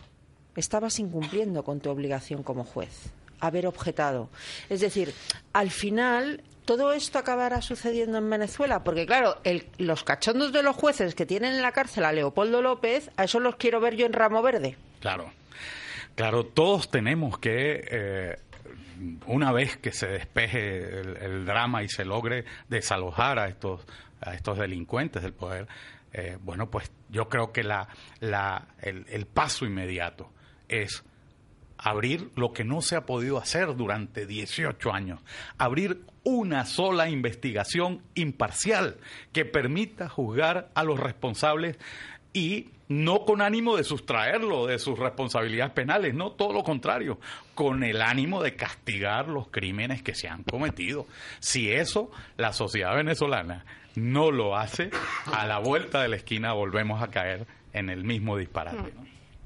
estabas 0.60 1.00
incumpliendo 1.00 1.64
con 1.64 1.80
tu 1.80 1.90
obligación 1.90 2.44
como 2.44 2.64
juez 2.64 3.12
haber 3.40 3.66
objetado 3.68 4.30
es 4.70 4.82
decir 4.82 5.14
al 5.54 5.72
final 5.72 6.44
todo 6.66 6.94
esto 6.94 7.18
acabará 7.18 7.64
sucediendo 7.64 8.20
en 8.20 8.30
Venezuela, 8.30 8.84
porque 8.84 9.08
claro, 9.08 9.38
el- 9.44 9.66
los 9.80 10.04
cachondos 10.04 10.54
de 10.54 10.62
los 10.62 10.76
jueces 10.76 11.16
que 11.16 11.26
tienen 11.26 11.56
en 11.56 11.64
la 11.64 11.72
cárcel 11.72 12.06
a 12.06 12.12
Leopoldo 12.12 12.62
López, 12.62 13.10
a 13.18 13.24
eso 13.24 13.40
los 13.40 13.56
quiero 13.56 13.80
ver 13.80 13.96
yo 13.96 14.06
en 14.06 14.14
Ramo 14.14 14.44
Verde. 14.44 14.78
Claro, 15.00 15.32
claro, 16.14 16.46
todos 16.46 16.92
tenemos 16.92 17.40
que, 17.40 17.88
eh, 17.90 18.38
una 19.26 19.52
vez 19.52 19.78
que 19.78 19.92
se 19.92 20.06
despeje 20.10 21.00
el, 21.00 21.44
drama 21.48 21.82
y 21.82 21.90
se 21.90 22.06
logre 22.06 22.46
desalojar 22.68 23.40
a 23.40 23.48
estos, 23.48 23.82
a 24.22 24.36
estos 24.36 24.60
delincuentes 24.60 25.24
del 25.24 25.34
poder, 25.34 25.68
eh, 26.14 26.38
bueno, 26.42 26.70
pues 26.70 26.92
yo 27.10 27.30
creo 27.30 27.52
que 27.52 27.64
la, 27.64 27.88
el 28.84 29.26
paso 29.26 29.66
inmediato 29.66 30.30
es 30.70 31.04
abrir 31.78 32.30
lo 32.36 32.52
que 32.52 32.64
no 32.64 32.82
se 32.82 32.96
ha 32.96 33.06
podido 33.06 33.38
hacer 33.38 33.76
durante 33.76 34.26
18 34.26 34.94
años, 34.94 35.22
abrir 35.58 36.02
una 36.24 36.66
sola 36.66 37.10
investigación 37.10 38.02
imparcial 38.16 38.98
que 39.32 39.46
permita 39.46 40.10
juzgar 40.10 40.70
a 40.76 40.84
los 40.84 41.00
responsables 41.00 41.78
y 42.34 42.70
no 42.90 43.24
con 43.24 43.42
ánimo 43.42 43.78
de 43.78 43.84
sustraerlo 43.84 44.66
de 44.66 44.80
sus 44.80 44.98
responsabilidades 44.98 45.74
penales, 45.74 46.14
no 46.14 46.32
todo 46.32 46.54
lo 46.54 46.64
contrario, 46.64 47.20
con 47.54 47.84
el 47.84 48.02
ánimo 48.02 48.42
de 48.42 48.56
castigar 48.56 49.28
los 49.28 49.48
crímenes 49.48 50.02
que 50.02 50.16
se 50.16 50.28
han 50.28 50.44
cometido. 50.44 51.06
Si 51.40 51.72
eso 51.72 52.12
la 52.36 52.52
sociedad 52.52 52.96
venezolana 52.96 53.66
no 53.96 54.32
lo 54.32 54.58
hace, 54.58 54.90
a 55.32 55.46
la 55.46 55.60
vuelta 55.60 56.02
de 56.02 56.10
la 56.10 56.16
esquina 56.16 56.54
volvemos 56.54 57.02
a 57.02 57.10
caer 57.10 57.48
en 57.74 57.90
el 57.90 58.04
mismo 58.04 58.38
disparate. 58.38 58.94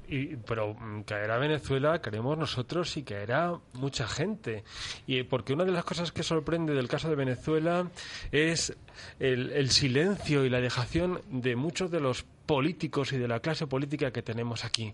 Y, 0.08 0.36
pero 0.36 0.74
mm, 0.74 1.02
caerá 1.02 1.38
Venezuela, 1.38 2.00
queremos 2.00 2.36
nosotros, 2.36 2.96
y 2.96 3.02
caerá 3.02 3.58
mucha 3.72 4.06
gente. 4.06 4.64
Y 5.06 5.18
eh, 5.18 5.24
porque 5.24 5.52
una 5.52 5.64
de 5.64 5.72
las 5.72 5.84
cosas 5.84 6.12
que 6.12 6.22
sorprende 6.22 6.74
del 6.74 6.88
caso 6.88 7.08
de 7.08 7.16
Venezuela 7.16 7.88
es 8.32 8.76
el, 9.18 9.50
el 9.52 9.70
silencio 9.70 10.44
y 10.44 10.50
la 10.50 10.60
dejación 10.60 11.20
de 11.30 11.56
muchos 11.56 11.90
de 11.90 12.00
los 12.00 12.26
políticos 12.46 13.12
y 13.12 13.18
de 13.18 13.28
la 13.28 13.40
clase 13.40 13.66
política 13.66 14.10
que 14.10 14.22
tenemos 14.22 14.64
aquí. 14.64 14.92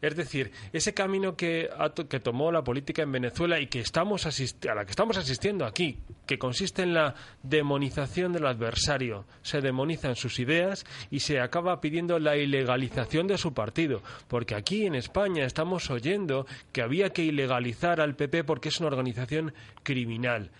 Es 0.00 0.16
decir, 0.16 0.50
ese 0.72 0.94
camino 0.94 1.36
que, 1.36 1.68
que 2.08 2.20
tomó 2.20 2.52
la 2.52 2.64
política 2.64 3.02
en 3.02 3.12
Venezuela 3.12 3.60
y 3.60 3.66
que 3.66 3.80
estamos 3.80 4.26
a 4.26 4.74
la 4.74 4.84
que 4.84 4.90
estamos 4.90 5.16
asistiendo 5.16 5.64
aquí, 5.64 5.98
que 6.26 6.38
consiste 6.38 6.82
en 6.82 6.94
la 6.94 7.14
demonización 7.42 8.32
del 8.32 8.46
adversario. 8.46 9.26
Se 9.42 9.60
demonizan 9.60 10.16
sus 10.16 10.38
ideas 10.38 10.84
y 11.10 11.20
se 11.20 11.40
acaba 11.40 11.80
pidiendo 11.80 12.18
la 12.18 12.36
ilegalización 12.36 13.26
de 13.26 13.38
su 13.38 13.54
partido. 13.54 14.02
Porque 14.28 14.54
aquí 14.54 14.86
en 14.86 14.94
España 14.94 15.44
estamos 15.44 15.90
oyendo 15.90 16.46
que 16.72 16.82
había 16.82 17.10
que 17.10 17.22
ilegalizar 17.22 18.00
al 18.00 18.16
PP 18.16 18.44
porque 18.44 18.68
es 18.68 18.80
una 18.80 18.88
organización 18.88 19.54
criminal. 19.82 20.50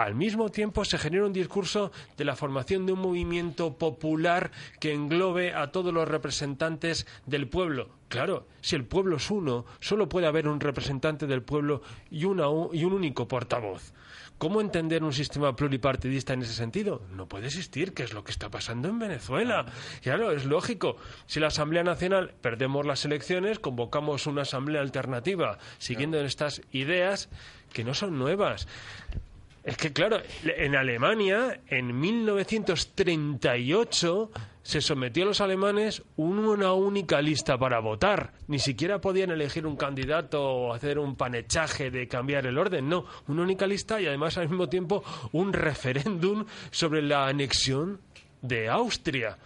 Al 0.00 0.14
mismo 0.14 0.48
tiempo 0.48 0.82
se 0.86 0.96
genera 0.96 1.26
un 1.26 1.32
discurso 1.34 1.92
de 2.16 2.24
la 2.24 2.34
formación 2.34 2.86
de 2.86 2.92
un 2.94 3.00
movimiento 3.00 3.76
popular 3.76 4.50
que 4.80 4.94
englobe 4.94 5.52
a 5.52 5.72
todos 5.72 5.92
los 5.92 6.08
representantes 6.08 7.06
del 7.26 7.48
pueblo. 7.48 7.90
Claro, 8.08 8.46
si 8.62 8.76
el 8.76 8.86
pueblo 8.86 9.16
es 9.18 9.30
uno, 9.30 9.66
solo 9.78 10.08
puede 10.08 10.26
haber 10.26 10.48
un 10.48 10.58
representante 10.58 11.26
del 11.26 11.42
pueblo 11.42 11.82
y, 12.10 12.24
una 12.24 12.48
u- 12.48 12.70
y 12.72 12.84
un 12.84 12.94
único 12.94 13.28
portavoz. 13.28 13.92
¿Cómo 14.38 14.62
entender 14.62 15.04
un 15.04 15.12
sistema 15.12 15.54
pluripartidista 15.54 16.32
en 16.32 16.40
ese 16.40 16.54
sentido? 16.54 17.02
No 17.14 17.26
puede 17.28 17.48
existir, 17.48 17.92
que 17.92 18.02
es 18.04 18.14
lo 18.14 18.24
que 18.24 18.30
está 18.32 18.48
pasando 18.48 18.88
en 18.88 18.98
Venezuela. 18.98 19.66
Claro, 20.00 20.32
es 20.32 20.46
lógico. 20.46 20.96
Si 21.26 21.40
la 21.40 21.48
Asamblea 21.48 21.84
Nacional 21.84 22.32
perdemos 22.40 22.86
las 22.86 23.04
elecciones, 23.04 23.58
convocamos 23.58 24.26
una 24.26 24.42
asamblea 24.42 24.80
alternativa 24.80 25.58
siguiendo 25.76 26.18
estas 26.20 26.62
ideas 26.72 27.28
que 27.74 27.84
no 27.84 27.92
son 27.92 28.18
nuevas. 28.18 28.66
Es 29.70 29.76
que, 29.76 29.92
claro, 29.92 30.20
en 30.42 30.74
Alemania, 30.74 31.60
en 31.68 32.00
1938, 32.00 34.30
se 34.64 34.80
sometió 34.80 35.22
a 35.22 35.26
los 35.26 35.40
alemanes 35.40 36.02
una 36.16 36.72
única 36.72 37.22
lista 37.22 37.56
para 37.56 37.78
votar. 37.78 38.32
Ni 38.48 38.58
siquiera 38.58 39.00
podían 39.00 39.30
elegir 39.30 39.68
un 39.68 39.76
candidato 39.76 40.42
o 40.42 40.74
hacer 40.74 40.98
un 40.98 41.14
panechaje 41.14 41.92
de 41.92 42.08
cambiar 42.08 42.46
el 42.46 42.58
orden. 42.58 42.88
No, 42.88 43.04
una 43.28 43.42
única 43.42 43.68
lista 43.68 44.00
y 44.00 44.06
además 44.06 44.38
al 44.38 44.48
mismo 44.48 44.68
tiempo 44.68 45.04
un 45.30 45.52
referéndum 45.52 46.46
sobre 46.72 47.00
la 47.00 47.28
anexión 47.28 48.00
de 48.42 48.68
Austria. 48.68 49.38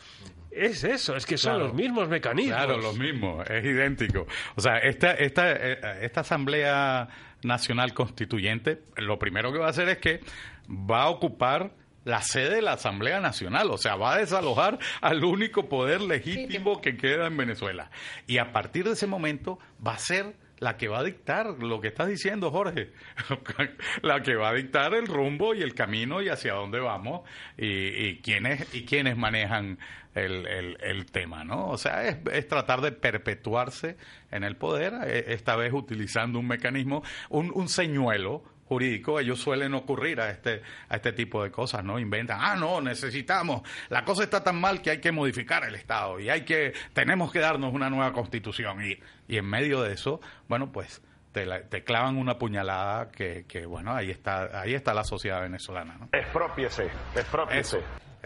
Es 0.56 0.84
eso, 0.84 1.16
es 1.16 1.26
que 1.26 1.36
son 1.36 1.52
Claro. 1.54 1.66
los 1.66 1.74
mismos 1.74 2.08
mecanismos. 2.08 2.56
Claro, 2.56 2.78
lo 2.78 2.92
mismo, 2.92 3.42
es 3.42 3.64
idéntico. 3.64 4.26
O 4.54 4.60
sea, 4.60 4.78
esta, 4.78 5.12
esta, 5.12 5.52
eh, 5.52 5.78
esta 6.02 6.20
Asamblea 6.20 7.08
Nacional 7.42 7.92
Constituyente, 7.94 8.80
lo 8.96 9.18
primero 9.18 9.52
que 9.52 9.58
va 9.58 9.66
a 9.66 9.70
hacer 9.70 9.88
es 9.88 9.98
que 9.98 10.20
va 10.68 11.02
a 11.02 11.08
ocupar 11.08 11.72
la 12.04 12.20
sede 12.20 12.56
de 12.56 12.62
la 12.62 12.72
Asamblea 12.74 13.18
Nacional, 13.20 13.70
o 13.70 13.78
sea, 13.78 13.96
va 13.96 14.14
a 14.14 14.18
desalojar 14.18 14.78
al 15.00 15.24
único 15.24 15.68
poder 15.68 16.02
legítimo 16.02 16.80
que 16.80 16.96
queda 16.96 17.26
en 17.26 17.36
Venezuela. 17.36 17.90
Y 18.26 18.38
a 18.38 18.52
partir 18.52 18.84
de 18.84 18.92
ese 18.92 19.06
momento 19.06 19.58
va 19.84 19.94
a 19.94 19.98
ser 19.98 20.34
la 20.58 20.76
que 20.76 20.88
va 20.88 21.00
a 21.00 21.02
dictar 21.02 21.46
lo 21.60 21.80
que 21.80 21.88
estás 21.88 22.06
diciendo, 22.08 22.50
Jorge, 22.50 22.92
la 24.02 24.22
que 24.22 24.34
va 24.36 24.50
a 24.50 24.54
dictar 24.54 24.94
el 24.94 25.06
rumbo 25.06 25.54
y 25.54 25.62
el 25.62 25.74
camino 25.74 26.22
y 26.22 26.28
hacia 26.28 26.54
dónde 26.54 26.78
vamos 26.80 27.22
y, 27.58 27.66
y 27.88 28.20
quiénes 28.22 28.72
y 28.74 28.84
quiénes 28.84 29.16
manejan 29.16 29.78
el, 30.14 30.46
el, 30.46 30.78
el 30.80 31.06
tema, 31.06 31.44
¿no? 31.44 31.68
O 31.68 31.78
sea, 31.78 32.06
es, 32.06 32.18
es, 32.32 32.48
tratar 32.48 32.80
de 32.80 32.92
perpetuarse 32.92 33.96
en 34.30 34.44
el 34.44 34.56
poder, 34.56 34.94
eh, 35.06 35.24
esta 35.28 35.56
vez 35.56 35.72
utilizando 35.72 36.38
un 36.38 36.46
mecanismo, 36.46 37.02
un, 37.30 37.50
un 37.54 37.68
señuelo 37.68 38.42
jurídico, 38.66 39.20
ellos 39.20 39.40
suelen 39.40 39.74
ocurrir 39.74 40.20
a 40.20 40.30
este, 40.30 40.62
a 40.88 40.96
este 40.96 41.12
tipo 41.12 41.42
de 41.42 41.50
cosas, 41.50 41.84
¿no? 41.84 41.98
Inventan, 41.98 42.38
ah, 42.40 42.56
no, 42.56 42.80
necesitamos, 42.80 43.62
la 43.88 44.04
cosa 44.04 44.24
está 44.24 44.42
tan 44.42 44.60
mal 44.60 44.80
que 44.80 44.90
hay 44.90 45.00
que 45.00 45.12
modificar 45.12 45.64
el 45.64 45.74
Estado 45.74 46.18
y 46.18 46.30
hay 46.30 46.42
que, 46.42 46.72
tenemos 46.92 47.30
que 47.30 47.40
darnos 47.40 47.72
una 47.74 47.90
nueva 47.90 48.12
constitución. 48.12 48.82
Y, 48.82 48.98
y 49.28 49.36
en 49.36 49.46
medio 49.46 49.82
de 49.82 49.92
eso, 49.92 50.20
bueno, 50.48 50.72
pues 50.72 51.02
te, 51.32 51.44
la, 51.44 51.62
te 51.62 51.84
clavan 51.84 52.16
una 52.16 52.38
puñalada 52.38 53.10
que, 53.10 53.44
que, 53.46 53.66
bueno, 53.66 53.92
ahí 53.92 54.10
está, 54.10 54.60
ahí 54.60 54.74
está 54.74 54.94
la 54.94 55.04
sociedad 55.04 55.42
venezolana, 55.42 55.96
¿no? 55.98 56.08
Expropiese, 56.12 56.88
expropiese. 57.14 57.80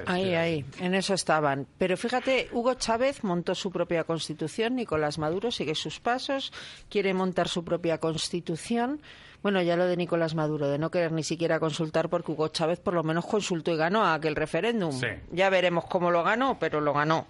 Ahí, 0.06 0.34
ahí, 0.34 0.64
en 0.80 0.94
eso 0.94 1.14
estaban. 1.14 1.66
Pero 1.78 1.96
fíjate, 1.96 2.48
Hugo 2.52 2.74
Chávez 2.74 3.24
montó 3.24 3.54
su 3.54 3.70
propia 3.70 4.04
constitución, 4.04 4.76
Nicolás 4.76 5.18
Maduro 5.18 5.50
sigue 5.50 5.74
sus 5.74 6.00
pasos, 6.00 6.52
quiere 6.88 7.14
montar 7.14 7.48
su 7.48 7.64
propia 7.64 7.98
constitución. 7.98 9.00
Bueno, 9.42 9.62
ya 9.62 9.76
lo 9.76 9.86
de 9.86 9.96
Nicolás 9.96 10.34
Maduro, 10.34 10.68
de 10.68 10.78
no 10.78 10.90
querer 10.90 11.12
ni 11.12 11.22
siquiera 11.22 11.60
consultar, 11.60 12.08
porque 12.08 12.32
Hugo 12.32 12.48
Chávez 12.48 12.80
por 12.80 12.94
lo 12.94 13.02
menos 13.02 13.24
consultó 13.24 13.72
y 13.72 13.76
ganó 13.76 14.04
a 14.04 14.14
aquel 14.14 14.34
referéndum. 14.34 14.92
Sí. 14.92 15.06
Ya 15.32 15.48
veremos 15.48 15.84
cómo 15.84 16.10
lo 16.10 16.24
ganó, 16.24 16.58
pero 16.58 16.80
lo 16.80 16.92
ganó. 16.92 17.26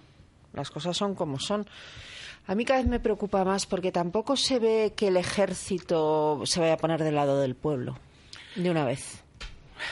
Las 0.53 0.71
cosas 0.71 0.97
son 0.97 1.13
como 1.13 1.39
son. 1.39 1.67
A 2.47 2.55
mí 2.55 2.65
cada 2.65 2.79
vez 2.79 2.89
me 2.89 2.99
preocupa 2.99 3.43
más 3.43 3.67
porque 3.67 3.91
tampoco 3.91 4.35
se 4.35 4.57
ve 4.57 4.93
que 4.95 5.09
el 5.09 5.17
ejército 5.17 6.41
se 6.45 6.59
vaya 6.59 6.73
a 6.73 6.77
poner 6.77 7.03
del 7.03 7.13
lado 7.13 7.39
del 7.39 7.55
pueblo 7.55 7.99
de 8.55 8.71
una 8.71 8.85
vez. 8.85 9.23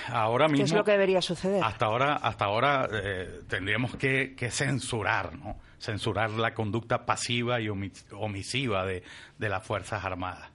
Ahora 0.10 0.48
mismo. 0.48 0.66
¿Qué 0.66 0.72
es 0.72 0.74
lo 0.74 0.84
que 0.84 0.92
debería 0.92 1.22
suceder? 1.22 1.64
Hasta 1.64 1.86
ahora, 1.86 2.16
hasta 2.16 2.46
ahora 2.46 2.88
eh, 2.92 3.42
tendríamos 3.48 3.96
que, 3.96 4.36
que, 4.36 4.52
censurar, 4.52 5.36
¿no? 5.36 5.58
Censurar 5.80 6.32
la 6.32 6.54
conducta 6.54 7.06
pasiva 7.06 7.60
y 7.62 7.70
omisiva 7.70 8.86
de, 8.86 9.04
de 9.38 9.50
las 9.50 9.66
Fuerzas 9.66 10.04
Armadas. 10.04 10.50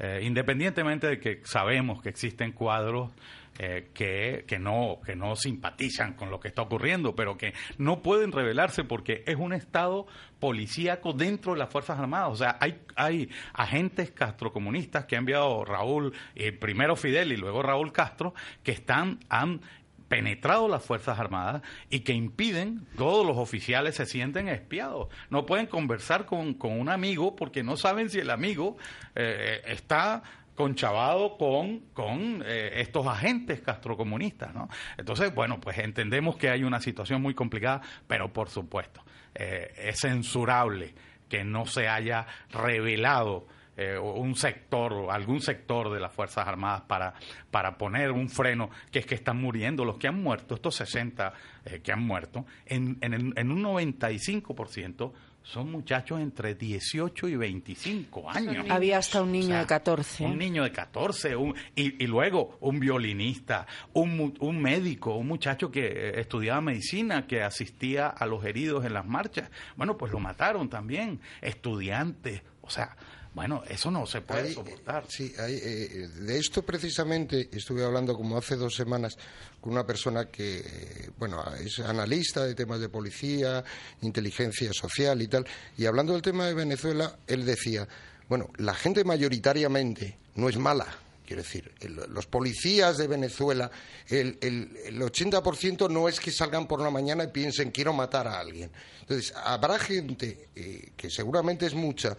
Eh, 0.00 0.20
independientemente 0.22 1.08
de 1.08 1.18
que 1.18 1.40
sabemos 1.44 2.00
que 2.00 2.08
existen 2.08 2.52
cuadros 2.52 3.10
eh, 3.58 3.90
que, 3.92 4.44
que, 4.46 4.58
no, 4.58 5.00
que 5.04 5.16
no 5.16 5.34
simpatizan 5.34 6.14
con 6.14 6.30
lo 6.30 6.38
que 6.38 6.48
está 6.48 6.62
ocurriendo, 6.62 7.16
pero 7.16 7.36
que 7.36 7.54
no 7.76 8.02
pueden 8.02 8.30
revelarse 8.30 8.84
porque 8.84 9.24
es 9.26 9.36
un 9.36 9.52
Estado 9.52 10.06
policíaco 10.38 11.12
dentro 11.12 11.54
de 11.54 11.58
las 11.58 11.68
Fuerzas 11.68 11.98
Armadas. 11.98 12.28
O 12.30 12.36
sea, 12.36 12.56
hay, 12.60 12.80
hay 12.94 13.28
agentes 13.54 14.12
castrocomunistas 14.12 15.06
que 15.06 15.16
ha 15.16 15.18
enviado 15.18 15.64
Raúl, 15.64 16.12
eh, 16.34 16.52
primero 16.52 16.94
Fidel 16.94 17.32
y 17.32 17.36
luego 17.36 17.62
Raúl 17.62 17.92
Castro, 17.92 18.32
que 18.62 18.72
están, 18.72 19.18
han 19.28 19.60
penetrado 20.08 20.68
las 20.68 20.84
Fuerzas 20.84 21.18
Armadas 21.18 21.62
y 21.90 22.00
que 22.00 22.12
impiden, 22.12 22.86
todos 22.96 23.26
los 23.26 23.36
oficiales 23.36 23.96
se 23.96 24.06
sienten 24.06 24.48
espiados. 24.48 25.08
No 25.30 25.46
pueden 25.46 25.66
conversar 25.66 26.26
con, 26.26 26.54
con 26.54 26.78
un 26.78 26.88
amigo 26.88 27.36
porque 27.36 27.62
no 27.62 27.76
saben 27.76 28.08
si 28.08 28.18
el 28.18 28.30
amigo 28.30 28.76
eh, 29.14 29.62
está 29.66 30.22
conchavado 30.58 31.38
con, 31.38 31.78
con 31.94 32.42
eh, 32.44 32.80
estos 32.80 33.06
agentes 33.06 33.60
castrocomunistas, 33.60 34.52
¿no? 34.52 34.68
Entonces, 34.96 35.32
bueno, 35.32 35.60
pues 35.60 35.78
entendemos 35.78 36.36
que 36.36 36.50
hay 36.50 36.64
una 36.64 36.80
situación 36.80 37.22
muy 37.22 37.32
complicada, 37.32 37.80
pero 38.08 38.32
por 38.32 38.50
supuesto, 38.50 39.04
eh, 39.36 39.72
es 39.76 40.00
censurable 40.00 40.96
que 41.28 41.44
no 41.44 41.64
se 41.64 41.86
haya 41.86 42.26
revelado 42.50 43.46
eh, 43.76 43.96
un 43.96 44.34
sector, 44.34 45.06
algún 45.12 45.40
sector 45.40 45.92
de 45.92 46.00
las 46.00 46.12
Fuerzas 46.12 46.48
Armadas 46.48 46.80
para, 46.88 47.14
para 47.52 47.78
poner 47.78 48.10
un 48.10 48.28
freno, 48.28 48.68
que 48.90 48.98
es 48.98 49.06
que 49.06 49.14
están 49.14 49.40
muriendo 49.40 49.84
los 49.84 49.96
que 49.96 50.08
han 50.08 50.20
muerto, 50.20 50.56
estos 50.56 50.74
60 50.74 51.32
eh, 51.66 51.80
que 51.84 51.92
han 51.92 52.02
muerto, 52.02 52.46
en, 52.66 52.98
en, 53.00 53.32
en 53.36 53.52
un 53.52 53.62
95% 53.62 55.12
son 55.48 55.72
muchachos 55.72 56.20
entre 56.20 56.54
18 56.54 57.26
y 57.26 57.36
25 57.36 58.30
años. 58.30 58.66
Había 58.68 58.98
hasta 58.98 59.22
un 59.22 59.32
niño 59.32 59.46
o 59.46 59.48
sea, 59.48 59.60
de 59.60 59.66
14. 59.66 60.24
Un 60.26 60.36
niño 60.36 60.62
de 60.62 60.72
14, 60.72 61.36
un, 61.36 61.54
y, 61.74 62.04
y, 62.04 62.06
luego 62.06 62.58
un 62.60 62.78
violinista, 62.78 63.66
un, 63.94 64.34
un, 64.40 64.60
médico, 64.60 65.14
un 65.14 65.26
muchacho 65.26 65.70
que 65.70 66.20
estudiaba 66.20 66.60
medicina, 66.60 67.26
que 67.26 67.42
asistía 67.42 68.08
a 68.08 68.26
los 68.26 68.44
heridos 68.44 68.84
en 68.84 68.92
las 68.92 69.06
marchas. 69.06 69.50
Bueno, 69.76 69.96
pues 69.96 70.12
lo 70.12 70.20
mataron 70.20 70.68
también. 70.68 71.18
Estudiantes, 71.40 72.42
o 72.60 72.68
sea, 72.68 72.94
bueno, 73.38 73.62
eso 73.68 73.88
no 73.88 74.04
se 74.04 74.20
puede 74.20 74.48
hay, 74.48 74.52
soportar. 74.52 75.04
Sí, 75.06 75.32
hay, 75.38 75.60
eh, 75.62 76.08
de 76.08 76.38
esto 76.38 76.62
precisamente 76.62 77.48
estuve 77.52 77.84
hablando 77.84 78.16
como 78.16 78.36
hace 78.36 78.56
dos 78.56 78.74
semanas 78.74 79.16
con 79.60 79.74
una 79.74 79.86
persona 79.86 80.24
que, 80.24 81.08
bueno, 81.16 81.44
es 81.54 81.78
analista 81.78 82.44
de 82.44 82.56
temas 82.56 82.80
de 82.80 82.88
policía, 82.88 83.62
inteligencia 84.00 84.72
social 84.72 85.22
y 85.22 85.28
tal, 85.28 85.46
y 85.76 85.86
hablando 85.86 86.14
del 86.14 86.22
tema 86.22 86.48
de 86.48 86.54
Venezuela, 86.54 87.16
él 87.28 87.46
decía, 87.46 87.86
bueno, 88.28 88.50
la 88.56 88.74
gente 88.74 89.04
mayoritariamente 89.04 90.18
no 90.34 90.48
es 90.48 90.56
mala, 90.56 90.88
quiero 91.24 91.40
decir, 91.40 91.72
el, 91.78 91.94
los 92.12 92.26
policías 92.26 92.96
de 92.96 93.06
Venezuela, 93.06 93.70
el, 94.08 94.36
el, 94.40 94.76
el 94.84 95.00
80% 95.00 95.88
no 95.88 96.08
es 96.08 96.18
que 96.18 96.32
salgan 96.32 96.66
por 96.66 96.80
la 96.80 96.90
mañana 96.90 97.22
y 97.22 97.28
piensen 97.28 97.70
quiero 97.70 97.92
matar 97.92 98.26
a 98.26 98.40
alguien. 98.40 98.72
Entonces, 99.02 99.32
habrá 99.36 99.78
gente, 99.78 100.48
eh, 100.56 100.90
que 100.96 101.08
seguramente 101.08 101.66
es 101.66 101.74
mucha, 101.74 102.16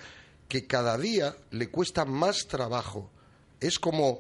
que 0.50 0.68
cada 0.68 0.98
día 0.98 1.38
le 1.52 1.70
cuesta 1.70 2.04
más 2.04 2.48
trabajo. 2.48 3.10
Es 3.62 3.80
como 3.80 4.20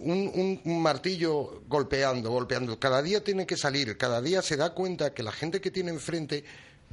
un, 0.00 0.60
un, 0.64 0.82
martillo 0.82 1.62
golpeando, 1.68 2.30
golpeando. 2.30 2.78
Cada 2.78 3.00
día 3.00 3.24
tiene 3.24 3.46
que 3.46 3.56
salir, 3.56 3.96
cada 3.96 4.20
día 4.20 4.42
se 4.42 4.56
da 4.56 4.74
cuenta 4.74 5.14
que 5.14 5.22
la 5.22 5.32
gente 5.32 5.60
que 5.60 5.70
tiene 5.70 5.90
enfrente 5.90 6.44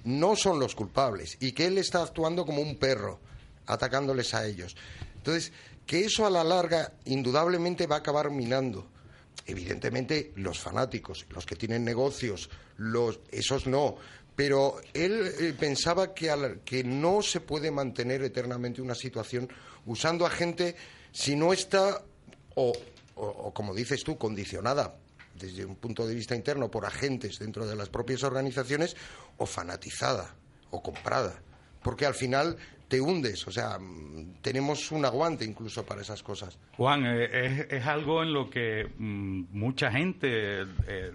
no 0.05 0.35
son 0.35 0.59
los 0.59 0.75
culpables 0.75 1.37
y 1.39 1.51
que 1.51 1.65
él 1.65 1.77
está 1.77 2.03
actuando 2.03 2.45
como 2.45 2.61
un 2.61 2.77
perro, 2.77 3.19
atacándoles 3.65 4.33
a 4.33 4.45
ellos. 4.45 4.75
Entonces, 5.15 5.51
que 5.85 6.05
eso 6.05 6.25
a 6.25 6.29
la 6.29 6.43
larga 6.43 6.93
indudablemente 7.05 7.87
va 7.87 7.97
a 7.97 7.99
acabar 7.99 8.29
minando. 8.29 8.87
Evidentemente, 9.45 10.31
los 10.35 10.59
fanáticos, 10.59 11.25
los 11.29 11.45
que 11.45 11.55
tienen 11.55 11.83
negocios, 11.83 12.49
los, 12.77 13.19
esos 13.31 13.67
no, 13.67 13.97
pero 14.35 14.75
él 14.93 15.31
eh, 15.39 15.53
pensaba 15.57 16.13
que, 16.13 16.29
al, 16.29 16.61
que, 16.61 16.83
no 16.83 17.21
se 17.21 17.39
puede 17.39 17.71
mantener 17.71 18.23
eternamente 18.23 18.81
una 18.81 18.95
situación 18.95 19.47
usando 19.85 20.25
a 20.25 20.29
gente 20.29 20.75
si 21.11 21.35
no 21.35 21.53
está, 21.53 22.01
o, 22.55 22.73
como 23.53 23.73
dices 23.75 24.03
tú, 24.03 24.17
condicionada 24.17 24.95
desde 25.35 25.65
un 25.65 25.75
punto 25.75 26.07
de 26.07 26.15
vista 26.15 26.35
interno 26.35 26.69
por 26.69 26.85
agentes 26.85 27.39
dentro 27.39 27.65
de 27.67 27.75
las 27.75 27.89
propias 27.89 28.23
organizaciones, 28.23 28.95
o 29.37 29.45
fanatizada, 29.45 30.35
o 30.71 30.81
comprada. 30.81 31.41
Porque 31.81 32.05
al 32.05 32.13
final 32.13 32.55
te 32.87 33.01
hundes, 33.01 33.47
o 33.47 33.51
sea, 33.51 33.77
tenemos 34.41 34.91
un 34.91 35.05
aguante 35.05 35.43
incluso 35.43 35.85
para 35.85 36.01
esas 36.01 36.23
cosas. 36.23 36.57
Juan, 36.77 37.03
eh, 37.05 37.67
es, 37.69 37.85
algo 37.85 38.23
en 38.23 38.33
lo 38.33 38.49
que 38.49 38.89
mmm, 38.97 39.45
mucha 39.51 39.91
gente... 39.91 40.61
Eh, 40.87 41.11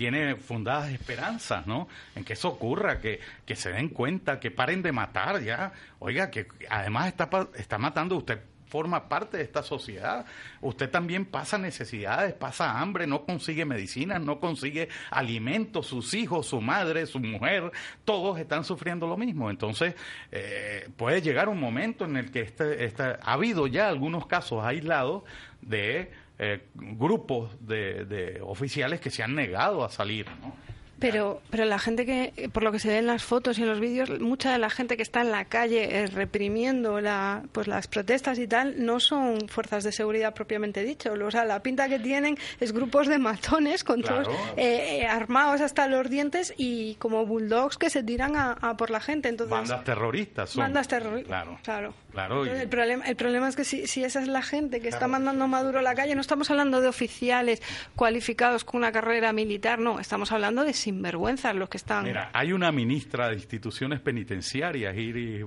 tiene 0.00 0.36
fundadas 0.36 0.90
esperanzas, 0.92 1.66
¿no? 1.66 1.86
En 2.16 2.24
que 2.24 2.32
eso 2.32 2.48
ocurra, 2.48 3.02
que, 3.02 3.20
que 3.44 3.54
se 3.54 3.70
den 3.70 3.90
cuenta, 3.90 4.40
que 4.40 4.50
paren 4.50 4.80
de 4.80 4.92
matar 4.92 5.42
ya. 5.42 5.74
Oiga, 5.98 6.30
que 6.30 6.46
además 6.70 7.08
está, 7.08 7.28
está 7.54 7.76
matando 7.76 8.16
usted 8.16 8.40
forma 8.66 9.10
parte 9.10 9.36
de 9.36 9.42
esta 9.42 9.62
sociedad. 9.62 10.24
Usted 10.62 10.88
también 10.88 11.26
pasa 11.26 11.58
necesidades, 11.58 12.32
pasa 12.32 12.80
hambre, 12.80 13.06
no 13.06 13.26
consigue 13.26 13.66
medicinas, 13.66 14.22
no 14.22 14.40
consigue 14.40 14.88
alimentos, 15.10 15.88
sus 15.88 16.14
hijos, 16.14 16.46
su 16.46 16.62
madre, 16.62 17.04
su 17.04 17.18
mujer, 17.20 17.70
todos 18.06 18.38
están 18.38 18.64
sufriendo 18.64 19.06
lo 19.06 19.18
mismo. 19.18 19.50
Entonces, 19.50 19.94
eh, 20.32 20.88
puede 20.96 21.20
llegar 21.20 21.50
un 21.50 21.60
momento 21.60 22.06
en 22.06 22.16
el 22.16 22.30
que 22.30 22.40
este, 22.40 22.86
este, 22.86 23.02
ha 23.02 23.32
habido 23.34 23.66
ya 23.66 23.88
algunos 23.88 24.26
casos 24.26 24.64
aislados 24.64 25.24
de 25.60 26.10
eh, 26.42 26.58
grupos 26.74 27.54
de, 27.60 28.06
de, 28.06 28.40
oficiales 28.40 28.98
que 28.98 29.10
se 29.10 29.22
han 29.22 29.34
negado 29.34 29.84
a 29.84 29.90
salir. 29.90 30.26
¿no? 30.40 30.54
Pero, 31.00 31.40
pero 31.48 31.64
la 31.64 31.78
gente 31.78 32.04
que, 32.04 32.50
por 32.52 32.62
lo 32.62 32.72
que 32.72 32.78
se 32.78 32.88
ve 32.88 32.98
en 32.98 33.06
las 33.06 33.24
fotos 33.24 33.58
y 33.58 33.62
en 33.62 33.68
los 33.68 33.80
vídeos, 33.80 34.20
mucha 34.20 34.52
de 34.52 34.58
la 34.58 34.68
gente 34.68 34.98
que 34.98 35.02
está 35.02 35.22
en 35.22 35.30
la 35.30 35.46
calle 35.46 36.02
eh, 36.02 36.06
reprimiendo 36.06 37.00
la, 37.00 37.42
pues 37.52 37.66
las 37.66 37.88
protestas 37.88 38.38
y 38.38 38.46
tal, 38.46 38.84
no 38.84 39.00
son 39.00 39.48
fuerzas 39.48 39.82
de 39.82 39.92
seguridad 39.92 40.34
propiamente 40.34 40.84
dicho. 40.84 41.12
O 41.12 41.30
sea, 41.30 41.46
la 41.46 41.62
pinta 41.62 41.88
que 41.88 41.98
tienen 41.98 42.36
es 42.60 42.72
grupos 42.72 43.08
de 43.08 43.18
matones 43.18 43.82
con 43.82 44.02
claro. 44.02 44.24
todos 44.24 44.36
eh, 44.56 45.06
armados 45.06 45.62
hasta 45.62 45.88
los 45.88 46.08
dientes 46.10 46.52
y 46.58 46.96
como 46.96 47.24
bulldogs 47.24 47.78
que 47.78 47.88
se 47.88 48.02
tiran 48.02 48.36
a, 48.36 48.52
a 48.52 48.76
por 48.76 48.90
la 48.90 49.00
gente. 49.00 49.30
Entonces, 49.30 49.50
bandas 49.50 49.84
terroristas. 49.84 50.50
Son. 50.50 50.62
Bandas 50.62 50.86
terroristas. 50.86 51.26
Claro. 51.28 51.58
claro. 51.62 51.94
Claro 52.12 52.44
y... 52.46 52.48
el, 52.48 52.68
problema, 52.68 53.04
el 53.06 53.16
problema 53.16 53.48
es 53.48 53.56
que 53.56 53.64
si, 53.64 53.86
si 53.86 54.04
esa 54.04 54.20
es 54.20 54.28
la 54.28 54.42
gente 54.42 54.76
que 54.78 54.88
claro. 54.88 54.96
está 54.96 55.08
mandando 55.08 55.44
a 55.44 55.46
Maduro 55.46 55.78
a 55.78 55.82
la 55.82 55.94
calle, 55.94 56.14
no 56.14 56.20
estamos 56.20 56.50
hablando 56.50 56.80
de 56.80 56.88
oficiales 56.88 57.62
cualificados 57.96 58.64
con 58.64 58.78
una 58.78 58.92
carrera 58.92 59.32
militar, 59.32 59.78
no, 59.78 60.00
estamos 60.00 60.32
hablando 60.32 60.64
de 60.64 60.72
sinvergüenzas 60.72 61.54
los 61.54 61.68
que 61.68 61.76
están. 61.76 62.04
Mira, 62.04 62.30
hay 62.32 62.52
una 62.52 62.72
ministra 62.72 63.28
de 63.28 63.34
instituciones 63.34 64.00
penitenciarias, 64.00 64.96
Iris 64.96 65.46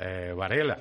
eh, 0.00 0.32
Varela, 0.36 0.78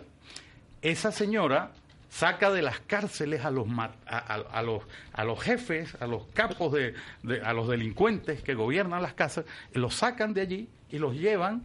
esa 0.81 1.11
señora 1.11 1.71
saca 2.09 2.49
de 2.51 2.61
las 2.61 2.79
cárceles 2.79 3.43
a 3.45 3.51
los, 3.51 3.67
a, 3.77 3.91
a- 4.07 4.35
a 4.51 4.61
los, 4.63 4.81
a 5.13 5.23
los 5.23 5.39
jefes, 5.41 5.95
a 5.99 6.07
los 6.07 6.25
capos, 6.33 6.71
de, 6.73 6.93
de- 7.23 7.41
a 7.41 7.53
los 7.53 7.67
delincuentes 7.67 8.41
que 8.41 8.53
gobiernan 8.55 9.01
las 9.01 9.13
casas, 9.13 9.45
los 9.73 9.93
sacan 9.95 10.33
de 10.33 10.41
allí 10.41 10.69
y 10.89 10.97
los 10.99 11.13
llevan 11.15 11.63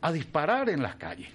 a 0.00 0.12
disparar 0.12 0.68
en 0.68 0.82
las 0.82 0.96
calles. 0.96 1.30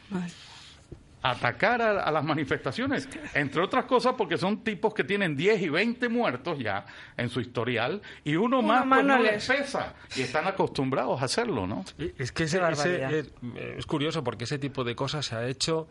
Atacar 1.21 1.81
a, 1.81 2.03
a 2.03 2.11
las 2.11 2.23
manifestaciones, 2.23 3.07
entre 3.33 3.61
otras 3.61 3.85
cosas 3.85 4.13
porque 4.17 4.37
son 4.37 4.63
tipos 4.63 4.93
que 4.93 5.03
tienen 5.03 5.35
10 5.35 5.61
y 5.63 5.69
20 5.69 6.07
muertos 6.09 6.59
ya 6.59 6.85
en 7.17 7.29
su 7.29 7.41
historial 7.41 8.01
y 8.23 8.35
uno, 8.35 8.59
Uno 8.59 8.67
más 8.67 8.85
más 8.85 8.99
pues, 8.99 9.07
no 9.07 9.21
les- 9.23 9.47
pesa 9.47 9.93
y 10.15 10.21
están 10.21 10.47
acostumbrados 10.47 11.21
a 11.21 11.25
hacerlo, 11.25 11.67
¿no? 11.67 11.83
Es 12.17 12.31
que 12.31 12.43
ese, 12.43 12.61
ese, 12.71 13.05
eh, 13.05 13.75
es 13.77 13.85
curioso 13.85 14.23
porque 14.23 14.45
ese 14.45 14.59
tipo 14.59 14.83
de 14.83 14.95
cosas 14.95 15.25
se 15.25 15.35
ha 15.35 15.45
hecho 15.47 15.87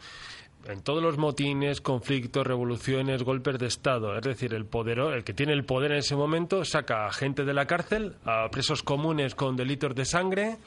en 0.67 0.83
todos 0.83 1.03
los 1.03 1.17
motines, 1.17 1.81
conflictos, 1.81 2.47
revoluciones, 2.47 3.23
golpes 3.23 3.59
de 3.59 3.67
Estado. 3.67 4.17
Es 4.17 4.23
decir, 4.23 4.55
el 4.55 4.67
podero, 4.67 5.15
el 5.15 5.25
que 5.25 5.33
tiene 5.33 5.53
el 5.53 5.65
poder 5.65 5.93
en 5.93 5.99
ese 5.99 6.17
momento 6.17 6.65
saca 6.65 7.07
a 7.07 7.13
gente 7.13 7.45
de 7.45 7.55
la 7.55 7.67
cárcel, 7.67 8.17
a 8.25 8.49
presos 8.51 8.83
comunes 8.83 9.35
con 9.35 9.57
delitos 9.57 9.95
de 9.95 10.05
sangre, 10.05 10.59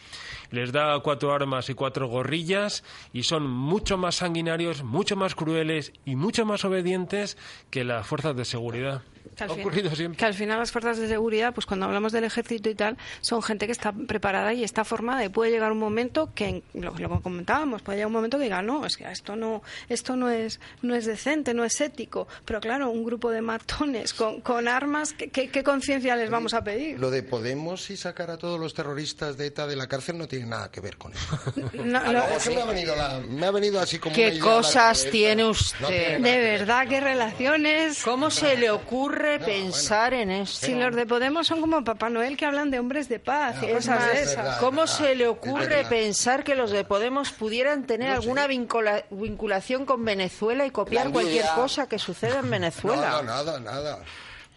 les 0.50 0.72
da 0.72 1.00
cuatro 1.02 1.34
armas 1.34 1.70
y 1.70 1.74
cuatro 1.74 2.08
gorrillas 2.08 2.84
y 3.14 3.24
son 3.24 3.50
mucho 3.50 3.98
más 3.98 4.16
sanguinarios, 4.16 4.84
mucho 4.84 5.16
más 5.16 5.36
crueles 5.36 5.94
y 6.06 6.16
mucho 6.16 6.46
más 6.46 6.66
obedientes 6.66 7.38
que 7.70 7.84
las 7.84 8.06
fuerzas 8.08 8.36
de 8.36 8.46
seguridad. 8.46 9.04
Que 9.36 9.44
al 9.46 9.52
Ha 9.52 9.54
fin- 9.54 9.62
ocurrido 9.62 9.96
siempre. 9.96 10.18
Que 10.18 10.26
al 10.26 10.34
final 10.34 10.60
las 10.60 10.72
fuerzas 10.72 10.98
de 10.98 11.08
seguridad, 11.08 11.54
pues 11.54 11.66
cuando 11.66 11.86
hablamos 11.86 12.12
del 12.12 12.24
ejército 12.26 12.70
y 12.70 12.76
tal, 12.76 12.98
son 13.22 13.42
gente 13.42 13.66
que 13.66 13.72
está 13.72 13.92
preparada 13.94 14.54
y 14.54 14.64
está 14.64 14.84
formada 14.84 15.24
y 15.24 15.30
puede 15.30 15.52
llegar 15.52 15.72
un 15.72 15.80
momento 15.80 16.32
que, 16.36 16.64
lo, 16.74 16.92
lo 16.98 17.10
que 17.18 17.22
comentábamos, 17.22 17.82
puede 17.82 17.98
llegar 17.98 18.08
un 18.08 18.14
momento 18.14 18.38
que 18.38 18.44
diga, 18.46 18.62
no, 18.62 18.86
es 18.86 18.98
que 18.98 19.10
esto 19.12 19.36
no, 19.36 19.62
esto 19.90 20.16
no 20.16 20.30
es, 20.30 20.60
no 20.82 20.96
es 20.96 21.06
decente, 21.06 21.54
no 21.54 21.64
es 21.64 21.80
ético. 21.82 22.28
Pero 22.46 22.60
claro, 22.62 22.90
un 22.90 23.04
grupo 23.04 23.32
de 23.32 23.42
matones 23.42 24.14
con, 24.14 24.42
con 24.42 24.68
armas, 24.68 25.14
¿qué, 25.14 25.30
qué- 25.30 25.50
qué 25.50 25.64
conciencia 25.64 26.16
les 26.16 26.30
vamos 26.30 26.54
a 26.54 26.64
pedir? 26.64 27.00
Lo 27.00 27.10
de 27.10 27.24
Podemos 27.24 27.90
y 27.90 27.98
sacar 27.98 28.30
a 28.32 28.38
todos 28.38 28.60
los 28.60 28.74
terroristas 28.74 29.38
de 29.38 29.48
ETA 29.48 29.68
de 29.68 29.76
la 29.76 29.88
cárcel 29.88 30.18
no 30.18 30.28
tiene 30.28 30.46
nada 30.48 30.70
que 30.72 30.82
ver 30.82 30.98
con 30.98 31.14
eso. 31.14 31.38
No, 31.74 32.00
Ah, 32.00 32.12
no, 32.12 32.14
no, 32.14 32.56
me 32.56 32.62
ha 32.62 32.66
venido, 32.66 32.96
la- 32.96 33.20
me 33.20 33.46
ha 33.46 33.52
venido 33.52 33.80
así 33.80 33.98
como 34.00 34.16
¿Qué 34.16 34.38
cosas 34.40 35.06
tiene 35.12 35.44
No 35.44 35.50
usted? 35.50 35.88
tiene 36.18 36.32
de 36.32 36.40
verdad, 36.58 36.88
qué 36.88 37.00
relaciones. 37.00 38.02
¿Cómo 38.04 38.30
se 38.32 38.58
le 38.58 38.70
ocurre 38.72 39.11
pensar 39.12 40.14
en 40.14 40.32
esto? 40.32 40.66
Si 40.66 40.74
los 40.76 40.96
de 40.96 41.06
Podemos 41.06 41.48
son 41.48 41.62
como 41.62 41.84
Papá 41.84 42.10
Noel 42.10 42.38
que 42.38 42.46
hablan 42.46 42.72
de 42.72 42.80
hombres 42.80 43.10
de 43.10 43.20
paz 43.20 43.56
y 43.62 43.68
cosas 43.74 44.06
de 44.14 44.22
esas. 44.22 44.58
¿Cómo 44.58 44.88
se 44.88 45.16
le 45.16 45.28
ocurre 45.28 45.86
pensar 45.90 46.44
que 46.44 46.56
los 46.56 46.72
de 46.72 46.84
Podemos 46.84 47.32
pudieran 47.32 47.86
tener 47.86 48.10
No 48.10 48.16
alguna 48.16 48.48
vincula- 48.48 49.06
vinculación 49.10 49.86
con 49.86 50.04
Venezuela 50.06 50.66
y 50.66 50.72
copiar 50.72 51.12
cualquier 51.12 51.46
cosa 51.56 51.88
que 51.88 52.00
suceda 52.00 52.40
en 52.40 52.50
Venezuela? 52.50 53.22
Nada, 53.22 53.22
nada, 53.24 53.60
nada. 53.60 54.00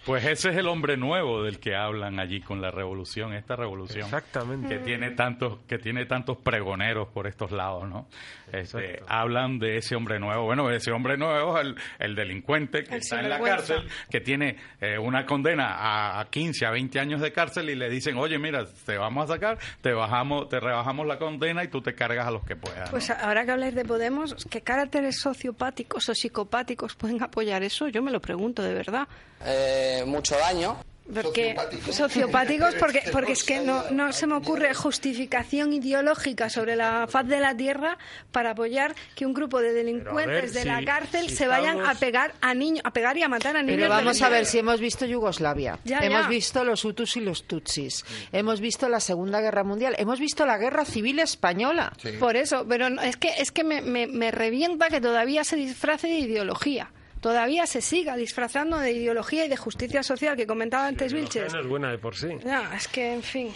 Pues 0.04 0.24
ese 0.24 0.50
es 0.50 0.56
el 0.56 0.68
hombre 0.68 0.96
nuevo 0.98 1.42
del 1.42 1.58
que 1.58 1.74
hablan 1.74 2.20
allí 2.20 2.40
con 2.40 2.60
la 2.60 2.70
revolución, 2.70 3.32
esta 3.32 3.56
revolución. 3.56 4.04
Exactamente. 4.04 4.68
Que 4.68 4.78
tiene 4.84 5.12
tantos, 5.12 5.60
que 5.66 5.78
tiene 5.78 6.04
tantos 6.04 6.36
pregoneros 6.36 7.08
por 7.08 7.26
estos 7.26 7.52
lados, 7.52 7.88
¿no? 7.88 8.06
Este, 8.52 9.02
hablan 9.08 9.58
de 9.58 9.78
ese 9.78 9.96
hombre 9.96 10.20
nuevo. 10.20 10.44
Bueno, 10.44 10.70
ese 10.70 10.92
hombre 10.92 11.16
nuevo 11.16 11.58
es 11.58 11.66
el, 11.66 11.76
el 11.98 12.14
delincuente 12.14 12.84
que 12.84 12.94
El 12.94 13.00
está 13.00 13.20
en 13.20 13.30
la 13.30 13.40
cárcel, 13.40 13.88
que 14.10 14.20
tiene 14.20 14.56
eh, 14.80 14.98
una 14.98 15.24
condena 15.24 15.74
a, 15.74 16.20
a 16.20 16.26
15, 16.26 16.66
a 16.66 16.70
20 16.70 17.00
años 17.00 17.20
de 17.22 17.32
cárcel 17.32 17.70
y 17.70 17.74
le 17.74 17.88
dicen, 17.88 18.16
oye, 18.18 18.38
mira, 18.38 18.66
te 18.84 18.98
vamos 18.98 19.30
a 19.30 19.34
sacar, 19.34 19.58
te 19.80 19.92
bajamos, 19.92 20.48
te 20.50 20.60
rebajamos 20.60 21.06
la 21.06 21.18
condena 21.18 21.64
y 21.64 21.68
tú 21.68 21.80
te 21.80 21.94
cargas 21.94 22.26
a 22.26 22.30
los 22.30 22.44
que 22.44 22.56
puedas. 22.56 22.86
¿no? 22.86 22.90
Pues 22.90 23.10
ahora 23.10 23.44
que 23.44 23.52
habláis 23.52 23.74
de 23.74 23.84
Podemos, 23.84 24.34
¿qué 24.50 24.60
caracteres 24.60 25.18
sociopáticos 25.18 26.08
o 26.08 26.14
psicopáticos 26.14 26.94
pueden 26.94 27.22
apoyar 27.22 27.62
eso? 27.62 27.88
Yo 27.88 28.02
me 28.02 28.10
lo 28.10 28.20
pregunto 28.20 28.62
de 28.62 28.74
verdad. 28.74 29.08
Eh, 29.46 29.93
mucho 30.04 30.36
daño. 30.36 30.76
Porque 31.22 31.54
sociopáticos, 31.90 32.74
porque, 32.76 33.02
porque 33.12 33.32
es 33.32 33.44
que 33.44 33.60
no, 33.60 33.90
no 33.90 34.10
se 34.14 34.26
me 34.26 34.36
ocurre 34.36 34.72
justificación 34.72 35.74
ideológica 35.74 36.48
sobre 36.48 36.76
la 36.76 37.06
faz 37.10 37.26
de 37.28 37.40
la 37.40 37.54
tierra 37.54 37.98
para 38.32 38.52
apoyar 38.52 38.94
que 39.14 39.26
un 39.26 39.34
grupo 39.34 39.60
de 39.60 39.74
delincuentes 39.74 40.54
de 40.54 40.62
si- 40.62 40.66
la 40.68 40.82
cárcel 40.82 41.28
si 41.28 41.36
se 41.36 41.46
vayan 41.46 41.76
estamos- 41.76 41.96
a 41.96 42.00
pegar 42.00 42.32
a 42.40 42.54
niños, 42.54 42.80
a 42.84 42.90
pegar 42.90 43.18
y 43.18 43.22
a 43.22 43.28
matar 43.28 43.54
a 43.54 43.62
niños. 43.62 43.76
Pero 43.80 43.90
vamos 43.90 44.22
a 44.22 44.30
ver 44.30 44.46
si 44.46 44.58
hemos 44.58 44.80
visto 44.80 45.04
Yugoslavia, 45.04 45.78
Ya, 45.84 45.98
hemos 45.98 46.22
ya. 46.22 46.28
visto 46.28 46.64
los 46.64 46.82
Hutus 46.86 47.18
y 47.18 47.20
los 47.20 47.44
Tutsis, 47.44 48.02
hemos 48.32 48.60
visto 48.60 48.88
la 48.88 49.00
Segunda 49.00 49.42
Guerra 49.42 49.62
Mundial, 49.62 49.94
hemos 49.98 50.18
visto 50.20 50.46
la 50.46 50.56
Guerra 50.56 50.86
Civil 50.86 51.18
Española. 51.18 51.92
Por 52.18 52.36
eso, 52.36 52.64
pero 52.66 52.88
no- 52.88 53.02
es 53.02 53.18
que 53.18 53.28
es 53.36 53.52
que 53.52 53.62
me, 53.62 53.82
me, 53.82 54.06
me 54.06 54.30
revienta 54.30 54.88
que 54.88 55.02
todavía 55.02 55.44
se 55.44 55.56
disfrace 55.56 56.06
de 56.08 56.14
ideología. 56.20 56.90
Todavía 57.24 57.64
se 57.66 57.80
siga 57.80 58.16
disfrazando 58.16 58.76
de 58.78 58.92
ideología 58.92 59.46
y 59.46 59.48
de 59.48 59.56
justicia 59.56 60.02
social 60.02 60.36
que 60.36 60.46
comentaba 60.46 60.86
antes 60.86 61.10
Vilches. 61.10 61.54
no 61.54 61.60
es 61.60 61.66
buena 61.66 61.90
de 61.90 61.96
por 61.96 62.14
sí. 62.14 62.28
Ya, 62.44 62.70
es 62.76 62.86
que, 62.86 63.14
en 63.14 63.22
fin. 63.22 63.48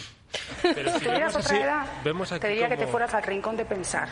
Pero 0.63 0.91
si 0.95 1.01
tuvieras 1.01 1.35
vemos 1.35 1.37
otra 1.37 1.57
así- 1.59 1.63
edad, 1.63 1.87
vemos 2.03 2.33
aquí 2.33 2.41
te 2.41 2.49
diría 2.49 2.69
que 2.71 2.79
te 2.79 2.87
fueras 2.87 3.13
al 3.13 3.23
rincón 3.25 3.59
de 3.59 3.67
pensar. 3.67 4.09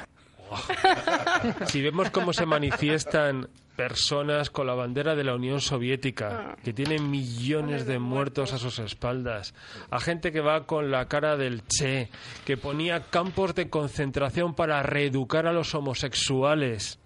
Si 1.68 1.80
vemos 1.80 2.10
cómo 2.10 2.34
se 2.34 2.44
manifiestan 2.44 3.48
personas 3.76 4.50
con 4.50 4.66
la 4.66 4.74
bandera 4.74 5.14
de 5.16 5.24
la 5.24 5.34
Unión 5.34 5.62
Soviética, 5.62 6.56
que 6.62 6.74
tienen 6.74 7.10
millones 7.10 7.86
de 7.86 7.98
muertos 7.98 8.52
a 8.52 8.58
sus 8.58 8.78
espaldas, 8.78 9.54
a 9.90 10.00
gente 10.00 10.32
que 10.32 10.40
va 10.42 10.66
con 10.66 10.90
la 10.90 11.08
cara 11.08 11.38
del 11.38 11.62
Che, 11.66 12.10
que 12.44 12.58
ponía 12.58 13.04
campos 13.08 13.54
de 13.54 13.70
concentración 13.70 14.54
para 14.54 14.82
reeducar 14.82 15.46
a 15.46 15.52
los 15.54 15.74
homosexuales. 15.74 16.98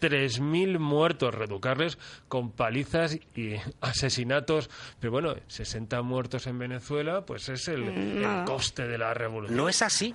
3.000 0.00 0.78
muertos, 0.78 1.34
reeducarles 1.34 1.98
con 2.28 2.50
palizas 2.52 3.18
y 3.34 3.54
asesinatos. 3.80 4.70
Pero 5.00 5.12
bueno, 5.12 5.34
60 5.46 6.02
muertos 6.02 6.46
en 6.46 6.58
Venezuela, 6.58 7.24
pues 7.24 7.48
es 7.48 7.68
el, 7.68 7.84
el 7.84 8.22
Nada. 8.22 8.44
coste 8.44 8.86
de 8.86 8.98
la 8.98 9.14
revolución. 9.14 9.56
No 9.56 9.68
es 9.68 9.82
así. 9.82 10.14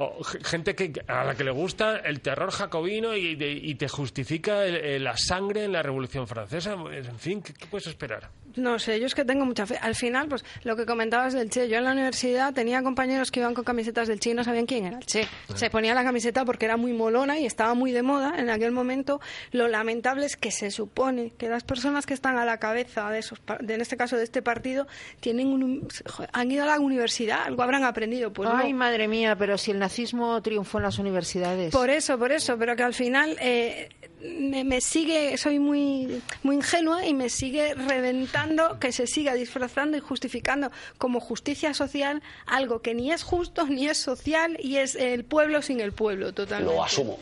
O 0.00 0.22
gente 0.22 0.76
que, 0.76 0.92
a 1.08 1.24
la 1.24 1.34
que 1.34 1.42
le 1.42 1.50
gusta 1.50 1.96
el 1.96 2.20
terror 2.20 2.52
jacobino 2.52 3.16
y, 3.16 3.34
de- 3.34 3.50
y 3.50 3.74
te 3.74 3.88
justifica 3.88 4.64
el- 4.64 4.76
el- 4.76 5.04
la 5.04 5.16
sangre 5.16 5.64
en 5.64 5.72
la 5.72 5.82
Revolución 5.82 6.28
Francesa. 6.28 6.74
En 6.92 7.18
fin, 7.18 7.42
¿qué, 7.42 7.52
qué 7.52 7.66
puedes 7.66 7.88
esperar? 7.88 8.30
No 8.58 8.78
sé, 8.78 8.98
yo 9.00 9.06
es 9.06 9.14
que 9.14 9.24
tengo 9.24 9.44
mucha 9.44 9.66
fe. 9.66 9.78
Al 9.80 9.94
final, 9.94 10.28
pues 10.28 10.44
lo 10.64 10.76
que 10.76 10.84
comentabas 10.84 11.32
del 11.34 11.48
Che, 11.50 11.68
yo 11.68 11.78
en 11.78 11.84
la 11.84 11.92
universidad 11.92 12.52
tenía 12.52 12.82
compañeros 12.82 13.30
que 13.30 13.40
iban 13.40 13.54
con 13.54 13.64
camisetas 13.64 14.08
del 14.08 14.20
Che 14.20 14.30
y 14.30 14.34
no 14.34 14.44
sabían 14.44 14.66
quién 14.66 14.84
era 14.86 14.98
el 14.98 15.06
Che. 15.06 15.26
Se 15.54 15.70
ponía 15.70 15.94
la 15.94 16.04
camiseta 16.04 16.44
porque 16.44 16.64
era 16.66 16.76
muy 16.76 16.92
molona 16.92 17.38
y 17.38 17.46
estaba 17.46 17.74
muy 17.74 17.92
de 17.92 18.02
moda 18.02 18.34
en 18.38 18.50
aquel 18.50 18.72
momento. 18.72 19.20
Lo 19.52 19.68
lamentable 19.68 20.26
es 20.26 20.36
que 20.36 20.50
se 20.50 20.70
supone 20.70 21.32
que 21.38 21.48
las 21.48 21.64
personas 21.64 22.04
que 22.06 22.14
están 22.14 22.36
a 22.36 22.44
la 22.44 22.58
cabeza 22.58 23.10
de 23.10 23.18
esos, 23.20 23.38
pa- 23.40 23.58
de, 23.60 23.74
en 23.74 23.80
este 23.80 23.96
caso 23.96 24.16
de 24.16 24.24
este 24.24 24.42
partido, 24.42 24.86
tienen 25.20 25.48
un, 25.48 25.86
joder, 26.06 26.30
han 26.32 26.50
ido 26.50 26.64
a 26.64 26.66
la 26.66 26.80
universidad, 26.80 27.42
algo 27.44 27.62
habrán 27.62 27.84
aprendido. 27.84 28.32
Pues 28.32 28.48
Ay, 28.52 28.72
no. 28.72 28.78
madre 28.80 29.08
mía, 29.08 29.36
pero 29.36 29.56
si 29.58 29.70
el 29.70 29.78
nazismo 29.78 30.40
triunfó 30.42 30.78
en 30.78 30.84
las 30.84 30.98
universidades. 30.98 31.72
Por 31.72 31.90
eso, 31.90 32.18
por 32.18 32.32
eso, 32.32 32.58
pero 32.58 32.74
que 32.76 32.82
al 32.82 32.94
final 32.94 33.36
eh, 33.40 33.88
me, 34.20 34.64
me 34.64 34.80
sigue, 34.80 35.36
soy 35.36 35.58
muy, 35.58 36.22
muy 36.42 36.56
ingenua 36.56 37.06
y 37.06 37.14
me 37.14 37.28
sigue 37.28 37.74
reventando 37.74 38.78
que 38.78 38.92
se 38.92 39.06
siga 39.06 39.34
disfrazando 39.34 39.96
y 39.96 40.00
justificando 40.00 40.70
como 40.98 41.20
justicia 41.20 41.74
social 41.74 42.22
algo 42.46 42.80
que 42.80 42.94
ni 42.94 43.12
es 43.12 43.22
justo 43.22 43.66
ni 43.66 43.88
es 43.88 43.98
social 43.98 44.58
y 44.60 44.76
es 44.76 44.94
el 44.94 45.24
pueblo 45.24 45.62
sin 45.62 45.80
el 45.80 45.92
pueblo, 45.92 46.32
totalmente. 46.32 46.74
Lo 46.74 46.82
asumo. 46.82 47.18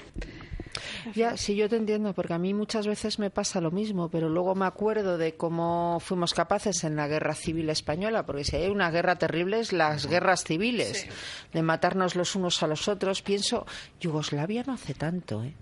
Ya, 1.14 1.36
sí, 1.36 1.54
yo 1.56 1.68
te 1.68 1.76
entiendo, 1.76 2.12
porque 2.12 2.34
a 2.34 2.38
mí 2.38 2.52
muchas 2.52 2.86
veces 2.86 3.18
me 3.18 3.30
pasa 3.30 3.60
lo 3.60 3.70
mismo, 3.70 4.10
pero 4.10 4.28
luego 4.28 4.54
me 4.54 4.66
acuerdo 4.66 5.18
de 5.18 5.34
cómo 5.34 5.98
fuimos 6.00 6.34
capaces 6.34 6.84
en 6.84 6.96
la 6.96 7.08
guerra 7.08 7.34
civil 7.34 7.70
española, 7.70 8.26
porque 8.26 8.44
si 8.44 8.56
hay 8.56 8.68
una 8.68 8.90
guerra 8.90 9.16
terrible 9.16 9.60
es 9.60 9.72
las 9.72 10.06
guerras 10.06 10.44
civiles, 10.44 11.06
de 11.52 11.62
matarnos 11.62 12.16
los 12.16 12.34
unos 12.36 12.62
a 12.62 12.66
los 12.66 12.88
otros. 12.88 13.22
Pienso, 13.22 13.66
Yugoslavia 14.00 14.64
no 14.66 14.74
hace 14.74 14.94
tanto, 14.94 15.44
¿eh? 15.44 15.54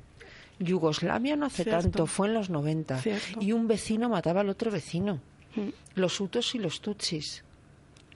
Yugoslavia 0.59 1.37
no 1.37 1.47
hace 1.47 1.65
Cierto. 1.65 1.83
tanto, 1.83 2.07
fue 2.07 2.29
en 2.29 2.35
los 2.35 2.51
90. 2.51 2.99
Cierto. 2.99 3.41
Y 3.41 3.53
un 3.53 3.67
vecino 3.67 4.09
mataba 4.09 4.41
al 4.41 4.49
otro 4.49 4.71
vecino. 4.71 5.21
Mm. 5.57 5.69
Los 5.95 6.21
hutos 6.21 6.55
y 6.55 6.59
los 6.59 6.81
tutsis. 6.81 7.45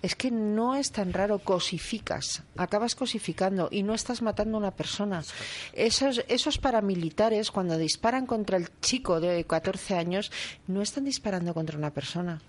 Es 0.01 0.15
que 0.15 0.31
no 0.31 0.77
es 0.77 0.93
tan 0.93 1.13
raro, 1.13 1.41
cosificas, 1.41 2.45
acabas 2.57 2.95
cosificando 2.95 3.69
y 3.73 3.83
no 3.83 3.95
estás 3.95 4.23
matando 4.23 4.57
a 4.57 4.61
una 4.61 4.71
persona. 4.71 5.25
Esos, 5.73 6.25
esos 6.29 6.59
paramilitares, 6.59 7.51
cuando 7.51 7.77
disparan 7.77 8.25
contra 8.25 8.59
el 8.59 8.69
chico 8.81 9.19
de 9.19 9.43
14 9.43 9.97
años, 9.97 10.31
no 10.69 10.83
están 10.83 11.05
disparando 11.05 11.53
contra 11.53 11.77
una 11.77 11.91
persona, 11.91 12.41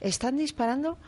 están 0.00 0.36
disparando 0.36 0.98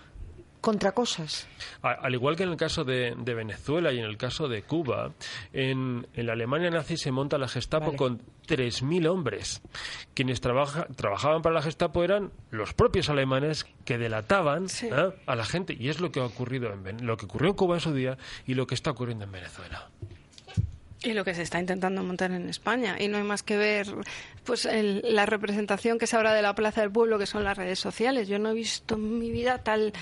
contra 0.60 0.92
cosas. 0.92 1.46
Al 1.82 2.14
igual 2.14 2.36
que 2.36 2.42
en 2.44 2.50
el 2.50 2.56
caso 2.56 2.84
de, 2.84 3.14
de 3.16 3.34
Venezuela 3.34 3.92
y 3.92 3.98
en 3.98 4.04
el 4.04 4.16
caso 4.16 4.48
de 4.48 4.62
Cuba, 4.62 5.12
en, 5.52 6.06
en 6.14 6.26
la 6.26 6.32
Alemania 6.32 6.70
nazi 6.70 6.96
se 6.96 7.10
monta 7.12 7.38
la 7.38 7.48
Gestapo 7.48 7.94
con 7.96 8.20
3.000 8.46 9.08
hombres. 9.08 9.62
Quienes 10.14 10.40
trabaja- 10.40 10.86
trabajaban 10.96 11.42
para 11.42 11.54
la 11.54 11.62
Gestapo 11.62 12.02
eran 12.04 12.32
los 12.50 12.74
propios 12.74 13.08
alemanes 13.08 13.66
que 13.84 13.98
delataban 13.98 14.66
¿eh? 14.82 15.10
a 15.26 15.34
la 15.34 15.44
gente. 15.44 15.76
Y 15.78 15.88
es 15.88 16.00
lo 16.00 16.10
que 16.10 16.20
ha 16.20 16.24
ocurrido 16.24 16.72
en 16.72 17.06
lo 17.06 17.16
que 17.16 17.26
ocurrió 17.26 17.50
en 17.50 17.56
Cuba 17.56 17.76
en 17.76 17.80
su 17.80 17.92
día 17.92 18.18
y 18.46 18.54
lo 18.54 18.66
que 18.66 18.74
está 18.74 18.90
ocurriendo 18.90 19.24
en 19.24 19.32
Venezuela. 19.32 19.90
Y 21.00 21.12
lo 21.12 21.24
que 21.24 21.32
se 21.32 21.42
está 21.42 21.60
intentando 21.60 22.02
montar 22.02 22.32
en 22.32 22.48
España. 22.48 22.96
Y 22.98 23.06
no 23.06 23.18
hay 23.18 23.22
más 23.22 23.44
que 23.44 23.56
ver 23.56 23.86
pues 24.44 24.64
el- 24.64 25.00
la 25.04 25.26
representación 25.26 25.96
que 25.98 26.08
se 26.08 26.16
habla 26.16 26.34
de 26.34 26.42
la 26.42 26.54
Plaza 26.56 26.80
del 26.80 26.90
Pueblo, 26.90 27.18
que 27.18 27.26
son 27.26 27.44
las 27.44 27.56
redes 27.56 27.78
sociales. 27.78 28.26
Yo 28.26 28.38
no 28.40 28.50
he 28.50 28.54
visto 28.54 28.96
en 28.96 29.18
mi 29.20 29.30
vida 29.30 29.58
tal, 29.58 29.92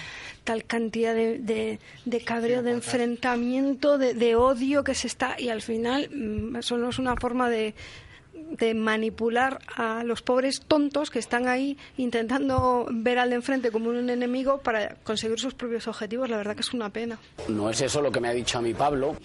tal 0.44 0.64
cantidad 0.64 1.14
de, 1.14 1.38
de, 1.38 1.80
de 2.06 2.20
cabreo, 2.22 2.62
de 2.62 2.70
enfrentamiento, 2.70 3.98
de, 3.98 4.14
de 4.14 4.36
odio 4.36 4.84
que 4.84 4.94
se 4.94 5.06
está. 5.06 5.36
Y 5.38 5.50
al 5.50 5.60
final 5.62 6.08
mm, 6.14 6.62
solo 6.62 6.88
es 6.88 6.98
una 6.98 7.16
forma 7.16 7.50
de 7.50 7.74
de 8.50 8.74
manipular 8.74 9.58
a 9.74 10.04
los 10.04 10.22
pobres 10.22 10.60
tontos 10.60 11.10
que 11.10 11.18
están 11.18 11.48
ahí 11.48 11.76
intentando 11.96 12.86
ver 12.92 13.18
al 13.18 13.30
de 13.30 13.36
enfrente 13.36 13.72
como 13.72 13.90
un 13.90 14.08
enemigo 14.08 14.58
para 14.58 14.94
conseguir 15.02 15.40
sus 15.40 15.54
propios 15.54 15.88
objetivos. 15.88 16.28
La 16.30 16.36
verdad 16.36 16.54
que 16.54 16.60
es 16.60 16.72
una 16.72 16.90
pena. 16.90 17.18
No 17.48 17.68
es 17.70 17.80
eso 17.80 18.00
lo 18.00 18.12
que 18.12 18.20
me 18.20 18.28
ha 18.28 18.32
dicho 18.32 18.58
a 18.58 18.62
mí 18.62 18.72
Pablo. 18.72 19.16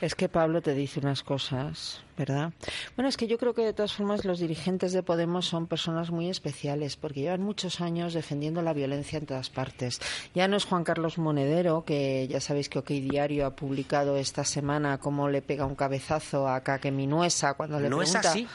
Es 0.00 0.14
que 0.14 0.30
Pablo 0.30 0.62
te 0.62 0.74
dice 0.74 0.98
unas 1.00 1.22
cosas, 1.22 2.00
¿verdad? 2.16 2.52
Bueno, 2.96 3.08
es 3.10 3.18
que 3.18 3.26
yo 3.26 3.36
creo 3.36 3.52
que 3.52 3.62
de 3.62 3.74
todas 3.74 3.92
formas 3.92 4.24
los 4.24 4.38
dirigentes 4.38 4.92
de 4.92 5.02
Podemos 5.02 5.46
son 5.46 5.66
personas 5.66 6.10
muy 6.10 6.30
especiales 6.30 6.96
porque 6.96 7.20
llevan 7.20 7.42
muchos 7.42 7.82
años 7.82 8.14
defendiendo 8.14 8.62
la 8.62 8.72
violencia 8.72 9.18
en 9.18 9.26
todas 9.26 9.50
partes. 9.50 10.00
Ya 10.34 10.48
no 10.48 10.56
es 10.56 10.64
Juan 10.64 10.84
Carlos 10.84 11.18
Monedero, 11.18 11.84
que 11.84 12.26
ya 12.28 12.40
sabéis 12.40 12.70
que 12.70 12.78
OK 12.78 12.88
Diario 12.88 13.44
ha 13.44 13.54
publicado 13.54 14.16
esta 14.16 14.44
semana 14.44 14.96
cómo 14.98 15.28
le 15.28 15.42
pega 15.42 15.66
un 15.66 15.74
cabezazo 15.74 16.48
a 16.48 16.62
Caque 16.62 16.90
Minuesa 16.90 17.54
cuando 17.54 17.78
le 17.78 17.90
No 17.90 18.00
es 18.00 18.10
pregunta... 18.10 18.30
así. 18.30 18.48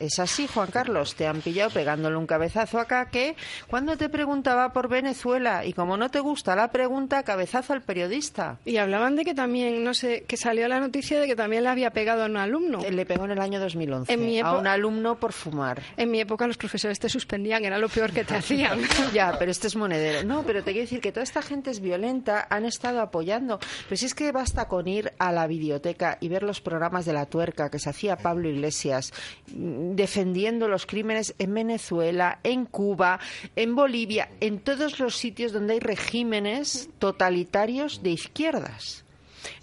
Es 0.00 0.18
así, 0.18 0.46
Juan 0.46 0.70
Carlos. 0.70 1.14
Te 1.14 1.26
han 1.26 1.40
pillado 1.40 1.70
pegándole 1.70 2.16
un 2.16 2.26
cabezazo 2.26 2.78
a 2.78 2.86
Caque 2.86 3.36
cuando 3.68 3.96
te 3.96 4.08
preguntaba 4.08 4.72
por 4.72 4.88
Venezuela. 4.88 5.64
Y 5.64 5.72
como 5.72 5.96
no 5.96 6.10
te 6.10 6.20
gusta 6.20 6.56
la 6.56 6.68
pregunta, 6.68 7.22
cabezazo 7.22 7.72
al 7.72 7.82
periodista. 7.82 8.58
Y 8.64 8.78
hablaban 8.78 9.16
de 9.16 9.24
que 9.24 9.34
también, 9.34 9.84
no 9.84 9.94
sé, 9.94 10.24
que 10.26 10.36
salió 10.36 10.66
la 10.68 10.80
noticia 10.80 11.20
de 11.20 11.26
que 11.26 11.36
también 11.36 11.62
le 11.62 11.68
había 11.68 11.90
pegado 11.90 12.24
a 12.24 12.26
un 12.26 12.36
alumno. 12.36 12.80
Le 12.80 13.06
pegó 13.06 13.24
en 13.24 13.32
el 13.32 13.40
año 13.40 13.60
2011 13.60 14.12
En 14.12 14.24
mi 14.24 14.40
a 14.40 14.52
un 14.52 14.66
alumno 14.66 15.16
por 15.18 15.32
fumar. 15.32 15.82
En 15.96 16.10
mi 16.10 16.20
época 16.20 16.46
los 16.46 16.56
profesores 16.56 16.98
te 16.98 17.08
suspendían, 17.08 17.64
era 17.64 17.78
lo 17.78 17.88
peor 17.88 18.12
que 18.12 18.24
te 18.24 18.34
hacían. 18.34 18.80
ya, 19.14 19.36
pero 19.38 19.50
este 19.50 19.68
es 19.68 19.76
monedero. 19.76 20.26
No, 20.26 20.42
pero 20.42 20.62
te 20.62 20.72
quiero 20.72 20.84
decir 20.84 21.00
que 21.00 21.12
toda 21.12 21.22
esta 21.22 21.42
gente 21.42 21.70
es 21.70 21.80
violenta, 21.80 22.46
han 22.50 22.64
estado 22.64 23.00
apoyando. 23.00 23.58
Pero 23.88 23.96
si 23.96 24.06
es 24.06 24.14
que 24.14 24.32
basta 24.32 24.66
con 24.66 24.88
ir 24.88 25.12
a 25.18 25.32
la 25.32 25.46
biblioteca 25.46 26.18
y 26.20 26.28
ver 26.28 26.42
los 26.42 26.60
programas 26.60 27.04
de 27.04 27.12
la 27.12 27.26
tuerca 27.26 27.70
que 27.70 27.78
se 27.78 27.90
hacía 27.90 28.16
Pablo 28.16 28.48
Iglesias 28.48 29.12
defendiendo 29.92 30.68
los 30.68 30.86
crímenes 30.86 31.34
en 31.38 31.54
Venezuela, 31.54 32.40
en 32.42 32.64
Cuba, 32.64 33.20
en 33.56 33.74
Bolivia, 33.74 34.30
en 34.40 34.58
todos 34.58 34.98
los 34.98 35.16
sitios 35.16 35.52
donde 35.52 35.74
hay 35.74 35.80
regímenes 35.80 36.88
totalitarios 36.98 38.02
de 38.02 38.10
izquierdas. 38.10 39.03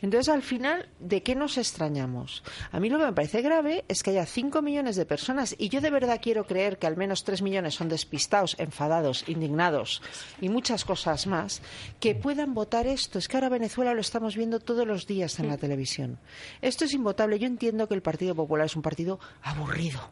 Entonces, 0.01 0.29
al 0.29 0.41
final, 0.41 0.89
¿de 0.99 1.23
qué 1.23 1.35
nos 1.35 1.57
extrañamos? 1.57 2.43
A 2.71 2.79
mí 2.79 2.89
lo 2.89 2.97
que 2.97 3.05
me 3.05 3.13
parece 3.13 3.41
grave 3.41 3.85
es 3.87 4.03
que 4.03 4.11
haya 4.11 4.25
5 4.25 4.61
millones 4.61 4.95
de 4.95 5.05
personas, 5.05 5.55
y 5.57 5.69
yo 5.69 5.81
de 5.81 5.89
verdad 5.89 6.19
quiero 6.21 6.45
creer 6.45 6.77
que 6.77 6.87
al 6.87 6.97
menos 6.97 7.23
3 7.23 7.41
millones 7.41 7.75
son 7.75 7.89
despistados, 7.89 8.55
enfadados, 8.59 9.27
indignados 9.27 10.01
y 10.39 10.49
muchas 10.49 10.85
cosas 10.85 11.27
más, 11.27 11.61
que 11.99 12.15
puedan 12.15 12.53
votar 12.53 12.87
esto. 12.87 13.19
Es 13.19 13.27
que 13.27 13.37
ahora 13.37 13.49
Venezuela 13.49 13.93
lo 13.93 14.01
estamos 14.01 14.35
viendo 14.35 14.59
todos 14.59 14.87
los 14.87 15.07
días 15.07 15.39
en 15.39 15.47
la 15.47 15.57
televisión. 15.57 16.19
Esto 16.61 16.85
es 16.85 16.93
invotable. 16.93 17.39
Yo 17.39 17.47
entiendo 17.47 17.87
que 17.87 17.95
el 17.95 18.01
Partido 18.01 18.35
Popular 18.35 18.65
es 18.65 18.75
un 18.75 18.81
partido 18.81 19.19
aburrido, 19.41 20.11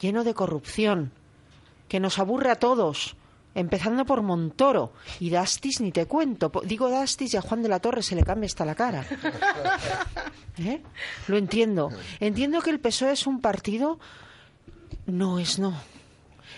lleno 0.00 0.24
de 0.24 0.34
corrupción, 0.34 1.12
que 1.88 2.00
nos 2.00 2.18
aburre 2.18 2.50
a 2.50 2.56
todos. 2.56 3.16
Empezando 3.54 4.04
por 4.04 4.22
Montoro 4.22 4.92
y 5.20 5.30
Dastis, 5.30 5.80
ni 5.80 5.92
te 5.92 6.06
cuento. 6.06 6.50
Digo 6.64 6.88
Dastis 6.88 7.34
y 7.34 7.36
a 7.36 7.40
Juan 7.42 7.62
de 7.62 7.68
la 7.68 7.80
Torre 7.80 8.02
se 8.02 8.16
le 8.16 8.24
cambia 8.24 8.46
hasta 8.46 8.64
la 8.64 8.74
cara. 8.74 9.04
¿Eh? 10.58 10.80
Lo 11.28 11.36
entiendo. 11.36 11.90
Entiendo 12.20 12.60
que 12.60 12.70
el 12.70 12.80
PSOE 12.80 13.12
es 13.12 13.26
un 13.26 13.40
partido. 13.40 13.98
No 15.06 15.38
es 15.38 15.58
no. 15.58 15.74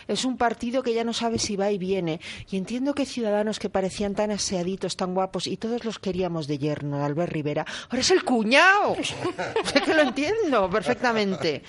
Es 0.09 0.24
un 0.24 0.36
partido 0.36 0.82
que 0.82 0.94
ya 0.94 1.05
no 1.05 1.12
sabe 1.12 1.39
si 1.39 1.56
va 1.56 1.70
y 1.70 1.78
viene. 1.78 2.20
Y 2.51 2.56
entiendo 2.56 2.94
que 2.94 3.06
ciudadanos 3.06 3.59
que 3.59 3.68
parecían 3.68 4.14
tan 4.14 4.31
aseaditos, 4.31 4.97
tan 4.97 5.14
guapos, 5.14 5.47
y 5.47 5.56
todos 5.56 5.85
los 5.85 5.98
queríamos 5.98 6.47
de 6.47 6.59
yerno, 6.59 7.05
Albert 7.05 7.32
Rivera, 7.32 7.66
ahora 7.90 8.01
es 8.01 8.10
el 8.10 8.23
cuñado. 8.23 8.97
Sé 9.02 9.81
que 9.85 9.94
lo 9.94 10.02
entiendo 10.02 10.70
perfectamente. 10.70 11.62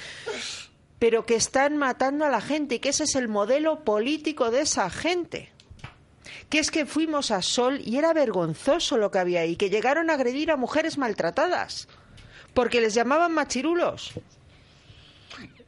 Pero 0.99 1.26
que 1.26 1.36
están 1.36 1.78
matando 1.78 2.26
a 2.26 2.30
la 2.30 2.41
gente 2.41 2.76
y 2.76 2.80
que 2.80 2.90
ese 2.90 3.03
es 3.03 3.15
el 3.15 3.28
modelo 3.28 3.84
político 3.84 4.52
de 4.52 4.61
esa 4.61 4.90
gente 4.90 5.52
que 6.49 6.60
es 6.60 6.72
que 6.72 6.86
fuimos 6.86 7.32
a 7.32 7.41
Sol 7.41 7.82
y 7.84 7.98
era 7.98 8.14
vergonzoso 8.14 8.98
lo 8.98 9.11
que 9.11 9.19
había 9.19 9.41
ahí, 9.41 9.57
que 9.57 9.69
llegaron 9.69 10.10
a 10.10 10.14
agredir 10.14 10.49
a 10.52 10.56
mujeres 10.56 10.98
maltratadas, 10.98 11.90
porque 12.53 12.80
les 12.80 12.94
llamaban 12.94 13.34
machirulos. 13.34 14.14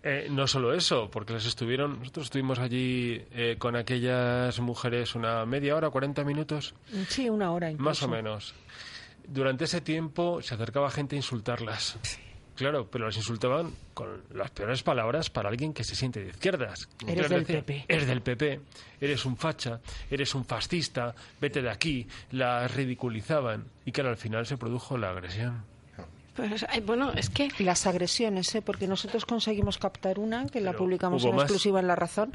Eh, 0.04 0.28
no 0.32 0.48
solo 0.48 0.74
eso, 0.74 1.10
porque 1.12 1.34
les 1.34 1.46
estuvieron, 1.46 2.00
nosotros 2.00 2.28
estuvimos 2.28 2.60
allí 2.60 3.22
eh, 3.32 3.58
con 3.60 3.76
aquellas 3.76 4.58
mujeres 4.62 5.16
una 5.16 5.46
media 5.46 5.76
hora, 5.76 5.90
40 5.90 6.24
minutos, 6.24 6.74
Sí, 7.10 7.30
una 7.30 7.52
hora 7.52 7.70
incluso. 7.72 7.90
más 7.90 8.04
o 8.04 8.08
menos. 8.08 8.54
Durante 9.28 9.66
ese 9.66 9.82
tiempo 9.82 10.42
se 10.42 10.56
acercaba 10.56 10.90
gente 10.90 11.16
a 11.16 11.18
insultarlas. 11.18 11.98
Claro, 12.60 12.90
pero 12.92 13.06
las 13.06 13.16
insultaban 13.16 13.72
con 13.94 14.22
las 14.34 14.52
peores 14.52 14.84
palabras 14.84 15.30
para 15.30 15.48
alguien 15.48 15.74
que 15.74 15.86
se 15.86 15.96
siente 15.96 16.22
de 16.22 16.32
izquierdas. 16.32 16.90
Eres 17.08 17.30
del 17.30 17.46
PP. 17.46 17.86
Eres 17.88 18.06
del 18.06 18.22
PP, 18.22 18.60
eres 19.00 19.24
un 19.24 19.38
facha, 19.38 19.80
eres 20.12 20.36
un 20.36 20.44
fascista, 20.44 21.16
vete 21.40 21.62
de 21.62 21.70
aquí. 21.70 22.06
Las 22.32 22.76
ridiculizaban. 22.76 23.64
Y 23.86 23.94
claro, 23.94 24.10
al 24.10 24.18
final 24.18 24.46
se 24.46 24.58
produjo 24.58 24.98
la 24.98 25.12
agresión. 25.12 25.64
Pues, 26.48 26.66
bueno, 26.86 27.12
es 27.14 27.30
que... 27.30 27.50
Las 27.60 27.86
agresiones, 27.88 28.54
¿eh? 28.56 28.62
porque 28.62 28.88
nosotros 28.88 29.26
conseguimos 29.26 29.78
captar 29.78 30.20
una, 30.20 30.46
que 30.48 30.62
la 30.62 30.72
Pero 30.72 30.84
publicamos 30.86 31.24
hubo 31.24 31.32
en 31.32 31.36
más. 31.38 31.44
exclusiva 31.44 31.80
en 31.80 31.88
La 31.88 31.96
Razón, 31.96 32.34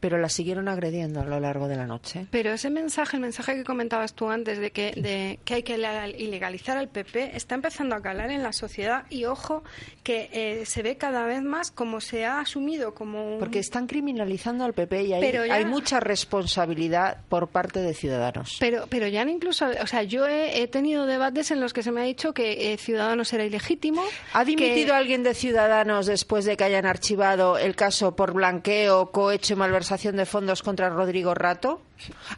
pero 0.00 0.18
la 0.18 0.28
siguieron 0.28 0.68
agrediendo 0.68 1.20
a 1.20 1.24
lo 1.24 1.38
largo 1.40 1.68
de 1.68 1.76
la 1.76 1.86
noche. 1.86 2.26
Pero 2.30 2.52
ese 2.52 2.70
mensaje, 2.70 3.16
el 3.16 3.22
mensaje 3.22 3.54
que 3.54 3.64
comentabas 3.64 4.14
tú 4.14 4.28
antes 4.30 4.58
de 4.58 4.70
que, 4.72 4.92
de 4.96 5.38
que 5.44 5.54
hay 5.54 5.62
que 5.62 5.78
la- 5.78 6.08
ilegalizar 6.08 6.76
al 6.76 6.88
PP, 6.88 7.36
está 7.36 7.54
empezando 7.54 7.94
a 7.94 8.02
calar 8.02 8.30
en 8.30 8.42
la 8.42 8.52
sociedad 8.52 9.04
y 9.10 9.24
ojo 9.24 9.62
que 10.02 10.28
eh, 10.32 10.66
se 10.66 10.82
ve 10.82 10.96
cada 10.96 11.24
vez 11.26 11.42
más 11.42 11.70
como 11.70 12.00
se 12.00 12.24
ha 12.24 12.40
asumido 12.40 12.94
como 12.94 13.34
un... 13.34 13.38
Porque 13.38 13.58
están 13.58 13.86
criminalizando 13.86 14.64
al 14.64 14.74
PP 14.74 15.04
y 15.04 15.12
hay, 15.14 15.20
Pero 15.20 15.46
ya- 15.46 15.54
hay 15.54 15.64
mucha 15.64 16.00
responsabilidad 16.00 17.18
por 17.28 17.48
parte 17.48 17.80
de 17.80 17.94
Ciudadanos. 17.94 18.56
Pero, 18.60 18.86
pero 18.88 19.06
ya 19.08 19.22
incluso, 19.22 19.66
o 19.82 19.86
sea, 19.86 20.02
yo 20.02 20.26
he, 20.26 20.62
he 20.62 20.66
tenido 20.68 21.06
debates 21.06 21.50
en 21.50 21.60
los 21.60 21.72
que 21.72 21.82
se 21.82 21.90
me 21.92 22.00
ha 22.00 22.04
dicho 22.04 22.34
que 22.34 22.72
eh, 22.72 22.76
Ciudadanos 22.76 23.32
era 23.32 23.43
ilegítimo. 23.44 24.02
¿Ha 24.32 24.44
dimitido 24.44 24.88
que- 24.88 24.92
alguien 24.92 25.22
de 25.22 25.34
Ciudadanos 25.34 26.06
después 26.06 26.44
de 26.44 26.56
que 26.56 26.64
hayan 26.64 26.86
archivado 26.86 27.58
el 27.58 27.76
caso 27.76 28.16
por 28.16 28.32
blanqueo, 28.32 29.10
cohecho 29.12 29.52
y 29.54 29.56
malversación 29.56 30.16
de 30.16 30.26
fondos 30.26 30.62
contra 30.62 30.88
Rodrigo 30.90 31.34
Rato? 31.34 31.80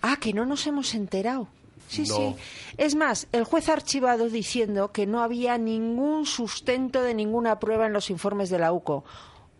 Ah, 0.02 0.16
que 0.20 0.32
no 0.32 0.44
nos 0.46 0.66
hemos 0.66 0.94
enterado. 0.94 1.48
Sí, 1.88 2.02
No. 2.08 2.16
sí. 2.16 2.34
Es 2.78 2.94
más, 2.96 3.28
el 3.30 3.44
juez 3.44 3.68
ha 3.68 3.74
archivado 3.74 4.28
diciendo 4.28 4.90
que 4.90 5.06
no 5.06 5.22
había 5.22 5.56
ningún 5.56 6.26
sustento 6.26 7.00
de 7.02 7.14
ninguna 7.14 7.60
prueba 7.60 7.86
en 7.86 7.92
los 7.92 8.10
informes 8.10 8.50
de 8.50 8.58
la 8.58 8.72
UCO. 8.72 9.04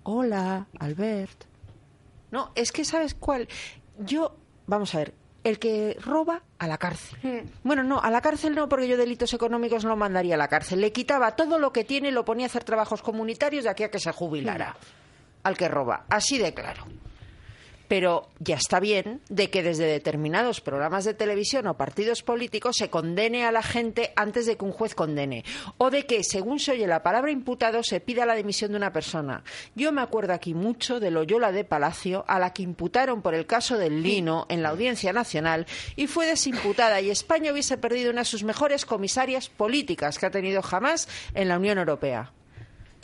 Hola, 0.02 0.66
Albert. 0.81 1.44
No, 2.32 2.51
es 2.56 2.73
que 2.73 2.85
sabes 2.85 3.14
cuál. 3.14 3.48
Yo, 4.01 4.35
vamos 4.66 4.94
a 4.94 4.98
ver, 4.98 5.14
el 5.48 5.60
que 5.60 5.97
roba 6.01 6.43
a 6.59 6.66
la 6.66 6.77
cárcel. 6.77 7.44
Bueno, 7.62 7.85
no, 7.85 8.01
a 8.01 8.10
la 8.10 8.20
cárcel 8.20 8.55
no, 8.55 8.68
porque 8.68 8.89
yo 8.89 8.97
delitos 8.97 9.32
económicos 9.32 9.85
no 9.85 9.94
mandaría 9.94 10.35
a 10.35 10.39
la 10.39 10.48
cárcel. 10.48 10.81
Le 10.81 10.90
quitaba 10.93 11.36
todo 11.36 11.59
lo 11.59 11.73
que 11.73 11.85
tiene 11.85 12.09
y 12.09 12.10
lo 12.10 12.24
ponía 12.24 12.47
a 12.47 12.48
hacer 12.48 12.64
trabajos 12.64 13.01
comunitarios 13.01 13.64
de 13.64 13.70
aquí 13.70 13.85
a 13.85 13.90
que 13.90 14.01
se 14.01 14.10
jubilara. 14.10 14.77
Al 15.44 15.56
que 15.56 15.68
roba. 15.68 16.05
Así 16.09 16.39
de 16.39 16.52
claro. 16.52 16.85
Pero 17.88 18.28
ya 18.38 18.56
está 18.56 18.80
bien 18.80 19.20
de 19.28 19.50
que 19.50 19.62
desde 19.62 19.86
determinados 19.86 20.60
programas 20.60 21.04
de 21.04 21.14
televisión 21.14 21.66
o 21.66 21.76
partidos 21.76 22.22
políticos 22.22 22.76
se 22.78 22.90
condene 22.90 23.44
a 23.44 23.52
la 23.52 23.62
gente 23.62 24.12
antes 24.16 24.46
de 24.46 24.56
que 24.56 24.64
un 24.64 24.72
juez 24.72 24.94
condene. 24.94 25.44
O 25.78 25.90
de 25.90 26.06
que, 26.06 26.24
según 26.24 26.58
se 26.58 26.72
oye 26.72 26.86
la 26.86 27.02
palabra 27.02 27.30
imputado, 27.30 27.82
se 27.82 28.00
pida 28.00 28.26
la 28.26 28.34
dimisión 28.34 28.72
de 28.72 28.76
una 28.76 28.92
persona. 28.92 29.44
Yo 29.74 29.92
me 29.92 30.02
acuerdo 30.02 30.32
aquí 30.32 30.54
mucho 30.54 31.00
de 31.00 31.10
Loyola 31.10 31.52
de 31.52 31.64
Palacio, 31.64 32.24
a 32.28 32.38
la 32.38 32.52
que 32.52 32.62
imputaron 32.62 33.22
por 33.22 33.34
el 33.34 33.46
caso 33.46 33.78
del 33.78 34.02
Lino 34.02 34.46
en 34.48 34.62
la 34.62 34.70
Audiencia 34.70 35.12
Nacional 35.12 35.66
y 35.96 36.06
fue 36.06 36.26
desimputada 36.26 37.00
y 37.00 37.10
España 37.10 37.52
hubiese 37.52 37.78
perdido 37.78 38.10
una 38.10 38.22
de 38.22 38.26
sus 38.26 38.44
mejores 38.44 38.84
comisarias 38.84 39.48
políticas 39.48 40.18
que 40.18 40.26
ha 40.26 40.30
tenido 40.30 40.62
jamás 40.62 41.08
en 41.34 41.48
la 41.48 41.58
Unión 41.58 41.78
Europea. 41.78 42.32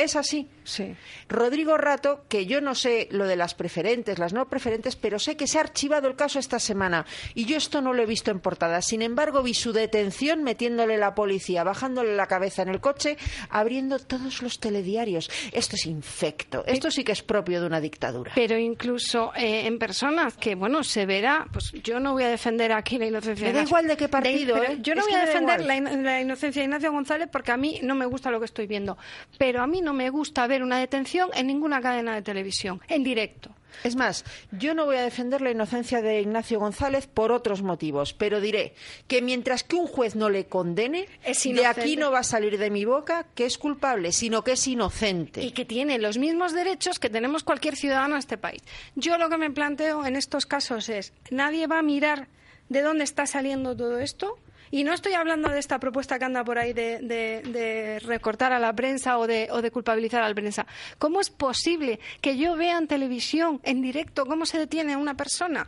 Es 0.02 0.16
así. 0.16 0.48
Sí. 0.64 0.94
Rodrigo 1.28 1.76
Rato, 1.76 2.24
que 2.28 2.46
yo 2.46 2.60
no 2.60 2.74
sé 2.74 3.08
lo 3.10 3.26
de 3.26 3.36
las 3.36 3.54
preferentes, 3.54 4.18
las 4.18 4.32
no 4.32 4.48
preferentes, 4.48 4.96
pero 4.96 5.18
sé 5.18 5.36
que 5.36 5.46
se 5.46 5.58
ha 5.58 5.60
archivado 5.62 6.06
el 6.08 6.14
caso 6.16 6.38
esta 6.38 6.58
semana 6.60 7.04
y 7.34 7.46
yo 7.46 7.56
esto 7.56 7.80
no 7.80 7.92
lo 7.92 8.02
he 8.02 8.06
visto 8.06 8.30
en 8.30 8.40
portada. 8.40 8.80
Sin 8.82 9.02
embargo, 9.02 9.42
vi 9.42 9.54
su 9.54 9.72
detención 9.72 10.42
metiéndole 10.44 10.98
la 10.98 11.14
policía, 11.14 11.64
bajándole 11.64 12.14
la 12.16 12.26
cabeza 12.26 12.62
en 12.62 12.68
el 12.68 12.80
coche, 12.80 13.16
abriendo 13.50 13.98
todos 13.98 14.42
los 14.42 14.60
telediarios. 14.60 15.30
Esto 15.52 15.76
es 15.76 15.86
infecto. 15.86 16.64
Esto 16.66 16.90
sí 16.90 17.02
que 17.04 17.12
es 17.12 17.22
propio 17.22 17.60
de 17.60 17.66
una 17.66 17.80
dictadura. 17.80 18.32
Pero 18.34 18.56
incluso 18.58 19.32
eh, 19.34 19.66
en 19.66 19.78
personas 19.78 20.36
que, 20.36 20.54
bueno, 20.54 20.84
se 20.84 21.06
verá, 21.06 21.46
pues 21.52 21.72
yo 21.82 21.98
no 22.00 22.12
voy 22.12 22.22
a 22.24 22.28
defender 22.28 22.72
aquí 22.72 22.98
la 22.98 23.06
inocencia. 23.06 23.46
Me 23.48 23.52
da 23.52 23.62
igual 23.62 23.86
de 23.88 23.96
qué 23.96 24.08
partido, 24.08 24.62
¿eh? 24.62 24.78
Yo 24.80 24.94
no 24.94 25.00
Es 25.00 25.06
voy 25.08 25.16
a 25.16 25.24
defender 25.26 25.64
la, 25.64 25.76
in- 25.76 26.04
la 26.04 26.20
inocencia 26.20 26.60
de 26.60 26.64
Ignacio 26.64 26.92
González 26.92 27.28
porque 27.32 27.50
a 27.52 27.56
mí 27.56 27.80
no 27.82 27.94
me 27.94 28.06
gusta 28.06 28.30
lo 28.30 28.38
que 28.38 28.46
estoy 28.46 28.66
viendo. 28.66 28.96
Pero 29.38 29.60
a 29.62 29.66
mí 29.66 29.80
no 29.80 29.91
me 29.92 30.10
gusta 30.10 30.46
ver 30.46 30.62
una 30.62 30.78
detención 30.78 31.30
en 31.34 31.46
ninguna 31.46 31.80
cadena 31.80 32.14
de 32.14 32.22
televisión, 32.22 32.80
en 32.88 33.02
directo. 33.04 33.54
Es 33.84 33.96
más, 33.96 34.24
yo 34.52 34.74
no 34.74 34.84
voy 34.84 34.96
a 34.96 35.02
defender 35.02 35.40
la 35.40 35.50
inocencia 35.50 36.02
de 36.02 36.20
Ignacio 36.20 36.60
González 36.60 37.06
por 37.06 37.32
otros 37.32 37.62
motivos, 37.62 38.12
pero 38.12 38.40
diré 38.40 38.74
que 39.08 39.22
mientras 39.22 39.64
que 39.64 39.76
un 39.76 39.86
juez 39.86 40.14
no 40.14 40.28
le 40.28 40.46
condene, 40.46 41.08
Es 41.24 41.42
de 41.42 41.66
aquí 41.66 41.96
no 41.96 42.10
va 42.10 42.20
a 42.20 42.24
salir 42.24 42.58
de 42.58 42.70
mi 42.70 42.84
boca 42.84 43.26
que 43.34 43.46
es 43.46 43.56
culpable, 43.58 44.12
sino 44.12 44.44
que 44.44 44.52
es 44.52 44.66
inocente. 44.68 45.42
y 45.42 45.52
que 45.52 45.64
tiene 45.64 45.98
los 45.98 46.18
mismos 46.18 46.52
derechos 46.52 46.98
que 46.98 47.08
tenemos 47.10 47.44
cualquier 47.44 47.76
ciudadano 47.76 48.14
en 48.14 48.18
este 48.18 48.36
país. 48.36 48.62
Yo 48.94 49.16
lo 49.18 49.28
que 49.30 49.38
me 49.38 49.50
planteo 49.50 50.04
en 50.04 50.16
estos 50.16 50.44
casos 50.44 50.88
es, 50.88 51.12
nadie 51.30 51.66
va 51.66 51.78
a 51.78 51.82
mirar 51.82 52.28
de 52.68 52.82
dónde 52.82 53.04
está 53.04 53.26
saliendo 53.26 53.76
todo 53.76 53.98
esto. 53.98 54.36
Y 54.72 54.84
no 54.84 54.94
estoy 54.94 55.12
hablando 55.12 55.50
de 55.50 55.58
esta 55.58 55.78
propuesta 55.78 56.18
que 56.18 56.24
anda 56.24 56.42
por 56.42 56.58
ahí 56.58 56.72
de, 56.72 58.00
recortar 58.06 58.54
a 58.54 58.58
la 58.58 58.72
prensa 58.72 59.18
o 59.18 59.26
de, 59.26 59.48
o 59.50 59.60
de 59.60 59.70
culpabilizar 59.70 60.22
a 60.22 60.28
la 60.28 60.34
prensa. 60.34 60.66
¿Cómo 60.98 61.20
es 61.20 61.28
posible 61.28 62.00
que 62.22 62.38
yo 62.38 62.56
vea 62.56 62.78
en 62.78 62.88
televisión, 62.88 63.60
en 63.64 63.82
directo, 63.82 64.24
cómo 64.24 64.46
se 64.46 64.58
detiene 64.58 64.94
a 64.94 64.98
una 64.98 65.14
persona? 65.14 65.66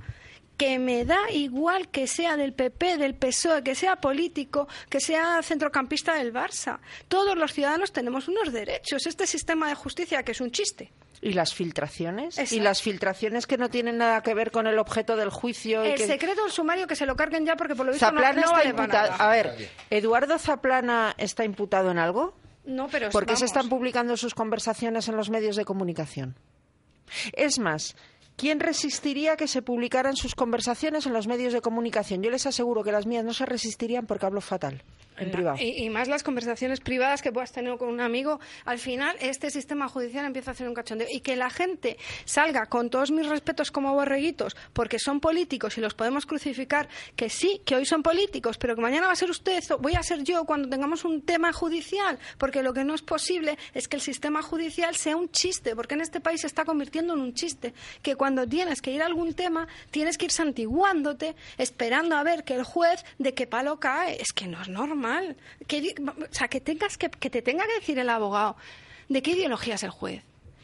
Que 0.57 0.79
me 0.79 1.05
da 1.05 1.31
igual 1.33 1.89
que 1.89 2.07
sea 2.07 2.37
del 2.37 2.53
PP, 2.53 2.97
del 2.99 3.15
PSOE, 3.15 3.63
que 3.63 3.75
sea 3.75 3.97
político, 3.97 4.69
que 4.89 5.01
sea 5.01 5.43
centrocampista 5.43 6.15
del 6.15 6.33
Barça. 6.33 6.79
Todos 7.09 7.37
los 7.37 7.53
ciudadanos 7.53 7.93
tenemos 7.93 8.29
unos 8.29 8.53
derechos. 8.53 9.07
Este 9.07 9.27
sistema 9.27 9.69
de 9.69 9.75
justicia 9.75 10.23
que 10.23 10.33
es 10.33 10.41
un 10.41 10.51
chiste. 10.51 10.93
¿Y 11.21 11.33
las 11.33 11.55
filtraciones? 11.55 12.37
Exacto. 12.39 12.55
Y 12.55 12.61
las 12.61 12.83
filtraciones 12.83 13.47
que 13.47 13.57
no 13.57 13.71
tienen 13.71 13.97
nada 13.99 14.23
que 14.23 14.35
ver 14.35 14.51
con 14.51 14.67
el 14.67 14.79
objeto 14.79 15.17
del 15.17 15.31
juicio. 15.31 15.85
y 15.85 15.89
El 15.91 15.95
que... 15.97 16.07
secreto 16.07 16.43
del 16.43 16.53
sumario 16.53 16.87
que 16.87 16.97
se 16.97 17.07
lo 17.07 17.17
carguen 17.17 17.47
ya 17.47 17.57
porque 17.57 17.75
por 17.75 17.87
lo 17.87 17.93
visto 17.93 18.05
no, 18.13 18.21
Zaplana 18.21 18.35
no 18.35 18.47
está 18.47 18.53
vale 18.59 18.75
para 18.75 18.85
imputado. 18.85 19.11
nada. 19.13 19.25
A 19.25 19.29
ver, 19.31 19.71
¿Eduardo 19.91 20.39
Zaplana 20.39 21.15
está 21.17 21.45
imputado 21.45 21.91
en 21.91 21.99
algo? 21.99 22.37
No, 22.67 22.89
pero 22.89 23.11
¿Por 23.11 23.27
qué 23.27 23.37
se 23.37 23.45
están 23.47 23.69
publicando 23.69 24.17
sus 24.17 24.35
conversaciones 24.35 25.09
en 25.09 25.17
los 25.17 25.31
medios 25.31 25.57
de 25.57 25.65
comunicación? 25.65 26.37
Es 27.33 27.59
más, 27.59 27.95
¿quién 28.37 28.61
resistiría 28.61 29.37
que 29.37 29.49
se 29.49 29.63
publicaran 29.63 30.17
sus 30.17 30.35
conversaciones 30.35 31.07
en 31.07 31.13
los 31.13 31.27
medios 31.27 31.53
de 31.53 31.61
comunicación? 31.61 32.23
Yo 32.23 32.31
les 32.31 32.47
aseguro 32.47 32.83
que 32.83 32.93
las 32.93 33.07
mías 33.07 33.25
no 33.25 33.33
se 33.33 33.47
resistirían 33.47 34.07
porque 34.07 34.27
hablo 34.27 34.41
fatal, 34.41 34.83
en 35.17 35.31
privado. 35.31 35.57
Y, 35.61 35.85
y 35.85 35.91
más 35.91 36.09
las 36.09 36.23
conversaciones 36.23 36.81
privadas 36.81 37.23
que 37.23 37.33
puedas 37.33 37.53
tener 37.53 37.77
con 37.79 37.89
un 37.89 38.01
amigo. 38.01 38.41
Al 38.65 38.79
final, 38.79 39.17
este 39.21 39.51
sistema 39.51 39.89
judicial 39.89 40.25
empieza 40.25 40.51
a 40.51 40.55
hacer 40.55 40.69
un 40.69 40.75
cachondeo. 40.75 41.09
Y 41.11 41.21
que 41.21 41.37
la 41.37 41.51
gente 41.51 41.97
salga 42.25 42.67
con 42.67 42.91
todos 42.91 43.11
mis 43.11 43.27
respetos 43.29 43.71
como 43.71 43.95
borreguitos, 43.95 44.57
porque 44.73 44.99
son 44.99 45.21
políticos 45.21 45.79
y 45.79 45.81
los 45.81 45.95
podemos 45.95 46.27
crucificar, 46.27 46.89
que 47.17 47.31
sí, 47.31 47.61
que 47.65 47.77
hoy 47.77 47.87
son 47.87 48.03
políticos, 48.03 48.59
pero 48.59 48.75
que 48.75 48.83
mañana 48.83 49.07
va 49.07 49.13
a 49.13 49.17
ser 49.17 49.31
usted 49.31 49.63
o 49.71 49.79
voy 49.79 49.95
a 49.95 50.03
ser 50.03 50.23
yo 50.25 50.45
cuando 50.45 50.69
tengamos 50.69 51.05
un 51.05 51.23
tema 51.23 51.53
judicial. 51.53 52.19
Porque 52.39 52.63
lo 52.63 52.73
que 52.73 52.85
no 52.85 52.95
es 52.95 53.03
posible 53.03 53.59
es 53.73 53.89
que 53.89 53.97
el 53.97 54.03
sistema 54.03 54.43
judicial 54.43 54.95
sea 54.97 55.17
un 55.17 55.31
chiste, 55.31 55.75
porque 55.77 55.95
en 55.95 56.01
este 56.01 56.21
país 56.21 56.41
se 56.41 56.47
está 56.47 56.65
convirtiendo 56.65 57.15
en 57.15 57.21
un 57.21 57.35
chiste. 57.35 57.75
Que 58.03 58.17
cuando 58.17 58.47
tienes 58.47 58.81
que 58.81 58.91
ir 58.91 59.03
a 59.03 59.07
algún 59.07 59.35
tema, 59.35 59.69
tienes 59.91 60.19
que 60.19 60.27
ir 60.27 60.33
santiguándote, 60.33 61.37
esperando 61.59 62.17
a 62.17 62.23
ver 62.23 62.45
que 62.45 62.55
el 62.55 62.65
juez 62.65 63.05
de 63.19 63.35
qué 63.35 63.47
palo 63.47 63.79
cae. 63.79 64.21
Es 64.21 64.33
que 64.33 64.47
no 64.47 64.61
es 64.61 64.69
normal. 64.69 65.04
Que, 65.67 65.81
di- 65.81 65.95
o 66.07 66.15
sea, 66.35 66.49
que, 66.49 66.61
tengas 66.61 66.97
que, 66.99 67.09
que 67.11 67.31
te 67.31 67.43
tenga 67.43 67.67
que 67.67 67.75
decir 67.75 67.99
el 67.99 68.09
abogado 68.11 68.57
de 69.09 69.23
qué 69.23 69.33
ideología 69.33 69.75
es 69.75 69.83
el 69.83 69.91
juez. 69.91 70.23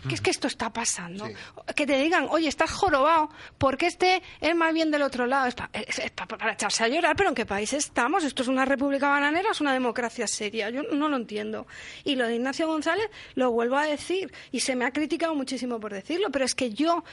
Que 0.09 0.15
es 0.15 0.21
que 0.21 0.31
esto 0.31 0.47
está 0.47 0.71
pasando. 0.73 1.29
Que 1.77 1.87
te 1.87 1.99
digan, 1.99 2.27
oye, 2.31 2.49
estás 2.49 2.71
jorobado, 2.71 3.29
porque 3.59 3.87
este 3.87 4.23
es 4.41 4.55
más 4.55 4.73
bien 4.73 4.91
del 4.91 5.03
otro 5.03 5.27
lado. 5.27 5.47
Es, 5.47 5.55
pa- 5.55 5.69
es- 5.73 5.99
es 5.99 6.11
pa- 6.11 6.27
para 6.27 6.53
echarse 6.53 6.85
a 6.85 6.89
llorar, 6.89 7.15
pero 7.17 7.29
¿en 7.29 7.35
qué 7.35 7.45
país 7.47 7.73
estamos? 7.73 8.25
¿Esto 8.25 8.43
es 8.43 8.49
una 8.49 8.65
república 8.65 9.09
bananera 9.11 9.49
o 9.51 9.53
es 9.53 9.61
una 9.61 9.73
democracia 9.73 10.27
seria? 10.27 10.71
Yo 10.71 10.83
no 10.85 11.09
lo 11.09 11.17
entiendo. 11.17 11.67
Y 12.05 12.17
lo 12.17 12.27
de 12.27 12.37
Ignacio 12.37 12.67
González 12.67 13.09
lo 13.35 13.51
vuelvo 13.51 13.77
a 13.77 13.85
decir, 13.87 14.33
y 14.53 14.61
se 14.61 14.75
me 14.75 14.85
ha 14.85 14.91
criticado 14.93 15.35
muchísimo 15.35 15.79
por 15.81 15.93
decirlo, 15.93 16.29
pero 16.31 16.45
es 16.45 16.55
que 16.55 16.71
yo, 16.73 17.05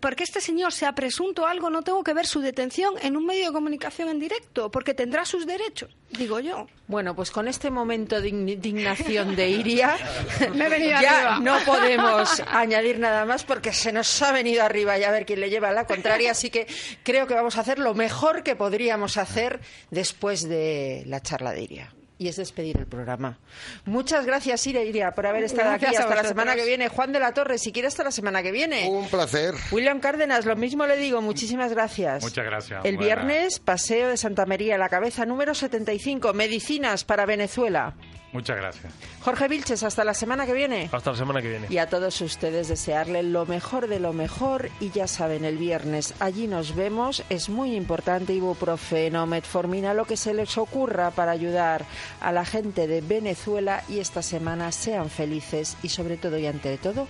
porque 0.00 0.24
este 0.24 0.40
señor 0.40 0.72
sea 0.72 0.92
presunto 0.94 1.46
algo, 1.46 1.70
no 1.70 1.82
tengo 1.82 2.02
que 2.02 2.14
ver 2.14 2.26
su 2.26 2.40
detención 2.40 2.94
en 3.02 3.16
un 3.16 3.26
medio 3.26 3.46
de 3.46 3.52
comunicación 3.52 4.08
en 4.08 4.18
directo, 4.18 4.70
porque 4.70 4.94
tendrá 4.94 5.24
sus 5.24 5.46
derechos, 5.46 5.96
digo 6.10 6.40
yo. 6.40 6.66
Bueno, 6.86 7.14
pues 7.14 7.30
con 7.30 7.48
este 7.48 7.70
momento 7.70 8.20
de 8.20 8.28
indignación 8.28 9.34
de 9.36 9.48
Iria, 9.50 9.96
Me 10.54 10.66
he 10.66 10.68
venido 10.68 11.00
ya 11.00 11.32
arriba. 11.34 11.38
no 11.40 11.64
podemos 11.64 12.23
añadir 12.50 12.98
nada 12.98 13.24
más 13.24 13.44
porque 13.44 13.72
se 13.72 13.92
nos 13.92 14.20
ha 14.22 14.32
venido 14.32 14.62
arriba 14.62 14.98
y 14.98 15.04
a 15.04 15.10
ver 15.10 15.26
quién 15.26 15.40
le 15.40 15.50
lleva 15.50 15.72
la 15.72 15.86
contraria. 15.86 16.30
Así 16.32 16.50
que 16.50 16.66
creo 17.02 17.26
que 17.26 17.34
vamos 17.34 17.56
a 17.56 17.60
hacer 17.60 17.78
lo 17.78 17.94
mejor 17.94 18.42
que 18.42 18.56
podríamos 18.56 19.16
hacer 19.16 19.60
después 19.90 20.48
de 20.48 21.02
la 21.06 21.20
charla 21.20 21.52
de 21.52 21.62
Iria. 21.62 21.94
Y 22.16 22.28
es 22.28 22.36
despedir 22.36 22.76
el 22.78 22.86
programa. 22.86 23.38
Muchas 23.86 24.24
gracias, 24.24 24.64
Iria, 24.68 24.84
Iria, 24.84 25.10
por 25.10 25.26
haber 25.26 25.42
estado 25.42 25.70
Gracias 25.70 25.88
aquí 25.90 25.96
a 25.96 26.00
hasta 26.04 26.22
la 26.22 26.28
semana 26.28 26.54
que 26.54 26.64
viene. 26.64 26.88
Juan 26.88 27.12
de 27.12 27.18
la 27.18 27.34
Torre, 27.34 27.58
si 27.58 27.72
quiere 27.72 27.88
hasta 27.88 28.04
la 28.04 28.12
semana 28.12 28.40
que 28.40 28.52
viene. 28.52 28.88
Un 28.88 29.08
placer. 29.08 29.52
William 29.72 29.98
Cárdenas, 29.98 30.46
lo 30.46 30.54
mismo 30.54 30.86
le 30.86 30.96
digo. 30.96 31.20
Muchísimas 31.20 31.72
gracias. 31.72 32.22
Muchas 32.22 32.44
gracias. 32.44 32.84
El 32.84 32.96
Buena- 32.98 33.14
viernes, 33.16 33.58
Paseo 33.58 34.08
de 34.10 34.16
Santa 34.16 34.46
María, 34.46 34.78
la 34.78 34.88
cabeza 34.88 35.26
número 35.26 35.54
75, 35.54 36.32
Medicinas 36.34 37.02
para 37.04 37.26
Venezuela. 37.26 37.94
Muchas 38.34 38.56
gracias. 38.56 38.92
Jorge 39.20 39.46
Vilches, 39.46 39.84
hasta 39.84 40.02
la 40.02 40.12
semana 40.12 40.44
que 40.44 40.52
viene. 40.52 40.90
Hasta 40.90 41.12
la 41.12 41.16
semana 41.16 41.40
que 41.40 41.50
viene. 41.50 41.68
Y 41.70 41.78
a 41.78 41.88
todos 41.88 42.20
ustedes 42.20 42.66
desearle 42.66 43.22
lo 43.22 43.46
mejor 43.46 43.86
de 43.86 44.00
lo 44.00 44.12
mejor 44.12 44.70
y 44.80 44.90
ya 44.90 45.06
saben, 45.06 45.44
el 45.44 45.56
viernes 45.56 46.14
allí 46.18 46.48
nos 46.48 46.74
vemos. 46.74 47.22
Es 47.30 47.48
muy 47.48 47.76
importante 47.76 48.32
ibuprofeno, 48.32 49.24
metformina, 49.26 49.94
lo 49.94 50.04
que 50.04 50.16
se 50.16 50.34
les 50.34 50.58
ocurra 50.58 51.12
para 51.12 51.30
ayudar 51.30 51.86
a 52.20 52.32
la 52.32 52.44
gente 52.44 52.88
de 52.88 53.02
Venezuela 53.02 53.84
y 53.88 54.00
esta 54.00 54.20
semana 54.20 54.72
sean 54.72 55.10
felices 55.10 55.76
y 55.84 55.90
sobre 55.90 56.16
todo 56.16 56.36
y 56.36 56.46
ante 56.48 56.76
todo 56.76 57.06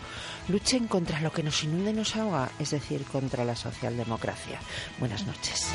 luchen 0.48 0.88
contra 0.88 1.22
lo 1.22 1.32
que 1.32 1.42
nos 1.42 1.64
inunda 1.64 1.88
y 1.88 1.94
nos 1.94 2.16
ahoga, 2.16 2.51
es 2.59 2.70
decir, 2.70 3.02
contra 3.05 3.46
la 3.46 3.56
socialdemocracia. 3.56 4.59
Buenas 4.98 5.26
noches. 5.26 5.72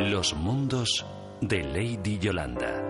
Los 0.00 0.34
mundos 0.34 1.04
de 1.42 1.62
Lady 1.62 2.18
Yolanda. 2.18 2.82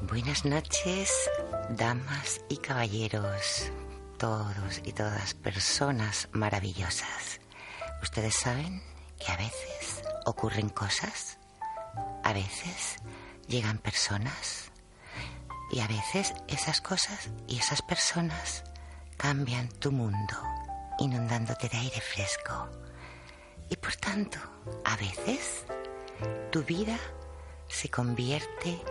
Buenas 0.00 0.46
noches, 0.46 1.30
damas 1.70 2.40
y 2.48 2.56
caballeros, 2.56 3.70
todos 4.18 4.80
y 4.84 4.92
todas 4.92 5.34
personas 5.34 6.30
maravillosas. 6.32 7.40
Ustedes 8.02 8.36
saben 8.36 8.82
que 9.18 9.32
a 9.32 9.36
veces 9.36 10.02
ocurren 10.24 10.70
cosas, 10.70 11.38
a 12.24 12.32
veces 12.32 12.96
llegan 13.48 13.78
personas 13.78 14.70
y 15.70 15.80
a 15.80 15.88
veces 15.88 16.34
esas 16.48 16.80
cosas 16.80 17.30
y 17.48 17.58
esas 17.58 17.82
personas 17.82 18.64
cambian 19.16 19.68
tu 19.68 19.92
mundo, 19.92 20.36
inundándote 20.98 21.68
de 21.68 21.78
aire 21.78 22.00
fresco. 22.00 22.68
Y 23.68 23.76
por 23.76 23.94
tanto, 23.96 24.38
a 24.84 24.96
veces 24.96 25.64
tu 26.50 26.62
vida 26.62 26.98
se 27.68 27.88
convierte 27.88 28.82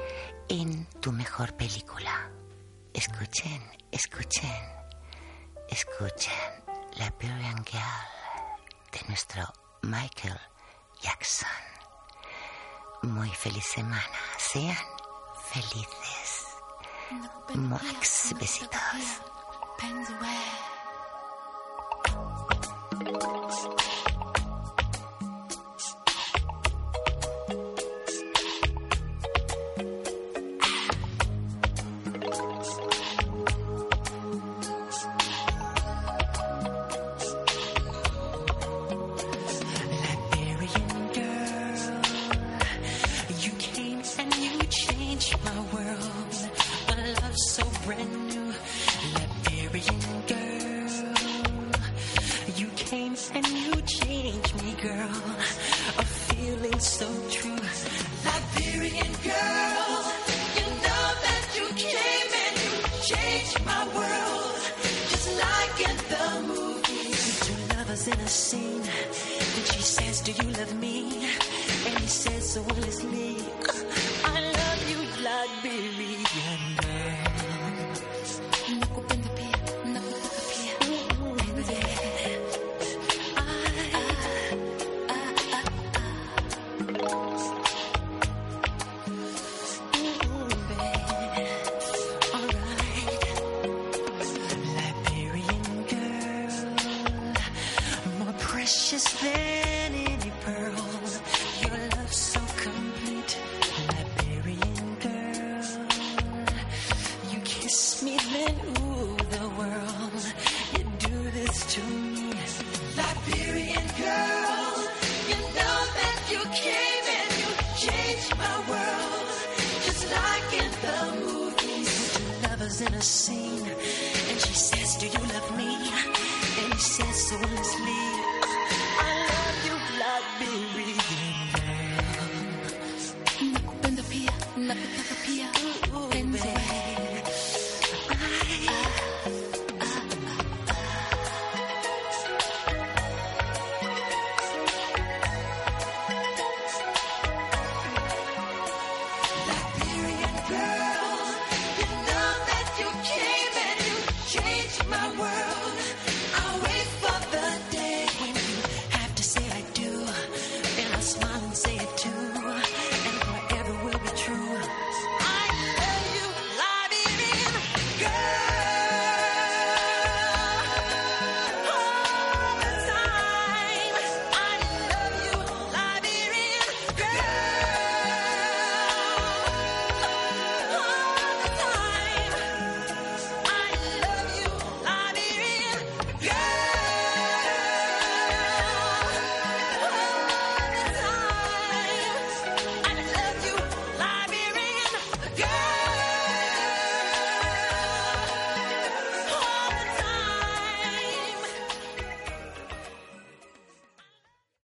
en 0.50 0.86
tu 1.00 1.12
mejor 1.12 1.56
película. 1.56 2.32
Escuchen, 2.94 3.62
escuchen, 3.92 4.64
escuchen 5.70 6.34
La 6.96 7.12
Brilliant 7.12 7.70
Girl 7.70 7.82
de 8.92 9.08
nuestro 9.08 9.44
Michael 9.84 10.40
Jackson. 11.02 11.71
Muy 13.04 13.30
feliz 13.30 13.66
semana, 13.66 14.06
sean 14.38 14.78
felices. 15.52 16.46
Max, 17.56 18.34
besitos. 18.40 18.80